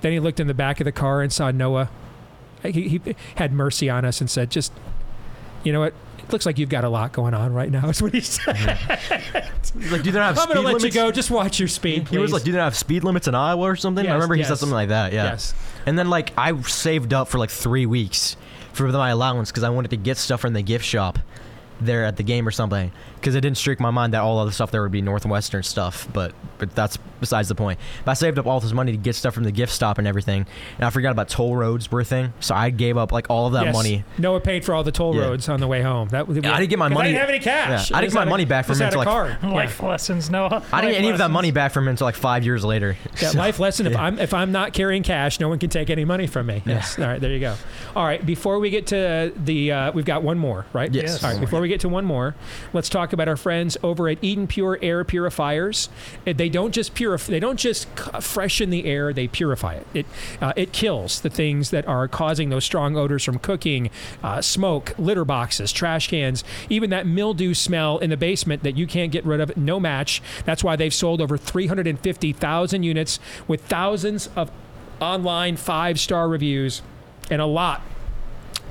Then 0.00 0.12
he 0.12 0.20
looked 0.20 0.38
in 0.38 0.46
the 0.46 0.54
back 0.54 0.80
of 0.80 0.84
the 0.84 0.92
car 0.92 1.22
and 1.22 1.32
saw 1.32 1.50
Noah. 1.50 1.90
He, 2.62 2.88
he 2.88 3.00
had 3.34 3.52
mercy 3.52 3.90
on 3.90 4.04
us 4.04 4.20
and 4.20 4.30
said, 4.30 4.52
"Just, 4.52 4.72
you 5.64 5.72
know 5.72 5.80
what? 5.80 5.94
Looks 6.30 6.44
like 6.46 6.58
you've 6.58 6.68
got 6.68 6.84
a 6.84 6.88
lot 6.88 7.12
going 7.12 7.34
on 7.34 7.52
right 7.52 7.70
now." 7.70 7.88
Is 7.88 8.02
what 8.02 8.12
he 8.12 8.20
said. 8.20 8.56
Mm-hmm. 8.56 9.92
Like, 9.92 10.02
do 10.02 10.10
they 10.10 10.18
not 10.18 10.34
have 10.34 10.38
I'm 10.38 10.44
speed 10.44 10.54
gonna 10.54 10.66
let 10.66 10.74
limits? 10.76 10.84
you 10.84 10.90
go. 10.90 11.10
Just 11.12 11.30
watch 11.30 11.58
your 11.58 11.68
speed. 11.68 12.08
He 12.08 12.18
was 12.18 12.32
like, 12.32 12.42
"Do 12.42 12.52
they 12.52 12.58
not 12.58 12.64
have 12.64 12.76
speed 12.76 13.04
limits 13.04 13.28
in 13.28 13.34
Iowa 13.34 13.62
or 13.62 13.76
something?" 13.76 14.04
Yes, 14.04 14.10
I 14.12 14.14
remember 14.14 14.34
he 14.34 14.44
said 14.44 14.56
something 14.56 14.74
like 14.74 14.88
that. 14.88 15.12
Yeah. 15.12 15.24
Yes. 15.24 15.54
And 15.84 15.98
then 15.98 16.08
like 16.10 16.32
I 16.36 16.58
saved 16.62 17.12
up 17.12 17.28
for 17.28 17.38
like 17.38 17.50
three 17.50 17.86
weeks 17.86 18.36
for 18.72 18.88
my 18.88 19.10
allowance 19.10 19.50
because 19.50 19.62
I 19.62 19.70
wanted 19.70 19.90
to 19.90 19.96
get 19.96 20.16
stuff 20.16 20.40
from 20.40 20.52
the 20.52 20.62
gift 20.62 20.84
shop 20.84 21.18
there 21.80 22.04
at 22.04 22.16
the 22.16 22.22
game 22.22 22.46
or 22.48 22.50
something 22.50 22.90
because 23.16 23.34
it 23.34 23.40
didn't 23.42 23.58
streak 23.58 23.80
my 23.80 23.90
mind 23.90 24.14
that 24.14 24.20
all 24.20 24.38
other 24.38 24.50
stuff 24.50 24.70
there 24.70 24.82
would 24.82 24.92
be 24.92 25.02
Northwestern 25.02 25.62
stuff. 25.62 26.08
But 26.12 26.34
but 26.58 26.74
that's 26.74 26.98
besides 27.20 27.48
the 27.48 27.54
point. 27.54 27.78
But 28.04 28.12
I 28.12 28.14
saved 28.14 28.38
up 28.38 28.46
all 28.46 28.60
this 28.60 28.72
money 28.72 28.92
to 28.92 28.98
get 28.98 29.14
stuff 29.14 29.34
from 29.34 29.44
the 29.44 29.52
gift 29.52 29.72
stop 29.72 29.98
and 29.98 30.06
everything, 30.06 30.46
and 30.78 30.84
I 30.86 30.90
forgot 30.90 31.10
about 31.12 31.28
toll 31.28 31.56
roads 31.56 31.90
were 31.90 32.00
a 32.00 32.04
thing. 32.04 32.32
So 32.40 32.54
I 32.54 32.70
gave 32.70 32.96
up 32.96 33.12
like 33.12 33.26
all 33.30 33.46
of 33.46 33.52
that 33.54 33.66
Yes. 33.66 33.74
money. 33.74 34.04
Noah 34.18 34.40
paid 34.40 34.64
for 34.64 34.74
all 34.74 34.82
the 34.84 34.92
toll 34.92 35.14
Yeah. 35.14 35.22
roads 35.22 35.48
on 35.48 35.60
the 35.60 35.66
way 35.66 35.82
home. 35.82 36.08
That 36.08 36.26
Yeah, 36.28 36.54
I 36.54 36.58
didn't 36.60 36.70
get 36.70 36.78
my 36.78 36.88
money- 36.88 37.00
I 37.00 37.12
didn't 37.12 37.20
have 37.20 37.28
any 37.28 37.38
cash. 37.38 37.90
Yeah, 37.90 37.96
I 37.96 38.00
didn't 38.00 38.12
get 38.14 38.18
my 38.20 38.24
a- 38.24 38.30
money 38.30 38.44
back 38.44 38.64
from 38.66 38.72
just 38.78 38.80
him 38.80 38.86
until, 38.86 38.98
like- 39.00 39.08
card. 39.40 39.42
Life 39.52 39.82
lessons, 39.82 40.30
Noah. 40.30 40.46
I 40.46 40.50
didn't 40.50 40.62
get 40.62 40.82
Life 40.82 40.94
any 40.98 41.10
of 41.10 41.18
that 41.18 41.30
money 41.30 41.50
back 41.50 41.72
from 41.72 41.84
him 41.84 41.88
until 41.90 42.06
like 42.06 42.14
five 42.16 42.44
years 42.44 42.64
later. 42.64 42.96
Yeah, 43.20 43.30
So- 43.30 43.38
life 43.38 43.58
lesson. 43.58 43.86
If 43.86 43.96
I'm 43.96 44.18
if 44.18 44.34
I'm 44.34 44.52
not 44.52 44.72
carrying 44.72 45.02
cash, 45.02 45.40
no 45.40 45.48
one 45.48 45.58
can 45.58 45.70
take 45.70 45.90
any 45.90 46.04
money 46.04 46.26
from 46.26 46.46
me. 46.46 46.62
Yes. 46.66 46.98
All 46.98 47.06
right, 47.06 47.20
there 47.20 47.30
you 47.30 47.40
go. 47.40 47.54
All 47.94 48.04
right, 48.04 48.24
before 48.24 48.58
we 48.58 48.70
get 48.70 48.86
to 48.88 49.32
the, 49.36 49.72
uh, 49.72 49.92
we've 49.92 50.04
got 50.04 50.22
one 50.22 50.38
more, 50.38 50.66
right? 50.72 50.92
Yes. 50.92 51.04
Yes. 51.06 51.24
All 51.24 51.30
right, 51.30 51.40
before 51.40 51.60
we 51.60 51.68
get 51.68 51.80
to 51.80 51.88
one 51.88 52.04
more, 52.04 52.34
let's 52.72 52.88
talk 52.88 53.12
about 53.12 53.28
our 53.28 53.36
friends 53.36 53.76
over 53.82 54.08
at 54.08 54.18
Eden 54.22 54.46
Pure 54.46 54.78
Air 54.82 55.04
Purifiers. 55.04 55.88
They 56.24 56.48
don't 56.48 56.72
just 56.74 56.94
purify. 57.06 57.30
They 57.30 57.40
don't 57.40 57.58
just 57.58 57.86
freshen 58.20 58.70
the 58.70 58.84
air. 58.84 59.12
They 59.12 59.28
purify 59.28 59.74
it. 59.74 59.86
It 59.94 60.06
uh, 60.40 60.52
it 60.56 60.72
kills 60.72 61.20
the 61.20 61.30
things 61.30 61.70
that 61.70 61.86
are 61.86 62.08
causing 62.08 62.50
those 62.50 62.64
strong 62.64 62.96
odors 62.96 63.22
from 63.22 63.38
cooking, 63.38 63.90
uh, 64.22 64.42
smoke, 64.42 64.92
litter 64.98 65.24
boxes, 65.24 65.72
trash 65.72 66.08
cans, 66.08 66.42
even 66.68 66.90
that 66.90 67.06
mildew 67.06 67.54
smell 67.54 67.98
in 67.98 68.10
the 68.10 68.16
basement 68.16 68.64
that 68.64 68.76
you 68.76 68.86
can't 68.86 69.12
get 69.12 69.24
rid 69.24 69.40
of. 69.40 69.56
No 69.56 69.78
match. 69.78 70.20
That's 70.44 70.64
why 70.64 70.74
they've 70.74 70.92
sold 70.92 71.20
over 71.20 71.38
350,000 71.38 72.82
units 72.82 73.20
with 73.46 73.62
thousands 73.62 74.28
of 74.34 74.50
online 75.00 75.56
five 75.56 76.00
star 76.00 76.28
reviews 76.28 76.82
and 77.30 77.40
a 77.40 77.46
lot 77.46 77.82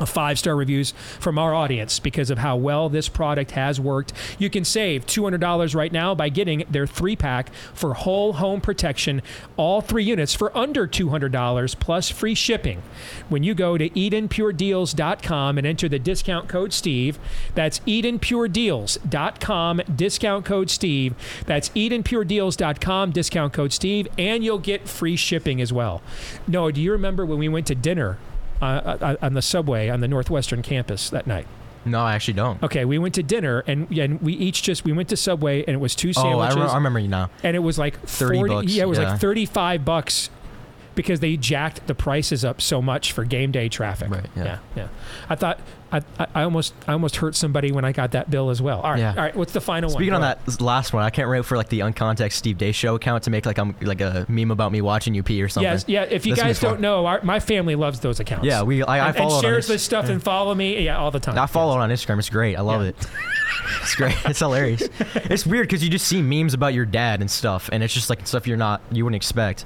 five 0.05 0.39
star 0.39 0.55
reviews 0.55 0.91
from 1.19 1.37
our 1.37 1.53
audience 1.53 1.99
because 1.99 2.29
of 2.29 2.39
how 2.39 2.55
well 2.55 2.89
this 2.89 3.07
product 3.07 3.51
has 3.51 3.79
worked. 3.79 4.13
You 4.39 4.49
can 4.49 4.65
save 4.65 5.05
$200 5.05 5.75
right 5.75 5.91
now 5.91 6.15
by 6.15 6.29
getting 6.29 6.65
their 6.69 6.87
three 6.87 7.15
pack 7.15 7.53
for 7.73 7.93
whole 7.93 8.33
home 8.33 8.61
protection, 8.61 9.21
all 9.57 9.81
three 9.81 10.03
units 10.03 10.33
for 10.33 10.55
under 10.57 10.87
$200 10.87 11.79
plus 11.79 12.09
free 12.09 12.35
shipping. 12.35 12.81
When 13.29 13.43
you 13.43 13.53
go 13.53 13.77
to 13.77 13.89
EdenPureDeals.com 13.89 15.57
and 15.57 15.67
enter 15.67 15.89
the 15.89 15.99
discount 15.99 16.49
code 16.49 16.73
Steve, 16.73 17.19
that's 17.53 17.79
EdenPureDeals.com, 17.81 19.81
discount 19.95 20.45
code 20.45 20.69
Steve. 20.69 21.15
That's 21.45 21.69
EdenPureDeals.com, 21.69 23.11
discount 23.11 23.53
code 23.53 23.73
Steve, 23.73 24.07
and 24.17 24.43
you'll 24.43 24.59
get 24.59 24.87
free 24.87 25.15
shipping 25.15 25.61
as 25.61 25.71
well. 25.71 26.01
Noah, 26.47 26.71
do 26.71 26.81
you 26.81 26.91
remember 26.91 27.25
when 27.25 27.39
we 27.39 27.49
went 27.49 27.67
to 27.67 27.75
dinner? 27.75 28.17
Uh, 28.61 28.65
uh, 28.65 29.15
on 29.21 29.33
the 29.33 29.41
subway 29.41 29.89
on 29.89 29.99
the 30.01 30.07
northwestern 30.07 30.61
campus 30.61 31.09
that 31.09 31.27
night. 31.27 31.47
No, 31.87 31.99
I 32.01 32.15
actually 32.15 32.33
don't. 32.33 32.63
Okay, 32.63 32.83
we 32.83 32.97
went 32.97 33.13
to 33.15 33.21
dinner 33.21 33.63
and 33.67 33.87
and 33.95 34.19
we 34.21 34.33
each 34.33 34.63
just 34.63 34.83
we 34.85 34.91
went 34.91 35.07
to 35.09 35.17
Subway 35.17 35.59
and 35.65 35.75
it 35.75 35.79
was 35.79 35.93
two 35.93 36.11
Oh, 36.17 36.39
I, 36.39 36.49
sandwiches. 36.49 36.55
re- 36.55 36.61
I 36.71 36.75
remember 36.75 36.97
you 36.99 37.07
now. 37.07 37.29
and 37.43 37.55
it 37.55 37.59
was 37.59 37.77
like 37.77 37.99
30 38.01 38.43
bucks, 38.47 38.71
Yeah, 38.71 38.83
it 38.83 38.89
was 38.89 38.97
yeah. 38.97 39.11
like 39.11 39.19
thirty 39.21 39.45
five 39.45 39.85
bucks 39.85 40.31
because 40.95 41.19
they 41.19 41.37
jacked 41.37 41.87
the 41.87 41.95
prices 41.95 42.43
up 42.43 42.61
so 42.61 42.81
much 42.81 43.11
for 43.11 43.23
game 43.23 43.51
day 43.51 43.69
traffic. 43.69 44.09
Right. 44.09 44.25
Yeah. 44.35 44.59
Yeah. 44.75 44.87
I 45.29 45.35
thought 45.35 45.59
I, 45.91 46.01
I, 46.33 46.43
almost 46.43 46.73
I 46.87 46.93
almost 46.93 47.17
hurt 47.17 47.35
somebody 47.35 47.71
when 47.71 47.85
I 47.85 47.91
got 47.91 48.11
that 48.11 48.29
bill 48.29 48.49
as 48.49 48.61
well. 48.61 48.81
All 48.81 48.91
right. 48.91 48.99
Yeah. 48.99 49.11
All 49.11 49.23
right. 49.23 49.35
What's 49.35 49.53
the 49.53 49.61
final 49.61 49.89
Speaking 49.89 50.13
one? 50.13 50.21
Speaking 50.21 50.25
on 50.25 50.35
Go 50.35 50.51
that 50.57 50.61
last 50.61 50.93
one, 50.93 51.03
I 51.03 51.09
can't 51.09 51.29
wait 51.29 51.45
for 51.45 51.57
like 51.57 51.69
the 51.69 51.79
uncontext 51.81 52.33
Steve 52.33 52.57
Deace 52.57 52.75
show 52.75 52.95
account 52.95 53.23
to 53.23 53.29
make 53.29 53.45
like 53.45 53.57
I'm 53.57 53.75
like 53.81 54.01
a 54.01 54.25
meme 54.27 54.51
about 54.51 54.71
me 54.71 54.81
watching 54.81 55.13
you 55.13 55.23
pee 55.23 55.41
or 55.41 55.47
something. 55.47 55.71
Yes, 55.71 55.85
yeah. 55.87 56.03
If 56.03 56.25
you 56.25 56.35
This 56.35 56.43
guys 56.43 56.59
don't 56.59 56.81
know, 56.81 57.05
our, 57.05 57.21
my 57.21 57.39
family 57.39 57.75
loves 57.75 57.99
those 57.99 58.19
accounts. 58.19 58.45
Yeah, 58.45 58.63
we- 58.63 58.83
I- 58.83 59.05
I 59.05 59.07
and, 59.09 59.17
follow 59.17 59.35
and 59.35 59.43
shares 59.43 59.67
this 59.67 59.83
stuff 59.83 60.05
yeah. 60.05 60.13
and 60.13 60.23
follow 60.31 60.55
me. 60.55 60.83
Yeah, 60.83 60.97
all 60.97 61.11
the 61.11 61.19
time. 61.19 61.37
I 61.37 61.45
follow 61.45 61.77
it 61.79 61.81
on 61.81 61.89
Instagram. 61.89 62.19
It's 62.19 62.29
great. 62.29 62.55
I 62.55 62.61
love 62.61 62.81
it. 62.81 62.95
It's 63.81 63.95
great. 63.95 64.15
It's 64.25 64.39
hilarious. 64.39 64.81
it's 65.15 65.45
weird 65.45 65.67
because 65.67 65.83
you 65.83 65.89
just 65.89 66.07
see 66.07 66.21
memes 66.21 66.53
about 66.53 66.73
your 66.73 66.85
dad 66.85 67.21
and 67.21 67.29
stuff, 67.29 67.69
and 67.71 67.83
it's 67.83 67.93
just 67.93 68.09
like 68.09 68.25
stuff 68.27 68.47
you're 68.47 68.57
not 68.57 68.81
you 68.91 69.03
wouldn't 69.05 69.15
expect. 69.15 69.65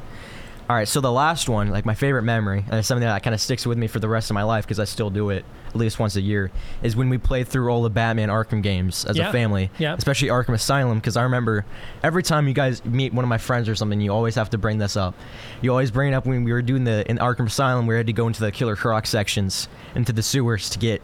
All 0.69 0.75
right, 0.75 0.87
so 0.87 1.01
the 1.01 1.11
last 1.11 1.49
one, 1.49 1.69
like 1.71 1.83
my 1.83 1.95
favorite 1.95 2.21
memory, 2.21 2.63
and 2.67 2.75
it's 2.77 2.87
something 2.87 3.03
that 3.07 3.23
kind 3.23 3.33
of 3.33 3.41
sticks 3.41 3.65
with 3.65 3.79
me 3.79 3.87
for 3.87 3.99
the 3.99 4.07
rest 4.07 4.29
of 4.29 4.35
my 4.35 4.43
life 4.43 4.65
because 4.65 4.79
I 4.79 4.83
still 4.83 5.09
do 5.09 5.31
it 5.31 5.43
at 5.69 5.75
least 5.75 5.97
once 5.97 6.15
a 6.15 6.21
year, 6.21 6.51
is 6.83 6.95
when 6.95 7.09
we 7.09 7.17
played 7.17 7.47
through 7.47 7.71
all 7.71 7.81
the 7.81 7.89
Batman 7.89 8.29
Arkham 8.29 8.61
games 8.61 9.03
as 9.05 9.17
Yeah. 9.17 9.29
a 9.29 9.31
family, 9.31 9.71
Yeah. 9.79 9.95
especially 9.97 10.27
Arkham 10.27 10.53
Asylum. 10.53 10.99
Because 10.99 11.17
I 11.17 11.23
remember 11.23 11.65
every 12.03 12.21
time 12.21 12.47
you 12.47 12.53
guys 12.53 12.85
meet 12.85 13.15
one 13.15 13.25
of 13.25 13.29
my 13.29 13.39
friends 13.39 13.67
or 13.67 13.73
something, 13.73 13.99
you 13.99 14.13
always 14.13 14.35
have 14.35 14.51
to 14.51 14.59
bring 14.59 14.77
this 14.77 14.95
up. 14.95 15.15
You 15.61 15.71
always 15.71 15.89
bring 15.89 16.11
it 16.11 16.15
up 16.15 16.27
when 16.27 16.43
we 16.43 16.53
were 16.53 16.61
doing 16.61 16.83
the 16.83 17.03
in 17.09 17.17
Arkham 17.17 17.47
Asylum, 17.47 17.87
we 17.87 17.95
had 17.95 18.05
to 18.05 18.13
go 18.13 18.27
into 18.27 18.41
the 18.41 18.51
Killer 18.51 18.75
Croc 18.75 19.07
sections, 19.07 19.67
into 19.95 20.13
the 20.13 20.21
sewers 20.21 20.69
to 20.69 20.77
get 20.77 21.01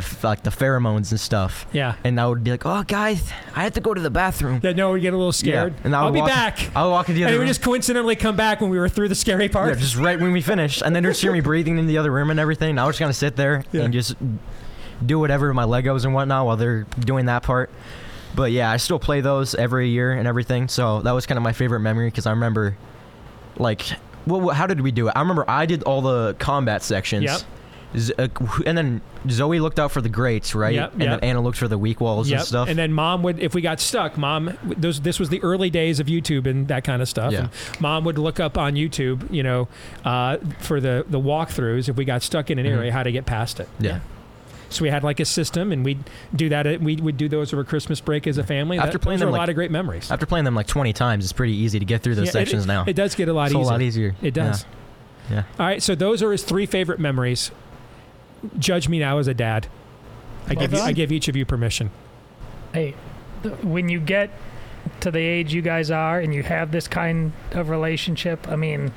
the 0.00 0.16
like 0.22 0.42
the 0.42 0.50
pheromones 0.50 1.10
and 1.10 1.20
stuff. 1.20 1.66
Yeah. 1.72 1.94
And 2.04 2.20
I 2.20 2.26
would 2.26 2.42
be 2.42 2.50
like, 2.50 2.66
"Oh, 2.66 2.82
guys, 2.82 3.30
I 3.54 3.62
have 3.64 3.72
to 3.74 3.80
go 3.80 3.94
to 3.94 4.00
the 4.00 4.10
bathroom." 4.10 4.60
Yeah, 4.62 4.72
no, 4.72 4.92
we 4.92 5.00
get 5.00 5.12
a 5.14 5.16
little 5.16 5.32
scared. 5.32 5.74
Yeah, 5.74 5.80
and 5.84 5.94
I 5.96 6.00
I'll 6.02 6.12
be 6.12 6.20
walk- 6.20 6.28
back. 6.28 6.70
I'll 6.74 6.90
walk 6.90 7.08
into 7.08 7.18
the 7.18 7.24
other. 7.24 7.32
and 7.32 7.36
other 7.36 7.44
we 7.44 7.48
just 7.50 7.62
coincidentally 7.62 8.16
come 8.16 8.36
back 8.36 8.60
when 8.60 8.70
we 8.70 8.78
were 8.78 8.88
through 8.88 9.08
the 9.08 9.14
scary 9.14 9.48
part. 9.48 9.68
Yeah, 9.68 9.74
just 9.80 9.96
right 9.96 10.18
when 10.20 10.32
we 10.32 10.40
finished, 10.42 10.82
and 10.82 10.94
then 10.96 11.02
just 11.04 11.20
hear 11.22 11.32
me 11.32 11.40
breathing 11.50 11.78
in 11.78 11.86
the 11.86 11.98
other 11.98 12.10
room 12.10 12.30
and 12.30 12.40
everything. 12.40 12.70
And 12.70 12.80
I 12.80 12.84
was 12.86 12.94
just 12.94 13.00
gonna 13.00 13.12
sit 13.12 13.36
there 13.36 13.64
Yeah. 13.72 13.82
and 13.82 13.92
just 13.92 14.14
do 15.04 15.18
whatever 15.18 15.48
with 15.48 15.56
my 15.56 15.64
Legos 15.64 16.04
and 16.04 16.14
whatnot 16.14 16.46
while 16.46 16.56
they're 16.56 16.84
doing 17.00 17.26
that 17.26 17.42
part. 17.42 17.70
But 18.34 18.52
yeah, 18.52 18.70
I 18.70 18.76
still 18.78 18.98
play 18.98 19.20
those 19.20 19.54
every 19.54 19.88
year 19.90 20.12
and 20.12 20.26
everything. 20.28 20.68
So 20.68 21.02
that 21.02 21.12
was 21.12 21.26
kind 21.26 21.36
of 21.38 21.42
my 21.42 21.52
favorite 21.52 21.80
memory 21.80 22.06
because 22.08 22.24
I 22.26 22.30
remember, 22.30 22.76
like, 23.58 23.82
well, 24.26 24.48
how 24.50 24.66
did 24.66 24.80
we 24.80 24.90
do 24.92 25.08
it? 25.08 25.12
I 25.16 25.20
remember 25.20 25.44
I 25.50 25.66
did 25.66 25.82
all 25.82 26.00
the 26.00 26.34
combat 26.38 26.82
sections. 26.82 27.24
Yep. 27.24 27.40
Z- 27.96 28.14
uh, 28.18 28.28
and 28.64 28.76
then 28.78 29.00
Zoe 29.28 29.60
looked 29.60 29.78
out 29.78 29.92
for 29.92 30.00
the 30.00 30.08
grates, 30.08 30.54
right? 30.54 30.74
Yep, 30.74 30.92
and 30.94 31.02
yep. 31.02 31.10
then 31.20 31.28
Anna 31.30 31.40
looked 31.42 31.58
for 31.58 31.68
the 31.68 31.76
weak 31.78 32.00
walls 32.00 32.28
Yep. 32.30 32.38
and 32.38 32.48
stuff. 32.48 32.68
And 32.68 32.78
then 32.78 32.92
mom 32.92 33.22
would, 33.22 33.38
if 33.38 33.54
we 33.54 33.60
got 33.60 33.80
stuck, 33.80 34.16
mom, 34.16 34.56
those, 34.64 35.00
this 35.02 35.18
was 35.20 35.28
the 35.28 35.42
early 35.42 35.68
days 35.70 36.00
of 36.00 36.06
YouTube 36.06 36.46
and 36.46 36.68
that 36.68 36.84
kind 36.84 37.02
of 37.02 37.08
stuff. 37.08 37.32
Yeah. 37.32 37.40
And 37.40 37.50
mom 37.80 38.04
would 38.04 38.18
look 38.18 38.40
up 38.40 38.56
on 38.56 38.74
YouTube, 38.74 39.30
you 39.30 39.42
know, 39.42 39.68
uh, 40.04 40.38
for 40.60 40.80
the, 40.80 41.04
the 41.08 41.20
walkthroughs 41.20 41.88
if 41.88 41.96
we 41.96 42.04
got 42.04 42.22
stuck 42.22 42.50
in 42.50 42.58
an 42.58 42.64
Mhm. 42.66 42.76
area, 42.76 42.92
how 42.92 43.02
to 43.02 43.12
get 43.12 43.26
past 43.26 43.60
it. 43.60 43.68
Yeah. 43.78 44.00
So 44.70 44.82
we 44.84 44.88
had 44.88 45.04
like 45.04 45.20
a 45.20 45.26
system 45.26 45.70
and 45.70 45.84
we'd 45.84 46.02
do 46.34 46.48
that. 46.48 46.80
We 46.80 46.96
would 46.96 47.18
do 47.18 47.28
those 47.28 47.52
over 47.52 47.62
Christmas 47.62 48.00
break 48.00 48.26
as 48.26 48.38
a 48.38 48.42
family. 48.42 48.78
After 48.78 48.92
that, 48.92 48.98
playing 49.00 49.20
them 49.20 49.28
a 49.28 49.32
like- 49.32 49.38
lot 49.40 49.48
of 49.50 49.54
great 49.54 49.70
memories. 49.70 50.10
After 50.10 50.24
playing 50.24 50.46
them 50.46 50.54
like 50.54 50.66
20 50.66 50.94
times, 50.94 51.24
it's 51.24 51.32
pretty 51.34 51.52
easy 51.54 51.78
to 51.78 51.84
get 51.84 52.00
through 52.02 52.14
those 52.14 52.28
Yeah, 52.34 52.40
it- 52.40 52.46
sections 52.46 52.66
now. 52.66 52.84
It 52.86 52.94
does 52.96 53.14
get 53.14 53.28
a 53.28 53.34
lot 53.34 53.48
It's 53.48 53.54
a 53.54 53.58
easier. 53.58 53.70
lot 53.70 53.82
easier. 53.82 54.14
It 54.22 54.32
does. 54.32 54.64
Yeah. 55.30 55.36
Yeah. 55.36 55.42
All 55.60 55.66
right, 55.66 55.82
so 55.82 55.94
those 55.94 56.22
are 56.22 56.32
his 56.32 56.42
three 56.42 56.64
favorite 56.66 56.98
memories. 56.98 57.50
Judge 58.58 58.88
me 58.88 58.98
now 58.98 59.18
as 59.18 59.28
a 59.28 59.34
dad. 59.34 59.68
I 60.46 60.54
Well 60.54 60.66
give 60.66 60.72
you, 60.72 60.80
I 60.80 60.92
give 60.92 61.12
each 61.12 61.28
of 61.28 61.36
you 61.36 61.44
permission. 61.44 61.90
Hey, 62.72 62.94
when 63.62 63.88
you 63.88 64.00
get 64.00 64.30
to 65.00 65.10
the 65.10 65.20
age 65.20 65.54
you 65.54 65.62
guys 65.62 65.90
are 65.90 66.18
and 66.18 66.34
you 66.34 66.42
have 66.42 66.72
this 66.72 66.88
kind 66.88 67.32
of 67.52 67.68
relationship, 67.68 68.48
I 68.48 68.56
mean, 68.56 68.92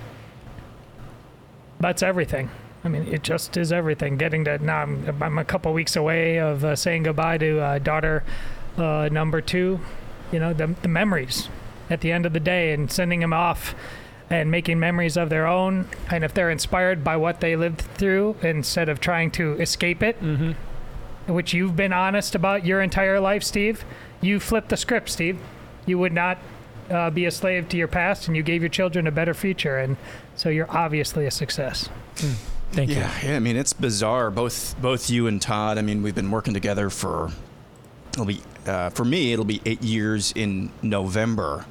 that's 1.80 2.02
everything. 2.02 2.50
I 2.84 2.88
mean, 2.88 3.08
it 3.08 3.24
just 3.24 3.58
is 3.58 3.72
everything. 3.72 4.18
Getting 4.18 4.46
to 4.46 4.60
now, 4.60 4.82
I'm, 4.82 5.22
I'm 5.22 5.38
a 5.38 5.46
couple 5.46 5.74
weeks 5.74 5.96
away 5.96 6.40
of 6.40 6.64
uh, 6.64 6.76
saying 6.76 7.04
goodbye 7.04 7.40
to 7.40 7.60
uh, 7.60 7.80
daughter 7.80 8.24
uh, 8.78 9.10
number 9.12 9.42
two. 9.42 9.80
You 10.32 10.40
know, 10.40 10.54
the, 10.54 10.76
the 10.82 10.88
memories 10.88 11.50
at 11.90 12.02
the 12.02 12.12
end 12.12 12.26
of 12.26 12.34
the 12.34 12.40
day 12.40 12.74
and 12.74 12.92
sending 12.92 13.20
them 13.20 13.34
off 13.34 13.76
and 14.30 14.50
making 14.50 14.80
memories 14.80 15.18
of 15.18 15.30
their 15.30 15.46
own. 15.48 15.88
And 16.10 16.24
if 16.24 16.34
they're 16.34 16.50
inspired 16.50 17.04
by 17.04 17.18
what 17.18 17.40
they 17.42 17.56
lived 17.56 17.82
through 17.82 18.38
instead 18.42 18.90
of 18.90 19.00
trying 19.00 19.32
to 19.32 19.54
escape 19.62 20.02
it, 20.02 20.18
which 21.28 21.54
you've 21.54 21.76
been 21.76 21.94
honest 21.94 22.36
about 22.36 22.66
your 22.66 22.82
entire 22.82 23.20
life, 23.20 23.44
Steve, 23.44 23.84
you 24.22 24.40
flipped 24.40 24.70
the 24.70 24.78
script, 24.78 25.10
Steve. 25.10 25.40
You 25.86 26.00
would 26.00 26.14
not 26.14 26.40
uh, 26.90 27.10
be 27.10 27.26
a 27.26 27.32
slave 27.32 27.70
to 27.70 27.78
your 27.78 27.88
past, 27.88 28.28
and 28.28 28.36
you 28.36 28.44
gave 28.44 28.62
your 28.62 28.70
children 28.70 29.08
a 29.08 29.12
better 29.12 29.34
future, 29.34 29.78
and 29.78 29.98
so 30.36 30.50
you're 30.50 30.70
obviously 30.70 31.26
a 31.26 31.32
success. 31.32 31.90
Thank 32.72 32.92
yeah, 32.92 33.12
Yeah, 33.24 33.36
I 33.36 33.40
mean 33.40 33.56
it's 33.56 33.74
bizarre. 33.74 34.30
Both 34.32 34.76
both 34.82 35.10
you 35.10 35.28
and 35.28 35.42
Todd. 35.42 35.78
I 35.78 35.82
mean 35.82 36.02
we've 36.04 36.16
been 36.16 36.32
working 36.32 36.54
together 36.54 36.90
for 36.90 37.32
it'll 38.14 38.26
be 38.26 38.42
uh, 38.66 38.90
for 38.90 39.06
me 39.06 39.34
it'll 39.34 39.46
be 39.46 39.62
eight 39.66 39.84
years 39.84 40.32
in 40.36 40.72
November, 40.82 41.66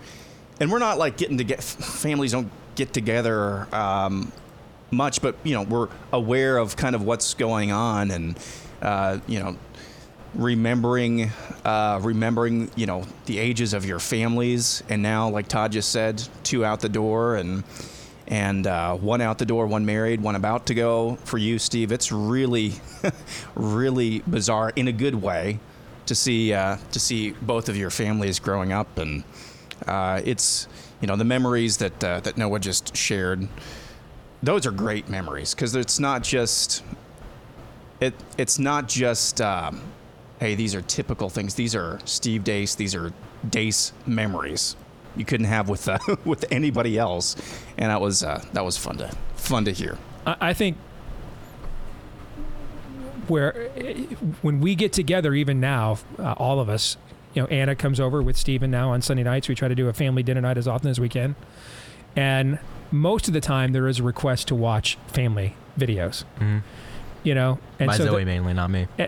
and 0.60 0.70
we're 0.70 0.78
not 0.78 0.98
like 0.98 1.16
getting 1.16 1.38
to 1.38 1.44
get 1.44 1.62
families 1.62 2.32
don't 2.32 2.50
get 2.74 2.92
together 2.92 3.66
um, 3.74 4.32
much, 4.90 5.22
but 5.22 5.36
you 5.44 5.54
know 5.54 5.62
we're 5.62 5.88
aware 6.12 6.56
of 6.56 6.76
kind 6.76 6.94
of 6.94 7.02
what's 7.02 7.34
going 7.34 7.72
on, 7.72 8.10
and 8.10 8.38
uh, 8.82 9.18
you 9.26 9.38
know 9.38 9.56
remembering, 10.34 11.30
uh, 11.64 12.00
remembering, 12.02 12.70
you 12.76 12.86
know, 12.86 13.04
the 13.26 13.38
ages 13.38 13.72
of 13.72 13.84
your 13.84 13.98
families, 13.98 14.82
and 14.88 15.02
now, 15.02 15.28
like 15.28 15.48
Todd 15.48 15.72
just 15.72 15.90
said, 15.90 16.22
two 16.42 16.64
out 16.64 16.80
the 16.80 16.88
door, 16.88 17.36
and 17.36 17.64
and 18.26 18.66
uh, 18.66 18.96
one 18.96 19.20
out 19.20 19.38
the 19.38 19.44
door, 19.44 19.66
one 19.66 19.84
married, 19.84 20.22
one 20.22 20.34
about 20.34 20.66
to 20.66 20.74
go. 20.74 21.16
For 21.24 21.36
you, 21.36 21.58
Steve, 21.58 21.92
it's 21.92 22.10
really, 22.10 22.72
really 23.54 24.20
bizarre 24.20 24.72
in 24.74 24.88
a 24.88 24.92
good 24.92 25.14
way 25.14 25.58
to 26.06 26.14
see 26.14 26.52
uh, 26.52 26.78
to 26.92 27.00
see 27.00 27.30
both 27.42 27.68
of 27.68 27.76
your 27.76 27.90
families 27.90 28.38
growing 28.38 28.72
up, 28.72 28.98
and 28.98 29.24
uh, 29.86 30.20
it's 30.24 30.68
you 31.00 31.06
know 31.06 31.16
the 31.16 31.24
memories 31.24 31.78
that 31.78 32.04
uh, 32.04 32.20
that 32.20 32.36
Noah 32.36 32.60
just 32.60 32.96
shared. 32.96 33.48
Those 34.42 34.66
are 34.66 34.70
great 34.70 35.08
memories 35.08 35.54
because 35.54 35.74
it's 35.74 35.98
not 35.98 36.22
just 36.22 36.82
it. 38.00 38.14
It's 38.38 38.58
not 38.58 38.88
just 38.88 39.40
um, 39.40 39.80
hey, 40.40 40.54
these 40.54 40.74
are 40.74 40.82
typical 40.82 41.28
things. 41.30 41.54
These 41.54 41.74
are 41.74 41.98
Steve 42.04 42.44
Deace. 42.44 42.76
These 42.76 42.94
are 42.94 43.12
Deace 43.48 43.92
memories 44.06 44.76
you 45.16 45.24
couldn't 45.24 45.46
have 45.46 45.68
with 45.68 45.88
uh, 45.88 45.98
with 46.24 46.44
anybody 46.50 46.98
else, 46.98 47.36
and 47.78 47.90
that 47.90 48.00
was 48.00 48.22
uh, 48.22 48.44
that 48.52 48.64
was 48.64 48.76
fun 48.76 48.98
to 48.98 49.08
fun 49.36 49.64
to 49.64 49.72
hear. 49.72 49.98
I, 50.26 50.36
I 50.40 50.54
think 50.54 50.76
where 53.28 53.68
when 54.42 54.60
we 54.60 54.74
get 54.74 54.92
together, 54.92 55.34
even 55.34 55.60
now, 55.60 55.98
uh, 56.18 56.32
all 56.32 56.60
of 56.60 56.68
us, 56.68 56.96
you 57.34 57.42
know, 57.42 57.48
Anna 57.48 57.74
comes 57.74 57.98
over 58.00 58.22
with 58.22 58.36
Steven 58.36 58.70
now 58.70 58.90
on 58.90 59.02
Sunday 59.02 59.22
nights. 59.24 59.48
We 59.48 59.54
try 59.54 59.68
to 59.68 59.74
do 59.74 59.88
a 59.88 59.92
family 59.92 60.22
dinner 60.22 60.40
night 60.40 60.56
as 60.56 60.66
often 60.68 60.88
as 60.90 60.98
we 61.00 61.08
can, 61.08 61.34
and 62.16 62.58
most 62.90 63.26
of 63.28 63.34
the 63.34 63.40
time 63.40 63.72
there 63.72 63.88
is 63.88 63.98
a 63.98 64.02
request 64.02 64.48
to 64.48 64.54
watch 64.54 64.96
family 65.08 65.54
videos. 65.78 66.24
Mhm. 66.40 66.62
You 67.24 67.34
know, 67.34 67.58
and 67.78 67.88
By 67.88 67.96
so 67.96 68.04
Zoe 68.04 68.20
the- 68.20 68.26
mainly, 68.26 68.52
not 68.52 68.70
me. 68.70 68.86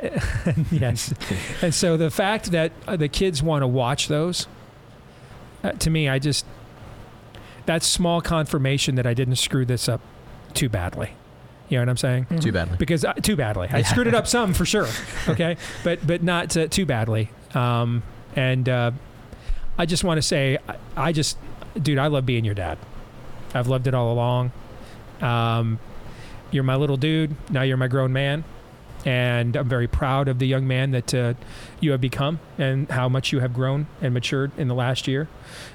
yes. 0.73 1.13
and 1.63 1.75
so 1.75 1.97
the 1.99 2.11
fact 2.11 2.51
that 2.51 2.73
uh, 2.89 2.97
the 2.97 3.09
kids 3.09 3.43
want 3.43 3.63
to 3.63 3.67
watch 3.67 4.09
those, 4.09 4.47
uh, 5.63 5.73
to 5.73 5.91
me, 5.91 6.09
I 6.09 6.19
just 6.19 6.47
that's 7.67 7.87
small 7.87 8.21
confirmation 8.21 8.95
that 8.95 9.07
I 9.07 9.13
didn't 9.15 9.37
screw 9.37 9.65
this 9.65 9.89
up 9.89 10.01
too 10.55 10.69
badly. 10.69 11.11
You 11.69 11.77
know 11.79 11.83
what 11.83 11.89
I'm 11.91 11.97
saying? 11.97 12.27
Too 12.41 12.53
badly. 12.53 12.77
Because 12.79 13.05
uh, 13.05 13.13
too 13.15 13.37
badly, 13.37 13.69
I 13.71 13.79
Yeah. 13.79 13.85
screwed 13.85 14.07
it 14.07 14.15
up 14.15 14.27
some 14.37 14.55
for 14.55 14.65
sure. 14.65 14.87
Okay, 15.29 15.57
but 15.85 16.07
but 16.07 16.23
not 16.23 16.57
uh, 16.57 16.69
too 16.69 16.87
badly. 16.87 17.31
Um, 17.55 18.03
and 18.37 18.69
uh, 18.69 18.91
I 19.79 19.87
just 19.87 20.05
want 20.05 20.19
to 20.19 20.23
say, 20.23 20.59
I, 20.69 20.77
I 20.97 21.13
just, 21.13 21.39
dude, 21.81 21.99
I 21.99 22.07
love 22.07 22.27
being 22.27 22.45
your 22.45 22.55
dad. 22.55 22.79
I've 23.55 23.67
loved 23.67 23.87
it 23.87 23.95
all 23.95 24.13
along. 24.13 24.53
Um, 25.21 25.79
you're 26.51 26.63
my 26.63 26.77
little 26.77 26.97
dude. 26.97 27.35
Now 27.51 27.63
you're 27.63 27.77
my 27.77 27.89
grown 27.89 28.13
man. 28.13 28.45
And 29.05 29.55
I'm 29.57 29.69
very 29.69 29.87
proud 29.87 30.29
of 30.29 30.39
the 30.39 30.47
young 30.47 30.67
man 30.67 30.91
that 30.91 31.15
uh, 31.15 31.35
you 31.81 31.93
have 31.93 32.01
become 32.01 32.41
and 32.59 32.91
how 32.91 33.09
much 33.09 33.33
you 33.33 33.39
have 33.41 33.55
grown 33.55 33.87
and 34.03 34.13
matured 34.13 34.51
in 34.59 34.69
the 34.69 34.75
last 34.75 35.07
year. 35.07 35.29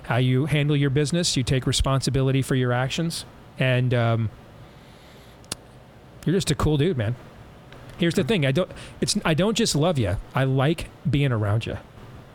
How 0.03 0.17
you 0.17 0.47
handle 0.47 0.75
your 0.75 0.89
business, 0.89 1.37
you 1.37 1.43
take 1.43 1.65
responsibility 1.65 2.41
for 2.41 2.55
your 2.55 2.73
actions. 2.73 3.25
And 3.57 3.93
um, 3.93 4.29
you're 6.25 6.35
just 6.35 6.51
a 6.51 6.55
cool 6.55 6.77
dude, 6.77 6.97
man. 6.97 7.15
Here's 7.97 8.15
the 8.15 8.23
thing: 8.23 8.45
I 8.45 8.51
don't. 8.51 8.71
It's 8.99 9.15
I 9.23 9.35
don't 9.35 9.55
just 9.55 9.75
love 9.75 9.99
you. 9.99 10.17
I 10.33 10.43
like 10.43 10.89
being 11.07 11.31
around 11.31 11.67
you. 11.67 11.77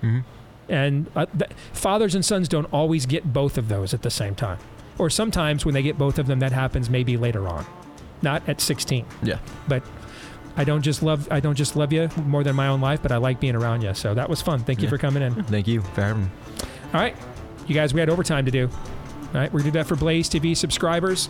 Mhm. 0.02 0.24
And 0.68 1.06
uh, 1.14 1.26
th- 1.26 1.50
fathers 1.72 2.14
and 2.14 2.24
sons 2.24 2.48
don't 2.48 2.66
always 2.72 3.06
get 3.06 3.32
both 3.32 3.56
of 3.56 3.68
those 3.68 3.94
at 3.94 4.02
the 4.02 4.10
same 4.10 4.34
time. 4.34 4.58
Or 4.98 5.08
sometimes 5.10 5.64
when 5.64 5.74
they 5.74 5.82
get 5.82 5.96
both 5.98 6.18
of 6.18 6.26
them, 6.26 6.38
that 6.40 6.52
happens 6.52 6.88
maybe 6.90 7.16
later 7.16 7.46
on, 7.46 7.64
not 8.22 8.42
at 8.48 8.60
16. 8.60 9.04
Yeah. 9.22 9.38
But 9.68 9.82
I 10.56 10.64
don't 10.64 10.82
just 10.82 11.02
love 11.02 11.28
I 11.30 11.38
don't 11.40 11.54
just 11.54 11.76
love 11.76 11.92
you 11.92 12.08
more 12.24 12.42
than 12.42 12.56
my 12.56 12.66
own 12.68 12.80
life, 12.80 13.00
but 13.02 13.12
I 13.12 13.18
like 13.18 13.38
being 13.40 13.54
around 13.54 13.82
you. 13.82 13.92
So 13.94 14.14
that 14.14 14.28
was 14.28 14.40
fun. 14.42 14.60
Thank 14.60 14.80
you 14.80 14.84
Yeah. 14.84 14.90
for 14.90 14.98
coming 14.98 15.22
in. 15.22 15.34
Thank 15.44 15.68
you 15.68 15.82
for 15.82 16.02
having 16.02 16.24
me. 16.24 16.28
All 16.94 17.00
right, 17.00 17.14
you 17.66 17.74
guys, 17.74 17.92
we 17.92 18.00
had 18.00 18.08
overtime 18.08 18.44
to 18.46 18.50
do. 18.50 18.68
All 19.34 19.40
right, 19.40 19.52
we're 19.52 19.60
gonna 19.60 19.70
do 19.72 19.78
that 19.78 19.86
for 19.86 19.96
Blaze 19.96 20.28
TV 20.30 20.54
subscribers, 20.56 21.28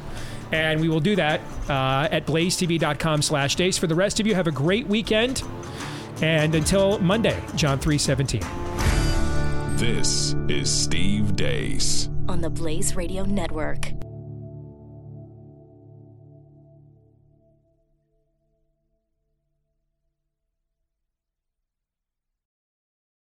and 0.52 0.80
we 0.80 0.88
will 0.88 1.00
do 1.00 1.16
that 1.16 1.40
uh, 1.68 2.06
at 2.12 2.24
blazetv.com/slash 2.26 3.56
Deace. 3.56 3.78
For 3.78 3.86
the 3.88 3.94
rest 3.96 4.20
of 4.20 4.26
you, 4.28 4.34
have 4.36 4.46
a 4.46 4.52
great 4.52 4.86
weekend, 4.86 5.42
and 6.22 6.54
until 6.54 6.98
Monday, 6.98 7.40
John 7.54 7.78
three 7.78 7.98
seventeen. 7.98 8.42
This 9.76 10.34
is 10.48 10.70
Steve 10.70 11.36
Deace. 11.36 12.08
on 12.28 12.40
the 12.40 12.50
Blaze 12.50 12.96
Radio 12.96 13.24
Network. 13.24 13.92